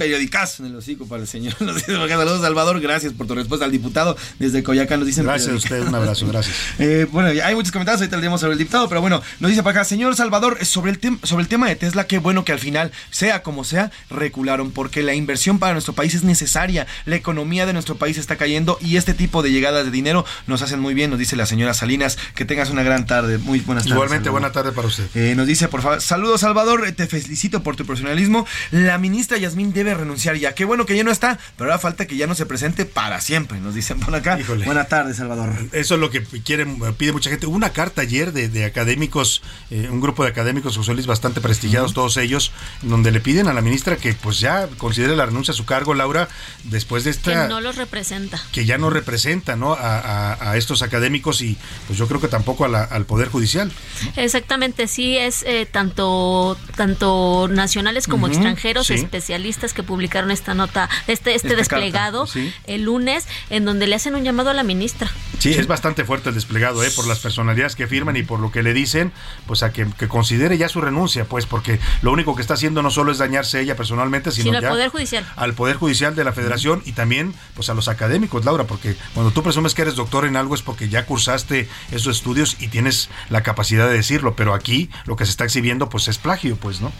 periodicazo 0.00 0.64
en 0.64 0.70
el 0.70 0.76
hocico 0.76 1.06
para 1.06 1.20
el 1.20 1.28
señor, 1.28 1.54
saludos 1.86 2.40
Salvador, 2.40 2.80
gracias 2.80 3.12
por 3.12 3.26
tu 3.26 3.34
respuesta 3.34 3.66
al 3.66 3.70
diputado 3.70 4.16
desde 4.38 4.62
Coyacán, 4.62 5.00
nos 5.00 5.06
dicen 5.06 5.24
Gracias 5.24 5.52
a 5.52 5.56
usted, 5.56 5.86
un 5.86 5.94
abrazo, 5.94 6.26
gracias. 6.26 6.56
Eh, 6.78 7.06
bueno, 7.10 7.28
hay 7.44 7.54
muchos 7.54 7.72
comentarios, 7.72 8.00
ahorita 8.00 8.16
leemos 8.16 8.40
sobre 8.40 8.54
el 8.54 8.58
diputado, 8.58 8.88
pero 8.88 9.02
bueno, 9.02 9.20
nos 9.40 9.50
dice 9.50 9.62
para 9.62 9.80
acá, 9.80 9.84
señor 9.84 10.16
Salvador, 10.16 10.56
eh, 10.58 10.64
sobre 10.64 10.92
el, 10.92 11.18
sobre 11.22 11.42
el 11.42 11.48
tema 11.48 11.68
de 11.68 11.76
Tesla, 11.76 12.06
qué 12.06 12.18
bueno 12.18 12.42
que 12.42 12.52
al 12.52 12.58
final, 12.58 12.92
sea 13.10 13.42
como 13.42 13.64
sea, 13.64 13.90
recularon, 14.08 14.70
porque 14.70 15.02
la 15.02 15.12
inversión 15.12 15.58
para 15.58 15.74
nuestro 15.74 15.92
país 15.92 16.14
es 16.14 16.24
necesaria, 16.24 16.86
la 17.04 17.16
economía 17.16 17.66
de 17.66 17.74
nuestro 17.74 17.96
país 17.96 18.16
está 18.16 18.36
cayendo 18.36 18.78
y 18.80 18.96
este 18.96 19.12
tipo 19.12 19.42
de 19.42 19.52
llegadas 19.52 19.84
de 19.84 19.90
dinero 19.90 20.24
nos 20.46 20.62
hacen 20.62 20.80
muy 20.80 20.94
bien, 20.94 21.10
nos 21.10 21.18
dice 21.18 21.36
la 21.36 21.44
señora 21.44 21.74
Salinas, 21.74 22.16
que 22.34 22.46
tengas 22.46 22.70
una 22.70 22.82
gran 22.82 23.04
tarde, 23.04 23.36
muy 23.36 23.60
buenas 23.60 23.84
tardes. 23.84 23.96
Igualmente, 23.96 24.24
Salvador. 24.24 24.40
buena 24.40 24.52
tarde 24.52 24.72
para 24.72 24.88
usted. 24.88 25.04
Eh, 25.14 25.34
nos 25.36 25.46
dice, 25.46 25.68
por 25.68 25.82
favor, 25.82 26.00
saludos 26.00 26.40
Salvador, 26.40 26.86
eh, 26.86 26.92
te 26.92 27.06
felicito 27.06 27.62
por 27.62 27.76
tu 27.76 27.84
profesionalismo. 27.84 28.46
La 28.70 28.96
ministra 28.96 29.36
Yasmín 29.36 29.74
debe 29.74 29.89
renunciar 29.94 30.36
ya. 30.36 30.54
Qué 30.54 30.64
bueno 30.64 30.86
que 30.86 30.96
ya 30.96 31.04
no 31.04 31.10
está, 31.10 31.38
pero 31.56 31.70
ahora 31.70 31.80
falta 31.80 32.06
que 32.06 32.16
ya 32.16 32.26
no 32.26 32.34
se 32.34 32.46
presente 32.46 32.84
para 32.84 33.20
siempre, 33.20 33.58
nos 33.60 33.74
dicen 33.74 34.00
por 34.00 34.14
acá. 34.14 34.38
Buena 34.64 34.84
tarde, 34.84 35.14
Salvador. 35.14 35.52
Eso 35.72 35.94
es 35.94 36.00
lo 36.00 36.10
que 36.10 36.22
quieren, 36.22 36.80
pide 36.94 37.12
mucha 37.12 37.30
gente. 37.30 37.46
Hubo 37.46 37.56
una 37.56 37.70
carta 37.70 38.02
ayer 38.02 38.32
de, 38.32 38.48
de 38.48 38.64
académicos, 38.64 39.42
eh, 39.70 39.88
un 39.90 40.00
grupo 40.00 40.22
de 40.24 40.30
académicos, 40.30 40.76
José 40.76 40.94
Luis, 40.94 41.06
bastante 41.06 41.40
prestigiados, 41.40 41.94
todos 41.94 42.16
ellos, 42.16 42.52
donde 42.82 43.10
le 43.10 43.20
piden 43.20 43.48
a 43.48 43.52
la 43.52 43.60
ministra 43.60 43.96
que 43.96 44.14
pues 44.14 44.40
ya 44.40 44.66
considere 44.78 45.16
la 45.16 45.26
renuncia 45.26 45.52
a 45.52 45.56
su 45.56 45.64
cargo, 45.64 45.94
Laura, 45.94 46.28
después 46.64 47.04
de 47.04 47.10
que 47.12 47.16
esta... 47.16 47.48
no 47.48 47.60
los 47.60 47.76
representa. 47.76 48.40
que 48.52 48.64
ya 48.66 48.78
no 48.78 48.90
representa 48.90 49.56
¿no? 49.56 49.72
A, 49.74 49.98
a- 49.98 50.50
a 50.50 50.56
estos 50.56 50.82
académicos 50.82 51.40
y 51.42 51.56
pues 51.86 51.98
yo 51.98 52.06
creo 52.08 52.20
que 52.20 52.28
tampoco 52.28 52.64
a 52.64 52.68
la- 52.68 52.84
al 52.84 53.04
Poder 53.06 53.28
Judicial. 53.28 53.70
Exactamente, 54.16 54.86
sí, 54.88 55.16
es 55.16 55.42
eh, 55.46 55.66
tanto, 55.70 56.56
tanto 56.76 57.48
nacionales 57.50 58.06
como 58.06 58.26
extranjeros, 58.26 58.86
sí. 58.88 58.94
especialistas 58.94 59.72
que 59.72 59.79
publicaron 59.82 60.30
esta 60.30 60.54
nota, 60.54 60.88
este, 61.06 61.34
este 61.34 61.56
desplegado 61.56 62.24
carta, 62.24 62.32
sí. 62.32 62.52
el 62.66 62.82
lunes, 62.82 63.26
en 63.50 63.64
donde 63.64 63.86
le 63.86 63.94
hacen 63.96 64.14
un 64.14 64.24
llamado 64.24 64.50
a 64.50 64.54
la 64.54 64.62
ministra. 64.62 65.10
Sí, 65.38 65.50
es 65.52 65.66
bastante 65.66 66.04
fuerte 66.04 66.28
el 66.28 66.34
desplegado, 66.34 66.84
¿eh? 66.84 66.90
por 66.90 67.06
las 67.06 67.18
personalidades 67.20 67.76
que 67.76 67.86
firman 67.86 68.16
y 68.16 68.22
por 68.22 68.40
lo 68.40 68.52
que 68.52 68.62
le 68.62 68.74
dicen, 68.74 69.12
pues 69.46 69.62
a 69.62 69.72
que, 69.72 69.86
que 69.98 70.08
considere 70.08 70.58
ya 70.58 70.68
su 70.68 70.80
renuncia, 70.80 71.24
pues 71.24 71.46
porque 71.46 71.78
lo 72.02 72.12
único 72.12 72.34
que 72.34 72.42
está 72.42 72.54
haciendo 72.54 72.82
no 72.82 72.90
solo 72.90 73.12
es 73.12 73.18
dañarse 73.18 73.60
ella 73.60 73.76
personalmente, 73.76 74.30
sino, 74.30 74.44
Sino 74.44 74.58
al 74.58 74.62
ya 74.62 74.70
Poder 74.70 74.88
Judicial. 74.88 75.26
al 75.36 75.54
Poder 75.54 75.76
Judicial 75.76 76.14
de 76.14 76.24
la 76.24 76.32
Federación 76.32 76.82
y 76.84 76.92
también 76.92 77.34
pues 77.54 77.70
a 77.70 77.74
los 77.74 77.88
académicos, 77.88 78.44
Laura, 78.44 78.64
porque 78.64 78.96
cuando 79.14 79.32
tú 79.32 79.42
presumes 79.42 79.74
que 79.74 79.82
eres 79.82 79.96
doctor 79.96 80.24
en 80.26 80.36
algo 80.36 80.54
es 80.54 80.62
porque 80.62 80.88
ya 80.88 81.06
cursaste 81.06 81.68
esos 81.90 82.16
estudios 82.16 82.56
y 82.60 82.68
tienes 82.68 83.08
la 83.28 83.42
capacidad 83.42 83.88
de 83.88 83.94
decirlo, 83.94 84.34
pero 84.36 84.54
aquí 84.54 84.90
lo 85.06 85.16
que 85.16 85.24
se 85.24 85.30
está 85.30 85.44
exhibiendo 85.44 85.88
pues 85.88 86.08
es 86.08 86.18
plagio, 86.18 86.56
pues, 86.56 86.80
¿no? 86.80 86.92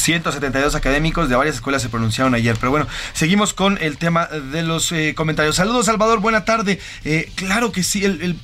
172 0.00 0.74
académicos 0.74 1.28
de 1.28 1.36
varias 1.36 1.56
escuelas 1.56 1.82
se 1.82 1.88
pronunciaron 1.88 2.34
ayer. 2.34 2.56
Pero 2.58 2.70
bueno, 2.70 2.86
seguimos 3.12 3.54
con 3.54 3.78
el 3.80 3.98
tema 3.98 4.26
de 4.26 4.62
los 4.62 4.92
eh, 4.92 5.14
comentarios. 5.14 5.56
Saludos, 5.56 5.86
Salvador, 5.86 6.20
buena 6.20 6.44
tarde. 6.44 6.80
Eh, 7.04 7.30
claro 7.34 7.72
que 7.72 7.82
sí, 7.82 8.04
el, 8.04 8.36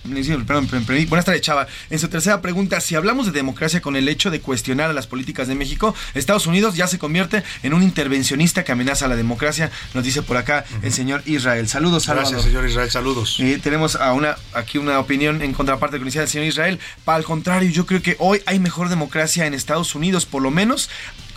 perdón, 0.47 0.69
buenas 1.09 1.25
tardes, 1.25 1.41
Chava. 1.41 1.67
En 1.91 1.99
su 1.99 2.09
tercera 2.09 2.41
pregunta, 2.41 2.81
si 2.81 2.95
hablamos 2.95 3.27
de 3.27 3.33
democracia 3.33 3.81
con 3.81 3.97
el 3.97 4.09
hecho 4.09 4.31
de 4.31 4.41
cuestionar 4.41 4.91
a 4.91 4.93
las 4.93 5.07
políticas 5.07 5.49
de 5.49 5.55
México, 5.55 5.95
Estados 6.15 6.47
Unidos 6.47 6.77
ya 6.77 6.87
se 6.87 6.99
convierte 6.99 7.43
en 7.63 7.75
un 7.75 7.83
intervencionista 7.83 8.65
que 8.65 8.73
amenaza 8.73 9.07
a 9.07 9.09
la 9.09 9.17
democracia, 9.17 9.71
nos 9.95 10.05
dice 10.05 10.23
por 10.23 10.37
acá 10.37 10.65
el 10.83 10.93
señor 10.93 11.23
Israel. 11.27 11.69
Saludos, 11.69 12.05
Salvador. 12.05 12.33
Gracias, 12.33 12.51
señor 12.51 12.69
Israel, 12.69 12.91
saludos. 12.91 13.37
Eh, 13.41 13.59
tenemos 13.63 13.97
a 13.97 14.13
una, 14.13 14.37
aquí 14.53 14.79
una 14.79 14.99
opinión 14.99 15.43
en 15.43 15.53
contraparte 15.53 15.99
dice 16.05 16.23
el 16.23 16.29
señor 16.29 16.47
Israel. 16.47 16.79
Para 17.05 17.19
al 17.19 17.25
contrario, 17.25 17.71
yo 17.71 17.87
creo 17.87 18.03
que 18.03 18.17
hoy 18.19 18.43
hay 18.47 18.59
mejor 18.59 18.89
democracia 18.89 19.47
en 19.47 19.55
Estados 19.55 19.95
Unidos, 19.95 20.27
por 20.27 20.43
lo 20.43 20.51
menos 20.51 20.91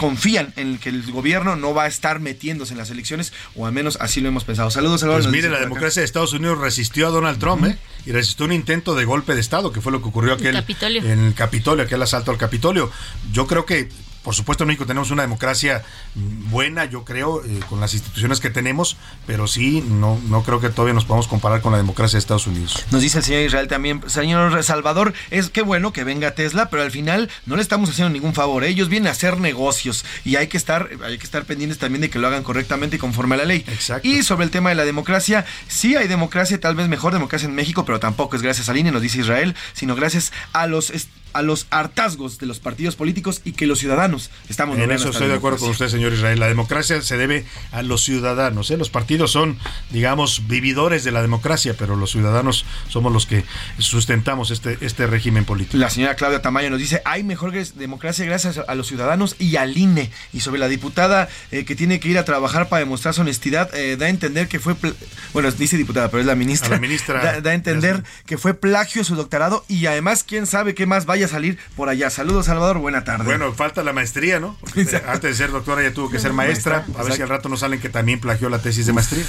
confían 0.08 0.54
en 0.56 0.78
que 0.78 0.88
el 0.88 1.12
gobierno 1.12 1.58
no 1.58 1.74
va 1.74 1.84
a 1.84 1.88
estar 1.88 2.22
metiéndose 2.22 2.72
en 2.74 2.78
las 2.78 2.90
elecciones, 2.90 3.34
o 3.56 3.66
al 3.66 3.74
menos 3.74 3.98
así 4.00 4.22
lo 4.22 4.30
hemos 4.30 4.46
pensado. 4.46 4.72
Saludos, 4.72 5.02
Salvador. 5.02 5.24
Pues 5.24 5.34
mire, 5.34 5.50
la 5.50 5.60
democracia 5.60 6.00
de 6.02 6.06
Estados 6.06 6.32
Unidos 6.32 6.60
resistió 6.60 7.08
a 7.08 7.10
Donald 7.10 7.40
Trump, 7.40 7.66
¿eh? 7.66 7.78
Y 8.06 8.14
resistió 8.14 8.46
un 8.46 8.54
intento 8.54 8.96
de 8.96 9.04
golpe 9.04 9.36
de 9.36 9.42
Estado, 9.42 9.74
que 9.74 9.82
fue 9.82 9.92
lo 9.92 10.02
que 10.02 10.08
ocurrió 10.08 10.36
aquel, 10.36 10.54
Capitolio. 10.54 11.04
en 11.04 11.20
el 11.26 11.34
Capitolio, 11.34 11.84
aquel 11.84 12.02
asalto 12.02 12.32
al 12.32 12.38
Capitolio. 12.38 12.90
Yo 13.34 13.48
creo 13.48 13.66
que, 13.66 13.90
por 14.28 14.36
supuesto, 14.36 14.66
en 14.66 14.68
México 14.68 14.86
tenemos 14.86 15.10
una 15.10 15.22
democracia 15.22 15.86
buena, 16.14 16.84
yo 16.84 17.06
creo, 17.06 17.46
eh, 17.46 17.62
con 17.70 17.80
las 17.80 17.94
instituciones 17.94 18.42
que 18.42 18.50
tenemos, 18.50 18.98
pero 19.26 19.48
sí, 19.48 19.82
no, 19.88 20.20
no 20.28 20.44
creo 20.44 20.60
que 20.60 20.68
todavía 20.68 20.94
nos 20.94 21.06
podamos 21.06 21.30
comparar 21.30 21.62
con 21.62 21.72
la 21.72 21.78
democracia 21.78 22.18
de 22.18 22.20
Estados 22.20 22.46
Unidos. 22.46 22.84
Nos 22.92 23.02
dice 23.02 23.20
el 23.20 23.24
señor 23.24 23.44
Israel 23.44 23.70
también, 23.70 24.02
señor 24.08 24.62
Salvador, 24.66 25.14
es 25.32 25.50
que 25.50 25.62
bueno 25.62 25.94
que 25.94 26.04
venga 26.04 26.32
Tesla, 26.32 26.70
pero 26.70 26.84
al 26.84 26.92
final 26.92 27.30
no 27.46 27.56
le 27.56 27.62
estamos 27.62 27.90
haciendo 27.90 28.12
ningún 28.12 28.34
favor. 28.34 28.66
¿eh? 28.66 28.68
Ellos 28.68 28.90
vienen 28.90 29.08
a 29.08 29.12
hacer 29.12 29.40
negocios 29.40 30.04
y 30.26 30.36
hay 30.36 30.48
que 30.48 30.58
estar, 30.58 30.90
hay 31.06 31.18
que 31.18 31.24
estar 31.24 31.46
pendientes 31.46 31.80
también 31.80 32.02
de 32.02 32.10
que 32.10 32.20
lo 32.20 32.28
hagan 32.28 32.44
correctamente 32.44 32.98
y 32.98 33.00
conforme 33.00 33.36
a 33.36 33.38
la 33.38 33.46
ley. 33.46 33.64
Y 34.04 34.24
sobre 34.24 34.44
el 34.44 34.52
tema 34.52 34.68
de 34.68 34.76
la 34.76 34.84
democracia, 34.84 35.46
sí 35.70 35.96
hay 35.96 36.10
democracia, 36.10 36.60
tal 36.60 36.76
vez 36.76 36.90
mejor 36.90 37.14
democracia 37.14 37.48
en 37.48 37.56
México, 37.56 37.86
pero 37.86 38.02
tampoco 38.02 38.36
es 38.36 38.42
gracias 38.42 38.68
al 38.68 38.76
INE, 38.76 38.92
nos 38.92 39.02
dice 39.02 39.20
Israel, 39.20 39.56
sino 39.72 39.96
gracias 39.96 40.34
a 40.52 40.68
los 40.68 40.92
a 41.34 41.42
los 41.42 41.68
hartazgos 41.70 42.38
de 42.38 42.46
los 42.46 42.60
partidos 42.60 42.96
políticos 42.96 43.42
y 43.44 43.54
que 43.54 43.68
los 43.68 43.80
ciudadanos 43.80 44.30
estamos 44.50 44.78
En 44.78 44.92
eso 44.92 45.10
estoy 45.10 45.28
de 45.28 45.36
acuerdo 45.36 45.60
con 45.60 45.70
usted, 45.70 45.90
señor 45.90 46.14
Israel. 46.14 46.40
La 46.40 46.48
democracia 46.48 47.02
se 47.02 47.18
debe 47.18 47.46
a 47.72 47.82
los 47.82 48.04
ciudadanos. 48.04 48.72
¿eh? 48.72 48.78
Los 48.78 48.90
partidos 48.90 49.32
son, 49.32 49.58
digamos, 49.92 50.48
vividores 50.48 51.04
de 51.04 51.12
la 51.12 51.22
democracia, 51.22 51.76
pero 51.78 51.96
los 51.96 52.12
ciudadanos 52.12 52.66
somos 52.90 53.12
los 53.12 53.26
que 53.26 53.44
sustentamos 53.80 54.52
este, 54.52 54.78
este 54.82 55.08
régimen 55.08 55.46
político. 55.46 55.78
La 55.78 55.90
señora 55.90 56.16
Claudia 56.16 56.42
Tamayo 56.42 56.70
nos 56.70 56.80
dice, 56.80 57.02
hay 57.06 57.24
mejor 57.24 57.52
democracia 57.52 58.26
gracias 58.26 58.60
a 58.68 58.76
los 58.76 58.88
ciudadanos 58.88 59.36
y 59.40 59.56
al 59.56 59.78
INE. 59.78 60.12
Y 60.34 60.42
sobre 60.42 60.60
la 60.60 60.68
diputada 60.68 61.30
eh, 61.52 61.66
que 61.66 61.76
tiene 61.76 62.00
que 62.00 62.10
ir 62.10 62.18
a 62.18 62.26
trabajar 62.26 62.70
para 62.70 62.80
demostrar 62.80 63.14
su 63.14 63.22
honestidad, 63.22 63.74
eh, 63.76 63.98
da 63.98 64.08
a 64.08 64.10
entender 64.10 64.48
que 64.48 64.60
fue, 64.60 64.76
bueno, 65.34 65.52
dice 65.52 65.78
diputada, 65.78 66.10
pero 66.10 66.22
es 66.22 66.28
la 66.28 66.36
ministra. 66.36 66.70
A 66.70 66.72
la 66.72 66.80
ministra 66.80 67.18
Da, 67.28 67.42
da 67.42 67.52
a 67.52 67.54
entender 67.54 68.04
que 68.26 68.38
fue 68.38 68.54
plagio 68.54 69.04
su 69.04 69.16
doctorado 69.16 69.66
y 69.68 69.86
además, 69.88 70.24
quién 70.24 70.46
sabe 70.46 70.76
qué 70.76 70.86
más 70.86 71.06
vaya 71.06 71.17
vaya 71.18 71.26
a 71.26 71.30
salir 71.30 71.58
por 71.76 71.90
allá. 71.90 72.12
Saludos, 72.12 72.46
Salvador, 72.46 72.78
buena 72.78 73.04
tarde. 73.04 73.26
Bueno, 73.26 73.52
falta 73.52 73.84
la 73.84 73.92
maestría, 73.92 74.40
¿no? 74.40 74.56
Porque 74.60 75.02
antes 75.08 75.22
de 75.32 75.34
ser 75.34 75.52
doctora 75.52 75.82
ya 75.82 75.92
tuvo 75.92 76.12
que 76.12 76.20
ser 76.20 76.32
maestra. 76.32 76.86
A 76.96 77.04
ver 77.04 77.14
si 77.14 77.24
al 77.24 77.30
rato 77.30 77.50
nos 77.50 77.62
salen 77.62 77.80
que 77.80 77.90
también 77.90 78.20
plagió 78.20 78.50
la 78.50 78.60
tesis 78.60 78.86
de 78.86 78.94
maestría. 78.94 79.24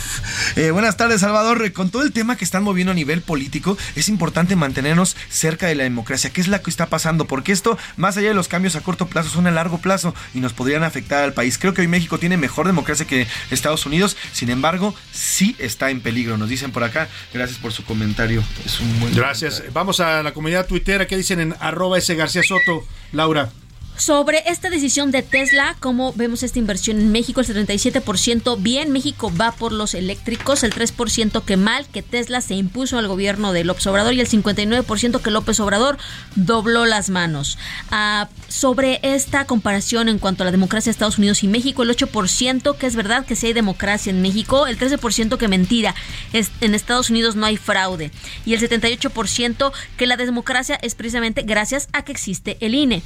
Eh, 0.56 0.70
buenas 0.70 0.98
tardes, 0.98 1.22
Salvador. 1.22 1.72
Con 1.72 1.90
todo 1.90 2.02
el 2.02 2.12
tema 2.12 2.36
que 2.36 2.44
están 2.44 2.62
moviendo 2.62 2.92
a 2.92 2.94
nivel 2.94 3.22
político, 3.22 3.78
es 3.96 4.10
importante 4.10 4.54
mantenernos 4.54 5.16
cerca 5.30 5.66
de 5.66 5.76
la 5.76 5.84
democracia. 5.84 6.28
¿Qué 6.30 6.42
es 6.42 6.48
lo 6.48 6.60
que 6.60 6.68
está 6.68 6.86
pasando? 6.86 7.24
Porque 7.24 7.52
esto, 7.52 7.78
más 7.96 8.18
allá 8.18 8.28
de 8.28 8.34
los 8.34 8.48
cambios 8.48 8.76
a 8.76 8.82
corto 8.82 9.06
plazo, 9.06 9.30
son 9.30 9.46
a 9.46 9.50
largo 9.50 9.78
plazo 9.78 10.14
y 10.34 10.40
nos 10.40 10.52
podrían 10.52 10.82
afectar 10.82 11.24
al 11.24 11.32
país. 11.32 11.56
Creo 11.56 11.72
que 11.72 11.80
hoy 11.80 11.88
México 11.88 12.18
tiene 12.18 12.36
mejor 12.36 12.66
democracia 12.66 13.06
que 13.06 13.26
Estados 13.50 13.86
Unidos. 13.86 14.18
Sin 14.32 14.50
embargo, 14.50 14.94
sí 15.10 15.56
está 15.58 15.88
en 15.88 16.02
peligro. 16.02 16.36
Nos 16.36 16.50
dicen 16.50 16.70
por 16.70 16.84
acá. 16.84 17.08
Gracias 17.32 17.58
por 17.58 17.72
su 17.72 17.82
comentario. 17.84 18.44
Es 18.66 18.78
un 18.78 19.00
buen 19.00 19.14
Gracias. 19.14 19.62
Vamos 19.72 20.00
a 20.00 20.22
la 20.22 20.34
comunidad 20.34 20.66
tuitera. 20.66 21.06
¿Qué 21.06 21.16
dicen 21.16 21.40
en 21.40 21.54
arroba 21.78 21.98
ese 21.98 22.16
García 22.16 22.42
Soto? 22.42 22.84
Laura. 23.12 23.50
Sobre 23.98 24.44
esta 24.46 24.70
decisión 24.70 25.10
de 25.10 25.22
Tesla, 25.22 25.76
¿cómo 25.80 26.12
vemos 26.12 26.44
esta 26.44 26.60
inversión 26.60 27.00
en 27.00 27.10
México? 27.10 27.40
El 27.40 27.48
77% 27.48 28.56
bien, 28.62 28.92
México 28.92 29.32
va 29.34 29.50
por 29.50 29.72
los 29.72 29.92
eléctricos, 29.92 30.62
el 30.62 30.72
3% 30.72 31.42
que 31.42 31.56
mal, 31.56 31.84
que 31.88 32.02
Tesla 32.02 32.40
se 32.40 32.54
impuso 32.54 32.96
al 32.96 33.08
gobierno 33.08 33.52
de 33.52 33.64
López 33.64 33.88
Obrador 33.88 34.14
y 34.14 34.20
el 34.20 34.28
59% 34.28 35.20
que 35.20 35.30
López 35.32 35.58
Obrador 35.58 35.98
dobló 36.36 36.86
las 36.86 37.10
manos. 37.10 37.58
Ah, 37.90 38.28
sobre 38.46 39.00
esta 39.02 39.46
comparación 39.46 40.08
en 40.08 40.20
cuanto 40.20 40.44
a 40.44 40.46
la 40.46 40.52
democracia 40.52 40.90
de 40.90 40.92
Estados 40.92 41.18
Unidos 41.18 41.42
y 41.42 41.48
México, 41.48 41.82
el 41.82 41.90
8% 41.90 42.76
que 42.76 42.86
es 42.86 42.94
verdad 42.94 43.26
que 43.26 43.34
sí 43.34 43.48
hay 43.48 43.52
democracia 43.52 44.10
en 44.10 44.22
México, 44.22 44.68
el 44.68 44.78
13% 44.78 45.36
que 45.38 45.48
mentira, 45.48 45.96
es, 46.32 46.52
en 46.60 46.76
Estados 46.76 47.10
Unidos 47.10 47.34
no 47.34 47.46
hay 47.46 47.56
fraude 47.56 48.12
y 48.46 48.54
el 48.54 48.60
78% 48.60 49.72
que 49.96 50.06
la 50.06 50.16
democracia 50.16 50.78
es 50.82 50.94
precisamente 50.94 51.42
gracias 51.42 51.88
a 51.92 52.04
que 52.04 52.12
existe 52.12 52.58
el 52.60 52.76
INE. 52.76 53.02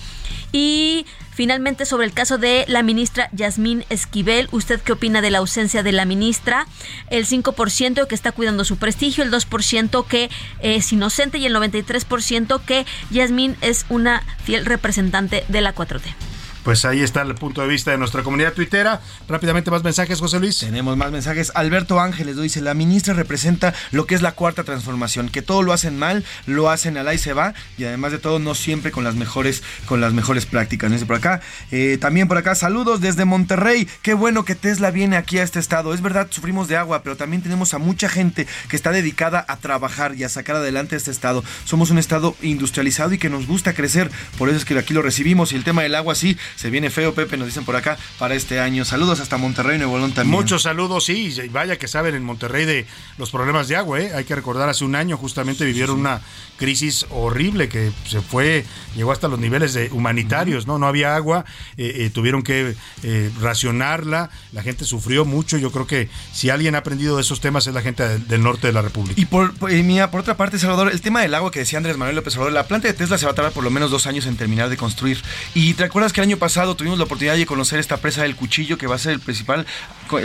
Y 0.53 0.82
y 0.83 1.07
finalmente 1.31 1.87
sobre 1.87 2.07
el 2.07 2.13
caso 2.13 2.39
de 2.39 2.65
la 2.67 2.83
ministra 2.83 3.29
Yasmín 3.33 3.85
Esquivel, 3.89 4.49
¿usted 4.51 4.81
qué 4.81 4.93
opina 4.93 5.21
de 5.21 5.31
la 5.31 5.39
ausencia 5.39 5.83
de 5.83 5.93
la 5.93 6.05
ministra? 6.05 6.67
El 7.09 7.27
5% 7.27 8.07
que 8.07 8.15
está 8.15 8.33
cuidando 8.33 8.65
su 8.65 8.77
prestigio, 8.77 9.23
el 9.23 9.31
2% 9.31 10.07
que 10.07 10.29
es 10.61 10.93
inocente 10.93 11.39
y 11.39 11.47
el 11.47 11.55
93% 11.55 12.61
que 12.65 12.85
Yasmín 13.11 13.57
es 13.61 13.87
una 13.89 14.23
fiel 14.45 14.67
representante 14.67 15.45
de 15.49 15.61
la 15.61 15.75
4T. 15.75 16.32
Pues 16.63 16.85
ahí 16.85 17.01
está 17.01 17.23
el 17.23 17.35
punto 17.35 17.61
de 17.61 17.67
vista 17.67 17.91
de 17.91 17.99
nuestra 17.99 18.23
comunidad 18.23 18.53
tuitera. 18.53 19.01
Rápidamente 19.29 19.71
más 19.73 19.83
mensajes, 19.83 20.21
José 20.21 20.39
Luis. 20.39 20.59
Tenemos 20.59 20.97
más 20.97 21.11
mensajes. 21.11 21.51
Alberto 21.57 21.99
Ángeles 21.99 22.41
dice, 22.41 22.61
la 22.61 22.75
ministra 22.75 23.15
representa 23.15 23.75
lo 23.91 24.07
que 24.07 24.15
es 24.15 24.23
la 24.23 24.33
cuarta 24.33 24.63
transformación, 24.63 25.29
que 25.29 25.43
todo 25.43 25.63
lo 25.63 25.73
hacen 25.73 25.99
mal, 25.99 26.25
lo 26.47 26.71
hacen 26.71 26.97
al 26.97 27.13
y 27.13 27.19
se 27.19 27.33
va, 27.33 27.53
y 27.79 27.85
además 27.85 28.13
de 28.13 28.19
todo, 28.19 28.39
no 28.39 28.55
siempre 28.55 28.93
con 28.93 29.03
las 29.03 29.17
mejores, 29.17 29.65
con 29.87 30.01
las 30.01 30.13
mejores 30.13 30.47
prácticas. 30.47 30.91
Dice 30.93 31.05
por 31.05 31.17
acá. 31.17 31.41
Eh, 31.73 31.99
también 32.01 32.29
por 32.29 32.39
acá, 32.39 32.55
saludos 32.55 33.01
desde 33.01 33.25
Monterrey. 33.25 33.89
Qué 34.03 34.15
bueno 34.15 34.45
que 34.45 34.55
Tesla 34.55 34.93
viene 34.93 35.17
aquí 35.17 35.39
a 35.39 35.43
este 35.43 35.59
estado. 35.59 35.93
Es 35.93 36.01
verdad, 36.01 36.29
sufrimos 36.31 36.69
de 36.69 36.77
agua, 36.77 37.03
pero 37.03 37.17
también 37.17 37.43
tenemos 37.43 37.75
a 37.75 37.79
mucha 37.79 38.09
gente 38.09 38.47
que 38.69 38.77
está 38.77 38.93
dedicada 38.93 39.45
a 39.49 39.57
trabajar 39.57 40.15
y 40.15 40.23
a 40.23 40.29
sacar 40.29 40.57
adelante 40.57 40.95
este 40.95 41.11
estado. 41.11 41.43
Somos 41.65 41.91
un 41.91 41.99
estado 41.99 42.37
industrializado 42.41 43.13
y 43.15 43.19
que 43.19 43.31
nos 43.31 43.49
gusta 43.49 43.75
crecer. 43.75 44.13
Por 44.39 44.49
eso 44.49 44.59
es 44.59 44.65
que 44.65 44.79
aquí 44.79 44.95
lo 44.95 45.03
recibimos. 45.03 45.53
Y 45.53 45.57
el 45.57 45.65
tema 45.65 45.83
del 45.83 45.97
agua 45.97 46.15
sí 46.15 46.37
se 46.57 46.71
viene 46.71 46.91
feo, 46.91 47.15
Pepe, 47.15 47.37
nos 47.37 47.47
dicen 47.47 47.65
por 47.65 47.77
acá, 47.77 47.99
para 48.19 48.35
este 48.35 48.61
año. 48.61 48.85
Saludos 48.85 49.21
hasta 49.21 49.37
Monterrey, 49.37 49.79
Nuevo 49.79 49.99
León 49.99 50.13
también. 50.13 50.33
Muchos 50.39 50.63
saludos, 50.63 51.05
sí, 51.05 51.35
vaya 51.51 51.79
que 51.79 51.89
saben 51.89 52.15
en 52.15 52.25
Monterrey 52.25 52.65
de 52.65 52.87
los 53.19 53.31
problemas 53.31 53.69
de 53.69 53.77
agua, 53.77 54.01
¿eh? 54.01 54.13
Hay 54.15 54.25
que 54.25 54.35
recordar, 54.35 54.69
hace 54.69 54.85
un 54.85 54.95
año 54.95 55.17
justamente 55.17 55.65
vivieron 55.65 56.01
una 56.01 56.21
crisis 56.57 57.07
horrible 57.11 57.69
que 57.69 57.93
se 58.09 58.21
fue, 58.21 58.65
llegó 58.95 59.13
hasta 59.13 59.29
los 59.29 59.39
niveles 59.39 59.75
de 59.75 59.91
humanitarios, 59.91 60.67
¿no? 60.67 60.79
No 60.79 60.87
había 60.87 61.17
agua, 61.17 61.45
eh, 61.77 61.93
eh, 61.97 62.11
tuvieron 62.11 62.43
que 62.43 62.75
eh, 63.03 63.31
racionarla, 63.41 64.31
la 64.53 64.63
gente 64.63 64.85
sufrió 64.85 65.25
mucho, 65.25 65.59
yo 65.59 65.71
creo 65.73 65.87
que 65.87 66.09
si 66.33 66.51
alguien 66.51 66.75
ha 66.75 66.79
aprendido 66.79 67.17
de 67.17 67.23
esos 67.23 67.41
temas 67.41 67.67
es 67.67 67.75
la 67.75 67.83
gente 67.83 68.07
del, 68.07 68.29
del 68.29 68.43
norte 68.43 68.67
de 68.67 68.73
la 68.73 68.83
República. 68.83 69.21
Y 69.21 69.27
por, 69.27 69.55
por, 69.55 69.73
mira, 69.73 70.11
por 70.11 70.21
otra 70.21 70.37
parte, 70.37 70.59
Salvador, 70.59 70.91
el 70.93 71.01
tema 71.01 71.21
del 71.21 71.35
agua 71.35 71.51
que 71.51 71.61
decía 71.61 71.79
Andrés 71.79 71.97
Manuel 71.97 72.17
López 72.17 72.35
Obrador, 72.37 72.53
la 72.53 72.67
planta 72.67 72.89
de 72.89 72.95
Tesla 72.95 73.19
se 73.19 73.27
va 73.27 73.33
a 73.33 73.35
tardar 73.35 73.53
por 73.53 73.65
lo 73.65 73.71
menos 73.71 73.91
dos 73.91 74.07
años 74.07 74.27
en 74.27 74.37
terminar 74.37 74.69
de 74.69 74.77
construir. 74.77 75.23
Y 75.55 75.75
te 75.75 75.85
acuerdas 75.85 76.13
que 76.13 76.21
el 76.21 76.29
año 76.29 76.37
pasado 76.43 76.75
tuvimos 76.75 76.99
la 76.99 77.05
oportunidad 77.05 77.37
de 77.37 77.47
conocer 77.47 77.79
esta 77.79 77.99
presa 77.99 78.23
del 78.23 78.35
Cuchillo, 78.35 78.77
que 78.77 78.89
va 78.89 78.97
a 78.97 78.99
ser 78.99 79.13
el 79.13 79.21
principal 79.21 79.65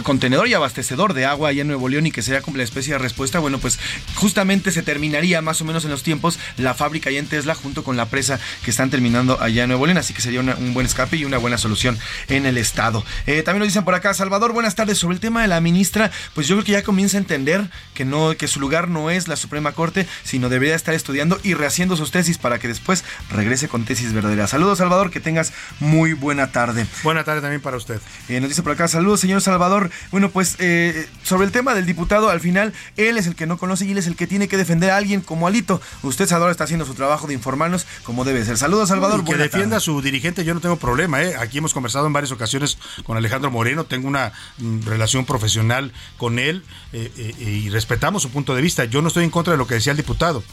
contenedor 0.01 0.47
y 0.47 0.55
abastecedor 0.55 1.13
de 1.13 1.26
agua 1.26 1.49
allá 1.49 1.61
en 1.61 1.68
Nuevo 1.68 1.89
León 1.89 2.07
y 2.07 2.11
que 2.11 2.24
sería 2.24 2.41
como 2.41 2.57
la 2.57 2.63
especie 2.63 2.93
de 2.93 2.97
respuesta. 2.97 3.38
Bueno, 3.38 3.59
pues 3.59 3.78
justamente 4.15 4.72
se 4.72 4.82
terminaría 4.82 5.43
más 5.43 5.61
o 5.61 5.65
menos 5.65 5.86
en 5.86 5.91
los 5.91 6.01
tiempos 6.01 6.39
la 6.57 6.74
fábrica 6.74 7.11
allá 7.11 7.20
en 7.20 7.28
Tesla 7.28 7.53
junto 7.53 7.84
con 7.84 7.97
la 7.97 8.07
presa 8.07 8.39
que 8.63 8.72
están 8.72 8.89
terminando 8.89 9.39
allá 9.39 9.61
en 9.61 9.70
Nuevo 9.70 9.86
León, 9.86 9.99
así 9.99 10.15
que 10.15 10.24
sería 10.24 10.41
un 10.41 10.74
buen 10.74 10.88
escape 10.88 11.18
y 11.18 11.24
una 11.24 11.38
buena 11.38 11.59
solución 11.59 11.99
en 12.30 12.47
el 12.47 12.57
estado. 12.57 13.05
Eh, 13.28 13.43
también 13.43 13.59
nos 13.59 13.68
dicen 13.68 13.86
por 13.86 13.93
acá, 13.93 14.15
Salvador, 14.15 14.53
buenas 14.53 14.74
tardes. 14.74 14.97
Sobre 14.97 15.13
el 15.13 15.20
tema 15.20 15.43
de 15.43 15.47
la 15.47 15.61
ministra, 15.61 16.09
pues 16.34 16.47
yo 16.47 16.55
creo 16.55 16.65
que 16.65 16.72
ya 16.72 16.82
comienza 16.82 17.18
a 17.18 17.20
entender 17.20 17.70
que 17.93 18.05
no, 18.05 18.36
que 18.36 18.47
su 18.47 18.59
lugar 18.59 18.88
no 18.88 19.11
es 19.11 19.28
la 19.28 19.36
Suprema 19.36 19.74
Corte, 19.74 20.07
sino 20.24 20.49
debería 20.49 20.74
estar 20.74 20.95
estudiando 20.95 21.39
y 21.43 21.53
rehaciendo 21.53 21.95
sus 21.95 22.09
tesis 22.09 22.39
para 22.39 22.57
que 22.57 22.68
después 22.68 23.03
regrese 23.30 23.68
con 23.68 23.86
tesis 23.86 24.13
verdaderas. 24.13 24.49
Saludos, 24.49 24.80
Salvador, 24.80 25.11
que 25.11 25.20
tengas 25.20 25.53
muy 25.80 26.07
buena 26.14 26.51
tarde. 26.51 26.86
Buena 27.03 27.24
tarde 27.24 27.41
también 27.41 27.62
para 27.62 27.78
usted. 27.78 27.99
Eh, 28.30 28.39
nos 28.39 28.49
dice 28.49 28.64
por 28.64 28.72
acá, 28.72 28.88
saludos, 28.88 29.20
señor 29.20 29.41
Salvador. 29.41 29.89
Bueno, 30.12 30.30
pues 30.30 30.55
eh, 30.60 31.08
sobre 31.24 31.45
el 31.45 31.51
tema 31.51 31.74
del 31.74 31.86
diputado, 31.86 32.30
al 32.30 32.39
final, 32.39 32.74
él 32.95 33.18
es 33.18 33.28
el 33.28 33.36
que 33.36 33.45
no 33.45 33.58
conoce 33.58 33.86
y 33.86 33.91
él 33.91 33.97
es 33.97 34.08
el 34.08 34.16
que 34.16 34.28
tiene 34.28 34.47
que 34.47 34.58
defender 34.58 34.91
a 34.91 34.97
alguien 34.97 35.22
como 35.22 35.47
Alito. 35.47 35.82
Usted, 36.03 36.28
Salvador, 36.28 36.51
está 36.51 36.66
haciendo 36.66 36.86
su 36.86 36.93
trabajo 36.93 37.28
de 37.28 37.34
informarnos 37.34 37.86
como 38.03 38.26
debe 38.26 38.43
ser. 38.45 38.58
Saludos, 38.58 38.89
Salvador. 38.89 39.22
Y 39.22 39.26
que 39.26 39.38
defienda 39.38 39.70
tarde. 39.70 39.76
a 39.78 39.80
su 39.80 40.01
dirigente, 40.01 40.43
yo 40.43 40.53
no 40.53 40.60
tengo 40.60 40.78
problema. 40.78 41.22
¿eh? 41.24 41.36
Aquí 41.38 41.58
hemos 41.58 41.74
conversado 41.74 42.08
en 42.08 42.14
varias 42.14 42.32
ocasiones 42.32 42.78
con 43.03 43.18
Alejandro 43.18 43.51
Moreno, 43.51 43.86
tengo 43.86 44.08
una 44.08 44.32
mm, 44.58 44.86
relación 44.86 45.26
profesional 45.26 45.91
con 46.18 46.39
él 46.39 46.64
y 46.93 47.70
respetamos 47.70 48.24
su 48.24 48.30
punto 48.30 48.55
de 48.55 48.62
vista. 48.62 48.86
Yo 48.86 49.01
no 49.01 49.10
estoy 49.10 49.24
en 49.24 49.30
contra 49.30 49.51
de 49.51 49.58
lo 49.58 49.68
que 49.68 49.76
decía 49.76 49.91
el 49.91 49.97
diputado. 49.97 50.43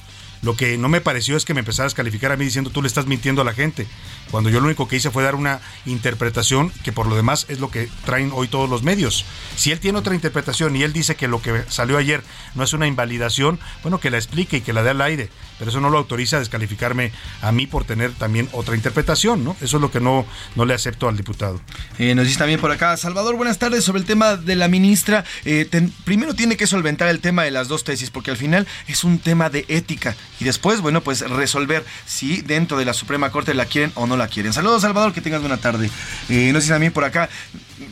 Lo 0.42 0.56
que 0.56 0.76
no 0.78 0.88
me 0.88 1.00
pareció 1.00 1.36
es 1.36 1.44
que 1.44 1.54
me 1.54 1.60
empezaras 1.60 1.92
a 1.92 1.96
calificar 1.96 2.32
a 2.32 2.36
mí 2.36 2.44
diciendo 2.44 2.70
tú 2.70 2.82
le 2.82 2.88
estás 2.88 3.06
mintiendo 3.06 3.42
a 3.42 3.44
la 3.44 3.54
gente, 3.54 3.86
cuando 4.30 4.50
yo 4.50 4.60
lo 4.60 4.66
único 4.66 4.88
que 4.88 4.96
hice 4.96 5.10
fue 5.10 5.22
dar 5.22 5.34
una 5.34 5.60
interpretación 5.86 6.70
que 6.82 6.92
por 6.92 7.06
lo 7.06 7.16
demás 7.16 7.46
es 7.48 7.60
lo 7.60 7.70
que 7.70 7.88
traen 8.04 8.30
hoy 8.32 8.48
todos 8.48 8.68
los 8.68 8.82
medios. 8.82 9.24
Si 9.56 9.72
él 9.72 9.80
tiene 9.80 9.98
otra 9.98 10.14
interpretación 10.14 10.76
y 10.76 10.82
él 10.82 10.92
dice 10.92 11.16
que 11.16 11.28
lo 11.28 11.40
que 11.40 11.64
salió 11.68 11.98
ayer 11.98 12.22
no 12.54 12.64
es 12.64 12.72
una 12.72 12.86
invalidación, 12.86 13.58
bueno, 13.82 14.00
que 14.00 14.10
la 14.10 14.18
explique 14.18 14.58
y 14.58 14.60
que 14.60 14.72
la 14.72 14.82
dé 14.82 14.90
al 14.90 15.00
aire, 15.00 15.30
pero 15.58 15.70
eso 15.70 15.80
no 15.80 15.90
lo 15.90 15.98
autoriza 15.98 16.36
a 16.36 16.38
descalificarme 16.40 17.12
a 17.42 17.52
mí 17.52 17.66
por 17.66 17.84
tener 17.84 18.12
también 18.12 18.48
otra 18.52 18.74
interpretación, 18.74 19.44
¿no? 19.44 19.56
Eso 19.60 19.76
es 19.76 19.80
lo 19.80 19.90
que 19.90 20.00
no, 20.00 20.26
no 20.56 20.64
le 20.64 20.74
acepto 20.74 21.08
al 21.08 21.16
diputado. 21.16 21.60
Eh, 21.98 22.14
nos 22.14 22.26
dice 22.26 22.38
también 22.38 22.60
por 22.60 22.70
acá, 22.70 22.96
Salvador, 22.96 23.36
buenas 23.36 23.58
tardes, 23.58 23.84
sobre 23.84 24.00
el 24.00 24.06
tema 24.06 24.36
de 24.36 24.56
la 24.56 24.68
ministra. 24.68 25.24
Eh, 25.44 25.68
primero 26.04 26.34
tiene 26.34 26.56
que 26.56 26.66
solventar 26.66 27.08
el 27.08 27.20
tema 27.20 27.44
de 27.44 27.50
las 27.50 27.68
dos 27.68 27.84
tesis, 27.84 28.10
porque 28.10 28.30
al 28.30 28.36
final 28.36 28.66
es 28.86 29.04
un 29.04 29.18
tema 29.18 29.50
de 29.50 29.64
ética 29.68 30.16
y 30.40 30.44
después, 30.44 30.80
bueno, 30.80 31.02
pues 31.02 31.20
resolver 31.28 31.84
si 32.06 32.42
dentro 32.42 32.78
de 32.78 32.84
la 32.84 32.94
Suprema 32.94 33.30
Corte 33.30 33.54
la 33.54 33.66
quieren 33.66 33.92
o 33.94 34.06
no 34.06 34.16
la 34.16 34.28
quieren. 34.28 34.52
Saludos, 34.52 34.82
Salvador, 34.82 35.12
que 35.12 35.20
tengas 35.20 35.40
buena 35.40 35.56
tarde. 35.56 35.90
Eh, 36.28 36.50
nos 36.52 36.62
dice 36.62 36.72
también 36.72 36.92
por 36.92 37.04
acá, 37.04 37.28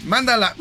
mándala 0.05 0.55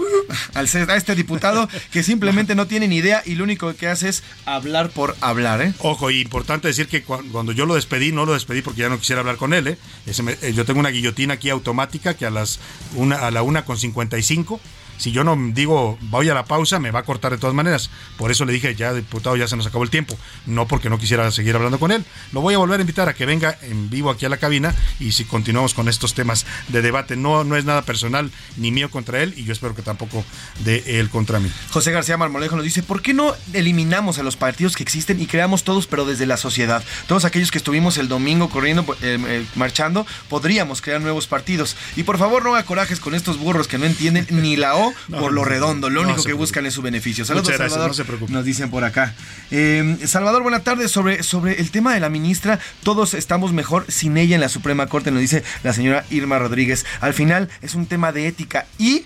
al, 0.53 0.67
a 0.89 0.95
este 0.95 1.15
diputado 1.15 1.67
que 1.91 2.03
simplemente 2.03 2.55
no 2.55 2.67
tiene 2.67 2.88
ni 2.88 2.97
idea 2.97 3.22
y 3.26 3.36
lo 3.36 3.43
único 3.43 3.74
que 3.76 3.88
hace 3.88 4.09
es 4.09 4.24
hablar 4.45 4.89
por 4.89 5.15
hablar. 5.22 5.61
¿eh? 5.61 5.74
Ojo, 5.80 6.11
y 6.11 6.22
importante 6.22 6.67
decir 6.67 6.88
que 6.88 7.03
cuando 7.03 7.51
yo 7.51 7.65
lo 7.65 7.76
despedí, 7.76 8.11
no 8.11 8.26
lo 8.26 8.34
despedí 8.34 8.61
porque 8.61 8.82
ya 8.82 8.89
no 8.89 8.99
quisiera 8.99 9.22
hablar 9.22 9.38
con 9.38 9.53
él. 9.53 9.67
¿eh? 9.67 9.78
Me, 10.24 10.53
yo 10.53 10.65
tengo 10.65 10.80
una 10.80 10.89
guillotina 10.89 11.36
aquí 11.36 11.49
automática 11.49 12.13
que 12.15 12.26
a, 12.26 12.30
las 12.30 12.59
una, 12.95 13.17
a 13.17 13.32
la 13.32 13.43
una 13.43 13.65
con 13.65 13.78
55 13.78 14.59
si 15.02 15.12
yo 15.12 15.24
no 15.24 15.36
digo 15.36 15.97
voy 15.99 16.30
a 16.30 16.36
la 16.36 16.45
pausa, 16.45 16.78
me 16.78 16.91
va 16.91 16.99
a 16.99 17.04
cortar 17.04 17.32
de 17.32 17.39
todas 17.39 17.56
maneras. 17.56 17.89
Por 18.18 18.30
eso 18.30 18.45
le 18.45 18.54
dije, 18.54 18.76
ya 18.76 18.93
diputado, 18.93 19.36
ya 19.36 19.47
se 19.47 19.58
nos 19.58 19.66
acabó 19.66 19.84
el 19.84 19.89
tiempo. 19.89 20.16
No 20.45 20.68
porque 20.68 20.91
no 20.91 20.99
quisiera 20.99 21.32
seguir 21.32 21.56
hablando 21.56 21.80
con 21.80 21.91
él. 21.91 22.06
Lo 22.32 22.41
voy 22.41 22.54
a 22.54 22.60
volver 22.60 22.80
a 22.80 22.82
invitar 22.82 23.10
a 23.10 23.16
que 23.16 23.26
venga 23.26 23.58
en 23.64 23.89
vivo 23.89 24.12
aquí 24.12 24.28
a 24.28 24.30
la 24.30 24.38
cabina 24.38 24.76
y 24.99 25.14
si 25.14 25.26
continuamos 25.26 25.74
con 25.74 25.89
estos 25.89 26.14
temas 26.14 26.45
de 26.68 26.84
debate. 26.84 27.16
No, 27.16 27.43
no 27.43 27.56
es 27.56 27.66
nada 27.66 27.82
personal 27.82 28.30
ni 28.58 28.72
mío 28.72 28.91
contra 28.91 29.24
él 29.24 29.34
y 29.36 29.43
yo 29.43 29.54
espero 29.54 29.74
que 29.74 29.82
tampoco 29.82 30.24
de 30.60 30.99
él 30.99 31.10
contra 31.10 31.39
mí. 31.39 31.52
José 31.72 31.91
García 31.91 32.18
Marmolejo 32.18 32.56
nos 32.56 32.66
dice, 32.66 32.84
¿por 32.84 33.02
qué 33.02 33.16
no 33.16 33.34
eliminamos 33.54 34.20
a 34.20 34.24
los 34.24 34.38
partidos 34.38 34.76
que 34.76 34.84
existen 34.84 35.20
y 35.20 35.26
creamos 35.26 35.64
todos, 35.64 35.88
pero 35.88 36.06
desde 36.06 36.28
la 36.28 36.38
sociedad? 36.38 36.84
Todos 37.08 37.26
aquellos 37.26 37.49
que 37.49 37.58
estuvimos 37.58 37.97
el 37.97 38.08
domingo 38.08 38.52
corriendo, 38.52 38.86
eh, 39.02 39.18
eh, 39.20 39.45
marchando, 39.56 40.06
podríamos 40.30 40.80
crear 40.80 41.02
nuevos 41.02 41.26
partidos. 41.26 41.76
Y 41.95 42.04
por 42.04 42.20
favor 42.20 42.43
no 42.43 42.54
haga 42.54 42.68
corajes 42.68 42.99
con 42.99 43.16
estos 43.16 43.39
burros 43.39 43.68
que 43.68 43.80
no 43.80 43.86
entienden 43.88 44.28
ni 44.30 44.56
la 44.58 44.76
O 44.76 44.91
no, 45.08 45.20
por 45.20 45.34
lo 45.34 45.44
redondo. 45.44 45.89
Lo 45.89 46.02
único 46.02 46.24
que 46.24 46.34
buscan 46.34 46.66
es 46.66 46.74
su 46.74 46.82
beneficio. 46.82 47.26
Saludos, 47.26 47.48
gracias, 47.48 47.72
Salvador. 47.72 47.89
No 47.89 47.94
se 47.94 48.06
preocupe. 48.06 48.32
Nos 48.32 48.46
dicen 48.46 48.70
por 48.70 48.84
acá. 48.84 49.14
Eh, 49.52 49.98
Salvador, 50.06 50.44
buenas 50.44 50.64
tardes. 50.64 50.92
Sobre, 50.92 51.24
sobre 51.24 51.60
el 51.60 51.72
tema 51.72 51.94
de 51.94 52.00
la 52.00 52.10
ministra, 52.10 52.60
todos 52.84 53.14
estamos 53.14 53.54
mejor 53.54 53.86
sin 53.88 54.18
ella 54.18 54.36
en 54.36 54.42
la 54.42 54.50
Suprema 54.50 54.88
Corte, 54.88 55.12
nos 55.12 55.22
dice 55.22 55.44
la 55.64 55.74
señora 55.74 56.06
Irma 56.10 56.39
Rodríguez. 56.39 56.86
Al 57.00 57.14
final 57.14 57.50
es 57.62 57.76
un 57.76 57.86
tema 57.86 58.12
de 58.12 58.28
ética 58.28 58.66
y 58.78 59.06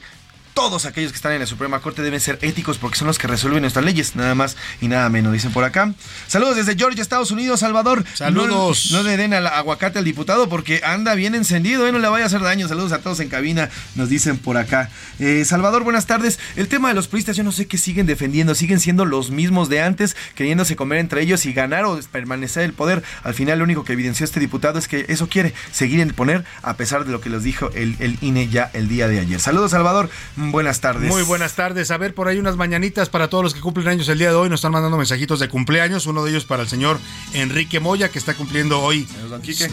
todos 0.56 0.86
aquellos 0.86 1.12
que 1.12 1.18
están 1.18 1.34
en 1.34 1.42
la 1.42 1.46
Suprema 1.46 1.82
Corte 1.82 2.02
deben 2.02 2.22
ser 2.22 2.40
éticos 2.42 2.78
porque 2.78 2.98
son 2.98 3.08
los 3.08 3.20
que 3.20 3.28
resuelven 3.28 3.62
nuestras 3.62 3.84
leyes, 3.84 4.16
nada 4.16 4.34
más 4.36 4.56
y 4.80 4.88
nada 4.88 5.10
menos, 5.10 5.34
dicen 5.34 5.52
por 5.52 5.66
acá. 5.66 5.94
Saludos 6.28 6.56
desde 6.56 6.76
Georgia, 6.78 7.02
Estados 7.02 7.30
Unidos, 7.30 7.60
Salvador. 7.60 8.06
Saludos. 8.14 8.90
No, 8.92 9.00
no 9.00 9.04
le 9.04 9.18
den 9.18 9.34
al 9.34 9.46
aguacate 9.48 10.00
al 10.00 10.06
diputado 10.06 10.48
porque 10.48 10.82
anda 10.86 11.14
bien 11.14 11.36
encendido, 11.36 11.86
¿eh? 11.86 11.92
no 11.92 12.00
le 12.00 12.08
vaya 12.08 12.24
a 12.24 12.28
hacer 12.28 12.40
daño. 12.40 12.70
Saludos 12.70 12.94
a 12.94 13.00
todos 13.00 13.20
en 13.20 13.28
cabina, 13.28 13.70
nos 13.96 14.08
dicen 14.08 14.38
por 14.38 14.56
acá. 14.56 14.90
Eh, 15.20 15.44
Salvador, 15.44 15.84
buenas 15.84 16.06
tardes. 16.06 16.40
El 16.56 16.70
tema 16.70 16.88
de 16.88 16.94
los 16.96 17.10
priistas, 17.10 17.36
yo 17.36 17.44
no 17.44 17.52
sé 17.52 17.68
qué 17.68 17.78
siguen 17.78 18.06
defendiendo, 18.06 18.56
siguen 18.56 18.80
siendo 18.80 19.04
los 19.04 19.32
mismos 19.32 19.68
de 19.68 19.82
antes, 19.82 20.16
queriéndose 20.36 20.78
comer 20.78 21.00
entre 21.00 21.22
ellos 21.22 21.46
y 21.46 21.52
ganar 21.52 21.84
o 21.84 22.00
permanecer 22.14 22.64
el 22.64 22.72
poder. 22.72 23.04
Al 23.24 23.34
final, 23.34 23.60
lo 23.60 23.66
único 23.66 23.84
que 23.84 23.92
evidenció 23.92 24.24
este 24.24 24.40
diputado 24.40 24.80
es 24.80 24.88
que 24.88 25.06
eso 25.10 25.28
quiere, 25.28 25.54
seguir 25.74 26.00
en 26.00 26.08
el 26.08 26.14
poner, 26.14 26.46
a 26.62 26.78
pesar 26.78 27.04
de 27.04 27.12
lo 27.12 27.20
que 27.20 27.30
les 27.30 27.44
dijo 27.44 27.72
el, 27.76 27.98
el 28.00 28.18
INE 28.22 28.48
ya 28.48 28.72
el 28.74 28.88
día 28.88 29.10
de 29.10 29.20
ayer. 29.20 29.42
Saludos, 29.42 29.72
Salvador. 29.72 30.10
Buenas 30.52 30.82
tardes. 30.82 31.10
Muy 31.10 31.24
buenas 31.24 31.56
tardes. 31.56 31.92
A 31.92 31.98
ver, 31.98 32.14
por 32.14 32.28
ahí 32.28 32.38
unas 32.38 32.58
mañanitas 32.58 33.10
para 33.10 33.30
todos 33.30 33.44
los 33.44 33.54
que 33.54 33.62
cumplen 33.62 33.88
años 33.88 34.10
el 34.10 34.18
día 34.18 34.30
de 34.30 34.36
hoy. 34.36 34.50
Nos 34.50 34.60
están 34.60 34.72
mandando 34.72 34.98
mensajitos 34.98 35.40
de 35.40 35.50
cumpleaños. 35.50 36.06
Uno 36.06 36.24
de 36.24 36.32
ellos 36.32 36.46
para 36.46 36.64
el 36.64 36.70
señor 36.70 37.00
Enrique 37.34 37.80
Moya, 37.80 38.10
que 38.10 38.20
está 38.20 38.34
cumpliendo 38.34 38.82
hoy 38.82 39.08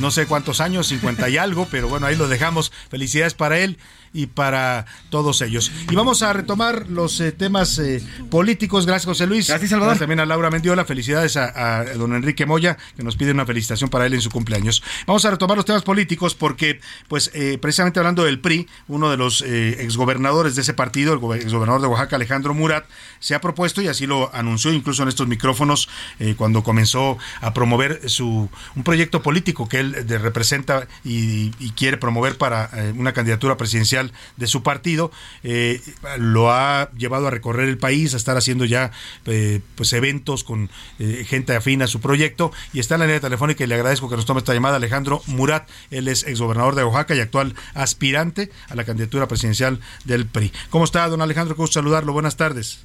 no 0.01 0.11
sé 0.11 0.27
cuántos 0.27 0.61
años, 0.61 0.89
50 0.89 1.29
y 1.29 1.37
algo, 1.37 1.67
pero 1.71 1.89
bueno, 1.89 2.07
ahí 2.07 2.17
lo 2.17 2.29
dejamos. 2.29 2.73
Felicidades 2.91 3.35
para 3.35 3.59
él 3.59 3.79
y 4.13 4.27
para 4.27 4.87
todos 5.11 5.41
ellos. 5.41 5.73
Y 5.91 5.95
vamos 5.95 6.23
a 6.23 6.33
retomar 6.33 6.89
los 6.89 7.21
eh, 7.21 7.33
temas 7.33 7.79
eh, 7.79 8.03
políticos. 8.31 8.87
Gracias, 8.87 9.07
José 9.07 9.27
Luis. 9.27 9.49
Gracias, 9.49 9.71
Salvador. 9.71 9.99
también 9.99 10.21
a 10.21 10.27
Laura 10.27 10.51
Mendiola. 10.51 10.85
Felicidades 10.85 11.37
a, 11.37 11.81
a, 11.81 11.85
don 11.95 12.15
Enrique 12.15 12.47
Moya, 12.47 12.77
que 12.97 13.03
nos 13.03 13.17
pide 13.17 13.31
una 13.31 13.47
felicitación 13.47 13.91
para 13.91 14.07
él 14.07 14.15
en 14.15 14.21
su 14.21 14.31
cumpleaños. 14.31 14.83
Vamos 15.07 15.25
a 15.25 15.31
retomar 15.31 15.57
los 15.57 15.65
temas 15.65 15.83
políticos 15.83 16.35
porque, 16.35 16.81
pues, 17.09 17.31
eh, 17.35 17.59
precisamente 17.61 18.01
hablando 18.01 18.25
del 18.25 18.41
PRI, 18.41 18.69
uno 18.89 19.11
de 19.11 19.17
los 19.17 19.43
exgobernadores 19.43 20.55
de 20.55 20.63
ese 20.63 20.75
partido, 20.75 21.13
el 21.15 21.41
exgobernador 21.41 21.81
de 21.81 21.89
Oaxaca, 21.89 22.17
Alejandro 22.17 22.55
Murat, 22.55 22.85
se 23.19 23.35
ha 23.35 23.41
propuesto 23.41 23.81
y 23.83 23.89
así 23.89 24.07
lo 24.07 24.35
anunció 24.35 24.73
incluso 24.73 25.03
en 25.03 25.09
estos 25.09 25.27
micrófonos 25.27 25.89
cuando 26.37 26.63
comenzó 26.63 27.19
a 27.41 27.55
promover 27.55 28.09
su 28.09 28.49
un 28.75 28.83
proyecto 28.83 29.23
político 29.23 29.69
que 29.69 29.81
él 29.81 30.07
de, 30.07 30.19
representa 30.19 30.87
y, 31.05 31.53
y, 31.59 31.71
quiere 31.71 31.97
promover 31.97 32.37
para 32.37 32.71
una 32.97 33.13
candidatura 33.13 33.57
presidencial 33.57 34.02
de 34.37 34.47
su 34.47 34.63
partido, 34.63 35.11
eh, 35.45 35.81
lo 36.19 36.51
ha 36.51 36.91
llevado 36.97 37.29
a 37.29 37.31
recorrer 37.31 37.69
el 37.69 37.79
país, 37.79 38.15
a 38.15 38.17
estar 38.17 38.37
haciendo 38.37 38.65
ya 38.65 38.91
eh, 39.27 39.61
pues 39.77 39.93
eventos 39.93 40.45
con 40.45 40.71
eh, 40.99 41.25
gente 41.27 41.55
afín 41.55 41.83
a 41.83 41.87
su 41.87 42.01
proyecto 42.01 42.51
y 42.73 42.81
está 42.81 42.95
en 42.95 43.01
la 43.01 43.07
línea 43.07 43.21
telefónica 43.21 43.63
y 43.65 43.67
le 43.67 43.75
agradezco 43.75 44.09
que 44.09 44.17
nos 44.17 44.27
tome 44.27 44.39
esta 44.39 44.55
llamada 44.55 44.77
Alejandro 44.77 45.23
Murat, 45.27 45.69
él 45.91 46.09
es 46.09 46.27
exgobernador 46.27 46.75
de 46.75 46.85
Oaxaca 46.85 47.15
y 47.15 47.21
actual 47.21 47.55
aspirante 47.75 48.51
a 48.69 48.75
la 48.75 48.85
candidatura 48.85 49.29
presidencial 49.29 49.81
del 50.05 50.27
PRI. 50.27 50.53
¿Cómo 50.71 50.85
está, 50.85 51.07
don 51.09 51.23
Alejandro? 51.23 51.55
Gusto 51.55 51.75
saludarlo. 51.75 52.13
Buenas 52.13 52.37
tardes. 52.37 52.85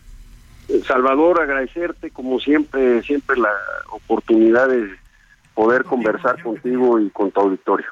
Salvador, 0.86 1.42
agradecerte 1.42 2.12
como 2.12 2.40
siempre, 2.40 3.02
siempre 3.04 3.38
la 3.38 3.54
oportunidad 3.90 4.68
de 4.68 4.96
poder 5.54 5.86
conversar 5.86 6.42
contigo 6.44 7.00
y 7.00 7.10
con 7.10 7.32
tu 7.32 7.42
auditorio. 7.42 7.88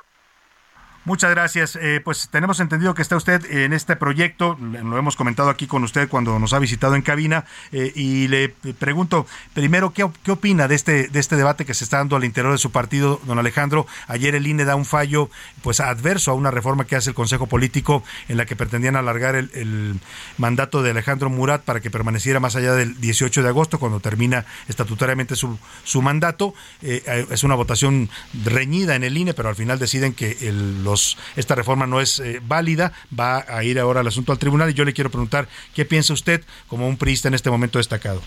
Muchas 1.06 1.30
gracias. 1.30 1.77
Eh, 1.80 2.02
pues 2.03 2.30
tenemos 2.32 2.60
entendido 2.60 2.95
que 2.95 3.03
está 3.03 3.15
usted 3.15 3.45
en 3.52 3.73
este 3.73 3.95
proyecto, 3.95 4.57
lo 4.60 4.98
hemos 4.98 5.15
comentado 5.15 5.49
aquí 5.49 5.68
con 5.68 5.84
usted 5.84 6.10
cuando 6.10 6.40
nos 6.40 6.53
ha 6.53 6.60
visitado 6.60 6.95
en 6.95 7.03
cabina, 7.03 7.45
eh, 7.72 7.91
y 7.94 8.27
le 8.27 8.49
pregunto 8.49 9.27
primero 9.53 9.94
qué, 9.94 10.10
qué 10.23 10.32
opina 10.32 10.68
de 10.68 10.73
este, 10.73 11.07
de 11.07 11.19
este 11.19 11.36
debate 11.36 11.64
que 11.64 11.76
se 11.76 11.84
está 11.84 11.98
dando 11.98 12.15
al 12.15 12.23
interior 12.23 12.52
de 12.53 12.57
su 12.57 12.72
partido, 12.72 13.22
don 13.26 13.38
Alejandro. 13.38 13.86
Ayer 14.07 14.34
el 14.34 14.48
INE 14.48 14.65
da 14.65 14.76
un 14.76 14.86
fallo 14.86 15.30
pues 15.61 15.80
adverso 15.80 16.32
a 16.32 16.34
una 16.34 16.49
reforma 16.49 16.86
que 16.86 16.95
hace 16.95 17.11
el 17.11 17.15
Consejo 17.15 17.45
Político 17.45 18.03
en 18.27 18.38
la 18.38 18.48
que 18.48 18.56
pretendían 18.56 18.95
alargar 18.95 19.36
el, 19.36 19.99
mandato 20.40 20.82
de 20.82 20.90
Alejandro 20.90 21.30
Murat 21.30 21.61
para 21.61 21.82
que 21.82 21.91
permaneciera 21.91 22.40
más 22.40 22.56
allá 22.56 22.73
del 22.73 22.99
18 22.99 23.44
de 23.44 23.49
agosto, 23.49 23.80
cuando 23.80 23.99
termina 23.99 24.45
estatutariamente 24.68 25.36
su, 25.36 25.60
su 25.84 26.02
mandato. 26.02 26.56
Eh, 26.82 27.27
es 27.30 27.44
una 27.44 27.53
votación 27.53 28.10
reñida 28.44 28.95
en 28.95 29.03
el 29.03 29.15
INE, 29.15 29.36
pero 29.36 29.49
al 29.49 29.56
final 29.56 29.77
deciden 29.77 30.14
que 30.14 30.38
el, 30.41 30.88
esta 31.35 31.55
reforma 31.55 31.88
no 31.88 31.99
es 31.99 32.19
eh, 32.19 32.41
válida, 32.45 32.91
va 33.17 33.43
a 33.47 33.63
ir 33.63 33.80
ahora 33.80 34.01
el 34.01 34.07
asunto 34.07 34.31
al 34.31 34.39
tribunal 34.39 34.69
y 34.69 34.73
yo 34.73 34.85
le 34.85 34.93
quiero 34.93 35.09
preguntar 35.09 35.47
qué 35.73 35.85
piensa 35.85 36.13
usted 36.13 36.41
como 36.67 36.88
un 36.88 36.97
priista 36.97 37.27
en 37.27 37.34
este 37.34 37.49
momento 37.49 37.80
destacado. 37.80 38.22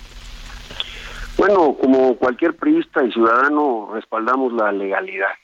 Bueno, 1.36 1.76
como 1.80 2.16
cualquier 2.16 2.56
priista 2.56 3.04
y 3.04 3.12
ciudadano 3.12 3.90
respaldamos 3.94 4.52
la 4.52 4.72
legalidad. 4.72 5.34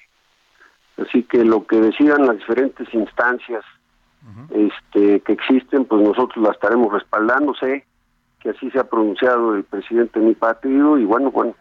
Así 0.97 1.23
que 1.23 1.45
lo 1.45 1.67
que 1.67 1.77
decidan 1.77 2.27
las 2.27 2.37
diferentes 2.37 2.93
instancias 2.93 3.65
este, 4.51 5.21
que 5.21 5.33
existen, 5.33 5.85
pues 5.85 6.03
nosotros 6.03 6.45
la 6.45 6.53
estaremos 6.53 6.93
respaldando. 6.93 7.55
Sé 7.55 7.85
que 8.41 8.51
así 8.51 8.71
se 8.71 8.79
ha 8.79 8.85
pronunciado 8.85 9.55
el 9.55 9.65
presidente 9.65 10.21
de 10.21 10.27
mi 10.27 10.35
partido 10.35 10.99
y 10.99 11.05
bueno, 11.05 11.31
bueno, 11.31 11.55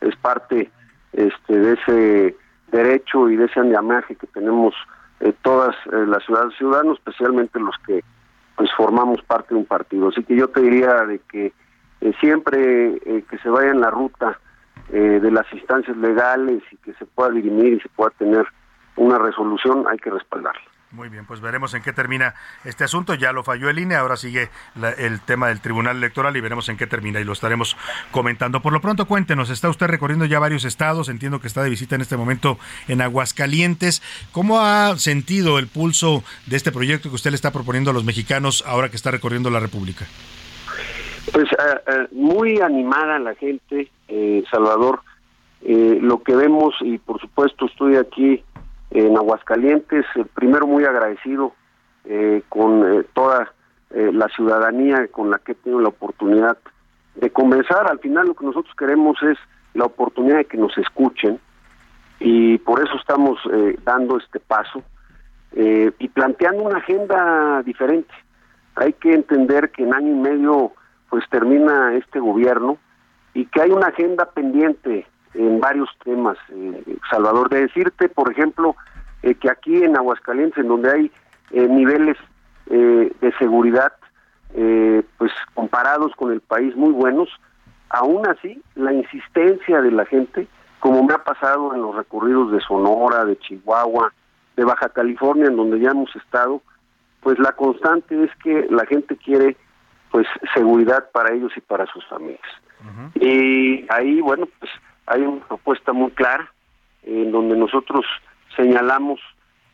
es 0.00 0.14
parte 0.16 0.70
este, 1.12 1.58
de 1.58 1.72
ese 1.74 2.36
derecho 2.70 3.28
y 3.28 3.36
de 3.36 3.44
ese 3.44 3.60
andamiaje 3.60 4.16
que 4.16 4.26
tenemos 4.28 4.74
eh, 5.22 5.32
todas 5.42 5.74
eh, 5.86 6.04
las 6.06 6.24
ciudades 6.24 6.52
ciudadanos, 6.58 6.98
especialmente 6.98 7.60
los 7.60 7.76
que 7.86 8.02
pues 8.56 8.70
formamos 8.76 9.22
parte 9.22 9.54
de 9.54 9.60
un 9.60 9.66
partido. 9.66 10.08
Así 10.08 10.24
que 10.24 10.36
yo 10.36 10.48
te 10.48 10.60
diría 10.60 10.92
de 11.06 11.20
que 11.20 11.52
eh, 12.00 12.12
siempre 12.20 13.00
que 13.30 13.38
se 13.38 13.48
vaya 13.48 13.70
en 13.70 13.80
la 13.80 13.90
ruta 13.90 14.38
de 14.90 15.30
las 15.30 15.50
instancias 15.54 15.96
legales 15.96 16.62
y 16.70 16.76
que 16.78 16.92
se 16.94 17.06
pueda 17.06 17.30
dirimir 17.30 17.74
y 17.74 17.80
se 17.80 17.88
pueda 17.88 18.10
tener 18.10 18.44
una 18.96 19.16
resolución, 19.16 19.86
hay 19.88 19.96
que 19.96 20.10
respaldarla. 20.10 20.71
Muy 20.92 21.08
bien, 21.08 21.24
pues 21.24 21.40
veremos 21.40 21.72
en 21.72 21.82
qué 21.82 21.94
termina 21.94 22.34
este 22.64 22.84
asunto. 22.84 23.14
Ya 23.14 23.32
lo 23.32 23.42
falló 23.42 23.70
el 23.70 23.78
INE, 23.78 23.94
ahora 23.94 24.16
sigue 24.16 24.50
el 24.98 25.20
tema 25.22 25.48
del 25.48 25.62
Tribunal 25.62 25.96
Electoral 25.96 26.36
y 26.36 26.42
veremos 26.42 26.68
en 26.68 26.76
qué 26.76 26.86
termina 26.86 27.18
y 27.18 27.24
lo 27.24 27.32
estaremos 27.32 27.78
comentando. 28.10 28.60
Por 28.60 28.74
lo 28.74 28.80
pronto, 28.82 29.06
cuéntenos, 29.06 29.48
está 29.48 29.70
usted 29.70 29.86
recorriendo 29.86 30.26
ya 30.26 30.38
varios 30.38 30.66
estados, 30.66 31.08
entiendo 31.08 31.40
que 31.40 31.46
está 31.46 31.62
de 31.62 31.70
visita 31.70 31.94
en 31.94 32.02
este 32.02 32.18
momento 32.18 32.58
en 32.88 33.00
Aguascalientes. 33.00 34.02
¿Cómo 34.32 34.60
ha 34.60 34.98
sentido 34.98 35.58
el 35.58 35.66
pulso 35.66 36.24
de 36.46 36.56
este 36.56 36.72
proyecto 36.72 37.08
que 37.08 37.14
usted 37.14 37.30
le 37.30 37.36
está 37.36 37.52
proponiendo 37.52 37.90
a 37.90 37.94
los 37.94 38.04
mexicanos 38.04 38.62
ahora 38.66 38.90
que 38.90 38.96
está 38.96 39.10
recorriendo 39.10 39.48
la 39.48 39.60
República? 39.60 40.04
Pues 41.32 41.46
eh, 41.52 41.80
eh, 41.86 42.08
muy 42.12 42.60
animada 42.60 43.18
la 43.18 43.34
gente, 43.36 43.90
eh, 44.08 44.44
Salvador. 44.50 45.00
lo 45.62 46.22
que 46.22 46.36
vemos, 46.36 46.74
y 46.82 46.98
por 46.98 47.18
supuesto 47.18 47.64
estoy 47.64 47.96
aquí 47.96 48.42
en 48.94 49.16
Aguascalientes, 49.16 50.04
eh, 50.16 50.24
primero 50.34 50.66
muy 50.66 50.84
agradecido 50.84 51.54
eh, 52.04 52.42
con 52.48 52.92
eh, 52.92 53.04
toda 53.14 53.52
la 53.94 54.26
ciudadanía 54.28 55.06
con 55.08 55.30
la 55.30 55.38
que 55.38 55.52
he 55.52 55.54
tenido 55.54 55.78
la 55.82 55.90
oportunidad 55.90 56.56
de 57.14 57.28
conversar. 57.28 57.90
Al 57.90 57.98
final 57.98 58.28
lo 58.28 58.34
que 58.34 58.46
nosotros 58.46 58.74
queremos 58.74 59.22
es 59.22 59.36
la 59.74 59.84
oportunidad 59.84 60.38
de 60.38 60.46
que 60.46 60.56
nos 60.56 60.78
escuchen 60.78 61.38
y 62.18 62.56
por 62.56 62.82
eso 62.82 62.96
estamos 62.96 63.38
dando 63.84 64.16
este 64.16 64.40
paso 64.40 64.82
y 65.54 66.08
planteando 66.08 66.62
una 66.62 66.78
agenda 66.78 67.62
diferente. 67.64 68.14
Hay 68.76 68.94
que 68.94 69.12
entender 69.12 69.70
que 69.72 69.82
en 69.82 69.92
año 69.92 70.08
y 70.08 70.18
medio 70.18 70.72
pues 71.10 71.28
termina 71.28 71.92
este 71.92 72.18
gobierno 72.18 72.78
y 73.34 73.44
que 73.44 73.60
hay 73.60 73.72
una 73.72 73.88
agenda 73.88 74.24
pendiente 74.24 75.06
en 75.34 75.60
varios 75.60 75.88
temas, 76.04 76.36
eh, 76.50 76.96
Salvador. 77.10 77.48
De 77.48 77.62
decirte, 77.62 78.08
por 78.08 78.30
ejemplo, 78.30 78.76
eh, 79.22 79.34
que 79.34 79.50
aquí 79.50 79.82
en 79.82 79.96
Aguascalientes, 79.96 80.58
en 80.58 80.68
donde 80.68 80.90
hay 80.90 81.10
eh, 81.50 81.68
niveles 81.68 82.16
de 82.64 83.34
seguridad, 83.38 83.92
pues 85.18 85.32
comparados 85.52 86.12
con 86.16 86.32
el 86.32 86.40
país 86.40 86.74
muy 86.74 86.90
buenos, 86.92 87.28
aún 87.90 88.26
así 88.26 88.62
la 88.76 88.92
insistencia 88.94 89.82
de 89.82 89.90
la 89.90 90.06
gente, 90.06 90.46
como 90.80 91.02
me 91.02 91.12
ha 91.12 91.18
pasado 91.18 91.74
en 91.74 91.82
los 91.82 91.94
recorridos 91.94 92.50
de 92.52 92.60
Sonora, 92.60 93.26
de 93.26 93.36
Chihuahua, 93.38 94.14
de 94.56 94.64
Baja 94.64 94.88
California, 94.88 95.46
en 95.46 95.56
donde 95.56 95.80
ya 95.80 95.90
hemos 95.90 96.14
estado, 96.16 96.62
pues 97.20 97.38
la 97.40 97.52
constante 97.52 98.24
es 98.24 98.30
que 98.42 98.66
la 98.70 98.86
gente 98.86 99.16
quiere 99.16 99.56
pues 100.10 100.26
seguridad 100.54 101.10
para 101.12 101.34
ellos 101.34 101.52
y 101.56 101.60
para 101.60 101.86
sus 101.86 102.06
familias. 102.06 102.40
Y 103.14 103.86
ahí, 103.90 104.20
bueno, 104.20 104.48
pues 104.58 104.70
hay 105.06 105.22
una 105.22 105.44
propuesta 105.46 105.92
muy 105.92 106.10
clara 106.12 106.52
en 107.02 107.32
donde 107.32 107.56
nosotros 107.56 108.04
señalamos 108.56 109.20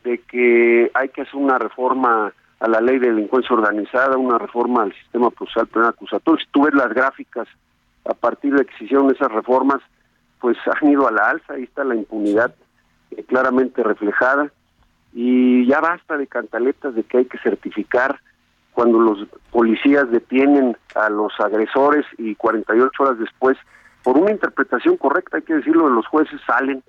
de 0.05 0.19
que 0.19 0.91
hay 0.95 1.09
que 1.11 1.23
hacer 1.23 1.37
una 1.37 1.59
reforma 1.59 2.33
a 2.61 2.69
la 2.69 2.81
ley 2.81 2.99
de 2.99 3.09
delincuencia 3.09 3.55
organizada, 3.55 4.17
una 4.17 4.39
reforma 4.39 4.83
al 4.83 4.93
sistema 4.95 5.31
procesal 5.31 5.67
penal 5.69 5.91
acusatorio. 5.91 6.45
Si 6.45 6.51
tú 6.51 6.63
ves 6.63 6.75
las 6.75 6.93
gráficas 6.93 7.47
a 8.05 8.15
partir 8.15 8.55
de 8.55 8.65
que 8.65 8.77
se 8.77 8.85
hicieron 8.85 9.15
esas 9.15 9.31
reformas, 9.31 9.81
pues 10.41 10.57
han 10.67 10.89
ido 10.91 11.07
a 11.07 11.13
la 11.13 11.31
alza, 11.31 11.55
ahí 11.55 11.65
está 11.65 11.85
la 11.85 11.95
impunidad 11.95 12.55
eh, 13.11 13.23
claramente 13.25 13.83
reflejada 13.83 14.51
y 15.13 15.67
ya 15.67 15.81
basta 15.81 16.17
de 16.17 16.27
cantaletas 16.27 16.95
de 16.95 17.03
que 17.03 17.19
hay 17.19 17.25
que 17.25 17.39
certificar 17.39 18.21
cuando 18.73 19.01
los 19.01 19.27
policías 19.51 20.11
detienen 20.11 20.77
a 20.95 21.11
los 21.11 21.33
agresores 21.41 22.07
y 22.17 22.35
48 22.37 23.03
horas 23.03 23.19
después 23.19 23.57
por 24.03 24.17
una 24.17 24.31
interpretación 24.31 24.97
correcta, 24.97 25.37
hay 25.37 25.43
que 25.43 25.55
decirlo, 25.55 25.89
los 25.89 26.07
jueces 26.07 26.41
salen 26.47 26.83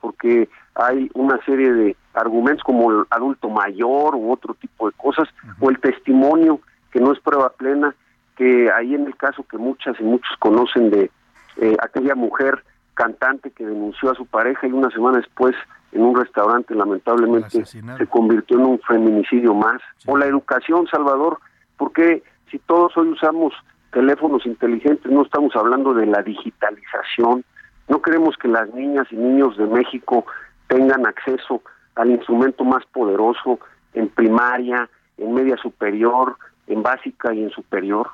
porque 0.00 0.48
hay 0.74 1.10
una 1.14 1.38
serie 1.46 1.72
de 1.72 1.96
argumentos 2.12 2.62
como 2.62 2.90
el 2.90 3.04
adulto 3.10 3.48
mayor 3.48 4.14
u 4.14 4.32
otro 4.32 4.54
tipo 4.54 4.86
de 4.86 4.92
cosas, 4.96 5.28
o 5.60 5.70
el 5.70 5.78
testimonio 5.80 6.60
que 6.90 7.00
no 7.00 7.12
es 7.12 7.20
prueba 7.20 7.48
plena, 7.50 7.94
que 8.36 8.70
ahí 8.70 8.94
en 8.94 9.06
el 9.06 9.16
caso 9.16 9.44
que 9.48 9.56
muchas 9.56 9.98
y 9.98 10.02
muchos 10.02 10.36
conocen 10.38 10.90
de 10.90 11.10
eh, 11.56 11.76
aquella 11.80 12.14
mujer 12.14 12.62
cantante 12.94 13.50
que 13.50 13.64
denunció 13.66 14.10
a 14.10 14.14
su 14.14 14.26
pareja 14.26 14.66
y 14.66 14.72
una 14.72 14.90
semana 14.90 15.18
después 15.18 15.54
en 15.92 16.02
un 16.02 16.16
restaurante 16.16 16.74
lamentablemente 16.74 17.64
se 17.64 18.06
convirtió 18.08 18.58
en 18.58 18.66
un 18.66 18.80
feminicidio 18.80 19.54
más. 19.54 19.80
O 20.06 20.16
la 20.16 20.26
educación, 20.26 20.86
Salvador, 20.88 21.38
porque 21.76 22.22
si 22.50 22.58
todos 22.58 22.96
hoy 22.96 23.08
usamos 23.08 23.54
teléfonos 23.94 24.44
inteligentes, 24.44 25.10
no 25.10 25.22
estamos 25.22 25.54
hablando 25.54 25.94
de 25.94 26.06
la 26.06 26.20
digitalización, 26.20 27.44
no 27.88 28.02
queremos 28.02 28.36
que 28.36 28.48
las 28.48 28.68
niñas 28.74 29.06
y 29.10 29.16
niños 29.16 29.56
de 29.56 29.66
México 29.66 30.26
tengan 30.66 31.06
acceso 31.06 31.62
al 31.94 32.10
instrumento 32.10 32.64
más 32.64 32.84
poderoso 32.86 33.60
en 33.94 34.08
primaria, 34.08 34.90
en 35.16 35.32
media 35.32 35.56
superior, 35.58 36.36
en 36.66 36.82
básica 36.82 37.32
y 37.32 37.44
en 37.44 37.50
superior. 37.50 38.08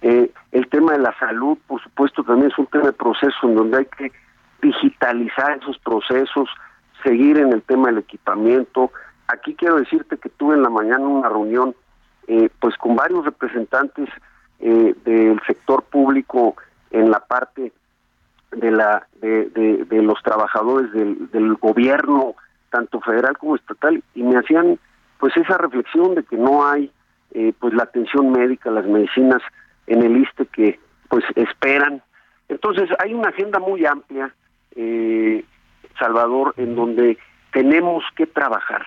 Eh, 0.00 0.32
el 0.52 0.66
tema 0.68 0.92
de 0.92 1.00
la 1.00 1.14
salud, 1.18 1.58
por 1.66 1.82
supuesto, 1.82 2.24
también 2.24 2.50
es 2.50 2.58
un 2.58 2.66
tema 2.66 2.86
de 2.86 2.92
proceso 2.94 3.36
en 3.42 3.54
donde 3.54 3.78
hay 3.78 3.84
que 3.84 4.10
digitalizar 4.62 5.58
esos 5.60 5.78
procesos, 5.80 6.48
seguir 7.02 7.36
en 7.36 7.52
el 7.52 7.60
tema 7.62 7.88
del 7.88 7.98
equipamiento. 7.98 8.92
Aquí 9.26 9.54
quiero 9.54 9.76
decirte 9.76 10.16
que 10.16 10.30
tuve 10.30 10.54
en 10.54 10.62
la 10.62 10.70
mañana 10.70 11.00
una 11.00 11.28
reunión 11.28 11.74
eh, 12.28 12.48
pues 12.60 12.76
con 12.78 12.96
varios 12.96 13.26
representantes 13.26 14.08
eh, 14.60 14.94
del 15.04 15.40
sector 15.46 15.84
público 15.84 16.56
en 16.90 17.10
la 17.10 17.20
parte 17.20 17.72
de 18.52 18.70
la 18.70 19.06
de, 19.20 19.86
los 20.02 20.22
trabajadores 20.22 20.90
del, 20.92 21.30
del 21.30 21.54
gobierno 21.56 22.34
tanto 22.70 23.00
federal 23.00 23.36
como 23.36 23.56
estatal 23.56 24.02
y 24.14 24.22
me 24.22 24.38
hacían 24.38 24.78
pues 25.18 25.36
esa 25.36 25.58
reflexión 25.58 26.14
de 26.14 26.22
que 26.22 26.36
no 26.36 26.66
hay 26.66 26.90
eh, 27.32 27.52
pues 27.58 27.74
la 27.74 27.82
atención 27.82 28.32
médica 28.32 28.70
las 28.70 28.86
medicinas 28.86 29.42
en 29.86 30.02
el 30.02 30.16
ISTE 30.16 30.46
que 30.46 30.80
pues 31.08 31.24
esperan. 31.34 32.02
Entonces 32.48 32.88
hay 32.98 33.12
una 33.14 33.28
agenda 33.28 33.58
muy 33.58 33.84
amplia 33.84 34.34
eh, 34.76 35.44
Salvador 35.98 36.54
en 36.56 36.74
donde 36.74 37.18
tenemos 37.52 38.04
que 38.16 38.26
trabajar 38.26 38.86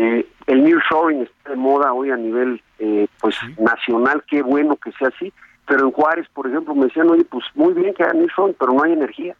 eh, 0.00 0.26
el 0.46 0.64
nearshoring 0.64 1.22
está 1.22 1.50
de 1.50 1.56
moda 1.56 1.92
hoy 1.92 2.10
a 2.10 2.16
nivel 2.16 2.62
eh, 2.78 3.08
pues 3.20 3.36
nacional 3.58 4.22
qué 4.28 4.42
bueno 4.42 4.76
que 4.76 4.92
sea 4.92 5.08
así 5.08 5.32
pero 5.68 5.84
en 5.84 5.92
Juárez, 5.92 6.26
por 6.32 6.46
ejemplo, 6.46 6.74
me 6.74 6.86
decían, 6.86 7.10
oye, 7.10 7.24
pues 7.26 7.44
muy 7.54 7.74
bien 7.74 7.92
que 7.92 8.02
hagan 8.02 8.22
eso, 8.22 8.54
pero 8.58 8.72
no 8.72 8.82
hay 8.82 8.92
energía, 8.92 9.36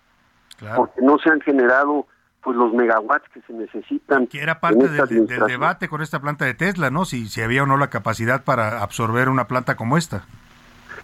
porque 0.77 1.01
no 1.01 1.19
se 1.19 1.31
han 1.31 1.41
generado 1.41 2.07
pues 2.43 2.57
los 2.57 2.73
megawatts 2.73 3.29
que 3.31 3.41
se 3.41 3.53
necesitan. 3.55 4.27
Que 4.27 4.43
era 4.43 4.61
parte 4.61 4.89
del, 4.89 5.27
debate 5.27 5.89
con 5.89 6.03
esta 6.03 6.21
planta 6.21 6.45
de 6.45 6.55
Tesla, 6.55 6.91
¿no? 6.91 7.07
Si, 7.07 7.29
si 7.29 7.41
había 7.41 7.63
o 7.63 7.67
no 7.67 7.79
la 7.79 7.89
capacidad 7.89 8.45
para 8.45 8.83
absorber 8.83 9.31
una 9.31 9.49
planta 9.49 9.75
como 9.75 9.97
esta. 9.97 10.25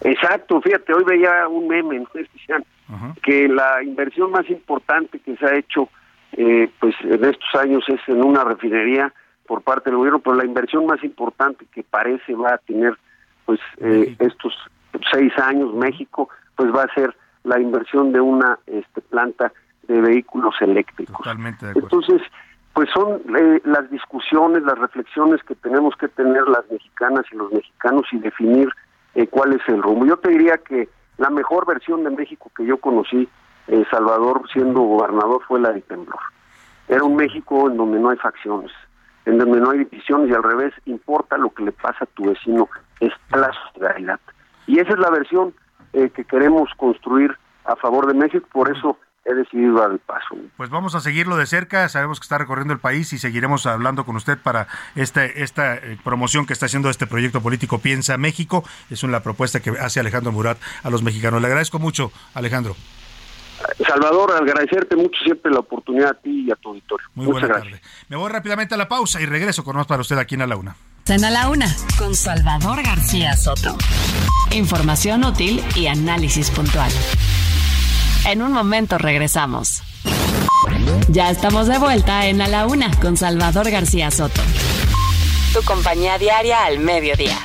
Exacto, 0.01 0.61
fíjate, 0.61 0.93
hoy 0.93 1.03
veía 1.03 1.47
un 1.47 1.67
meme 1.67 1.99
¿no? 1.99 3.15
que 3.23 3.47
la 3.47 3.81
inversión 3.83 4.29
más 4.31 4.47
importante 4.49 5.19
que 5.19 5.35
se 5.37 5.45
ha 5.45 5.55
hecho 5.55 5.89
eh, 6.33 6.69
pues 6.79 6.93
en 7.01 7.23
estos 7.23 7.55
años 7.55 7.83
es 7.87 7.99
en 8.07 8.23
una 8.23 8.43
refinería 8.43 9.11
por 9.47 9.61
parte 9.61 9.89
del 9.89 9.97
gobierno, 9.97 10.19
pero 10.19 10.35
la 10.35 10.45
inversión 10.45 10.85
más 10.85 11.03
importante 11.03 11.65
que 11.73 11.83
parece 11.83 12.33
va 12.35 12.55
a 12.55 12.57
tener 12.59 12.97
pues 13.45 13.59
eh, 13.77 14.15
estos 14.19 14.53
seis 15.11 15.31
años 15.37 15.73
México, 15.73 16.29
pues 16.55 16.73
va 16.73 16.83
a 16.83 16.93
ser 16.93 17.15
la 17.43 17.59
inversión 17.59 18.11
de 18.11 18.19
una 18.21 18.59
este, 18.65 19.01
planta 19.01 19.51
de 19.87 20.01
vehículos 20.01 20.55
eléctricos. 20.61 21.17
Totalmente 21.17 21.67
Entonces, 21.75 22.21
pues 22.73 22.89
son 22.93 23.21
eh, 23.37 23.61
las 23.63 23.89
discusiones, 23.89 24.63
las 24.63 24.77
reflexiones 24.77 25.41
que 25.43 25.55
tenemos 25.55 25.95
que 25.95 26.07
tener 26.07 26.47
las 26.47 26.69
mexicanas 26.69 27.25
y 27.31 27.37
los 27.37 27.51
mexicanos 27.51 28.03
y 28.11 28.17
definir 28.17 28.69
eh, 29.13 29.27
cuál 29.27 29.53
es 29.53 29.61
el 29.67 29.81
rumbo. 29.81 30.05
Yo 30.05 30.17
te 30.17 30.29
diría 30.29 30.57
que 30.57 30.89
la 31.17 31.29
mejor 31.29 31.65
versión 31.65 32.03
de 32.03 32.09
México 32.09 32.51
que 32.55 32.65
yo 32.65 32.77
conocí, 32.77 33.29
eh, 33.67 33.85
Salvador, 33.89 34.41
siendo 34.51 34.81
gobernador, 34.81 35.41
fue 35.47 35.59
la 35.59 35.71
de 35.71 35.81
temblor. 35.81 36.19
Era 36.87 37.03
un 37.03 37.15
México 37.15 37.69
en 37.69 37.77
donde 37.77 37.99
no 37.99 38.09
hay 38.09 38.17
facciones, 38.17 38.71
en 39.25 39.37
donde 39.37 39.59
no 39.59 39.71
hay 39.71 39.79
divisiones 39.79 40.29
y 40.29 40.33
al 40.33 40.43
revés, 40.43 40.73
importa 40.85 41.37
lo 41.37 41.49
que 41.49 41.63
le 41.63 41.71
pasa 41.71 42.03
a 42.03 42.07
tu 42.07 42.29
vecino, 42.29 42.69
es 42.99 43.11
la 43.31 43.51
solidaridad. 43.71 44.19
Y 44.67 44.79
esa 44.79 44.93
es 44.93 44.99
la 44.99 45.09
versión 45.09 45.53
eh, 45.93 46.09
que 46.09 46.25
queremos 46.25 46.69
construir 46.77 47.35
a 47.65 47.75
favor 47.75 48.07
de 48.07 48.13
México, 48.13 48.47
por 48.51 48.75
eso 48.75 48.97
he 49.25 49.33
decidido 49.33 49.79
dar 49.79 49.91
el 49.91 49.99
paso. 49.99 50.35
Pues 50.55 50.69
vamos 50.69 50.93
a 50.93 50.99
seguirlo 50.99 51.35
de 51.35 51.47
cerca, 51.47 51.89
sabemos 51.89 52.19
que 52.19 52.25
está 52.25 52.37
recorriendo 52.37 52.73
el 52.73 52.79
país 52.79 53.11
y 53.11 53.17
seguiremos 53.17 53.65
hablando 53.65 54.05
con 54.05 54.15
usted 54.15 54.37
para 54.37 54.67
esta, 54.95 55.25
esta 55.25 55.75
eh, 55.75 55.97
promoción 56.03 56.45
que 56.45 56.53
está 56.53 56.67
haciendo 56.67 56.91
este 56.91 57.07
proyecto 57.07 57.41
político 57.41 57.79
Piensa 57.79 58.17
México. 58.17 58.63
Es 58.91 59.03
una 59.03 59.21
propuesta 59.21 59.59
que 59.61 59.71
hace 59.71 59.99
Alejandro 59.99 60.31
Murat 60.31 60.59
a 60.83 60.91
los 60.91 61.01
mexicanos. 61.01 61.41
Le 61.41 61.47
agradezco 61.47 61.79
mucho, 61.79 62.11
Alejandro. 62.35 62.75
Salvador, 63.87 64.31
agradecerte 64.33 64.95
mucho 64.95 65.17
siempre 65.23 65.51
la 65.51 65.59
oportunidad 65.59 66.09
a 66.09 66.13
ti 66.13 66.45
y 66.47 66.51
a 66.51 66.55
tu 66.55 66.69
auditorio. 66.69 67.07
Muy 67.13 67.25
buena 67.27 67.47
tarde. 67.47 67.81
Me 68.09 68.15
voy 68.17 68.29
rápidamente 68.29 68.75
a 68.75 68.77
la 68.77 68.87
pausa 68.87 69.21
y 69.21 69.25
regreso 69.25 69.63
con 69.63 69.75
más 69.75 69.87
para 69.87 70.01
usted 70.01 70.17
aquí 70.17 70.35
en 70.35 70.47
la 70.47 70.55
Una. 70.55 70.75
En 71.07 71.23
a 71.23 71.29
la 71.29 71.49
una, 71.49 71.67
con 71.99 72.15
Salvador 72.15 72.81
García 72.81 73.37
Soto. 73.37 73.77
Información 74.51 75.23
útil 75.23 75.63
y 75.75 75.85
análisis 75.85 76.49
puntual. 76.49 76.91
En 78.25 78.41
un 78.41 78.51
momento 78.51 78.97
regresamos. 78.97 79.83
Ya 81.09 81.29
estamos 81.29 81.67
de 81.67 81.77
vuelta 81.77 82.25
en 82.25 82.41
A 82.41 82.47
la 82.47 82.65
Una 82.65 82.89
con 82.99 83.17
Salvador 83.17 83.69
García 83.69 84.09
Soto. 84.09 84.41
Tu 85.53 85.61
compañía 85.63 86.17
diaria 86.17 86.65
al 86.65 86.79
mediodía. 86.79 87.37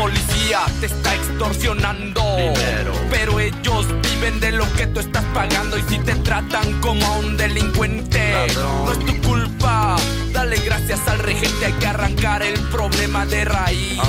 Policía 0.00 0.60
te 0.80 0.86
está 0.86 1.14
extorsionando. 1.14 2.22
Pero 3.10 3.38
ellos 3.38 3.86
viven 4.02 4.40
de 4.40 4.52
lo 4.52 4.70
que 4.72 4.86
tú 4.86 5.00
estás 5.00 5.24
pagando. 5.34 5.76
Y 5.76 5.82
si 5.82 5.98
te 5.98 6.14
tratan 6.16 6.80
como 6.80 7.04
a 7.04 7.18
un 7.18 7.36
delincuente, 7.36 8.46
no 8.56 8.92
es 8.92 8.98
tu 9.00 9.28
culpa. 9.28 9.96
Dale 10.32 10.56
gracias 10.60 11.00
al 11.06 11.18
regente, 11.18 11.66
hay 11.66 11.72
que 11.74 11.86
arrancar 11.86 12.42
el 12.42 12.58
problema 12.70 13.26
de 13.26 13.44
raíz. 13.44 14.00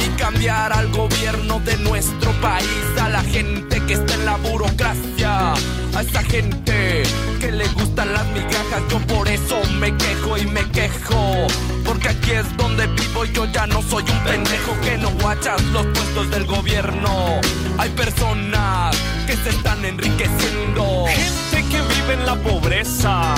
Y 0.00 0.01
cambiar 0.22 0.72
al 0.72 0.88
gobierno 0.92 1.58
de 1.64 1.76
nuestro 1.78 2.30
país, 2.40 2.84
a 3.00 3.08
la 3.08 3.24
gente 3.24 3.84
que 3.86 3.94
está 3.94 4.14
en 4.14 4.24
la 4.24 4.36
burocracia, 4.36 5.52
a 5.52 6.00
esa 6.00 6.22
gente 6.22 7.02
que 7.40 7.50
le 7.50 7.66
gustan 7.70 8.12
las 8.12 8.24
migajas, 8.28 8.82
yo 8.88 9.00
por 9.00 9.26
eso 9.26 9.60
me 9.80 9.92
quejo 9.96 10.38
y 10.38 10.46
me 10.46 10.62
quejo. 10.70 11.48
Porque 11.84 12.10
aquí 12.10 12.30
es 12.30 12.56
donde 12.56 12.86
vivo 12.86 13.24
y 13.24 13.32
yo 13.32 13.46
ya 13.46 13.66
no 13.66 13.82
soy 13.82 14.04
un 14.04 14.18
pendejo 14.20 14.80
que 14.80 14.96
no 14.96 15.10
guachas 15.10 15.60
los 15.72 15.86
puestos 15.86 16.30
del 16.30 16.46
gobierno. 16.46 17.40
Hay 17.78 17.90
personas 17.90 18.96
que 19.26 19.34
se 19.34 19.48
están 19.48 19.84
enriqueciendo. 19.84 21.06
Gente 21.08 21.68
que 21.68 21.80
vive 21.80 22.14
en 22.14 22.26
la 22.26 22.36
pobreza. 22.36 23.34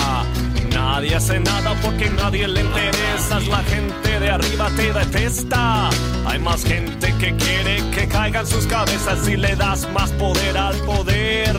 Nadie 0.84 1.14
hace 1.16 1.40
nada 1.40 1.74
porque 1.82 2.10
nadie 2.10 2.46
le 2.46 2.60
interesa. 2.60 3.40
La 3.48 3.62
gente 3.64 4.20
de 4.20 4.30
arriba 4.30 4.70
te 4.76 4.92
detesta. 4.92 5.88
Hay 6.26 6.38
más 6.38 6.62
gente 6.62 7.06
que 7.18 7.34
quiere 7.36 7.82
que 7.90 8.06
caigan 8.06 8.46
sus 8.46 8.66
cabezas 8.66 9.26
y 9.26 9.36
le 9.36 9.56
das 9.56 9.90
más 9.92 10.10
poder 10.12 10.56
al 10.56 10.76
poder. 10.80 11.56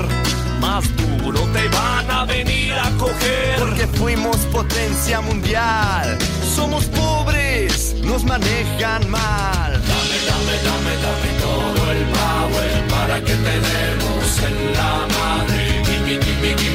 Más 0.62 0.84
duro 0.96 1.42
te 1.54 1.68
van 1.70 2.10
a 2.12 2.26
venir 2.26 2.74
a 2.74 2.90
coger. 2.98 3.56
Porque 3.60 3.88
fuimos 3.88 4.38
potencia 4.58 5.20
mundial. 5.22 6.18
Somos 6.56 6.86
pobres, 6.86 7.96
nos 8.04 8.24
manejan 8.24 9.10
mal. 9.10 9.72
Dame, 9.92 10.18
dame, 10.30 10.56
dame, 10.68 10.94
dame 11.06 11.30
todo 11.42 11.92
el 11.92 12.04
power 12.20 12.88
para 12.90 13.20
que 13.20 13.34
te 13.46 13.56
demos 13.70 14.28
en 14.48 14.74
la 14.74 14.94
madre. 15.18 15.84
Gimme, 15.84 16.24
gimme, 16.24 16.56
gimme, 16.58 16.75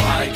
I. 0.00 0.32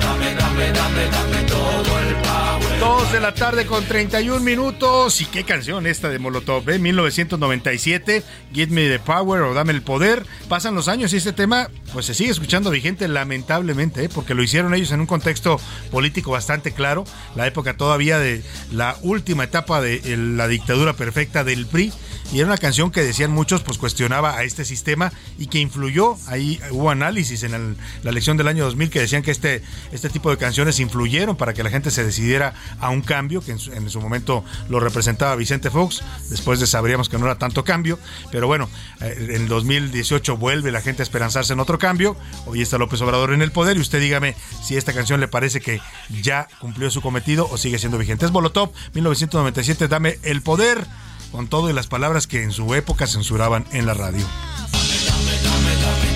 Dame, 0.00 0.34
dame, 0.34 0.72
dame, 0.72 1.04
dame 1.10 1.42
todo 1.48 1.98
el 1.98 3.12
de 3.12 3.20
la 3.20 3.34
tarde 3.34 3.66
con 3.66 3.84
31 3.84 4.40
minutos. 4.40 5.20
¿Y 5.20 5.26
qué 5.26 5.44
canción 5.44 5.86
esta 5.86 6.08
de 6.08 6.18
Molotov? 6.18 6.68
¿eh? 6.70 6.78
1997, 6.78 8.22
Give 8.54 8.72
Me 8.72 8.88
the 8.88 8.98
Power 8.98 9.42
o 9.42 9.52
Dame 9.54 9.72
el 9.72 9.82
Poder. 9.82 10.24
Pasan 10.48 10.74
los 10.74 10.88
años 10.88 11.12
y 11.12 11.16
este 11.18 11.32
tema 11.34 11.68
pues 11.92 12.06
se 12.06 12.14
sigue 12.14 12.30
escuchando 12.30 12.70
vigente 12.70 13.06
lamentablemente, 13.08 14.04
¿eh? 14.04 14.08
porque 14.08 14.34
lo 14.34 14.42
hicieron 14.42 14.72
ellos 14.74 14.92
en 14.92 15.00
un 15.00 15.06
contexto 15.06 15.60
político 15.90 16.30
bastante 16.30 16.72
claro, 16.72 17.04
la 17.36 17.46
época 17.46 17.76
todavía 17.76 18.18
de 18.18 18.42
la 18.72 18.96
última 19.02 19.44
etapa 19.44 19.82
de 19.82 19.96
el- 20.12 20.38
la 20.38 20.48
dictadura 20.48 20.94
perfecta 20.94 21.44
del 21.44 21.66
PRI. 21.66 21.92
Y 22.32 22.38
era 22.38 22.46
una 22.46 22.56
canción 22.56 22.90
que 22.90 23.02
decían 23.02 23.30
muchos, 23.30 23.62
pues 23.62 23.76
cuestionaba 23.76 24.38
a 24.38 24.44
este 24.44 24.64
sistema 24.64 25.12
y 25.38 25.48
que 25.48 25.58
influyó. 25.58 26.16
Ahí 26.28 26.58
hubo 26.70 26.90
análisis 26.90 27.42
en 27.42 27.76
la 28.02 28.10
elección 28.10 28.38
del 28.38 28.48
año 28.48 28.64
2000 28.64 28.88
que 28.88 29.00
decían 29.00 29.22
que 29.22 29.30
este, 29.30 29.62
este 29.92 30.08
tipo 30.08 30.30
de 30.30 30.38
canciones 30.38 30.80
influyeron 30.80 31.36
para 31.36 31.52
que 31.52 31.62
la 31.62 31.68
gente 31.68 31.90
se 31.90 32.04
decidiera 32.04 32.54
a 32.80 32.88
un 32.88 33.02
cambio, 33.02 33.42
que 33.42 33.52
en 33.52 33.58
su, 33.58 33.70
en 33.72 33.90
su 33.90 34.00
momento 34.00 34.44
lo 34.70 34.80
representaba 34.80 35.36
Vicente 35.36 35.70
Fox, 35.70 36.02
después 36.30 36.58
de 36.58 36.66
sabríamos 36.66 37.10
que 37.10 37.18
no 37.18 37.26
era 37.26 37.36
tanto 37.36 37.64
cambio, 37.64 37.98
pero 38.30 38.46
bueno, 38.46 38.68
eh, 39.02 39.34
en 39.34 39.46
2018 39.46 40.38
vuelve 40.38 40.72
la 40.72 40.80
gente 40.80 41.02
a 41.02 41.04
esperanzarse 41.04 41.52
en 41.52 41.60
otro 41.60 41.78
cambio, 41.78 42.16
hoy 42.46 42.62
está 42.62 42.78
López 42.78 43.00
Obrador 43.02 43.34
en 43.34 43.42
el 43.42 43.52
poder 43.52 43.76
y 43.76 43.80
usted 43.80 44.00
dígame 44.00 44.36
si 44.62 44.78
esta 44.78 44.94
canción 44.94 45.20
le 45.20 45.28
parece 45.28 45.60
que 45.60 45.82
ya 46.22 46.48
cumplió 46.60 46.90
su 46.90 47.02
cometido 47.02 47.46
o 47.50 47.58
sigue 47.58 47.78
siendo 47.78 47.98
vigente. 47.98 48.24
Es 48.24 48.32
Molotov, 48.32 48.72
1997, 48.94 49.88
dame 49.88 50.18
el 50.22 50.40
poder, 50.40 50.86
con 51.32 51.48
todo 51.48 51.70
y 51.70 51.72
las 51.72 51.86
palabras 51.86 52.26
que 52.26 52.42
en 52.42 52.52
su 52.52 52.74
época 52.74 53.06
censuraban 53.06 53.64
en 53.72 53.86
la 53.86 53.94
radio. 53.94 54.24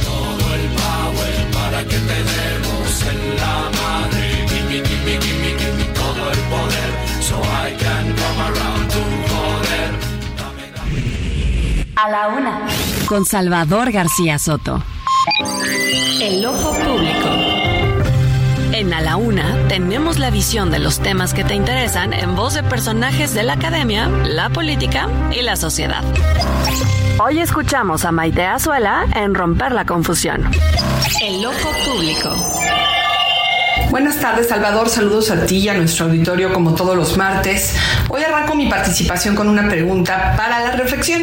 todo 0.04 0.54
el 0.54 0.68
power 0.76 1.50
para 1.52 1.82
que 1.82 1.96
te 1.96 2.18
demos 2.24 3.02
en 3.02 3.36
la 3.36 3.70
madre. 3.82 4.46
Gimme, 4.48 4.86
gimme, 4.86 5.18
gimme, 5.20 5.58
gimme 5.58 5.84
todo 5.94 6.30
el 6.30 6.38
poder, 6.52 6.90
so 7.20 7.36
I 7.40 7.74
can 7.78 8.14
come 8.14 8.40
around 8.42 8.90
to 8.90 9.00
joder. 9.28 9.90
A 11.96 12.10
la 12.10 12.28
una. 12.28 12.66
Con 13.06 13.24
Salvador 13.24 13.90
García 13.90 14.38
Soto. 14.38 14.82
El 16.20 16.44
ojo 16.44 16.72
público. 16.72 17.35
En 18.76 18.92
A 18.92 19.00
la 19.00 19.16
Una 19.16 19.56
tenemos 19.68 20.18
la 20.18 20.28
visión 20.28 20.70
de 20.70 20.78
los 20.78 21.00
temas 21.00 21.32
que 21.32 21.44
te 21.44 21.54
interesan 21.54 22.12
en 22.12 22.36
voz 22.36 22.52
de 22.52 22.62
personajes 22.62 23.32
de 23.32 23.42
la 23.42 23.54
academia, 23.54 24.06
la 24.06 24.50
política 24.50 25.08
y 25.32 25.40
la 25.40 25.56
sociedad. 25.56 26.04
Hoy 27.18 27.40
escuchamos 27.40 28.04
a 28.04 28.12
Maite 28.12 28.44
Azuela 28.44 29.06
en 29.14 29.34
Romper 29.34 29.72
la 29.72 29.86
Confusión. 29.86 30.50
El 31.22 31.46
ojo 31.46 31.70
público. 31.86 32.36
Buenas 33.88 34.20
tardes, 34.20 34.48
Salvador. 34.48 34.90
Saludos 34.90 35.30
a 35.30 35.46
ti 35.46 35.56
y 35.56 35.68
a 35.70 35.74
nuestro 35.74 36.04
auditorio 36.04 36.52
como 36.52 36.74
todos 36.74 36.94
los 36.94 37.16
martes. 37.16 37.74
Hoy 38.10 38.22
arranco 38.24 38.54
mi 38.54 38.68
participación 38.68 39.34
con 39.34 39.48
una 39.48 39.66
pregunta 39.70 40.34
para 40.36 40.60
la 40.60 40.72
reflexión. 40.72 41.22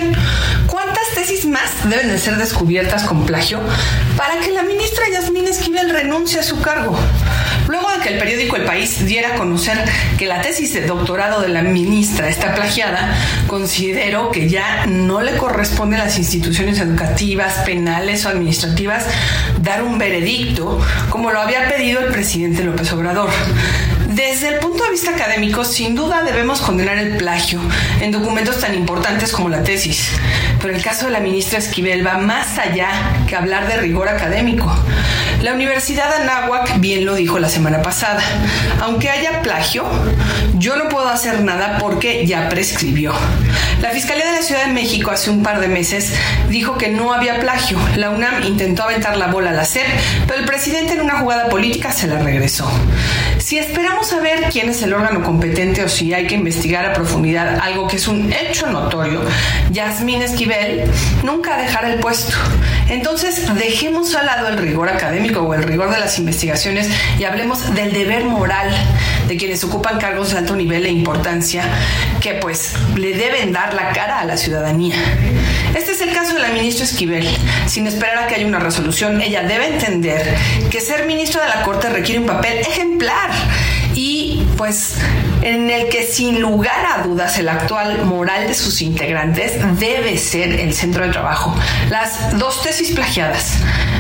¿Cuántas 0.66 1.08
tesis 1.14 1.46
más 1.46 1.88
deben 1.88 2.08
de 2.08 2.18
ser 2.18 2.38
descubiertas 2.38 3.04
con 3.04 3.28
plagio 3.28 3.60
para 4.18 4.40
que 4.40 4.52
la 4.52 4.64
ministra 4.64 5.04
Yasmín 5.12 5.48
Esquivel 5.48 5.92
renuncie 5.92 6.40
a 6.40 6.44
su 6.44 6.60
cargo? 6.62 6.98
Que 8.04 8.10
el 8.10 8.20
periódico 8.20 8.58
El 8.58 8.66
País 8.66 9.06
diera 9.06 9.30
a 9.30 9.36
conocer 9.36 9.78
que 10.18 10.28
la 10.28 10.42
tesis 10.42 10.74
de 10.74 10.86
doctorado 10.86 11.42
de 11.42 11.48
la 11.48 11.62
ministra 11.62 12.28
está 12.28 12.54
plagiada, 12.54 13.16
considero 13.48 14.30
que 14.30 14.50
ya 14.50 14.86
no 14.86 15.22
le 15.22 15.38
corresponde 15.38 15.96
a 15.96 16.06
las 16.06 16.18
instituciones 16.18 16.80
educativas, 16.80 17.60
penales 17.66 18.26
o 18.26 18.30
administrativas 18.30 19.06
dar 19.62 19.84
un 19.84 19.98
veredicto 19.98 20.80
como 21.10 21.32
lo 21.32 21.40
había 21.40 21.68
pedido 21.70 22.02
el 22.02 22.12
presidente 22.12 22.64
López 22.64 22.92
Obrador. 22.92 23.30
Desde 24.16 24.50
el 24.50 24.60
punto 24.60 24.84
de 24.84 24.92
vista 24.92 25.10
académico, 25.10 25.66
sin 25.66 25.96
duda 25.96 26.22
debemos 26.22 26.62
condenar 26.62 27.00
el 27.00 27.18
plagio 27.18 27.60
en 28.00 28.12
documentos 28.12 28.60
tan 28.60 28.76
importantes 28.76 29.32
como 29.32 29.50
la 29.50 29.64
tesis. 29.64 30.12
Pero 30.62 30.76
el 30.76 30.84
caso 30.84 31.06
de 31.06 31.12
la 31.14 31.20
ministra 31.20 31.58
Esquivel 31.58 32.06
va 32.06 32.20
más 32.20 32.60
allá 32.60 32.90
que 33.28 33.36
hablar 33.36 33.68
de 33.68 33.78
rigor 33.78 34.08
académico. 34.08 34.72
La 35.42 35.54
Universidad 35.54 36.16
de 36.16 36.24
Anáhuac 36.24 36.80
bien 36.80 37.06
lo 37.06 37.16
dijo 37.16 37.40
la 37.40 37.50
semana 37.50 37.82
pasada. 37.82 38.22
Aunque 38.82 39.10
haya 39.10 39.42
plagio, 39.42 39.84
yo 40.60 40.76
no 40.76 40.90
puedo 40.90 41.10
hacer 41.10 41.42
nada 41.42 41.80
porque 41.80 42.28
ya 42.28 42.50
prescribió. 42.50 43.14
La 43.84 43.90
Fiscalía 43.90 44.26
de 44.28 44.32
la 44.32 44.42
Ciudad 44.42 44.66
de 44.66 44.72
México 44.72 45.12
hace 45.12 45.30
un 45.30 45.44
par 45.44 45.60
de 45.60 45.68
meses 45.68 46.14
dijo 46.48 46.78
que 46.78 46.88
no 46.88 47.14
había 47.14 47.42
plagio. 47.42 47.78
La 47.98 48.12
UNAM 48.12 48.42
intentó 48.44 48.84
aventar 48.84 49.18
la 49.18 49.28
bola 49.28 49.50
a 49.50 49.54
la 49.54 49.66
SEP, 49.66 49.86
pero 50.26 50.40
el 50.40 50.46
presidente 50.46 50.94
en 50.94 51.02
una 51.02 51.20
jugada 51.20 51.50
política 51.50 51.92
se 51.92 52.08
la 52.08 52.18
regresó. 52.18 52.66
Si 53.40 53.58
esperamos 53.58 54.08
saber 54.08 54.46
quién 54.50 54.70
es 54.70 54.82
el 54.84 54.94
órgano 54.94 55.22
competente 55.22 55.84
o 55.84 55.90
si 55.90 56.14
hay 56.14 56.28
que 56.28 56.36
investigar 56.36 56.86
a 56.86 56.94
profundidad 56.94 57.60
algo 57.60 57.86
que 57.90 57.98
es 57.98 58.08
un 58.08 58.32
hecho 58.32 58.68
notorio, 58.68 59.22
Yasmín 59.72 60.22
Esquivel 60.22 60.90
nunca 61.22 61.58
dejará 61.58 61.92
el 61.92 62.00
puesto. 62.00 62.38
Entonces, 62.88 63.54
dejemos 63.56 64.16
al 64.16 64.28
lado 64.28 64.48
el 64.48 64.60
rigor 64.60 64.88
académico 64.88 65.42
o 65.42 65.54
el 65.54 65.64
rigor 65.64 65.92
de 65.92 66.00
las 66.00 66.18
investigaciones 66.20 66.90
y 67.20 67.26
hablemos 67.26 67.76
del 67.76 67.92
deber 67.92 68.24
moral 68.24 68.74
de 69.28 69.36
quienes 69.36 69.62
ocupan 69.66 70.00
cargos 70.00 70.32
de 70.32 70.38
alto 70.38 70.56
nivel 70.56 70.86
e 70.86 70.90
importancia 70.90 71.66
que 72.22 72.36
pues 72.36 72.74
le 72.96 73.14
deben 73.14 73.52
dar 73.52 73.73
la 73.74 73.92
cara 73.92 74.20
a 74.20 74.26
la 74.26 74.38
ciudadanía. 74.38 74.96
Este 75.76 75.92
es 75.92 76.02
el 76.02 76.14
caso 76.14 76.36
de 76.36 76.42
la 76.42 76.50
ministra 76.50 76.86
Esquivel. 76.86 77.28
Sin 77.68 77.88
esperar 77.88 78.18
a 78.18 78.28
que 78.28 78.36
haya 78.36 78.46
una 78.46 78.60
resolución, 78.60 79.22
ella 79.22 79.44
debe 79.44 79.68
entender 79.68 80.36
que 80.70 80.80
ser 80.80 81.06
ministro 81.06 81.42
de 81.42 81.50
la 81.50 81.64
Corte 81.64 81.90
requiere 81.90 82.20
un 82.20 82.28
papel 82.28 82.60
ejemplar 82.60 83.32
y 83.96 84.44
pues 84.58 84.96
en 85.42 85.70
el 85.70 85.90
que 85.90 86.04
sin 86.04 86.40
lugar 86.40 86.86
a 86.86 87.04
dudas 87.04 87.38
el 87.38 87.50
actual 87.50 88.06
moral 88.06 88.48
de 88.48 88.54
sus 88.54 88.82
integrantes 88.82 89.54
debe 89.80 90.18
ser 90.18 90.60
el 90.60 90.74
centro 90.74 91.06
de 91.06 91.12
trabajo. 91.12 91.56
Las 91.90 92.38
dos 92.38 92.62
tesis 92.64 92.92
plagiadas, 92.92 93.58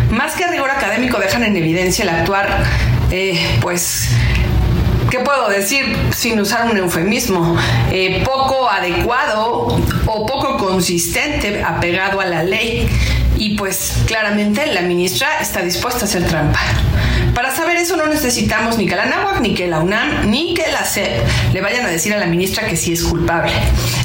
más 0.10 0.34
que 0.34 0.48
rigor 0.48 0.72
académico, 0.72 1.20
dejan 1.20 1.44
en 1.44 1.56
evidencia 1.56 2.04
el 2.04 2.10
actuar, 2.10 2.64
eh, 3.12 3.58
pues, 3.62 4.10
¿qué 5.14 5.20
puedo 5.20 5.48
decir 5.48 5.96
sin 6.12 6.40
usar 6.40 6.72
un 6.72 6.76
eufemismo? 6.76 7.56
Eh, 7.92 8.24
poco 8.26 8.68
adecuado 8.68 9.80
o 10.08 10.26
poco 10.26 10.58
consistente 10.58 11.64
apegado 11.64 12.20
a 12.20 12.26
la 12.26 12.44
ley. 12.44 12.90
Y 13.38 13.56
pues 13.56 14.04
claramente 14.08 14.66
la 14.68 14.82
ministra 14.82 15.40
está 15.40 15.62
dispuesta 15.62 16.02
a 16.02 16.04
hacer 16.06 16.26
trampa. 16.28 16.60
Para 17.34 17.50
saber 17.56 17.78
eso 17.78 17.98
no 17.98 18.06
necesitamos 18.06 18.78
ni 18.78 18.86
que 18.86 18.96
la 18.96 19.06
NAWAC, 19.06 19.40
ni 19.42 19.56
que 19.56 19.68
la 19.68 19.80
UNAM, 19.80 20.30
ni 20.30 20.54
que 20.54 20.72
la 20.72 20.86
SEP 20.86 21.24
le 21.52 21.62
vayan 21.62 21.86
a 21.86 21.90
decir 21.90 22.14
a 22.14 22.18
la 22.18 22.28
ministra 22.28 22.68
que 22.68 22.78
sí 22.78 22.94
es 22.94 23.04
culpable. 23.04 23.52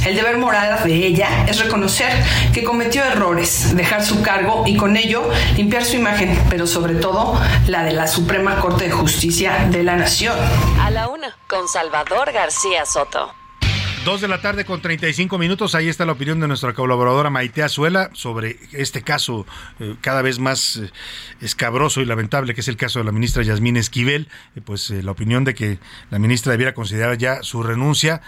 El 0.06 0.16
deber 0.16 0.38
moral 0.38 0.82
de 0.84 0.94
ella 0.94 1.28
es 1.46 1.58
reconocer 1.58 2.10
que 2.54 2.64
cometió 2.64 3.04
errores, 3.04 3.76
dejar 3.76 4.02
su 4.02 4.22
cargo 4.22 4.64
y 4.66 4.76
con 4.76 4.96
ello 4.96 5.30
limpiar 5.56 5.84
su 5.84 5.96
imagen, 5.96 6.38
pero 6.48 6.66
sobre 6.66 6.94
todo 6.94 7.38
la 7.66 7.84
de 7.84 7.92
la 7.92 8.06
Suprema 8.06 8.60
Corte 8.60 8.84
de 8.84 8.90
Justicia 8.90 9.66
de 9.70 9.82
la 9.82 9.96
Nación. 9.96 10.36
A 10.80 10.90
la 10.90 11.08
una. 11.08 11.36
Con 11.48 11.68
Salvador 11.68 12.32
García 12.32 12.84
Soto. 12.86 13.37
Dos 14.04 14.20
de 14.20 14.28
la 14.28 14.40
tarde 14.40 14.64
con 14.64 14.80
35 14.80 15.38
minutos. 15.38 15.74
Ahí 15.74 15.88
está 15.88 16.06
la 16.06 16.12
opinión 16.12 16.40
de 16.40 16.48
nuestra 16.48 16.72
colaboradora 16.72 17.30
Maite 17.30 17.62
Azuela 17.62 18.10
sobre 18.14 18.56
este 18.72 19.02
caso 19.02 19.46
eh, 19.80 19.96
cada 20.00 20.22
vez 20.22 20.38
más 20.38 20.76
eh, 20.76 20.90
escabroso 21.40 22.00
y 22.00 22.04
lamentable, 22.04 22.54
que 22.54 22.60
es 22.60 22.68
el 22.68 22.76
caso 22.76 23.00
de 23.00 23.04
la 23.04 23.12
ministra 23.12 23.42
Yasmín 23.42 23.76
Esquivel. 23.76 24.28
Eh, 24.56 24.60
pues 24.64 24.90
la 24.90 25.10
opinión 25.10 25.44
de 25.44 25.54
que 25.54 25.78
la 26.10 26.18
ministra 26.18 26.52
debiera 26.52 26.74
considerar 26.74 27.18
ya 27.18 27.42
su 27.42 27.62
renuncia 27.62 28.22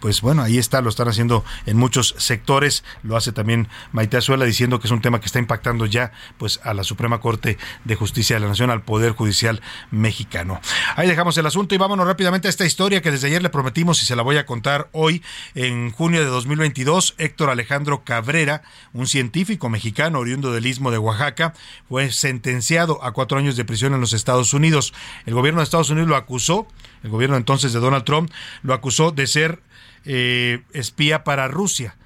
pues 0.00 0.20
bueno, 0.20 0.42
ahí 0.42 0.58
está, 0.58 0.80
lo 0.80 0.90
están 0.90 1.08
haciendo 1.08 1.44
en 1.66 1.76
muchos 1.76 2.14
sectores, 2.18 2.84
lo 3.02 3.16
hace 3.16 3.32
también 3.32 3.68
Maite 3.92 4.16
Azuela 4.16 4.44
diciendo 4.44 4.80
que 4.80 4.86
es 4.86 4.90
un 4.90 5.00
tema 5.00 5.20
que 5.20 5.26
está 5.26 5.38
impactando 5.38 5.86
ya 5.86 6.12
pues 6.38 6.60
a 6.64 6.74
la 6.74 6.84
Suprema 6.84 7.20
Corte 7.20 7.58
de 7.84 7.94
Justicia 7.94 8.36
de 8.36 8.40
la 8.40 8.48
Nación, 8.48 8.70
al 8.70 8.82
Poder 8.82 9.12
Judicial 9.12 9.60
mexicano. 9.90 10.60
Ahí 10.96 11.08
dejamos 11.08 11.36
el 11.38 11.46
asunto 11.46 11.74
y 11.74 11.78
vámonos 11.78 12.06
rápidamente 12.06 12.48
a 12.48 12.50
esta 12.50 12.64
historia 12.64 13.02
que 13.02 13.10
desde 13.10 13.28
ayer 13.28 13.42
le 13.42 13.50
prometimos 13.50 14.02
y 14.02 14.06
se 14.06 14.16
la 14.16 14.22
voy 14.22 14.36
a 14.36 14.46
contar 14.46 14.88
hoy. 14.92 15.22
En 15.54 15.90
junio 15.90 16.20
de 16.20 16.26
2022, 16.26 17.14
Héctor 17.18 17.50
Alejandro 17.50 18.04
Cabrera, 18.04 18.62
un 18.92 19.06
científico 19.06 19.68
mexicano 19.68 20.18
oriundo 20.18 20.52
del 20.52 20.66
Istmo 20.66 20.90
de 20.90 20.98
Oaxaca, 20.98 21.54
fue 21.88 22.12
sentenciado 22.12 23.02
a 23.02 23.12
cuatro 23.12 23.38
años 23.38 23.56
de 23.56 23.64
prisión 23.64 23.94
en 23.94 24.00
los 24.00 24.12
Estados 24.12 24.54
Unidos. 24.54 24.92
El 25.24 25.34
gobierno 25.34 25.60
de 25.60 25.64
Estados 25.64 25.90
Unidos 25.90 26.08
lo 26.08 26.16
acusó, 26.16 26.66
el 27.02 27.10
gobierno 27.10 27.36
entonces 27.36 27.72
de 27.72 27.80
Donald 27.80 28.04
Trump, 28.04 28.30
lo 28.62 28.74
acusó 28.74 29.10
de 29.10 29.26
ser 29.26 29.60
eh, 30.06 30.62
espía 30.72 31.22
para 31.24 31.48
Rusia. 31.48 31.96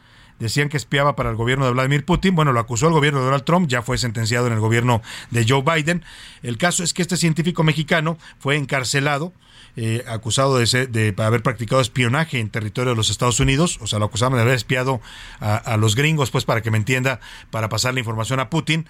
Decían 0.41 0.71
que 0.71 0.79
espiaba 0.79 1.17
para 1.17 1.29
el 1.29 1.37
gobierno 1.37 1.67
de 1.67 1.73
Vladimir 1.73 2.05
Putin. 2.07 2.35
Bueno, 2.35 2.53
lo 2.55 2.61
acusó 2.61 2.87
el 2.87 2.95
gobierno 2.95 3.19
de 3.19 3.27
Donald 3.27 3.45
Trump, 3.45 3.69
ya 3.69 3.83
fue 3.83 3.99
sentenciado 3.99 4.47
en 4.47 4.55
el 4.55 4.61
gobierno 4.61 5.03
de 5.31 5.45
Joe 5.47 5.63
Biden. 5.63 6.03
El 6.43 6.57
caso 6.57 6.83
es 6.83 6.95
que 6.95 7.03
este 7.03 7.19
científico 7.19 7.63
mexicano 7.63 8.17
fue 8.39 8.57
encarcelado. 8.57 9.33
eh, 9.77 10.03
acusado 10.09 10.59
de, 10.59 10.67
ser- 10.67 10.89
de 10.89 11.15
haber 11.23 11.43
practicado 11.45 11.81
espionaje 11.81 12.41
en 12.41 12.51
territorio 12.51 12.91
de 12.91 12.97
los 12.97 13.09
Estados 13.09 13.39
Unidos, 13.39 13.79
o 13.81 13.87
sea, 13.87 14.01
lo 14.01 14.07
acusaban 14.07 14.35
de 14.37 14.43
haber 14.43 14.55
espiado 14.57 15.01
a, 15.39 15.55
a 15.57 15.77
los 15.77 15.95
gringos, 15.95 16.33
pues 16.33 16.45
para 16.45 16.61
que 16.61 16.73
me 16.73 16.77
entienda, 16.79 17.21
para 17.53 17.69
pasar 17.69 17.95
la 17.95 18.01
información 18.01 18.41
a 18.41 18.51
Putin 18.51 18.87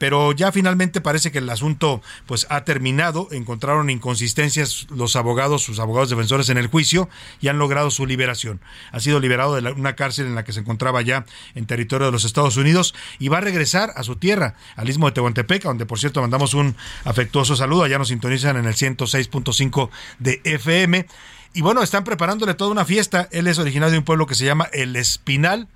pero 0.00 0.32
ya 0.32 0.50
finalmente 0.50 1.02
parece 1.02 1.30
que 1.30 1.38
el 1.38 1.50
asunto 1.50 2.00
pues 2.24 2.46
ha 2.48 2.64
terminado, 2.64 3.28
encontraron 3.32 3.90
inconsistencias 3.90 4.86
los 4.90 5.14
abogados, 5.14 5.62
sus 5.62 5.78
abogados 5.78 6.08
defensores 6.08 6.48
en 6.48 6.56
el 6.56 6.68
juicio 6.68 7.10
y 7.42 7.48
han 7.48 7.58
logrado 7.58 7.90
su 7.90 8.06
liberación. 8.06 8.62
Ha 8.92 9.00
sido 9.00 9.20
liberado 9.20 9.54
de 9.54 9.60
la- 9.60 9.72
una 9.72 9.96
cárcel 9.96 10.24
en 10.26 10.34
la 10.34 10.42
que 10.42 10.54
se 10.54 10.60
encontraba 10.60 11.02
ya 11.02 11.26
en 11.54 11.66
territorio 11.66 12.06
de 12.06 12.12
los 12.12 12.24
Estados 12.24 12.56
Unidos 12.56 12.94
y 13.18 13.28
va 13.28 13.38
a 13.38 13.42
regresar 13.42 13.92
a 13.94 14.02
su 14.02 14.16
tierra, 14.16 14.54
al 14.74 14.88
istmo 14.88 15.04
de 15.06 15.12
Tehuantepec, 15.12 15.62
donde 15.64 15.84
por 15.84 15.98
cierto 16.00 16.22
mandamos 16.22 16.54
un 16.54 16.74
afectuoso 17.04 17.54
saludo, 17.54 17.82
allá 17.84 17.98
nos 17.98 18.08
sintonizan 18.08 18.56
en 18.56 18.64
el 18.64 18.74
106.5 18.74 19.90
de 20.18 20.40
FM. 20.44 21.06
Y 21.52 21.60
bueno, 21.60 21.82
están 21.82 22.04
preparándole 22.04 22.54
toda 22.54 22.70
una 22.70 22.86
fiesta. 22.86 23.28
Él 23.32 23.48
es 23.48 23.58
originario 23.58 23.92
de 23.92 23.98
un 23.98 24.04
pueblo 24.04 24.26
que 24.26 24.34
se 24.34 24.46
llama 24.46 24.68
El 24.72 24.96
Espinal. 24.96 25.68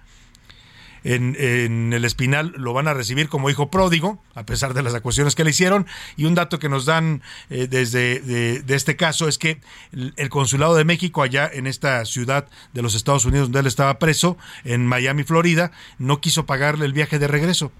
En, 1.05 1.93
el 1.93 2.05
Espinal 2.05 2.53
lo 2.57 2.73
van 2.73 2.89
a 2.89 2.95
recibir 2.95 3.29
como 3.29 3.51
hijo 3.51 3.71
pródigo, 3.71 4.23
a 4.35 4.45
pesar 4.45 4.75
de 4.75 4.83
las 4.83 4.95
acusaciones 4.95 5.35
que 5.35 5.45
le 5.45 5.51
hicieron. 5.51 5.87
Y 6.17 6.25
un 6.25 6.35
dato 6.35 6.59
que 6.59 6.69
nos 6.69 6.87
dan 6.87 7.23
eh, 7.51 7.67
desde 7.69 8.21
de, 8.21 8.75
este 8.75 8.97
caso 8.97 9.29
es 9.29 9.39
que 9.39 9.61
el, 9.93 10.29
consulado 10.31 10.75
de 10.75 10.85
México 10.85 11.23
allá 11.23 11.49
en 11.53 11.67
esta 11.67 12.05
ciudad 12.05 12.49
de 12.73 12.83
los 12.83 12.95
Estados 12.95 13.25
Unidos 13.25 13.49
donde 13.49 13.61
él 13.61 13.67
estaba 13.67 13.99
preso, 13.99 14.37
en 14.65 14.87
Miami, 14.87 15.25
Florida, 15.25 15.73
no 15.99 16.21
quiso 16.21 16.47
pagarle 16.47 16.87
el 16.87 16.93
viaje 16.93 17.19
de 17.19 17.29
regreso. 17.29 17.71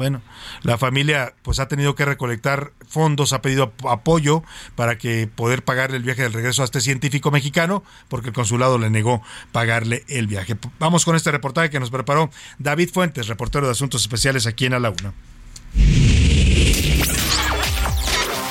Bueno, 0.00 0.22
la 0.62 0.78
familia 0.78 1.34
pues 1.42 1.58
ha 1.58 1.68
tenido 1.68 1.94
que 1.94 2.06
recolectar 2.06 2.72
fondos, 2.88 3.34
ha 3.34 3.42
pedido 3.42 3.74
apoyo 3.86 4.42
para 4.74 4.96
que 4.96 5.26
poder 5.26 5.62
pagarle 5.62 5.98
el 5.98 6.02
viaje 6.04 6.22
del 6.22 6.32
regreso 6.32 6.62
a 6.62 6.64
este 6.64 6.80
científico 6.80 7.30
mexicano, 7.30 7.84
porque 8.08 8.28
el 8.28 8.32
consulado 8.32 8.78
le 8.78 8.88
negó 8.88 9.20
pagarle 9.52 10.06
el 10.08 10.26
viaje. 10.26 10.56
Vamos 10.78 11.04
con 11.04 11.16
este 11.16 11.30
reportaje 11.30 11.68
que 11.68 11.80
nos 11.80 11.90
preparó 11.90 12.30
David 12.58 12.88
Fuentes, 12.94 13.28
reportero 13.28 13.66
de 13.66 13.72
Asuntos 13.72 14.00
Especiales 14.00 14.46
aquí 14.46 14.64
en 14.64 14.72
A 14.72 14.78
la 14.78 14.88
Una. 14.88 15.12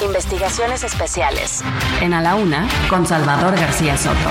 Investigaciones 0.06 0.84
especiales 0.84 1.64
en 2.00 2.14
A 2.14 2.22
la 2.22 2.36
Una 2.36 2.70
con 2.90 3.08
Salvador 3.08 3.56
García 3.56 3.98
Soto. 3.98 4.30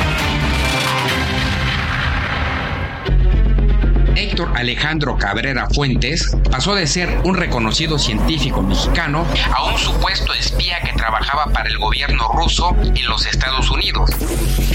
Héctor 4.18 4.50
Alejandro 4.56 5.16
Cabrera 5.16 5.68
Fuentes 5.72 6.36
pasó 6.50 6.74
de 6.74 6.88
ser 6.88 7.20
un 7.22 7.36
reconocido 7.36 8.00
científico 8.00 8.62
mexicano 8.62 9.24
a 9.54 9.64
un 9.66 9.78
supuesto 9.78 10.34
espía 10.34 10.80
que 10.80 10.92
trabajaba 10.92 11.52
para 11.52 11.68
el 11.68 11.78
gobierno 11.78 12.26
ruso 12.32 12.76
en 12.82 13.06
los 13.06 13.26
Estados 13.26 13.70
Unidos. 13.70 14.10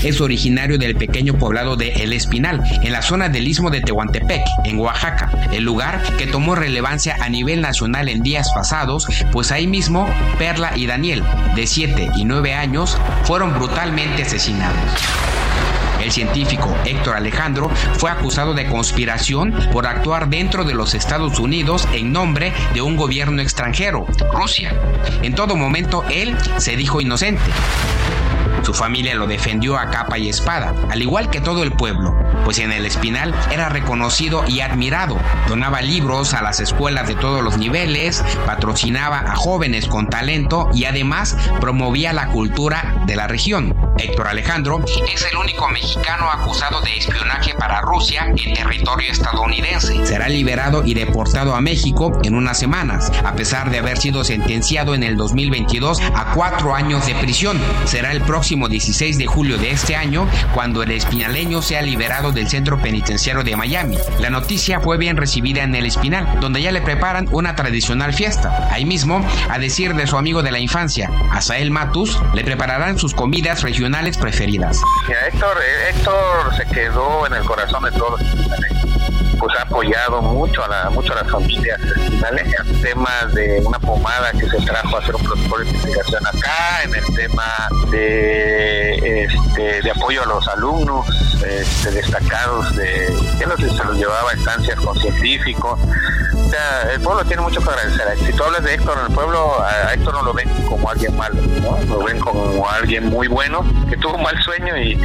Es 0.02 0.22
originario 0.22 0.78
del 0.78 0.96
pequeño 0.96 1.38
poblado 1.38 1.76
de 1.76 1.90
El 1.90 2.14
Espinal, 2.14 2.64
en 2.82 2.94
la 2.94 3.02
zona 3.02 3.28
del 3.28 3.46
istmo 3.46 3.70
de 3.70 3.82
Tehuantepec, 3.82 4.46
en 4.64 4.80
Oaxaca, 4.80 5.30
el 5.52 5.66
lugar 5.66 6.02
que 6.18 6.26
tomó 6.28 6.56
relevancia 6.56 7.18
a 7.20 7.28
nivel 7.28 7.60
nacional 7.60 8.08
en 8.08 8.24
días 8.24 8.50
pasados, 8.54 9.08
pues 9.34 9.52
ahí 9.52 9.68
mismo 9.68 10.08
Perla 10.40 10.72
y 10.78 10.86
Daniel, 10.86 11.22
de 11.56 11.68
7 11.68 12.12
y 12.16 12.24
9 12.24 12.54
años, 12.54 12.98
fueron 13.26 13.54
brutalmente 13.54 14.24
asesinados. 14.24 14.80
El 16.04 16.12
científico 16.12 16.76
Héctor 16.84 17.16
Alejandro 17.16 17.70
fue 17.94 18.12
acusado 18.12 18.54
de 18.54 18.68
conspiración 18.68 19.54
por 19.72 19.88
actuar 19.88 20.28
dentro 20.28 20.66
de 20.66 20.74
los 20.74 20.96
Estados 20.96 21.40
Unidos 21.40 21.88
en 21.94 22.12
nombre 22.12 22.52
de 22.74 22.82
un 22.82 22.98
gobierno 22.98 23.42
extranjero, 23.42 24.06
Rusia. 24.34 24.76
En 25.22 25.34
todo 25.34 25.56
momento 25.56 26.04
él 26.12 26.36
se 26.58 26.76
dijo 26.76 27.00
inocente. 27.00 27.42
Su 28.64 28.74
familia 28.74 29.14
lo 29.16 29.28
defendió 29.28 29.78
a 29.78 29.90
capa 29.90 30.18
y 30.18 30.30
espada, 30.30 30.74
al 30.90 31.02
igual 31.02 31.30
que 31.30 31.42
todo 31.42 31.64
el 31.64 31.74
pueblo, 31.74 32.16
pues 32.46 32.60
en 32.60 32.72
el 32.72 32.86
Espinal 32.86 33.36
era 33.52 33.70
reconocido 33.70 34.46
y 34.48 34.62
admirado. 34.62 35.18
Donaba 35.50 35.82
libros 35.82 36.34
a 36.34 36.42
las 36.42 36.62
escuelas 36.62 37.08
de 37.08 37.16
todos 37.16 37.44
los 37.44 37.58
niveles, 37.58 38.24
patrocinaba 38.46 39.20
a 39.20 39.36
jóvenes 39.36 39.88
con 39.88 40.10
talento 40.10 40.70
y 40.74 40.86
además 40.86 41.36
promovía 41.60 42.14
la 42.14 42.28
cultura 42.28 43.04
de 43.06 43.18
la 43.18 43.28
región. 43.28 43.76
Héctor 43.98 44.28
Alejandro 44.28 44.84
es 45.14 45.26
el 45.30 45.38
único 45.38 45.68
mexicano 45.70 46.30
acusado 46.30 46.82
de 46.82 46.98
espionaje 46.98 47.54
para 47.54 47.82
Rusia 47.82 48.26
en 48.36 48.54
territorio 48.54 49.12
estadounidense. 49.12 50.06
Será 50.06 50.30
liberado 50.30 50.84
y 50.86 50.94
deportado 50.94 51.56
a 51.56 51.62
México 51.62 52.20
en 52.24 52.36
unas 52.36 52.58
semanas, 52.58 53.12
a 53.24 53.36
pesar 53.36 53.70
de 53.70 53.80
haber 53.80 53.98
sido 53.98 54.24
sentenciado 54.24 54.96
en 54.96 55.04
el 55.04 55.16
2022 55.16 56.02
a 56.02 56.34
cuatro 56.34 56.74
años 56.74 57.06
de 57.06 57.16
prisión. 57.16 57.60
Será 57.86 58.12
el 58.12 58.22
próximo 58.22 58.53
16 58.54 59.18
de 59.18 59.26
julio 59.26 59.58
de 59.58 59.72
este 59.72 59.96
año 59.96 60.28
cuando 60.54 60.84
el 60.84 60.92
espinaleño 60.92 61.62
sea 61.62 61.82
liberado 61.82 62.32
del 62.32 62.48
centro 62.48 62.80
penitenciario 62.80 63.44
de 63.44 63.56
Miami. 63.56 63.98
La 64.20 64.30
noticia 64.30 64.80
fue 64.80 64.98
bien 64.98 65.18
recibida 65.18 65.64
en 65.64 65.74
el 65.76 65.86
Espinal, 65.86 66.40
donde 66.40 66.62
ya 66.62 66.72
le 66.72 66.82
preparan 66.82 67.28
una 67.32 67.56
tradicional 67.56 68.14
fiesta. 68.14 68.70
Ahí 68.72 68.86
mismo, 68.86 69.26
a 69.50 69.60
decir 69.60 69.96
de 69.96 70.08
su 70.08 70.18
amigo 70.18 70.44
de 70.44 70.52
la 70.52 70.60
infancia, 70.60 71.10
Asael 71.32 71.72
Matus, 71.72 72.20
le 72.34 72.44
prepararán 72.44 72.98
sus 73.00 73.14
comidas 73.14 73.64
regionales 73.64 74.18
preferidas. 74.18 74.78
Eh, 75.10 75.32
Héctor 75.90 76.56
se 76.56 76.66
quedó 76.74 77.26
en 77.26 77.34
el 77.34 77.44
corazón 77.44 77.84
de 77.84 77.92
todos 77.92 78.22
pues 79.40 79.58
ha 79.58 79.64
apoyado 79.64 80.22
mucho 80.22 80.64
a 80.64 80.68
la, 80.68 80.90
mucho 80.90 81.14
a 81.14 81.18
las 81.18 81.32
familias 81.32 81.80
espinaleñas. 81.82 82.68
Temas 82.82 83.34
de 83.34 83.62
una 83.66 83.80
pomada 83.80 84.32
que 84.32 84.48
se 84.50 84.58
trajo 84.66 84.96
a 84.96 85.00
hacer 85.00 85.16
un 85.16 85.24
protocolo 85.24 85.64
de 85.64 85.70
investigación 85.70 86.28
acá, 86.28 86.84
en 86.84 86.96
el 86.96 87.16
tema 87.16 87.44
de, 87.92 89.24
este, 89.24 89.82
de 89.82 89.92
apoyo 89.92 90.24
a 90.24 90.26
los 90.26 90.48
alumnos 90.48 91.06
este, 91.44 91.92
destacados 91.92 92.76
de 92.76 93.14
que 93.38 93.46
los, 93.46 93.60
se 93.60 93.84
los 93.84 93.98
llevaba 93.98 94.32
a 94.32 94.34
estancias 94.34 94.80
con 94.80 94.98
científicos. 95.00 95.80
O 96.34 96.50
sea, 96.50 96.94
el 96.94 97.02
pueblo 97.02 97.26
tiene 97.26 97.42
mucho 97.42 97.62
que 97.62 97.70
agradecer. 97.70 98.18
Si 98.26 98.34
tú 98.34 98.44
hablas 98.44 98.64
de 98.64 98.76
Héctor 98.76 98.98
en 99.00 99.06
el 99.08 99.14
pueblo, 99.14 99.62
a 99.62 99.94
Héctor 99.94 100.14
no 100.14 100.24
lo 100.24 100.34
ven 100.34 100.48
como 100.70 100.90
alguien 100.90 101.16
malo, 101.18 101.36
¿no? 101.62 101.78
lo 101.86 102.04
ven 102.04 102.20
como 102.20 102.70
alguien 102.70 103.08
muy 103.08 103.28
bueno, 103.28 103.64
que 103.90 103.98
tuvo 103.98 104.16
un 104.16 104.24
mal 104.24 104.42
sueño 104.44 104.78
y 104.78 104.98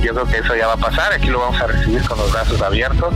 yo 0.00 0.12
creo 0.12 0.26
que 0.26 0.38
eso 0.38 0.56
ya 0.56 0.66
va 0.66 0.74
a 0.74 0.78
pasar. 0.78 1.12
Aquí 1.12 1.28
lo 1.28 1.40
vamos 1.40 1.60
a 1.60 1.66
recibir 1.66 2.02
con 2.06 2.18
los 2.18 2.32
brazos 2.32 2.60
abiertos. 2.60 3.14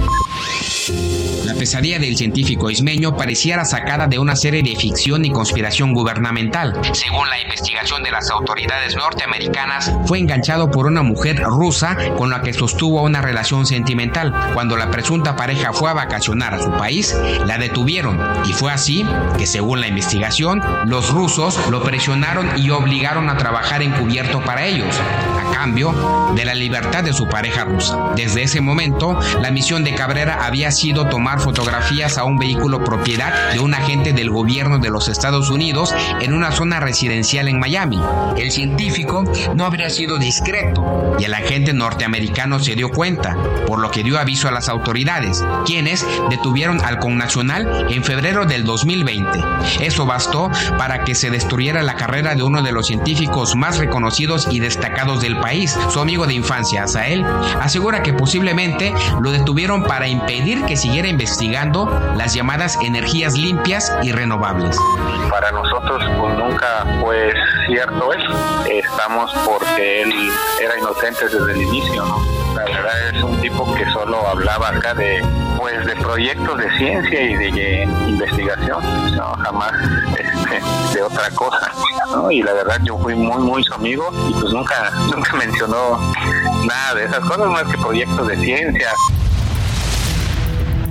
La 1.44 1.54
pesadilla 1.54 1.98
del 1.98 2.16
científico 2.16 2.70
ismeño 2.70 3.16
pareciera 3.16 3.64
sacada 3.64 4.06
de 4.06 4.18
una 4.18 4.36
serie 4.36 4.62
de 4.62 4.76
ficción 4.76 5.24
y 5.24 5.30
conspiración 5.30 5.92
gubernamental. 5.92 6.80
Según 6.92 7.28
la 7.28 7.40
investigación 7.40 8.02
de 8.02 8.10
las 8.10 8.30
autoridades 8.30 8.94
norteamericanas, 8.96 9.92
fue 10.06 10.18
enganchado 10.18 10.70
por 10.70 10.86
una 10.86 11.02
mujer 11.02 11.42
rusa 11.42 11.96
con 12.16 12.30
la 12.30 12.42
que 12.42 12.52
sostuvo 12.52 13.02
una 13.02 13.20
relación 13.20 13.66
sentimental. 13.66 14.32
Cuando 14.54 14.76
la 14.76 14.90
presunta 14.90 15.36
pareja 15.36 15.72
fue 15.72 15.90
a 15.90 15.94
vacacionar 15.94 16.54
a 16.54 16.62
su 16.62 16.70
país, 16.72 17.16
la 17.46 17.58
detuvieron 17.58 18.18
y 18.46 18.52
fue 18.52 18.72
así 18.72 19.04
que, 19.38 19.46
según 19.46 19.80
la 19.80 19.88
investigación, 19.88 20.62
los 20.86 21.10
rusos 21.10 21.58
lo 21.68 21.82
presionaron 21.82 22.48
y 22.58 22.70
obligaron 22.70 23.28
a 23.28 23.36
trabajar 23.36 23.82
encubierto 23.82 24.40
para 24.40 24.66
ellos, 24.66 24.94
a 25.38 25.52
cambio 25.52 26.32
de 26.34 26.44
la 26.44 26.54
libertad 26.54 27.02
de 27.02 27.12
su 27.12 27.28
pareja 27.28 27.64
rusa. 27.64 28.12
Desde 28.14 28.42
ese 28.42 28.60
momento, 28.60 29.18
la 29.40 29.50
misión 29.50 29.84
de 29.84 29.94
Cabrera 29.94 30.29
había 30.34 30.70
sido 30.70 31.08
tomar 31.08 31.40
fotografías 31.40 32.18
a 32.18 32.24
un 32.24 32.38
vehículo 32.38 32.82
propiedad 32.84 33.52
de 33.52 33.60
un 33.60 33.74
agente 33.74 34.12
del 34.12 34.30
gobierno 34.30 34.78
de 34.78 34.90
los 34.90 35.08
Estados 35.08 35.50
Unidos 35.50 35.94
en 36.20 36.32
una 36.32 36.52
zona 36.52 36.80
residencial 36.80 37.48
en 37.48 37.58
Miami. 37.58 38.00
El 38.36 38.50
científico 38.50 39.24
no 39.54 39.64
habría 39.64 39.90
sido 39.90 40.18
discreto 40.18 41.16
y 41.18 41.24
el 41.24 41.34
agente 41.34 41.72
norteamericano 41.72 42.58
se 42.58 42.74
dio 42.74 42.90
cuenta, 42.90 43.36
por 43.66 43.80
lo 43.80 43.90
que 43.90 44.02
dio 44.02 44.18
aviso 44.18 44.48
a 44.48 44.52
las 44.52 44.68
autoridades, 44.68 45.44
quienes 45.66 46.06
detuvieron 46.30 46.80
al 46.84 46.98
connacional 46.98 47.86
en 47.90 48.04
febrero 48.04 48.46
del 48.46 48.64
2020. 48.64 49.40
Eso 49.80 50.06
bastó 50.06 50.50
para 50.78 51.04
que 51.04 51.14
se 51.14 51.30
destruyera 51.30 51.82
la 51.82 51.94
carrera 51.94 52.34
de 52.34 52.42
uno 52.42 52.62
de 52.62 52.72
los 52.72 52.86
científicos 52.86 53.56
más 53.56 53.78
reconocidos 53.78 54.48
y 54.50 54.60
destacados 54.60 55.20
del 55.20 55.38
país. 55.38 55.76
Su 55.90 56.00
amigo 56.00 56.26
de 56.26 56.34
infancia, 56.34 56.84
Asael, 56.84 57.24
asegura 57.60 58.02
que 58.02 58.12
posiblemente 58.12 58.92
lo 59.20 59.30
detuvieron 59.30 59.84
para 59.84 60.08
impedir 60.20 60.64
que 60.64 60.76
siguiera 60.76 61.08
investigando 61.08 61.86
las 62.16 62.34
llamadas 62.34 62.78
energías 62.82 63.36
limpias 63.36 63.92
y 64.02 64.12
renovables. 64.12 64.76
Para 65.30 65.50
nosotros 65.50 66.02
pues, 66.18 66.38
nunca 66.38 66.86
fue 67.00 67.32
cierto 67.66 68.12
eso. 68.12 68.66
Estamos 68.68 69.32
porque 69.44 70.02
él 70.02 70.12
era 70.60 70.78
inocente 70.78 71.24
desde 71.24 71.52
el 71.52 71.62
inicio, 71.62 72.04
¿no? 72.04 72.18
La 72.54 72.64
verdad 72.64 73.08
es 73.14 73.22
un 73.22 73.40
tipo 73.40 73.72
que 73.74 73.84
solo 73.92 74.26
hablaba 74.26 74.68
acá 74.68 74.94
de 74.94 75.24
pues 75.56 75.84
de 75.86 75.94
proyectos 75.96 76.58
de 76.58 76.70
ciencia 76.78 77.22
y 77.22 77.34
de 77.36 77.82
investigación, 78.08 78.82
no 79.14 79.34
jamás 79.34 79.72
este, 80.18 80.60
de 80.94 81.02
otra 81.02 81.30
cosa, 81.30 81.70
¿no? 82.10 82.30
Y 82.30 82.42
la 82.42 82.52
verdad 82.52 82.78
yo 82.82 82.98
fui 82.98 83.14
muy 83.14 83.38
muy 83.38 83.62
su 83.62 83.74
amigo 83.74 84.10
y 84.28 84.32
pues 84.32 84.52
nunca 84.52 84.90
nunca 85.14 85.34
mencionó 85.34 85.98
nada 86.64 86.94
de 86.94 87.04
esas 87.04 87.20
cosas 87.20 87.46
más 87.46 87.64
que 87.64 87.78
proyectos 87.78 88.26
de 88.26 88.36
ciencia. 88.36 88.90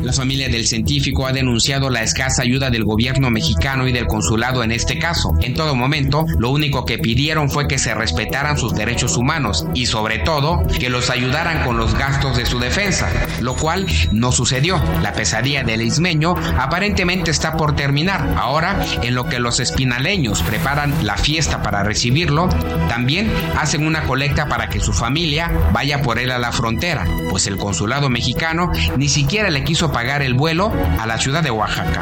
La 0.01 0.13
familia 0.13 0.47
del 0.47 0.65
científico 0.65 1.27
ha 1.27 1.33
denunciado 1.33 1.89
la 1.89 2.01
escasa 2.01 2.43
ayuda 2.43 2.69
del 2.69 2.85
gobierno 2.85 3.29
mexicano 3.29 3.85
y 3.85 3.91
del 3.91 4.07
consulado 4.07 4.63
en 4.63 4.71
este 4.71 4.97
caso. 4.97 5.35
En 5.41 5.53
todo 5.53 5.75
momento, 5.75 6.25
lo 6.37 6.51
único 6.51 6.85
que 6.85 6.97
pidieron 6.97 7.49
fue 7.49 7.67
que 7.67 7.77
se 7.77 7.93
respetaran 7.93 8.57
sus 8.57 8.73
derechos 8.73 9.17
humanos 9.17 9.65
y 9.73 9.87
sobre 9.87 10.19
todo 10.19 10.63
que 10.79 10.89
los 10.89 11.09
ayudaran 11.09 11.65
con 11.65 11.77
los 11.77 11.95
gastos 11.95 12.37
de 12.37 12.45
su 12.45 12.59
defensa, 12.59 13.09
lo 13.41 13.55
cual 13.55 13.87
no 14.13 14.31
sucedió. 14.31 14.81
La 15.01 15.11
pesadilla 15.11 15.63
del 15.63 15.81
ismeño 15.81 16.33
aparentemente 16.57 17.29
está 17.29 17.57
por 17.57 17.75
terminar. 17.75 18.35
Ahora, 18.37 18.79
en 19.03 19.15
lo 19.15 19.27
que 19.27 19.39
los 19.39 19.59
espinaleños 19.59 20.43
preparan 20.43 20.93
la 21.05 21.17
fiesta 21.17 21.61
para 21.61 21.83
recibirlo, 21.83 22.47
también 22.87 23.29
hacen 23.57 23.85
una 23.85 24.03
colecta 24.03 24.47
para 24.47 24.69
que 24.69 24.79
su 24.79 24.93
familia 24.93 25.51
vaya 25.73 26.01
por 26.01 26.19
él 26.19 26.31
a 26.31 26.39
la 26.39 26.53
frontera, 26.53 27.05
pues 27.29 27.47
el 27.47 27.57
consulado 27.57 28.09
mexicano 28.09 28.71
ni 28.97 29.09
siquiera 29.09 29.49
le 29.49 29.65
quiso 29.65 29.88
pagar 29.91 30.21
el 30.21 30.33
vuelo 30.33 30.71
a 30.99 31.05
la 31.05 31.17
ciudad 31.17 31.43
de 31.43 31.51
Oaxaca. 31.51 32.01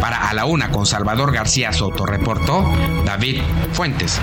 Para 0.00 0.28
A 0.28 0.34
la 0.34 0.44
Una 0.44 0.70
con 0.70 0.86
Salvador 0.86 1.32
García 1.32 1.72
Soto, 1.72 2.06
reportó 2.06 2.64
David 3.04 3.40
Fuentes. 3.72 4.20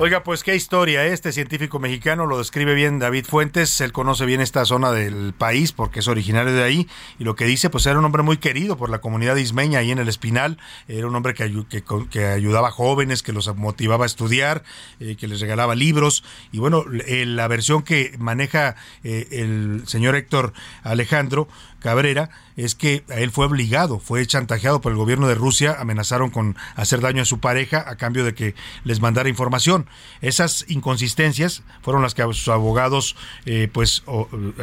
Oiga, 0.00 0.22
pues 0.22 0.44
qué 0.44 0.54
historia. 0.54 1.04
Este 1.06 1.32
científico 1.32 1.80
mexicano 1.80 2.24
lo 2.24 2.38
describe 2.38 2.72
bien 2.74 3.00
David 3.00 3.24
Fuentes. 3.24 3.80
Él 3.80 3.90
conoce 3.90 4.26
bien 4.26 4.40
esta 4.40 4.64
zona 4.64 4.92
del 4.92 5.34
país 5.36 5.72
porque 5.72 5.98
es 5.98 6.06
originario 6.06 6.52
de 6.52 6.62
ahí. 6.62 6.88
Y 7.18 7.24
lo 7.24 7.34
que 7.34 7.46
dice, 7.46 7.68
pues 7.68 7.84
era 7.84 7.98
un 7.98 8.04
hombre 8.04 8.22
muy 8.22 8.36
querido 8.36 8.76
por 8.76 8.90
la 8.90 9.00
comunidad 9.00 9.34
ismeña 9.34 9.80
ahí 9.80 9.90
en 9.90 9.98
el 9.98 10.08
Espinal. 10.08 10.58
Era 10.86 11.08
un 11.08 11.16
hombre 11.16 11.34
que, 11.34 11.82
que, 12.10 12.26
ayudaba 12.26 12.70
jóvenes, 12.70 13.24
que 13.24 13.32
los 13.32 13.52
motivaba 13.56 14.04
a 14.04 14.06
estudiar, 14.06 14.62
eh, 15.00 15.16
que 15.16 15.26
les 15.26 15.40
regalaba 15.40 15.74
libros. 15.74 16.22
Y 16.52 16.60
bueno, 16.60 16.84
eh, 17.08 17.26
la 17.26 17.48
versión 17.48 17.82
que 17.82 18.14
maneja 18.20 18.76
eh, 19.02 19.26
el 19.32 19.82
señor 19.86 20.14
Héctor 20.14 20.52
Alejandro 20.84 21.48
Cabrera 21.80 22.30
es 22.56 22.74
que 22.74 23.04
él 23.08 23.30
fue 23.30 23.46
obligado, 23.46 23.98
fue 23.98 24.26
chantajeado 24.26 24.80
por 24.80 24.92
el 24.92 24.98
gobierno 24.98 25.28
de 25.28 25.34
Rusia, 25.34 25.76
amenazaron 25.78 26.30
con 26.30 26.56
hacer 26.74 27.00
daño 27.00 27.22
a 27.22 27.24
su 27.24 27.40
pareja 27.40 27.84
a 27.86 27.96
cambio 27.96 28.24
de 28.24 28.34
que 28.34 28.54
les 28.84 29.00
mandara 29.00 29.28
información. 29.28 29.86
Esas 30.20 30.64
inconsistencias 30.68 31.62
fueron 31.82 32.02
las 32.02 32.14
que 32.14 32.22
sus 32.22 32.48
abogados 32.48 33.16
eh, 33.46 33.68
pues 33.72 34.02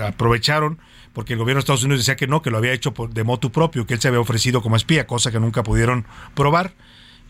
aprovecharon 0.03 0.79
porque 1.13 1.33
el 1.33 1.39
gobierno 1.39 1.59
de 1.59 1.61
Estados 1.61 1.83
Unidos 1.83 2.01
decía 2.01 2.17
que 2.17 2.27
no, 2.27 2.41
que 2.41 2.51
lo 2.51 2.57
había 2.57 2.73
hecho 2.73 2.93
de 3.09 3.23
motu 3.23 3.49
propio, 3.49 3.87
que 3.87 3.93
él 3.93 4.01
se 4.01 4.09
había 4.09 4.19
ofrecido 4.19 4.61
como 4.61 4.75
espía, 4.75 5.07
cosa 5.07 5.31
que 5.31 5.39
nunca 5.39 5.63
pudieron 5.63 6.05
probar 6.33 6.73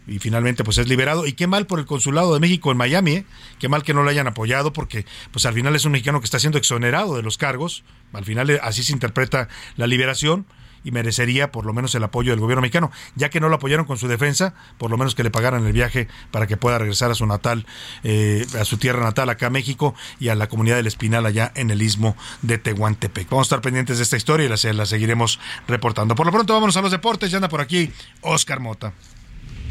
y 0.08 0.20
finalmente 0.20 0.64
pues 0.64 0.78
es 0.78 0.88
liberado. 0.88 1.26
Y 1.26 1.34
qué 1.34 1.48
mal 1.48 1.68
por 1.68 1.80
el 1.80 1.86
consulado 1.86 2.34
de 2.34 2.40
México 2.40 2.72
en 2.72 2.78
Miami, 2.78 3.12
¿eh? 3.12 3.26
qué 3.60 3.70
mal 3.70 3.84
que 3.84 3.94
no 3.94 4.04
lo 4.04 4.10
hayan 4.10 4.28
apoyado 4.28 4.74
porque 4.74 5.06
pues 5.32 5.46
al 5.46 5.54
final 5.54 5.76
es 5.76 5.86
un 5.86 5.92
mexicano 5.92 6.20
que 6.20 6.26
está 6.26 6.40
siendo 6.40 6.58
exonerado 6.58 7.16
de 7.16 7.24
los 7.24 7.38
cargos, 7.38 7.84
al 8.14 8.26
final 8.26 8.50
eh, 8.50 8.60
así 8.62 8.84
se 8.84 8.94
interpreta 8.94 9.48
la 9.76 9.88
liberación 9.88 10.46
y 10.86 10.92
merecería 10.92 11.52
por 11.52 11.66
lo 11.66 11.74
menos 11.74 11.94
el 11.96 12.04
apoyo 12.04 12.32
del 12.32 12.40
gobierno 12.40 12.62
mexicano, 12.62 12.92
ya 13.16 13.30
que 13.30 13.42
no 13.42 13.50
lo 13.50 13.56
apoyaron 13.56 13.86
con 13.86 13.98
su 13.98 14.08
defensa, 14.08 14.54
por 14.78 14.92
lo 14.92 14.98
menos 14.98 15.16
que 15.16 15.24
le 15.24 15.32
pagaran 15.32 15.66
el 15.66 15.74
viaje 15.74 16.08
para 16.32 16.48
que 16.48 16.56
pueda 16.56 16.78
regresar 16.78 17.12
a 17.12 17.16
su 17.16 17.26
natal, 17.26 17.66
eh, 18.04 18.46
a 18.58 18.64
su 18.64 18.78
tierra 18.78 19.04
natal 19.04 19.30
acá 19.30 19.48
a 19.48 19.50
México 19.50 19.96
y 20.20 20.30
a 20.30 20.36
la 20.36 20.48
comunidad 20.48 20.76
del 20.78 20.88
Espinal 20.88 21.26
allá 21.26 21.52
en 21.56 21.72
el 21.72 21.82
istmo 21.82 22.16
de 22.44 22.60
Tehuantepec. 22.60 23.28
Vamos 23.30 23.48
a 23.48 23.48
estar 23.48 23.62
pendientes 23.62 23.98
de 23.98 24.04
esta 24.04 24.16
historia 24.16 24.46
y 24.46 24.50
la, 24.50 24.74
la 24.74 24.86
seguiremos 24.86 25.40
reportando. 25.68 26.14
Por 26.14 26.28
lo 26.28 26.32
pronto 26.32 26.54
vámonos 26.54 26.78
a 26.78 26.82
los 26.84 26.92
deportes, 26.92 27.32
ya 27.32 27.38
anda 27.38 27.50
por 27.50 27.62
aquí 27.62 27.92
Oscar 28.22 28.60
Mota. 28.60 28.94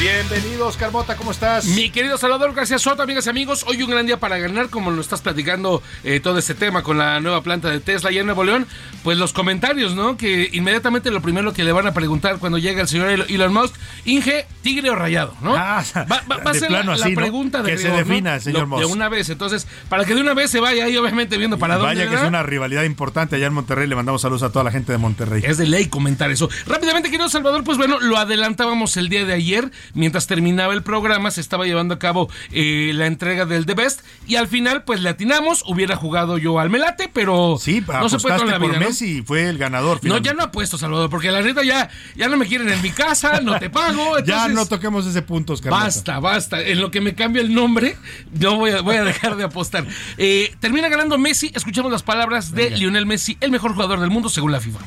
Bienvenido, 0.00 0.66
Oscar 0.66 0.90
Mota, 0.90 1.14
¿cómo 1.14 1.30
estás? 1.30 1.66
Mi 1.66 1.90
querido 1.90 2.16
Salvador 2.16 2.54
García 2.54 2.78
Soto, 2.78 3.02
amigas 3.02 3.26
y 3.26 3.28
amigos, 3.28 3.66
hoy 3.68 3.82
un 3.82 3.90
gran 3.90 4.06
día 4.06 4.18
para 4.18 4.38
ganar, 4.38 4.70
como 4.70 4.90
lo 4.90 4.98
estás 4.98 5.20
platicando 5.20 5.82
eh, 6.04 6.20
todo 6.20 6.38
este 6.38 6.54
tema 6.54 6.82
con 6.82 6.96
la 6.96 7.20
nueva 7.20 7.42
planta 7.42 7.68
de 7.68 7.80
Tesla 7.80 8.10
y 8.10 8.16
en 8.16 8.24
Nuevo 8.24 8.42
León. 8.42 8.66
Pues 9.04 9.18
los 9.18 9.34
comentarios, 9.34 9.94
¿no? 9.94 10.16
Que 10.16 10.48
inmediatamente 10.54 11.10
lo 11.10 11.20
primero 11.20 11.52
que 11.52 11.64
le 11.64 11.72
van 11.72 11.86
a 11.86 11.92
preguntar 11.92 12.38
cuando 12.38 12.56
llega 12.56 12.80
el 12.80 12.88
señor 12.88 13.10
Elon 13.28 13.52
Musk, 13.52 13.74
Inge, 14.06 14.46
tigre 14.62 14.88
o 14.88 14.96
rayado, 14.96 15.34
¿no? 15.42 15.54
Ah, 15.54 15.84
va, 16.10 16.50
a 16.50 16.54
ser 16.54 16.70
la, 16.70 16.82
pregunta 17.14 17.62
de 17.62 17.72
que 17.72 17.76
se 17.78 17.90
defina, 17.90 18.40
señor 18.40 18.66
Musk. 18.68 18.80
De 18.80 18.86
una 18.86 19.10
vez, 19.10 19.28
entonces, 19.28 19.66
para 19.90 20.06
que 20.06 20.14
de 20.14 20.22
una 20.22 20.32
vez 20.32 20.50
se 20.50 20.60
vaya 20.60 20.86
ahí, 20.86 20.96
obviamente, 20.96 21.36
viendo 21.36 21.58
para 21.58 21.74
dónde. 21.76 21.94
Vaya 21.94 22.08
que 22.08 22.16
es 22.16 22.26
una 22.26 22.42
rivalidad 22.42 22.84
importante 22.84 23.36
allá 23.36 23.48
en 23.48 23.52
Monterrey, 23.52 23.86
le 23.86 23.96
mandamos 23.96 24.22
saludos 24.22 24.44
a 24.44 24.50
toda 24.50 24.64
la 24.64 24.70
gente 24.70 24.92
de 24.92 24.98
Monterrey. 24.98 25.42
Es 25.44 25.58
de 25.58 25.66
ley 25.66 25.88
comentar 25.88 26.30
eso. 26.30 26.48
Rápidamente, 26.64 27.10
querido 27.10 27.28
Salvador, 27.28 27.64
pues 27.64 27.76
bueno, 27.76 28.00
lo 28.00 28.16
adelantábamos 28.16 28.96
el 28.96 29.10
día 29.10 29.26
de 29.26 29.34
ayer, 29.34 29.70
mientras 29.94 30.26
terminaba 30.26 30.72
el 30.74 30.82
programa 30.82 31.30
se 31.30 31.40
estaba 31.40 31.66
llevando 31.66 31.94
a 31.94 31.98
cabo 31.98 32.28
eh, 32.52 32.92
la 32.94 33.06
entrega 33.06 33.46
del 33.46 33.66
The 33.66 33.74
Best 33.74 34.00
y 34.26 34.36
al 34.36 34.48
final 34.48 34.84
pues 34.84 35.00
le 35.00 35.10
atinamos, 35.10 35.62
hubiera 35.66 35.96
jugado 35.96 36.38
yo 36.38 36.58
al 36.58 36.70
Melate, 36.70 37.10
pero 37.12 37.56
sí, 37.60 37.82
no 37.86 38.08
se 38.08 38.18
puede 38.18 38.38
con 38.38 38.48
la 38.48 38.58
vida, 38.58 38.72
por 38.72 38.80
Messi 38.80 39.22
fue 39.22 39.48
el 39.48 39.58
ganador. 39.58 40.00
No, 40.02 40.18
ya 40.18 40.34
no 40.34 40.44
apuesto, 40.44 40.78
Salvador, 40.78 41.10
porque 41.10 41.30
la 41.30 41.42
neta 41.42 41.62
ya, 41.62 41.90
ya 42.16 42.28
no 42.28 42.36
me 42.36 42.46
quieren 42.46 42.68
en 42.68 42.80
mi 42.82 42.90
casa, 42.90 43.40
no 43.40 43.58
te 43.58 43.70
pago. 43.70 44.18
ya 44.24 44.48
no 44.48 44.66
toquemos 44.66 45.06
ese 45.06 45.22
punto, 45.22 45.52
Oscar. 45.52 45.72
Basta, 45.72 46.18
basta. 46.20 46.60
En 46.60 46.80
lo 46.80 46.90
que 46.90 47.00
me 47.00 47.14
cambia 47.14 47.42
el 47.42 47.54
nombre, 47.54 47.96
no 48.38 48.56
voy 48.56 48.70
a, 48.70 48.80
voy 48.80 48.96
a 48.96 49.04
dejar 49.04 49.36
de 49.36 49.44
apostar. 49.44 49.86
Eh, 50.18 50.54
termina 50.60 50.88
ganando 50.88 51.18
Messi, 51.18 51.50
escuchemos 51.54 51.90
las 51.90 52.02
palabras 52.02 52.52
de 52.52 52.70
Lionel 52.70 53.06
Messi, 53.06 53.36
el 53.40 53.50
mejor 53.50 53.72
jugador 53.72 54.00
del 54.00 54.10
mundo 54.10 54.28
según 54.28 54.52
la 54.52 54.60
FIFA. 54.60 54.80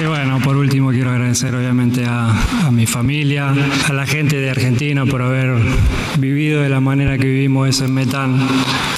Y 0.00 0.06
bueno, 0.06 0.38
por 0.40 0.56
último 0.56 0.90
quiero 0.90 1.10
agradecer 1.10 1.54
obviamente 1.54 2.04
a, 2.06 2.70
mi 2.70 2.86
familia, 2.86 3.54
a 3.88 3.92
la 3.92 4.06
gente 4.06 4.40
de 4.40 4.50
Argentina 4.50 5.04
por 5.06 5.22
haber 5.22 5.54
vivido 6.18 6.62
de 6.62 6.68
la 6.68 6.80
manera 6.80 7.18
que 7.18 7.26
vivimos 7.26 7.68
ese 7.68 7.88
mes 7.88 8.08
tan, 8.08 8.38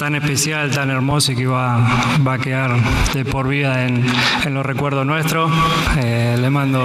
tan 0.01 0.15
especial, 0.15 0.71
tan 0.71 0.89
hermoso 0.89 1.31
y 1.31 1.35
que 1.35 1.45
va, 1.45 1.77
va 2.27 2.33
a 2.33 2.39
quedar 2.39 2.71
de 3.13 3.23
por 3.23 3.47
vida 3.47 3.85
en, 3.85 4.03
los 4.51 4.65
recuerdos 4.65 5.05
nuestros. 5.05 5.51
Eh, 6.03 6.37
le 6.41 6.49
mando 6.49 6.83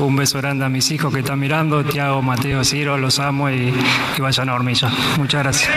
un 0.00 0.16
beso 0.16 0.36
grande 0.36 0.66
a 0.66 0.68
mis 0.68 0.90
hijos 0.90 1.10
que 1.10 1.20
están 1.20 1.40
mirando, 1.40 1.82
Tiago, 1.82 2.20
Mateo, 2.20 2.62
Ciro, 2.64 2.98
los 2.98 3.20
amo 3.20 3.48
y 3.48 3.72
que 4.14 4.20
vayan 4.20 4.50
a 4.50 4.54
hormilla. 4.54 4.92
Muchas 5.16 5.42
gracias. 5.44 5.70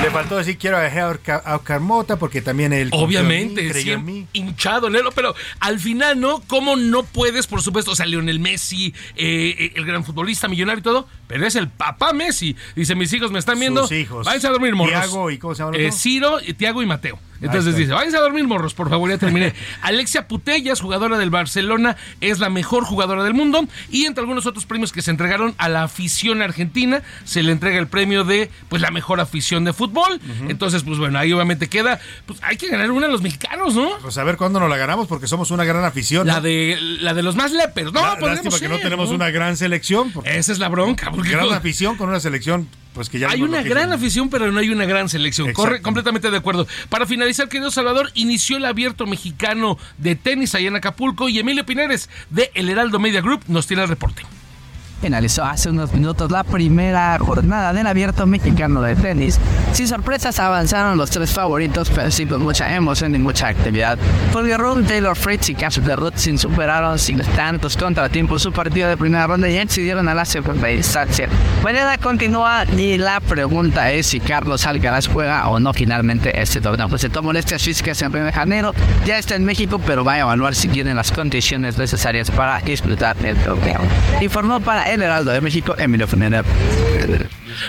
Le 0.00 0.10
faltó 0.10 0.36
decir 0.36 0.58
quiero 0.58 0.78
dejar 0.78 1.18
a 1.44 1.56
Oscar 1.56 1.80
Mota 1.80 2.16
porque 2.16 2.40
también 2.40 2.72
él 2.72 2.90
obviamente 2.92 3.68
creyó 3.68 3.94
en 3.94 4.04
mí. 4.04 4.26
hinchado 4.32 4.90
Nelo, 4.90 5.10
pero 5.10 5.34
al 5.58 5.80
final 5.80 6.20
no 6.20 6.40
cómo 6.46 6.76
no 6.76 7.02
puedes, 7.02 7.48
por 7.48 7.62
supuesto, 7.62 7.92
o 7.92 7.96
sea, 7.96 8.06
Lionel 8.06 8.38
Messi, 8.38 8.94
eh, 9.16 9.56
eh, 9.58 9.72
el 9.74 9.84
gran 9.84 10.04
futbolista 10.04 10.46
millonario 10.46 10.80
y 10.80 10.82
todo, 10.82 11.08
pero 11.26 11.46
es 11.46 11.56
el 11.56 11.68
papá 11.68 12.12
Messi. 12.12 12.54
Dice, 12.76 12.94
mis 12.94 13.12
hijos 13.12 13.32
me 13.32 13.38
están 13.38 13.58
viendo. 13.58 13.82
Sus 13.82 13.92
hijos. 13.92 14.26
Váyanse 14.26 14.46
a 14.46 14.50
dormir, 14.50 14.74
morros. 14.74 14.92
Tiago 14.92 15.30
y 15.30 15.38
¿cómo 15.38 15.54
se 15.54 15.62
llama? 15.64 15.76
Eh, 15.76 15.90
Ciro, 15.90 16.11
Tiago 16.56 16.82
y 16.82 16.86
Mateo. 16.86 17.18
Entonces 17.42 17.76
dice, 17.76 17.92
váyanse 17.92 18.16
a 18.16 18.20
dormir, 18.20 18.46
morros, 18.46 18.72
por 18.72 18.88
favor, 18.88 19.10
ya 19.10 19.18
terminé. 19.18 19.52
Alexia 19.82 20.28
Putellas, 20.28 20.80
jugadora 20.80 21.18
del 21.18 21.30
Barcelona, 21.30 21.96
es 22.20 22.38
la 22.38 22.50
mejor 22.50 22.84
jugadora 22.84 23.24
del 23.24 23.34
mundo. 23.34 23.66
Y 23.90 24.06
entre 24.06 24.22
algunos 24.22 24.46
otros 24.46 24.64
premios 24.64 24.92
que 24.92 25.02
se 25.02 25.10
entregaron 25.10 25.54
a 25.58 25.68
la 25.68 25.82
afición 25.82 26.40
argentina, 26.40 27.02
se 27.24 27.42
le 27.42 27.52
entrega 27.52 27.78
el 27.78 27.88
premio 27.88 28.24
de 28.24 28.50
pues 28.68 28.80
la 28.80 28.90
mejor 28.90 29.20
afición 29.20 29.64
de 29.64 29.72
fútbol. 29.72 30.20
Entonces, 30.48 30.84
pues 30.84 30.98
bueno, 30.98 31.18
ahí 31.18 31.32
obviamente 31.32 31.68
queda, 31.68 32.00
pues 32.26 32.38
hay 32.42 32.56
que 32.56 32.68
ganar 32.68 32.90
una 32.90 33.06
de 33.06 33.12
los 33.12 33.22
mexicanos, 33.22 33.74
¿no? 33.74 33.98
Pues 34.00 34.16
a 34.18 34.24
ver 34.24 34.36
cuándo 34.36 34.60
nos 34.60 34.70
la 34.70 34.76
ganamos, 34.76 35.08
porque 35.08 35.26
somos 35.26 35.50
una 35.50 35.64
gran 35.64 35.84
afición. 35.84 36.26
La 36.26 36.40
de 36.40 36.78
la 37.00 37.14
de 37.14 37.22
los 37.22 37.34
más 37.34 37.52
lepers, 37.52 37.92
¿no? 37.92 38.00
La, 38.00 38.18
lástima 38.20 38.58
que 38.58 38.68
no 38.68 38.78
tenemos 38.78 39.10
una 39.10 39.30
gran 39.30 39.56
selección. 39.56 40.12
Esa 40.24 40.52
es 40.52 40.58
la 40.58 40.68
bronca. 40.68 41.10
Porque 41.10 41.30
gran 41.30 41.52
afición 41.52 41.96
con 41.96 42.08
una 42.08 42.20
selección 42.20 42.68
pues 42.94 43.08
que 43.08 43.18
ya 43.18 43.30
hay 43.30 43.42
una 43.42 43.62
gran 43.62 43.92
afición, 43.92 44.30
pero 44.30 44.50
no 44.52 44.60
hay 44.60 44.70
una 44.70 44.84
gran 44.84 45.08
selección. 45.08 45.52
Corre 45.52 45.82
completamente 45.82 46.30
de 46.30 46.36
acuerdo. 46.36 46.66
Para 46.88 47.06
finalizar, 47.06 47.48
querido 47.48 47.70
Salvador, 47.70 48.10
inició 48.14 48.56
el 48.56 48.64
abierto 48.64 49.06
mexicano 49.06 49.78
de 49.98 50.14
tenis 50.16 50.54
allá 50.54 50.68
en 50.68 50.76
Acapulco 50.76 51.28
y 51.28 51.38
Emilio 51.38 51.64
Pineres 51.64 52.10
de 52.30 52.50
El 52.54 52.68
Heraldo 52.68 52.98
Media 52.98 53.20
Group 53.20 53.42
nos 53.48 53.66
tiene 53.66 53.82
el 53.82 53.88
reporte 53.88 54.22
finalizó 55.02 55.44
hace 55.44 55.68
unos 55.68 55.92
minutos 55.92 56.30
la 56.30 56.44
primera 56.44 57.18
jornada 57.18 57.72
del 57.72 57.86
abierto 57.88 58.24
mexicano 58.24 58.80
de 58.82 58.94
tenis. 58.94 59.38
Sin 59.72 59.88
sorpresas 59.88 60.38
avanzaron 60.38 60.96
los 60.96 61.10
tres 61.10 61.32
favoritos, 61.32 61.90
pero 61.90 62.10
sí 62.12 62.24
con 62.24 62.42
mucha 62.42 62.72
emoción 62.74 63.12
y 63.14 63.18
mucha 63.18 63.48
actividad. 63.48 63.98
Porque 64.32 64.56
Rune, 64.56 64.86
Taylor 64.86 65.16
Fritz 65.16 65.48
y 65.50 65.54
Casper 65.56 65.98
sin 66.14 66.38
superaron 66.38 66.98
sin 67.00 67.18
tantos 67.18 67.76
contratiempos 67.76 68.42
su 68.42 68.52
partido 68.52 68.88
de 68.88 68.96
primera 68.96 69.26
ronda 69.26 69.48
y 69.48 69.58
accedieron 69.58 70.08
a 70.08 70.14
la 70.14 70.24
segunda 70.24 70.70
instancia. 70.70 71.28
Mañana 71.64 71.98
continúa 71.98 72.64
y 72.66 72.96
la 72.98 73.18
pregunta 73.20 73.90
es 73.90 74.06
si 74.06 74.20
Carlos 74.20 74.66
Alcaraz 74.66 75.08
juega 75.08 75.48
o 75.48 75.58
no 75.58 75.72
finalmente 75.72 76.40
este 76.40 76.60
torneo. 76.60 76.88
Pues 76.88 77.00
se 77.00 77.08
tomó 77.08 77.32
molestias 77.32 77.62
físicas 77.62 78.02
en 78.02 78.12
Río 78.12 78.24
de 78.24 78.32
Janeiro, 78.32 78.74
ya 79.06 79.18
está 79.18 79.34
en 79.36 79.44
México, 79.44 79.80
pero 79.84 80.04
va 80.04 80.12
a 80.12 80.18
evaluar 80.20 80.54
si 80.54 80.68
tienen 80.68 80.96
las 80.96 81.10
condiciones 81.10 81.78
necesarias 81.78 82.30
para 82.30 82.60
disfrutar 82.60 83.16
el 83.24 83.36
torneo. 83.38 83.80
Informó 84.20 84.60
para 84.60 84.91
en 84.92 85.02
el 85.02 85.10
Aldo 85.10 85.32
de 85.32 85.40
México 85.40 85.74
en 85.78 85.90
micrófono. 85.90 86.26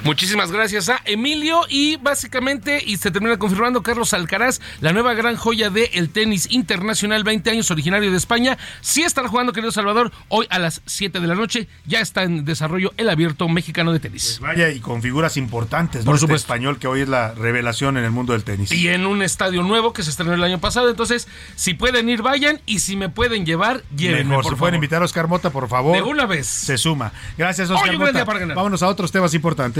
Muchísimas 0.04 0.52
gracias 0.52 0.90
a 0.90 1.02
Emilio 1.06 1.62
y 1.70 1.98
básicamente, 1.98 2.84
y 2.86 2.98
se 2.98 3.12
termina 3.12 3.38
confirmando 3.38 3.84
Carlos 3.84 4.14
Alcaraz, 4.14 4.62
la 4.82 4.94
nueva 4.94 5.14
gran 5.14 5.36
joya 5.36 5.70
del 5.70 6.10
tenis 6.10 6.48
internacional, 6.52 7.24
20 7.24 7.50
años, 7.50 7.72
originario 7.72 8.12
de 8.12 8.18
España. 8.18 8.58
Sí 8.82 9.04
estará 9.04 9.28
jugando, 9.28 9.54
querido 9.54 9.72
Salvador, 9.72 10.12
hoy 10.30 10.48
a 10.50 10.60
las 10.60 10.82
7 10.86 11.20
de 11.20 11.28
la 11.28 11.36
noche. 11.36 11.68
Ya 11.86 12.00
está 12.00 12.24
en 12.24 12.46
desarrollo 12.46 12.94
el 12.98 13.10
abierto 13.10 13.48
mexicano 13.50 13.92
de 13.92 14.00
tenis. 14.00 14.38
Pues 14.40 14.40
vaya, 14.40 14.70
y 14.70 14.80
con 14.80 15.02
figuras 15.02 15.38
importantes, 15.38 16.06
Por 16.06 16.16
este 16.16 16.22
supuesto. 16.26 16.46
español 16.46 16.80
que 16.80 16.88
hoy 16.88 17.02
es 17.02 17.10
la 17.10 17.34
revelación 17.34 17.98
en 17.98 18.04
el 18.04 18.12
mundo 18.12 18.34
del 18.34 18.44
tenis. 18.44 18.72
Y 18.72 18.88
en 18.90 19.06
un 19.06 19.22
estadio 19.22 19.64
nuevo 19.64 19.94
que 19.94 20.04
se 20.04 20.10
estrenó 20.10 20.34
el 20.34 20.44
año 20.44 20.60
pasado. 20.60 20.90
Entonces, 20.90 21.28
si 21.56 21.74
pueden 21.74 22.10
ir, 22.10 22.22
vayan. 22.22 22.62
Y 22.66 22.80
si 22.80 22.96
me 22.96 23.10
pueden 23.10 23.46
llevar, 23.46 23.84
llévenme, 23.96 24.30
Mejor, 24.30 24.44
por 24.44 24.54
si 24.54 24.60
pueden 24.60 24.76
invitar 24.76 25.02
a 25.02 25.06
Oscar 25.06 25.28
Mota, 25.28 25.50
por 25.50 25.68
favor. 25.68 25.96
De 25.96 26.02
una 26.02 26.26
vez. 26.26 26.48
Se 26.48 26.78
suma. 26.78 27.12
Gracias, 27.38 27.70
Oscar 27.70 27.98
Mota. 27.98 28.24
Vámonos 28.24 28.84
a 28.84 28.88
otros 28.88 29.12
temas 29.12 29.34
importantes. 29.34 29.73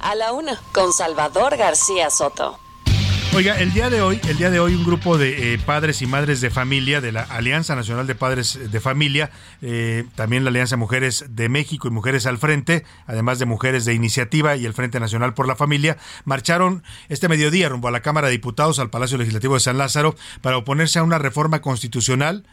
A 0.00 0.14
la 0.14 0.32
una, 0.32 0.60
con 0.72 0.92
Salvador 0.92 1.56
García 1.56 2.08
Soto. 2.10 2.58
Oiga, 3.34 3.58
el 3.58 3.72
día 3.72 3.88
de 3.88 4.02
hoy, 4.02 4.20
el 4.28 4.36
día 4.36 4.50
de 4.50 4.60
hoy 4.60 4.74
un 4.74 4.84
grupo 4.84 5.16
de 5.16 5.54
eh, 5.54 5.58
padres 5.58 6.02
y 6.02 6.06
madres 6.06 6.42
de 6.42 6.50
familia 6.50 7.00
de 7.00 7.12
la 7.12 7.22
Alianza 7.22 7.74
Nacional 7.74 8.06
de 8.06 8.14
Padres 8.14 8.70
de 8.70 8.78
Familia, 8.78 9.30
eh, 9.62 10.04
también 10.16 10.44
la 10.44 10.50
Alianza 10.50 10.76
Mujeres 10.76 11.24
de 11.30 11.48
México 11.48 11.88
y 11.88 11.90
Mujeres 11.90 12.26
al 12.26 12.36
Frente, 12.36 12.84
además 13.06 13.38
de 13.38 13.46
Mujeres 13.46 13.86
de 13.86 13.94
Iniciativa 13.94 14.54
y 14.56 14.66
el 14.66 14.74
Frente 14.74 15.00
Nacional 15.00 15.32
por 15.32 15.48
la 15.48 15.56
Familia, 15.56 15.96
marcharon 16.26 16.82
este 17.08 17.28
mediodía 17.28 17.70
rumbo 17.70 17.88
a 17.88 17.90
la 17.90 18.02
Cámara 18.02 18.26
de 18.26 18.32
Diputados 18.32 18.78
al 18.78 18.90
Palacio 18.90 19.16
Legislativo 19.16 19.54
de 19.54 19.60
San 19.60 19.78
Lázaro 19.78 20.14
para 20.42 20.58
oponerse 20.58 20.98
a 20.98 21.02
una 21.02 21.18
reforma 21.18 21.62
constitucional 21.62 22.44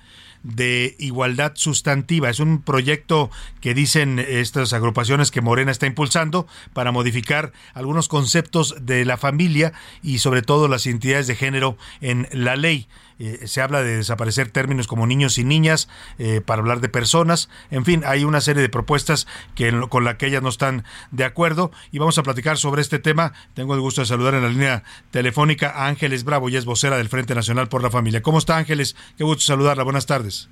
de 0.43 0.95
igualdad 0.99 1.53
sustantiva. 1.55 2.29
Es 2.29 2.39
un 2.39 2.61
proyecto 2.61 3.29
que 3.61 3.73
dicen 3.73 4.19
estas 4.19 4.73
agrupaciones 4.73 5.31
que 5.31 5.41
Morena 5.41 5.71
está 5.71 5.85
impulsando 5.85 6.47
para 6.73 6.91
modificar 6.91 7.51
algunos 7.73 8.07
conceptos 8.07 8.75
de 8.81 9.05
la 9.05 9.17
familia 9.17 9.73
y 10.01 10.19
sobre 10.19 10.41
todo 10.41 10.67
las 10.67 10.85
identidades 10.85 11.27
de 11.27 11.35
género 11.35 11.77
en 12.01 12.27
la 12.31 12.55
ley. 12.55 12.87
Eh, 13.19 13.47
se 13.47 13.61
habla 13.61 13.83
de 13.83 13.97
desaparecer 13.97 14.49
términos 14.49 14.87
como 14.87 15.05
niños 15.05 15.37
y 15.37 15.43
niñas 15.43 15.89
eh, 16.17 16.41
para 16.41 16.61
hablar 16.61 16.79
de 16.79 16.89
personas. 16.89 17.49
En 17.69 17.85
fin, 17.85 18.03
hay 18.05 18.23
una 18.23 18.41
serie 18.41 18.61
de 18.61 18.69
propuestas 18.69 19.27
que, 19.55 19.71
con 19.89 20.05
la 20.05 20.17
que 20.17 20.27
ellas 20.27 20.41
no 20.41 20.49
están 20.49 20.85
de 21.11 21.25
acuerdo 21.25 21.71
y 21.91 21.99
vamos 21.99 22.17
a 22.17 22.23
platicar 22.23 22.57
sobre 22.57 22.81
este 22.81 22.99
tema. 22.99 23.33
Tengo 23.53 23.75
el 23.75 23.81
gusto 23.81 24.01
de 24.01 24.07
saludar 24.07 24.35
en 24.35 24.43
la 24.43 24.49
línea 24.49 24.83
telefónica 25.11 25.69
a 25.69 25.87
Ángeles 25.87 26.23
Bravo, 26.23 26.49
y 26.49 26.55
es 26.55 26.65
vocera 26.65 26.97
del 26.97 27.09
Frente 27.09 27.35
Nacional 27.35 27.67
por 27.67 27.83
la 27.83 27.89
Familia. 27.89 28.21
¿Cómo 28.21 28.37
está 28.37 28.57
Ángeles? 28.57 28.95
Qué 29.17 29.23
gusto 29.23 29.43
saludarla. 29.43 29.83
Buenas 29.83 30.05
tardes. 30.05 30.49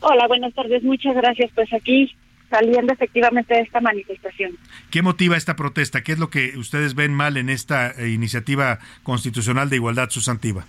Hola, 0.00 0.26
buenas 0.28 0.54
tardes. 0.54 0.82
Muchas 0.82 1.16
gracias. 1.16 1.50
Pues 1.54 1.72
aquí 1.72 2.14
saliendo 2.50 2.92
efectivamente 2.92 3.54
de 3.54 3.62
esta 3.62 3.80
manifestación. 3.80 4.52
¿Qué 4.90 5.02
motiva 5.02 5.36
esta 5.36 5.56
protesta? 5.56 6.02
¿Qué 6.02 6.12
es 6.12 6.18
lo 6.18 6.30
que 6.30 6.56
ustedes 6.56 6.94
ven 6.94 7.12
mal 7.12 7.36
en 7.36 7.48
esta 7.48 7.90
eh, 7.90 8.10
iniciativa 8.10 8.78
constitucional 9.02 9.70
de 9.70 9.76
igualdad 9.76 10.10
sustantiva? 10.10 10.64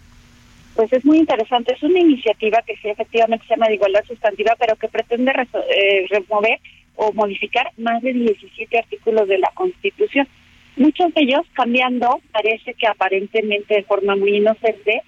Pues 0.76 0.92
es 0.92 1.06
muy 1.06 1.20
interesante. 1.20 1.74
Es 1.74 1.84
una 1.84 2.00
iniciativa 2.00 2.62
que 2.66 2.76
sí 2.78 2.90
efectivamente 2.90 3.46
se 3.48 3.54
llama 3.54 3.68
de 3.68 3.76
igualdad 3.76 4.04
sustantiva, 4.06 4.56
pero 4.60 4.76
que 4.76 4.90
pretende 4.90 5.32
eh, 5.32 6.06
remover 6.10 6.60
o 6.96 7.14
modificar 7.14 7.72
más 7.78 8.02
de 8.02 8.14
17 8.14 8.78
artículos 8.78 9.28
de 9.28 9.38
la 9.38 9.52
Constitución. 9.54 10.28
Muchos 10.76 11.14
de 11.14 11.22
ellos 11.24 11.42
cambiando, 11.54 12.20
parece 12.32 12.74
que 12.74 12.88
aparentemente 12.88 13.76
de 13.76 13.84
forma 13.84 14.16
muy 14.16 14.38
inocente, 14.38 15.02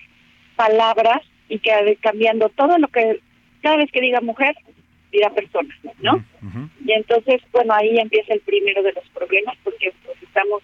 palabras 0.56 1.22
y 1.50 1.60
que 1.60 1.98
cambiando 2.02 2.50
todo 2.50 2.78
lo 2.78 2.88
que, 2.88 3.20
cada 3.62 3.78
vez 3.78 3.92
que 3.92 4.02
diga 4.02 4.22
mujer, 4.22 4.56
diga 5.12 5.30
persona, 5.32 5.74
¿no? 6.02 6.24
Y 6.86 6.94
entonces, 6.94 7.42
bueno, 7.52 7.74
ahí 7.74 7.98
empieza 8.00 8.34
el 8.34 8.40
primero 8.42 8.82
de 8.84 8.94
los 8.94 9.08
problemas 9.10 9.58
porque 9.64 9.94
pues, 10.06 10.22
estamos 10.24 10.64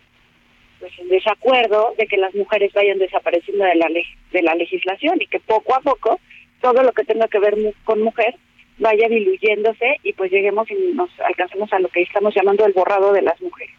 pues 0.83 0.99
en 0.99 1.07
desacuerdo 1.07 1.93
de 1.97 2.07
que 2.07 2.17
las 2.17 2.35
mujeres 2.35 2.73
vayan 2.73 2.99
desapareciendo 2.99 3.63
de 3.63 3.75
la 3.75 3.87
de 3.87 4.41
la 4.41 4.53
legislación 4.53 5.21
y 5.21 5.27
que 5.27 5.39
poco 5.39 5.73
a 5.73 5.79
poco 5.79 6.19
todo 6.59 6.83
lo 6.83 6.91
que 6.91 7.05
tenga 7.05 7.29
que 7.29 7.39
ver 7.39 7.55
con 7.85 8.01
mujer 8.01 8.35
vaya 8.79 9.07
diluyéndose 9.07 10.01
y 10.03 10.11
pues 10.11 10.29
lleguemos 10.29 10.69
y 10.69 10.93
nos 10.93 11.09
alcancemos 11.21 11.71
a 11.71 11.79
lo 11.79 11.87
que 11.87 12.01
estamos 12.01 12.35
llamando 12.35 12.65
el 12.65 12.73
borrado 12.73 13.13
de 13.13 13.21
las 13.21 13.41
mujeres. 13.41 13.73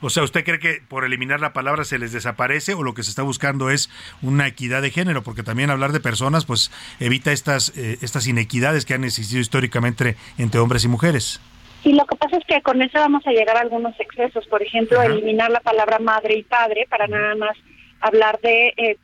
O 0.00 0.10
sea, 0.10 0.22
¿usted 0.22 0.44
cree 0.44 0.60
que 0.60 0.80
por 0.86 1.04
eliminar 1.04 1.40
la 1.40 1.52
palabra 1.52 1.84
se 1.84 1.98
les 1.98 2.12
desaparece 2.12 2.74
o 2.74 2.84
lo 2.84 2.94
que 2.94 3.02
se 3.02 3.10
está 3.10 3.22
buscando 3.22 3.68
es 3.68 3.90
una 4.22 4.46
equidad 4.46 4.80
de 4.80 4.92
género? 4.92 5.24
Porque 5.24 5.42
también 5.42 5.70
hablar 5.70 5.90
de 5.90 5.98
personas 5.98 6.44
pues 6.44 6.70
evita 7.00 7.32
estas, 7.32 7.76
eh, 7.76 7.98
estas 8.00 8.28
inequidades 8.28 8.84
que 8.84 8.94
han 8.94 9.02
existido 9.02 9.40
históricamente 9.40 10.16
entre 10.38 10.60
hombres 10.60 10.84
y 10.84 10.88
mujeres. 10.88 11.40
Y 11.84 11.92
lo 11.92 12.06
que 12.06 12.16
pasa 12.16 12.38
es 12.38 12.44
que 12.46 12.62
con 12.62 12.80
eso 12.80 12.98
vamos 12.98 13.26
a 13.26 13.30
llegar 13.30 13.56
a 13.58 13.60
algunos 13.60 13.98
excesos, 14.00 14.46
por 14.46 14.62
ejemplo, 14.62 15.02
eliminar 15.02 15.50
la 15.50 15.60
palabra 15.60 15.98
madre 15.98 16.34
y 16.34 16.42
padre 16.42 16.86
para 16.88 17.06
nada 17.06 17.34
más 17.34 17.56
hablar 18.00 18.40
de 18.40 18.72
eh, 18.76 18.96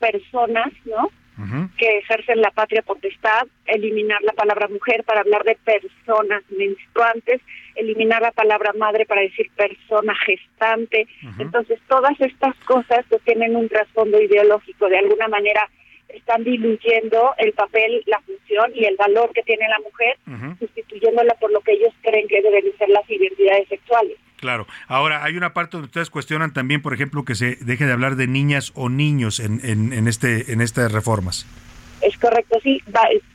personas, 0.00 0.72
¿no? 0.84 1.10
Que 1.78 1.98
ejercen 1.98 2.40
la 2.40 2.52
patria 2.52 2.82
potestad, 2.82 3.48
eliminar 3.66 4.22
la 4.22 4.32
palabra 4.34 4.68
mujer 4.68 5.02
para 5.02 5.20
hablar 5.20 5.42
de 5.42 5.56
personas 5.56 6.42
menstruantes, 6.48 7.40
eliminar 7.74 8.22
la 8.22 8.30
palabra 8.30 8.72
madre 8.72 9.04
para 9.04 9.22
decir 9.22 9.50
persona 9.56 10.14
gestante. 10.26 11.08
Entonces, 11.40 11.80
todas 11.88 12.20
estas 12.20 12.54
cosas 12.66 13.04
que 13.10 13.18
tienen 13.20 13.56
un 13.56 13.68
trasfondo 13.68 14.20
ideológico, 14.20 14.88
de 14.88 14.98
alguna 14.98 15.26
manera 15.26 15.68
están 16.16 16.44
diluyendo 16.44 17.34
el 17.38 17.52
papel, 17.52 18.02
la 18.06 18.20
función 18.20 18.72
y 18.74 18.84
el 18.84 18.96
valor 18.96 19.32
que 19.32 19.42
tiene 19.42 19.66
la 19.68 19.78
mujer, 19.78 20.58
sustituyéndola 20.58 21.34
por 21.34 21.52
lo 21.52 21.60
que 21.60 21.72
ellos 21.72 21.92
creen 22.02 22.28
que 22.28 22.42
deben 22.42 22.64
ser 22.78 22.88
las 22.88 23.08
identidades 23.08 23.68
sexuales. 23.68 24.16
Claro. 24.36 24.66
Ahora, 24.88 25.24
hay 25.24 25.36
una 25.36 25.54
parte 25.54 25.76
donde 25.76 25.86
ustedes 25.86 26.10
cuestionan 26.10 26.52
también, 26.52 26.82
por 26.82 26.92
ejemplo, 26.92 27.24
que 27.24 27.34
se 27.34 27.56
deje 27.56 27.86
de 27.86 27.92
hablar 27.92 28.16
de 28.16 28.26
niñas 28.26 28.72
o 28.74 28.88
niños 28.88 29.40
en, 29.40 29.60
en, 29.64 30.06
este, 30.06 30.52
en 30.52 30.60
estas 30.60 30.92
reformas. 30.92 31.46
Es 32.02 32.18
correcto, 32.18 32.58
sí. 32.62 32.82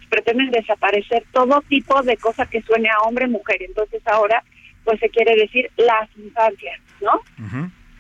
pretenden 0.10 0.52
desaparecer 0.52 1.24
todo 1.32 1.62
tipo 1.68 2.02
de 2.04 2.16
cosa 2.18 2.46
que 2.46 2.62
suene 2.62 2.90
a 2.90 3.00
hombre 3.08 3.28
mujer. 3.28 3.58
Entonces 3.64 4.06
ahora, 4.06 4.44
pues 4.84 5.00
se 5.00 5.10
quiere 5.10 5.36
decir 5.36 5.72
las 5.78 6.10
infancias, 6.18 6.80
¿no? 7.02 7.22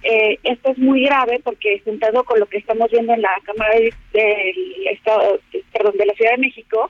Eh, 0.03 0.39
esto 0.43 0.71
es 0.71 0.77
muy 0.77 1.03
grave 1.03 1.41
porque 1.43 1.81
juntado 1.83 2.23
con 2.23 2.39
lo 2.39 2.45
que 2.45 2.57
estamos 2.57 2.89
viendo 2.89 3.13
en 3.13 3.21
la 3.21 3.35
Cámara 3.43 3.75
del 3.75 3.93
Estado, 4.91 5.39
perdón, 5.73 5.97
de 5.97 6.05
la 6.05 6.13
Ciudad 6.13 6.31
de 6.31 6.37
México, 6.37 6.89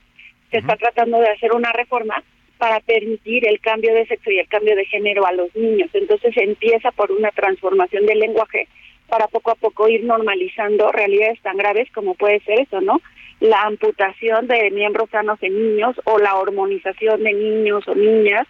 se 0.52 0.58
está 0.58 0.76
tratando 0.76 1.20
de 1.20 1.30
hacer 1.30 1.52
una 1.54 1.72
reforma 1.72 2.24
para 2.58 2.82
permitir 2.82 3.48
el 3.48 3.60
cambio 3.62 3.94
de 3.94 4.06
sexo 4.06 4.30
y 4.32 4.40
el 4.40 4.48
cambio 4.48 4.76
de 4.76 4.86
género 4.86 5.26
a 5.26 5.32
los 5.32 5.56
niños. 5.56 5.90
Entonces 5.94 6.34
se 6.34 6.44
empieza 6.44 6.92
por 6.92 7.12
una 7.12 7.32
transformación 7.32 8.06
del 8.06 8.20
lenguaje 8.20 8.68
para 9.08 9.28
poco 9.28 9.52
a 9.52 9.56
poco 9.56 9.88
ir 9.88 10.04
normalizando 10.04 10.92
realidades 10.92 11.42
tan 11.42 11.58
graves 11.58 11.90
como 11.94 12.16
puede 12.16 12.42
ser 12.42 12.60
eso, 12.60 12.82
¿no? 12.82 13.02
La 13.40 13.62
amputación 13.64 14.48
de 14.48 14.70
miembros 14.72 15.10
sanos 15.10 15.42
en 15.42 15.54
niños 15.54 15.96
o 16.04 16.20
la 16.20 16.36
hormonización 16.36 17.24
de 17.24 17.34
niños 17.34 17.88
o 17.88 17.96
niñas, 17.96 18.46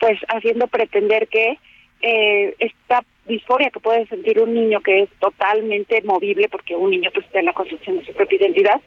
pues 0.00 0.18
haciendo 0.28 0.66
pretender 0.66 1.28
que 1.28 1.58
eh, 2.00 2.54
esta 2.58 3.04
disforia 3.26 3.70
que 3.70 3.80
puede 3.80 4.06
sentir 4.06 4.40
un 4.40 4.54
niño 4.54 4.80
que 4.80 5.02
es 5.02 5.10
totalmente 5.20 6.02
movible, 6.02 6.48
porque 6.48 6.74
un 6.74 6.90
niño 6.90 7.10
pues 7.12 7.26
está 7.26 7.40
en 7.40 7.46
la 7.46 7.52
construcción 7.52 7.98
de 7.98 8.06
su 8.06 8.12
propia 8.12 8.38
identidad, 8.38 8.80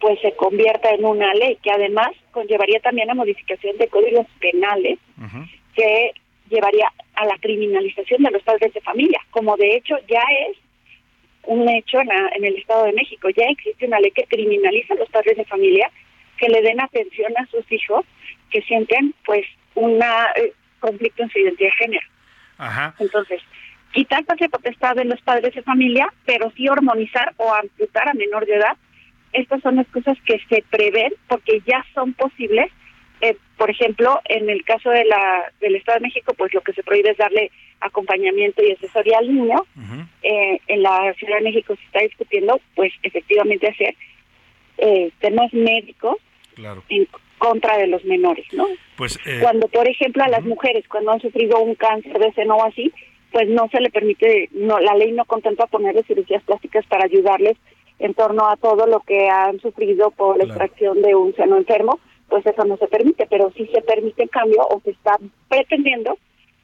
pues 0.00 0.18
se 0.20 0.32
convierta 0.32 0.90
en 0.90 1.04
una 1.04 1.34
ley 1.34 1.58
que 1.62 1.70
además 1.70 2.10
conllevaría 2.30 2.80
también 2.80 3.10
a 3.10 3.14
modificación 3.14 3.76
de 3.76 3.88
códigos 3.88 4.26
penales 4.40 4.98
que 5.74 6.12
llevaría 6.48 6.90
a 7.14 7.26
la 7.26 7.36
criminalización 7.38 8.22
de 8.22 8.30
los 8.30 8.42
padres 8.42 8.72
de 8.72 8.80
familia, 8.80 9.20
como 9.30 9.56
de 9.56 9.76
hecho 9.76 9.96
ya 10.08 10.22
es 10.48 10.56
un 11.44 11.68
hecho 11.68 12.00
en, 12.00 12.08
en 12.34 12.44
el 12.44 12.56
Estado 12.56 12.84
de 12.84 12.92
México. 12.92 13.28
Ya 13.30 13.44
existe 13.46 13.86
una 13.86 14.00
ley 14.00 14.10
que 14.10 14.24
criminaliza 14.24 14.94
a 14.94 14.98
los 14.98 15.08
padres 15.10 15.36
de 15.36 15.44
familia 15.44 15.90
que 16.38 16.48
le 16.48 16.62
den 16.62 16.80
atención 16.80 17.32
a 17.36 17.46
sus 17.46 17.70
hijos 17.70 18.04
que 18.50 18.62
sienten 18.62 19.14
pues 19.24 19.46
un 19.74 20.00
eh, 20.02 20.52
conflicto 20.80 21.22
en 21.22 21.30
su 21.30 21.38
identidad 21.38 21.68
de 21.68 21.84
género. 21.84 22.06
Entonces, 22.98 23.40
quitar 23.92 24.24
patria 24.24 24.48
potestad 24.48 24.94
de 24.96 25.04
los 25.04 25.20
padres 25.22 25.54
de 25.54 25.62
familia, 25.62 26.12
pero 26.26 26.52
sí 26.56 26.68
hormonizar 26.68 27.32
o 27.36 27.52
amputar 27.54 28.08
a 28.08 28.14
menor 28.14 28.46
de 28.46 28.56
edad. 28.56 28.76
Estas 29.32 29.62
son 29.62 29.76
las 29.76 29.86
cosas 29.88 30.18
que 30.24 30.40
se 30.48 30.64
prevén 30.70 31.12
porque 31.28 31.62
ya 31.66 31.84
son 31.94 32.12
posibles. 32.14 32.70
Eh, 33.20 33.36
por 33.56 33.70
ejemplo, 33.70 34.20
en 34.24 34.48
el 34.48 34.64
caso 34.64 34.90
de 34.90 35.04
la 35.04 35.52
del 35.60 35.76
Estado 35.76 35.98
de 35.98 36.06
México, 36.06 36.34
pues 36.34 36.52
lo 36.54 36.62
que 36.62 36.72
se 36.72 36.82
prohíbe 36.82 37.10
es 37.10 37.18
darle 37.18 37.50
acompañamiento 37.80 38.62
y 38.62 38.72
asesoría 38.72 39.18
al 39.18 39.34
niño. 39.34 39.64
Eh, 40.22 40.60
en 40.66 40.82
la 40.82 41.14
Ciudad 41.14 41.36
de 41.38 41.44
México 41.44 41.74
se 41.76 41.84
está 41.84 42.00
discutiendo, 42.00 42.60
pues 42.74 42.92
efectivamente 43.02 43.68
hacer 43.68 43.94
eh, 44.78 45.10
temas 45.20 45.52
médicos 45.52 46.16
en 46.88 47.06
contra 47.40 47.78
de 47.78 47.86
los 47.86 48.04
menores, 48.04 48.46
¿no? 48.52 48.68
Pues 48.96 49.18
cuando, 49.40 49.66
por 49.68 49.88
ejemplo, 49.88 50.22
a 50.22 50.28
las 50.28 50.44
mujeres 50.44 50.86
cuando 50.86 51.10
han 51.10 51.20
sufrido 51.20 51.58
un 51.58 51.74
cáncer 51.74 52.18
de 52.18 52.32
seno 52.34 52.56
o 52.56 52.64
así, 52.64 52.92
pues 53.32 53.48
no 53.48 53.66
se 53.72 53.80
le 53.80 53.90
permite, 53.90 54.50
no 54.52 54.78
la 54.78 54.94
ley 54.94 55.12
no 55.12 55.24
contempla 55.24 55.66
ponerle 55.66 56.02
cirugías 56.04 56.42
plásticas 56.44 56.84
para 56.86 57.04
ayudarles 57.04 57.56
en 57.98 58.12
torno 58.12 58.46
a 58.46 58.56
todo 58.56 58.86
lo 58.86 59.00
que 59.00 59.28
han 59.28 59.58
sufrido 59.60 60.10
por 60.10 60.36
la 60.36 60.44
extracción 60.44 61.00
de 61.00 61.14
un 61.14 61.34
seno 61.34 61.56
enfermo, 61.56 61.98
pues 62.28 62.44
eso 62.46 62.64
no 62.64 62.76
se 62.76 62.88
permite, 62.88 63.26
pero 63.28 63.50
sí 63.56 63.68
se 63.72 63.80
permite 63.80 64.22
en 64.22 64.28
cambio 64.28 64.60
o 64.68 64.80
se 64.84 64.90
está 64.90 65.16
pretendiendo 65.48 66.18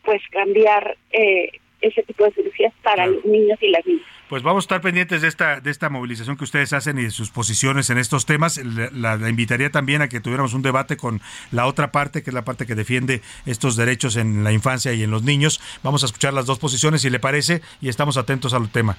pues 0.05 0.21
cambiar 0.31 0.97
eh, 1.11 1.51
ese 1.81 2.03
tipo 2.03 2.25
de 2.25 2.33
cirugías 2.33 2.73
para 2.83 3.07
los 3.07 3.25
niños 3.25 3.59
y 3.61 3.69
las 3.69 3.87
niñas. 3.87 4.07
Pues 4.29 4.43
vamos 4.43 4.65
a 4.65 4.67
estar 4.67 4.81
pendientes 4.81 5.23
de 5.23 5.29
esta, 5.29 5.61
de 5.61 5.71
esta 5.71 5.89
movilización 5.89 6.37
que 6.37 6.43
ustedes 6.43 6.73
hacen 6.73 6.99
y 6.99 7.05
de 7.05 7.11
sus 7.11 7.31
posiciones 7.31 7.91
en 7.91 7.99
estos 7.99 8.27
temas. 8.27 8.61
La, 8.65 9.17
invitaría 9.29 9.71
también 9.71 10.03
a 10.03 10.09
que 10.09 10.21
tuviéramos 10.21 10.53
un 10.53 10.63
debate 10.63 10.97
con 10.97 11.21
la 11.53 11.67
otra 11.67 11.93
parte, 11.93 12.25
que 12.25 12.31
es 12.31 12.35
la 12.35 12.45
parte 12.45 12.67
que 12.67 12.75
defiende 12.75 13.23
estos 13.47 13.77
derechos 13.77 14.17
en 14.17 14.43
la 14.43 14.53
infancia 14.53 14.93
y 14.95 15.05
en 15.05 15.13
los 15.13 15.23
niños. 15.23 15.61
Vamos 15.85 16.03
a 16.03 16.07
escuchar 16.07 16.35
las 16.35 16.47
dos 16.47 16.59
posiciones, 16.59 17.03
si 17.03 17.11
le 17.11 17.21
parece, 17.21 17.63
y 17.81 17.89
estamos 17.89 18.17
atentos 18.17 18.53
al 18.53 18.69
tema. 18.69 18.97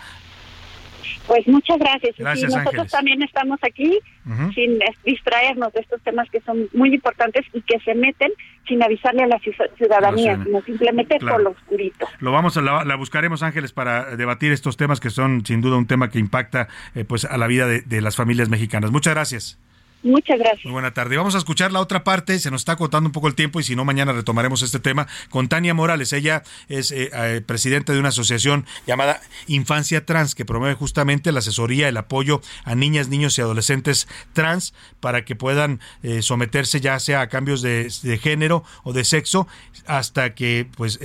Pues 1.27 1.47
muchas 1.47 1.77
gracias. 1.77 2.15
y 2.17 2.43
nosotros 2.43 2.89
también 2.89 3.21
estamos 3.21 3.59
aquí 3.61 3.99
sin 4.55 4.79
distraernos 5.05 5.71
de 5.73 5.81
estos 5.81 6.01
temas 6.01 6.29
que 6.29 6.41
son 6.41 6.67
muy 6.73 6.93
importantes 6.93 7.45
y 7.53 7.61
que 7.61 7.79
se 7.79 7.93
meten 7.95 8.31
sin 8.67 8.81
avisarle 8.83 9.23
a 9.23 9.27
la 9.27 9.39
ciudadanía, 9.77 10.41
sino 10.43 10.61
simplemente 10.61 11.17
por 11.19 11.41
lo 11.41 11.51
oscurito. 11.51 12.07
Lo 12.19 12.31
vamos 12.31 12.57
a 12.57 12.61
la, 12.61 12.95
buscaremos 12.95 13.43
Ángeles 13.43 13.71
para 13.71 14.15
debatir 14.15 14.51
estos 14.51 14.77
temas 14.77 14.99
que 14.99 15.09
son 15.09 15.45
sin 15.45 15.61
duda 15.61 15.77
un 15.77 15.87
tema 15.87 16.09
que 16.09 16.19
impacta 16.19 16.67
eh, 16.95 17.03
pues 17.03 17.25
a 17.25 17.37
la 17.37 17.47
vida 17.47 17.67
de, 17.67 18.01
las 18.01 18.15
familias 18.15 18.49
mexicanas. 18.49 18.91
Muchas 18.91 19.13
gracias. 19.13 19.59
Muchas 20.03 20.37
gracias. 20.37 20.63
Muy 20.65 20.73
buena 20.73 20.93
tarde. 20.93 21.17
Vamos 21.17 21.33
a 21.33 21.39
escuchar 21.39 21.71
la 21.71 21.81
otra 21.81 22.03
parte. 22.03 22.37
Se 22.39 22.51
nos 22.51 22.61
está 22.61 22.75
cortando 22.75 23.07
un 23.07 23.11
poco 23.11 23.27
el 23.27 23.35
tiempo 23.35 23.59
y 23.59 23.63
si 23.63 23.75
no, 23.75 23.83
mañana 23.83 24.13
retomaremos 24.13 24.61
este 24.61 24.79
tema 24.79 25.07
con 25.29 25.49
Tania 25.49 25.73
Morales. 25.73 26.13
Ella 26.13 26.43
es 26.69 26.91
eh, 26.91 27.09
eh, 27.13 27.41
presidenta 27.45 27.93
de 27.93 27.99
una 27.99 28.09
asociación 28.09 28.65
llamada 28.85 29.21
Infancia 29.47 30.05
Trans 30.05 30.35
que 30.35 30.45
promueve 30.45 30.75
justamente 30.75 31.31
la 31.31 31.39
asesoría, 31.39 31.89
el 31.89 31.97
apoyo 31.97 32.41
a 32.63 32.75
niñas, 32.75 33.09
niños 33.09 33.37
y 33.37 33.41
adolescentes 33.41 34.07
trans 34.33 34.73
para 34.99 35.25
que 35.25 35.35
puedan 35.35 35.79
eh, 36.03 36.21
someterse 36.21 36.79
ya 36.79 36.99
sea 36.99 37.21
a 37.21 37.27
cambios 37.27 37.61
de, 37.61 37.89
género 38.21 38.63
o 38.83 38.93
de 38.93 39.03
sexo 39.03 39.47
hasta 39.87 40.35
que 40.35 40.67
pues 40.77 40.99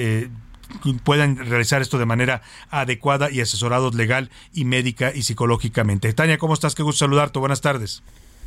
puedan 1.05 1.37
realizar 1.37 1.83
esto 1.83 1.99
de 1.99 2.07
manera 2.07 2.43
adecuada 2.71 3.31
y 3.31 3.41
asesorados 3.41 3.95
legal 3.95 4.31
y 4.53 4.65
médica 4.65 5.13
y 5.15 5.23
psicológicamente. 5.23 6.13
Tania, 6.13 6.39
¿cómo 6.39 6.55
estás? 6.55 6.75
Qué 6.75 6.83
gusto 6.83 7.01
saludarte. 7.01 7.39
Buenas 7.39 7.61
tardes. 7.61 8.03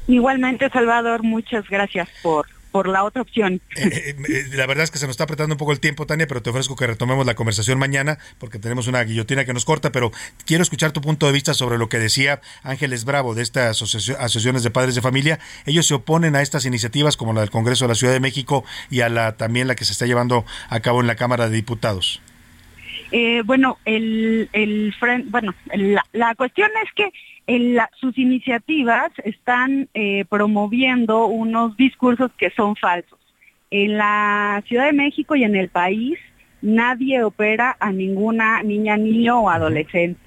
Igualmente, 0.08 0.70
Salvador, 0.70 1.24
muchas 1.24 1.68
gracias 1.68 2.08
por, 2.22 2.48
por 2.72 2.88
la 2.88 3.04
otra 3.04 3.22
opción. 3.22 3.62
Eh, 3.76 4.16
eh, 4.30 4.44
la 4.54 4.68
verdad 4.68 4.84
es 4.84 4.92
que 4.92 4.98
se 4.98 5.08
nos 5.08 5.14
está 5.14 5.24
apretando 5.24 5.56
un 5.56 5.58
poco 5.58 5.72
el 5.72 5.80
tiempo, 5.80 6.06
Tania, 6.06 6.28
pero 6.28 6.42
te 6.42 6.50
ofrezco 6.50 6.76
que 6.76 6.86
retomemos 6.86 7.26
la 7.26 7.34
conversación 7.34 7.80
mañana 7.80 8.20
porque 8.38 8.60
tenemos 8.60 8.88
una 8.88 9.04
guillotina 9.04 9.46
que 9.46 9.54
nos 9.54 9.66
corta, 9.66 9.92
pero 9.92 10.12
quiero 10.46 10.62
escuchar 10.62 10.92
tu 10.92 11.02
punto 11.02 11.26
de 11.26 11.32
vista 11.32 11.54
sobre 11.54 11.78
lo 11.78 11.90
que 11.90 12.00
decía 12.00 12.42
Ángeles 12.64 13.06
Bravo 13.06 13.34
de 13.34 13.44
estas 13.44 13.82
asociaciones 13.82 14.64
de 14.64 14.72
padres 14.72 14.94
de 14.94 15.02
familia. 15.02 15.40
Ellos 15.66 15.88
se 15.88 15.96
oponen 15.96 16.36
a 16.36 16.42
estas 16.42 16.66
iniciativas 16.66 17.18
como 17.18 17.34
la 17.34 17.42
del 17.42 17.50
Congreso 17.50 17.86
de 17.86 17.90
la 17.90 17.96
Ciudad 17.96 18.14
de 18.14 18.20
México 18.20 18.64
y 18.92 19.02
a 19.02 19.10
la 19.10 19.38
también 19.38 19.68
la 19.68 19.76
que 19.76 19.86
se 19.86 19.94
está 19.94 20.06
llevando 20.06 20.46
a 20.70 20.80
cabo 20.82 21.02
en 21.02 21.08
la 21.08 21.16
Cámara 21.16 21.50
de 21.50 21.56
Diputados. 21.56 22.22
Eh, 23.12 23.42
bueno, 23.46 23.78
el, 23.86 24.50
el 24.52 24.94
bueno, 25.28 25.54
la, 25.74 26.06
la 26.12 26.36
cuestión 26.36 26.70
es 26.84 26.92
que 26.94 27.12
sus 28.00 28.18
iniciativas 28.18 29.12
están 29.24 29.88
eh, 29.94 30.26
promoviendo 30.30 31.28
unos 31.28 31.78
discursos 31.78 32.32
que 32.38 32.50
son 32.52 32.76
falsos. 32.76 33.20
En 33.72 33.98
la 33.98 34.64
Ciudad 34.68 34.86
de 34.86 34.94
México 34.94 35.36
y 35.36 35.44
en 35.44 35.56
el 35.56 35.70
país 35.70 36.18
nadie 36.62 37.24
opera 37.24 37.78
a 37.80 37.92
ninguna 37.92 38.64
niña, 38.64 38.98
niño 38.98 39.42
o 39.42 39.50
adolescente. 39.50 40.20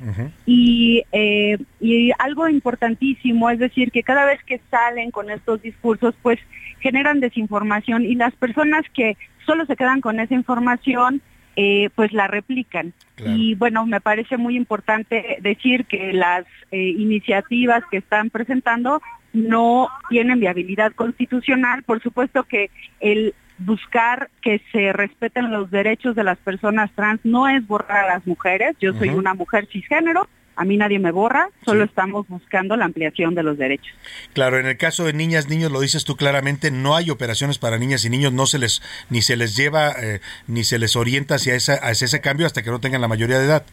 y, 0.46 1.02
eh, 1.12 1.58
y 1.80 2.12
algo 2.18 2.48
importantísimo 2.48 3.50
es 3.50 3.58
decir 3.58 3.90
que 3.90 4.02
cada 4.02 4.24
vez 4.24 4.42
que 4.44 4.60
salen 4.70 5.10
con 5.10 5.30
estos 5.30 5.60
discursos, 5.62 6.14
pues 6.22 6.38
generan 6.80 7.20
desinformación 7.20 8.04
y 8.04 8.14
las 8.14 8.34
personas 8.34 8.84
que 8.94 9.16
solo 9.44 9.66
se 9.66 9.76
quedan 9.76 10.00
con 10.00 10.20
esa 10.20 10.34
información 10.34 11.20
eh, 11.56 11.90
pues 11.96 12.12
la 12.12 12.28
replican. 12.28 12.92
Y 13.24 13.54
bueno, 13.54 13.86
me 13.86 14.00
parece 14.00 14.36
muy 14.36 14.56
importante 14.56 15.38
decir 15.40 15.86
que 15.86 16.12
las 16.12 16.44
eh, 16.70 16.78
iniciativas 16.78 17.82
que 17.90 17.98
están 17.98 18.30
presentando 18.30 19.00
no 19.32 19.88
tienen 20.08 20.40
viabilidad 20.40 20.92
constitucional. 20.92 21.82
Por 21.82 22.02
supuesto 22.02 22.44
que 22.44 22.70
el 23.00 23.34
buscar 23.58 24.30
que 24.40 24.62
se 24.72 24.92
respeten 24.92 25.50
los 25.50 25.70
derechos 25.70 26.14
de 26.14 26.24
las 26.24 26.38
personas 26.38 26.90
trans 26.92 27.20
no 27.24 27.48
es 27.48 27.66
borrar 27.66 28.04
a 28.04 28.14
las 28.14 28.26
mujeres. 28.26 28.76
Yo 28.80 28.92
soy 28.94 29.08
una 29.08 29.34
mujer 29.34 29.66
cisgénero 29.66 30.28
a 30.58 30.64
mí 30.64 30.76
nadie 30.76 30.98
me 30.98 31.12
borra, 31.12 31.50
solo 31.64 31.84
estamos 31.84 32.26
buscando 32.26 32.76
la 32.76 32.84
ampliación 32.84 33.36
de 33.36 33.44
los 33.44 33.56
derechos. 33.56 33.94
Claro, 34.32 34.58
en 34.58 34.66
el 34.66 34.76
caso 34.76 35.04
de 35.04 35.12
niñas, 35.12 35.48
niños, 35.48 35.70
lo 35.70 35.80
dices 35.80 36.04
tú 36.04 36.16
claramente, 36.16 36.72
no 36.72 36.96
hay 36.96 37.10
operaciones 37.10 37.58
para 37.58 37.78
niñas 37.78 38.04
y 38.04 38.10
niños, 38.10 38.32
no 38.32 38.44
se 38.46 38.58
les, 38.58 38.82
ni 39.08 39.22
se 39.22 39.36
les 39.36 39.56
lleva, 39.56 39.92
eh, 39.92 40.20
ni 40.48 40.64
se 40.64 40.80
les 40.80 40.96
orienta 40.96 41.36
hacia, 41.36 41.54
esa, 41.54 41.74
hacia 41.74 42.06
ese 42.06 42.20
cambio 42.20 42.44
hasta 42.44 42.64
que 42.64 42.70
no 42.70 42.80
tengan 42.80 43.00
la 43.00 43.06
mayoría 43.06 43.38
de 43.38 43.44
edad. 43.44 43.64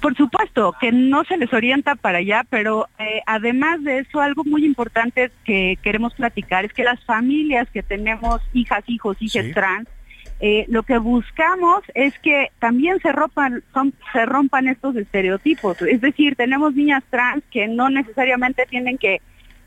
Por 0.00 0.16
supuesto, 0.16 0.72
que 0.80 0.92
no 0.92 1.24
se 1.24 1.36
les 1.36 1.52
orienta 1.52 1.96
para 1.96 2.18
allá, 2.18 2.44
pero 2.48 2.86
eh, 3.00 3.20
además 3.26 3.82
de 3.82 3.98
eso, 3.98 4.20
algo 4.20 4.44
muy 4.44 4.64
importante 4.64 5.32
que 5.44 5.76
queremos 5.82 6.14
platicar 6.14 6.64
es 6.64 6.72
que 6.72 6.84
las 6.84 7.02
familias 7.04 7.68
que 7.72 7.82
tenemos 7.82 8.40
hijas, 8.52 8.84
hijos, 8.86 9.16
hijas 9.20 9.46
trans, 9.52 9.88
eh, 10.40 10.66
lo 10.68 10.84
que 10.84 10.98
buscamos 10.98 11.82
es 11.94 12.16
que 12.20 12.50
también 12.60 13.00
se 13.00 13.10
rompan, 13.12 13.62
se 14.12 14.26
rompan 14.26 14.68
estos 14.68 14.94
estereotipos. 14.96 15.82
Es 15.82 16.00
decir, 16.00 16.36
tenemos 16.36 16.74
niñas 16.74 17.02
trans 17.10 17.42
que 17.50 17.66
no 17.66 17.90
necesariamente 17.90 18.64
tienen 18.66 18.98
que 18.98 19.20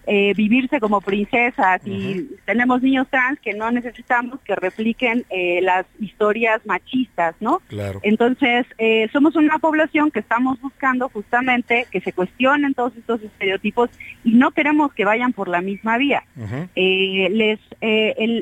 eh, 0.08 0.34
vivirse 0.36 0.80
como 0.80 1.00
princesas 1.00 1.80
y 1.86 2.28
tenemos 2.46 2.82
niños 2.82 3.08
trans 3.12 3.40
que 3.40 3.54
no 3.54 3.70
necesitamos 3.70 4.40
que 4.40 4.56
repliquen 4.56 5.26
eh, 5.30 5.60
las 5.62 5.86
historias 6.00 6.60
machistas, 6.66 7.36
¿no? 7.40 7.62
Claro. 7.68 8.00
Entonces, 8.02 8.66
eh, 8.80 9.08
somos 9.14 9.36
una 9.36 9.60
población 9.60 10.10
que 10.10 10.20
estamos 10.20 10.60
buscando 10.60 11.08
justamente 11.10 11.86
que 11.92 12.02
se 12.02 12.14
cuestionen 12.14 12.74
todos 12.74 12.98
estos 12.98 13.22
estereotipos 13.22 13.92
y 14.24 14.34
no 14.34 14.50
queremos 14.52 14.92
que 14.92 15.06
vayan 15.06 15.34
por 15.34 15.48
la 15.48 15.62
misma 15.62 16.00
vía. 16.00 16.24
les, 16.88 17.60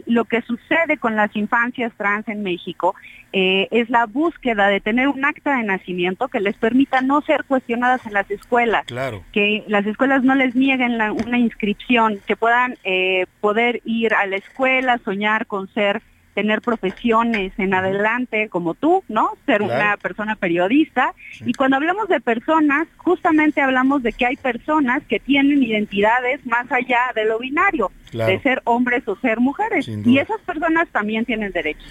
lo 0.06 0.26
que 0.26 0.42
sucede 0.44 0.98
con 0.98 1.18
las 1.18 1.36
infancias 1.36 1.92
trans 1.98 2.28
en 2.30 2.42
México 2.42 2.96
es 3.32 3.90
la 3.90 4.06
búsqueda 4.06 4.70
de 4.70 4.80
tener 4.80 5.08
un 5.08 5.26
acta 5.26 5.58
de 5.58 5.64
nacimiento 5.64 6.30
que 6.30 6.40
les 6.40 6.56
permita 6.56 7.02
no 7.02 7.22
ser 7.22 7.44
cuestionadas 7.44 8.06
en 8.06 8.14
las 8.14 8.32
escuelas, 8.32 8.86
claro. 8.86 9.24
que 9.34 9.64
las 9.68 9.86
escuelas 9.86 10.24
no 10.24 10.36
les 10.36 10.56
nieguen 10.56 10.98
la, 10.98 11.12
una 11.12 11.38
inscripción, 11.50 12.20
que 12.26 12.36
puedan 12.36 12.78
eh, 12.84 13.26
poder 13.42 13.82
ir 13.86 14.14
a 14.14 14.26
la 14.26 14.38
escuela, 14.38 15.00
soñar 15.04 15.46
con 15.46 15.68
ser 15.74 16.02
tener 16.34 16.62
profesiones 16.62 17.52
en 17.58 17.74
adelante 17.74 18.48
como 18.48 18.74
tú, 18.74 19.04
¿no? 19.10 19.32
Ser 19.46 19.62
una 19.62 19.98
persona 19.98 20.36
periodista. 20.36 21.14
Y 21.46 21.54
cuando 21.54 21.76
hablamos 21.76 22.08
de 22.08 22.22
personas, 22.22 22.88
justamente 22.96 23.60
hablamos 23.60 24.04
de 24.04 24.14
que 24.14 24.26
hay 24.26 24.38
personas 24.38 25.04
que 25.10 25.20
tienen 25.20 25.62
identidades 25.62 26.46
más 26.46 26.72
allá 26.72 27.12
de 27.14 27.26
lo 27.26 27.40
binario, 27.40 27.92
de 28.12 28.40
ser 28.42 28.62
hombres 28.66 29.08
o 29.08 29.16
ser 29.18 29.40
mujeres. 29.40 29.88
Y 29.88 30.18
esas 30.18 30.40
personas 30.42 30.88
también 30.92 31.26
tienen 31.26 31.52
derechos. 31.52 31.84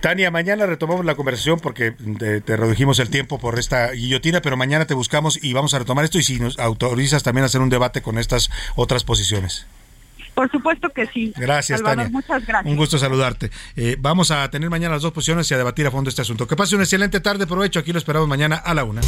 Tania, 0.00 0.30
mañana 0.30 0.66
retomamos 0.66 1.04
la 1.04 1.14
conversación 1.14 1.60
porque 1.60 1.92
te, 2.18 2.40
te, 2.40 2.56
redujimos 2.56 2.98
el 2.98 3.10
tiempo 3.10 3.38
por 3.38 3.58
esta 3.58 3.90
guillotina, 3.92 4.40
pero 4.42 4.56
mañana 4.56 4.86
te 4.86 4.94
buscamos 4.94 5.42
y 5.42 5.52
vamos 5.52 5.74
a 5.74 5.78
retomar 5.78 6.04
esto 6.04 6.18
y 6.18 6.22
si 6.22 6.40
nos 6.40 6.58
autorizas 6.58 7.22
también 7.22 7.44
a 7.44 7.46
hacer 7.46 7.60
un 7.60 7.70
debate 7.70 8.02
con 8.02 8.18
estas 8.18 8.50
otras 8.76 9.04
posiciones. 9.04 9.66
Por 10.34 10.50
supuesto 10.50 10.88
que 10.90 11.06
sí. 11.06 11.32
Gracias, 11.36 11.82
Tania. 11.82 12.08
Muchas 12.08 12.46
gracias. 12.46 12.70
Un 12.70 12.76
gusto 12.76 12.98
saludarte. 12.98 13.50
Eh, 13.76 13.96
vamos 13.98 14.30
a 14.30 14.48
tener 14.50 14.70
mañana 14.70 14.94
las 14.94 15.02
dos 15.02 15.12
posiciones 15.12 15.50
y 15.50 15.54
a 15.54 15.58
debatir 15.58 15.86
a 15.86 15.90
fondo 15.90 16.08
este 16.08 16.22
asunto. 16.22 16.46
Que 16.46 16.56
pase 16.56 16.74
una 16.74 16.84
excelente 16.84 17.20
tarde. 17.20 17.46
Provecho. 17.46 17.80
Aquí 17.80 17.92
lo 17.92 17.98
esperamos 17.98 18.28
mañana 18.28 18.56
a 18.56 18.74
la 18.74 18.84
una. 18.84 19.02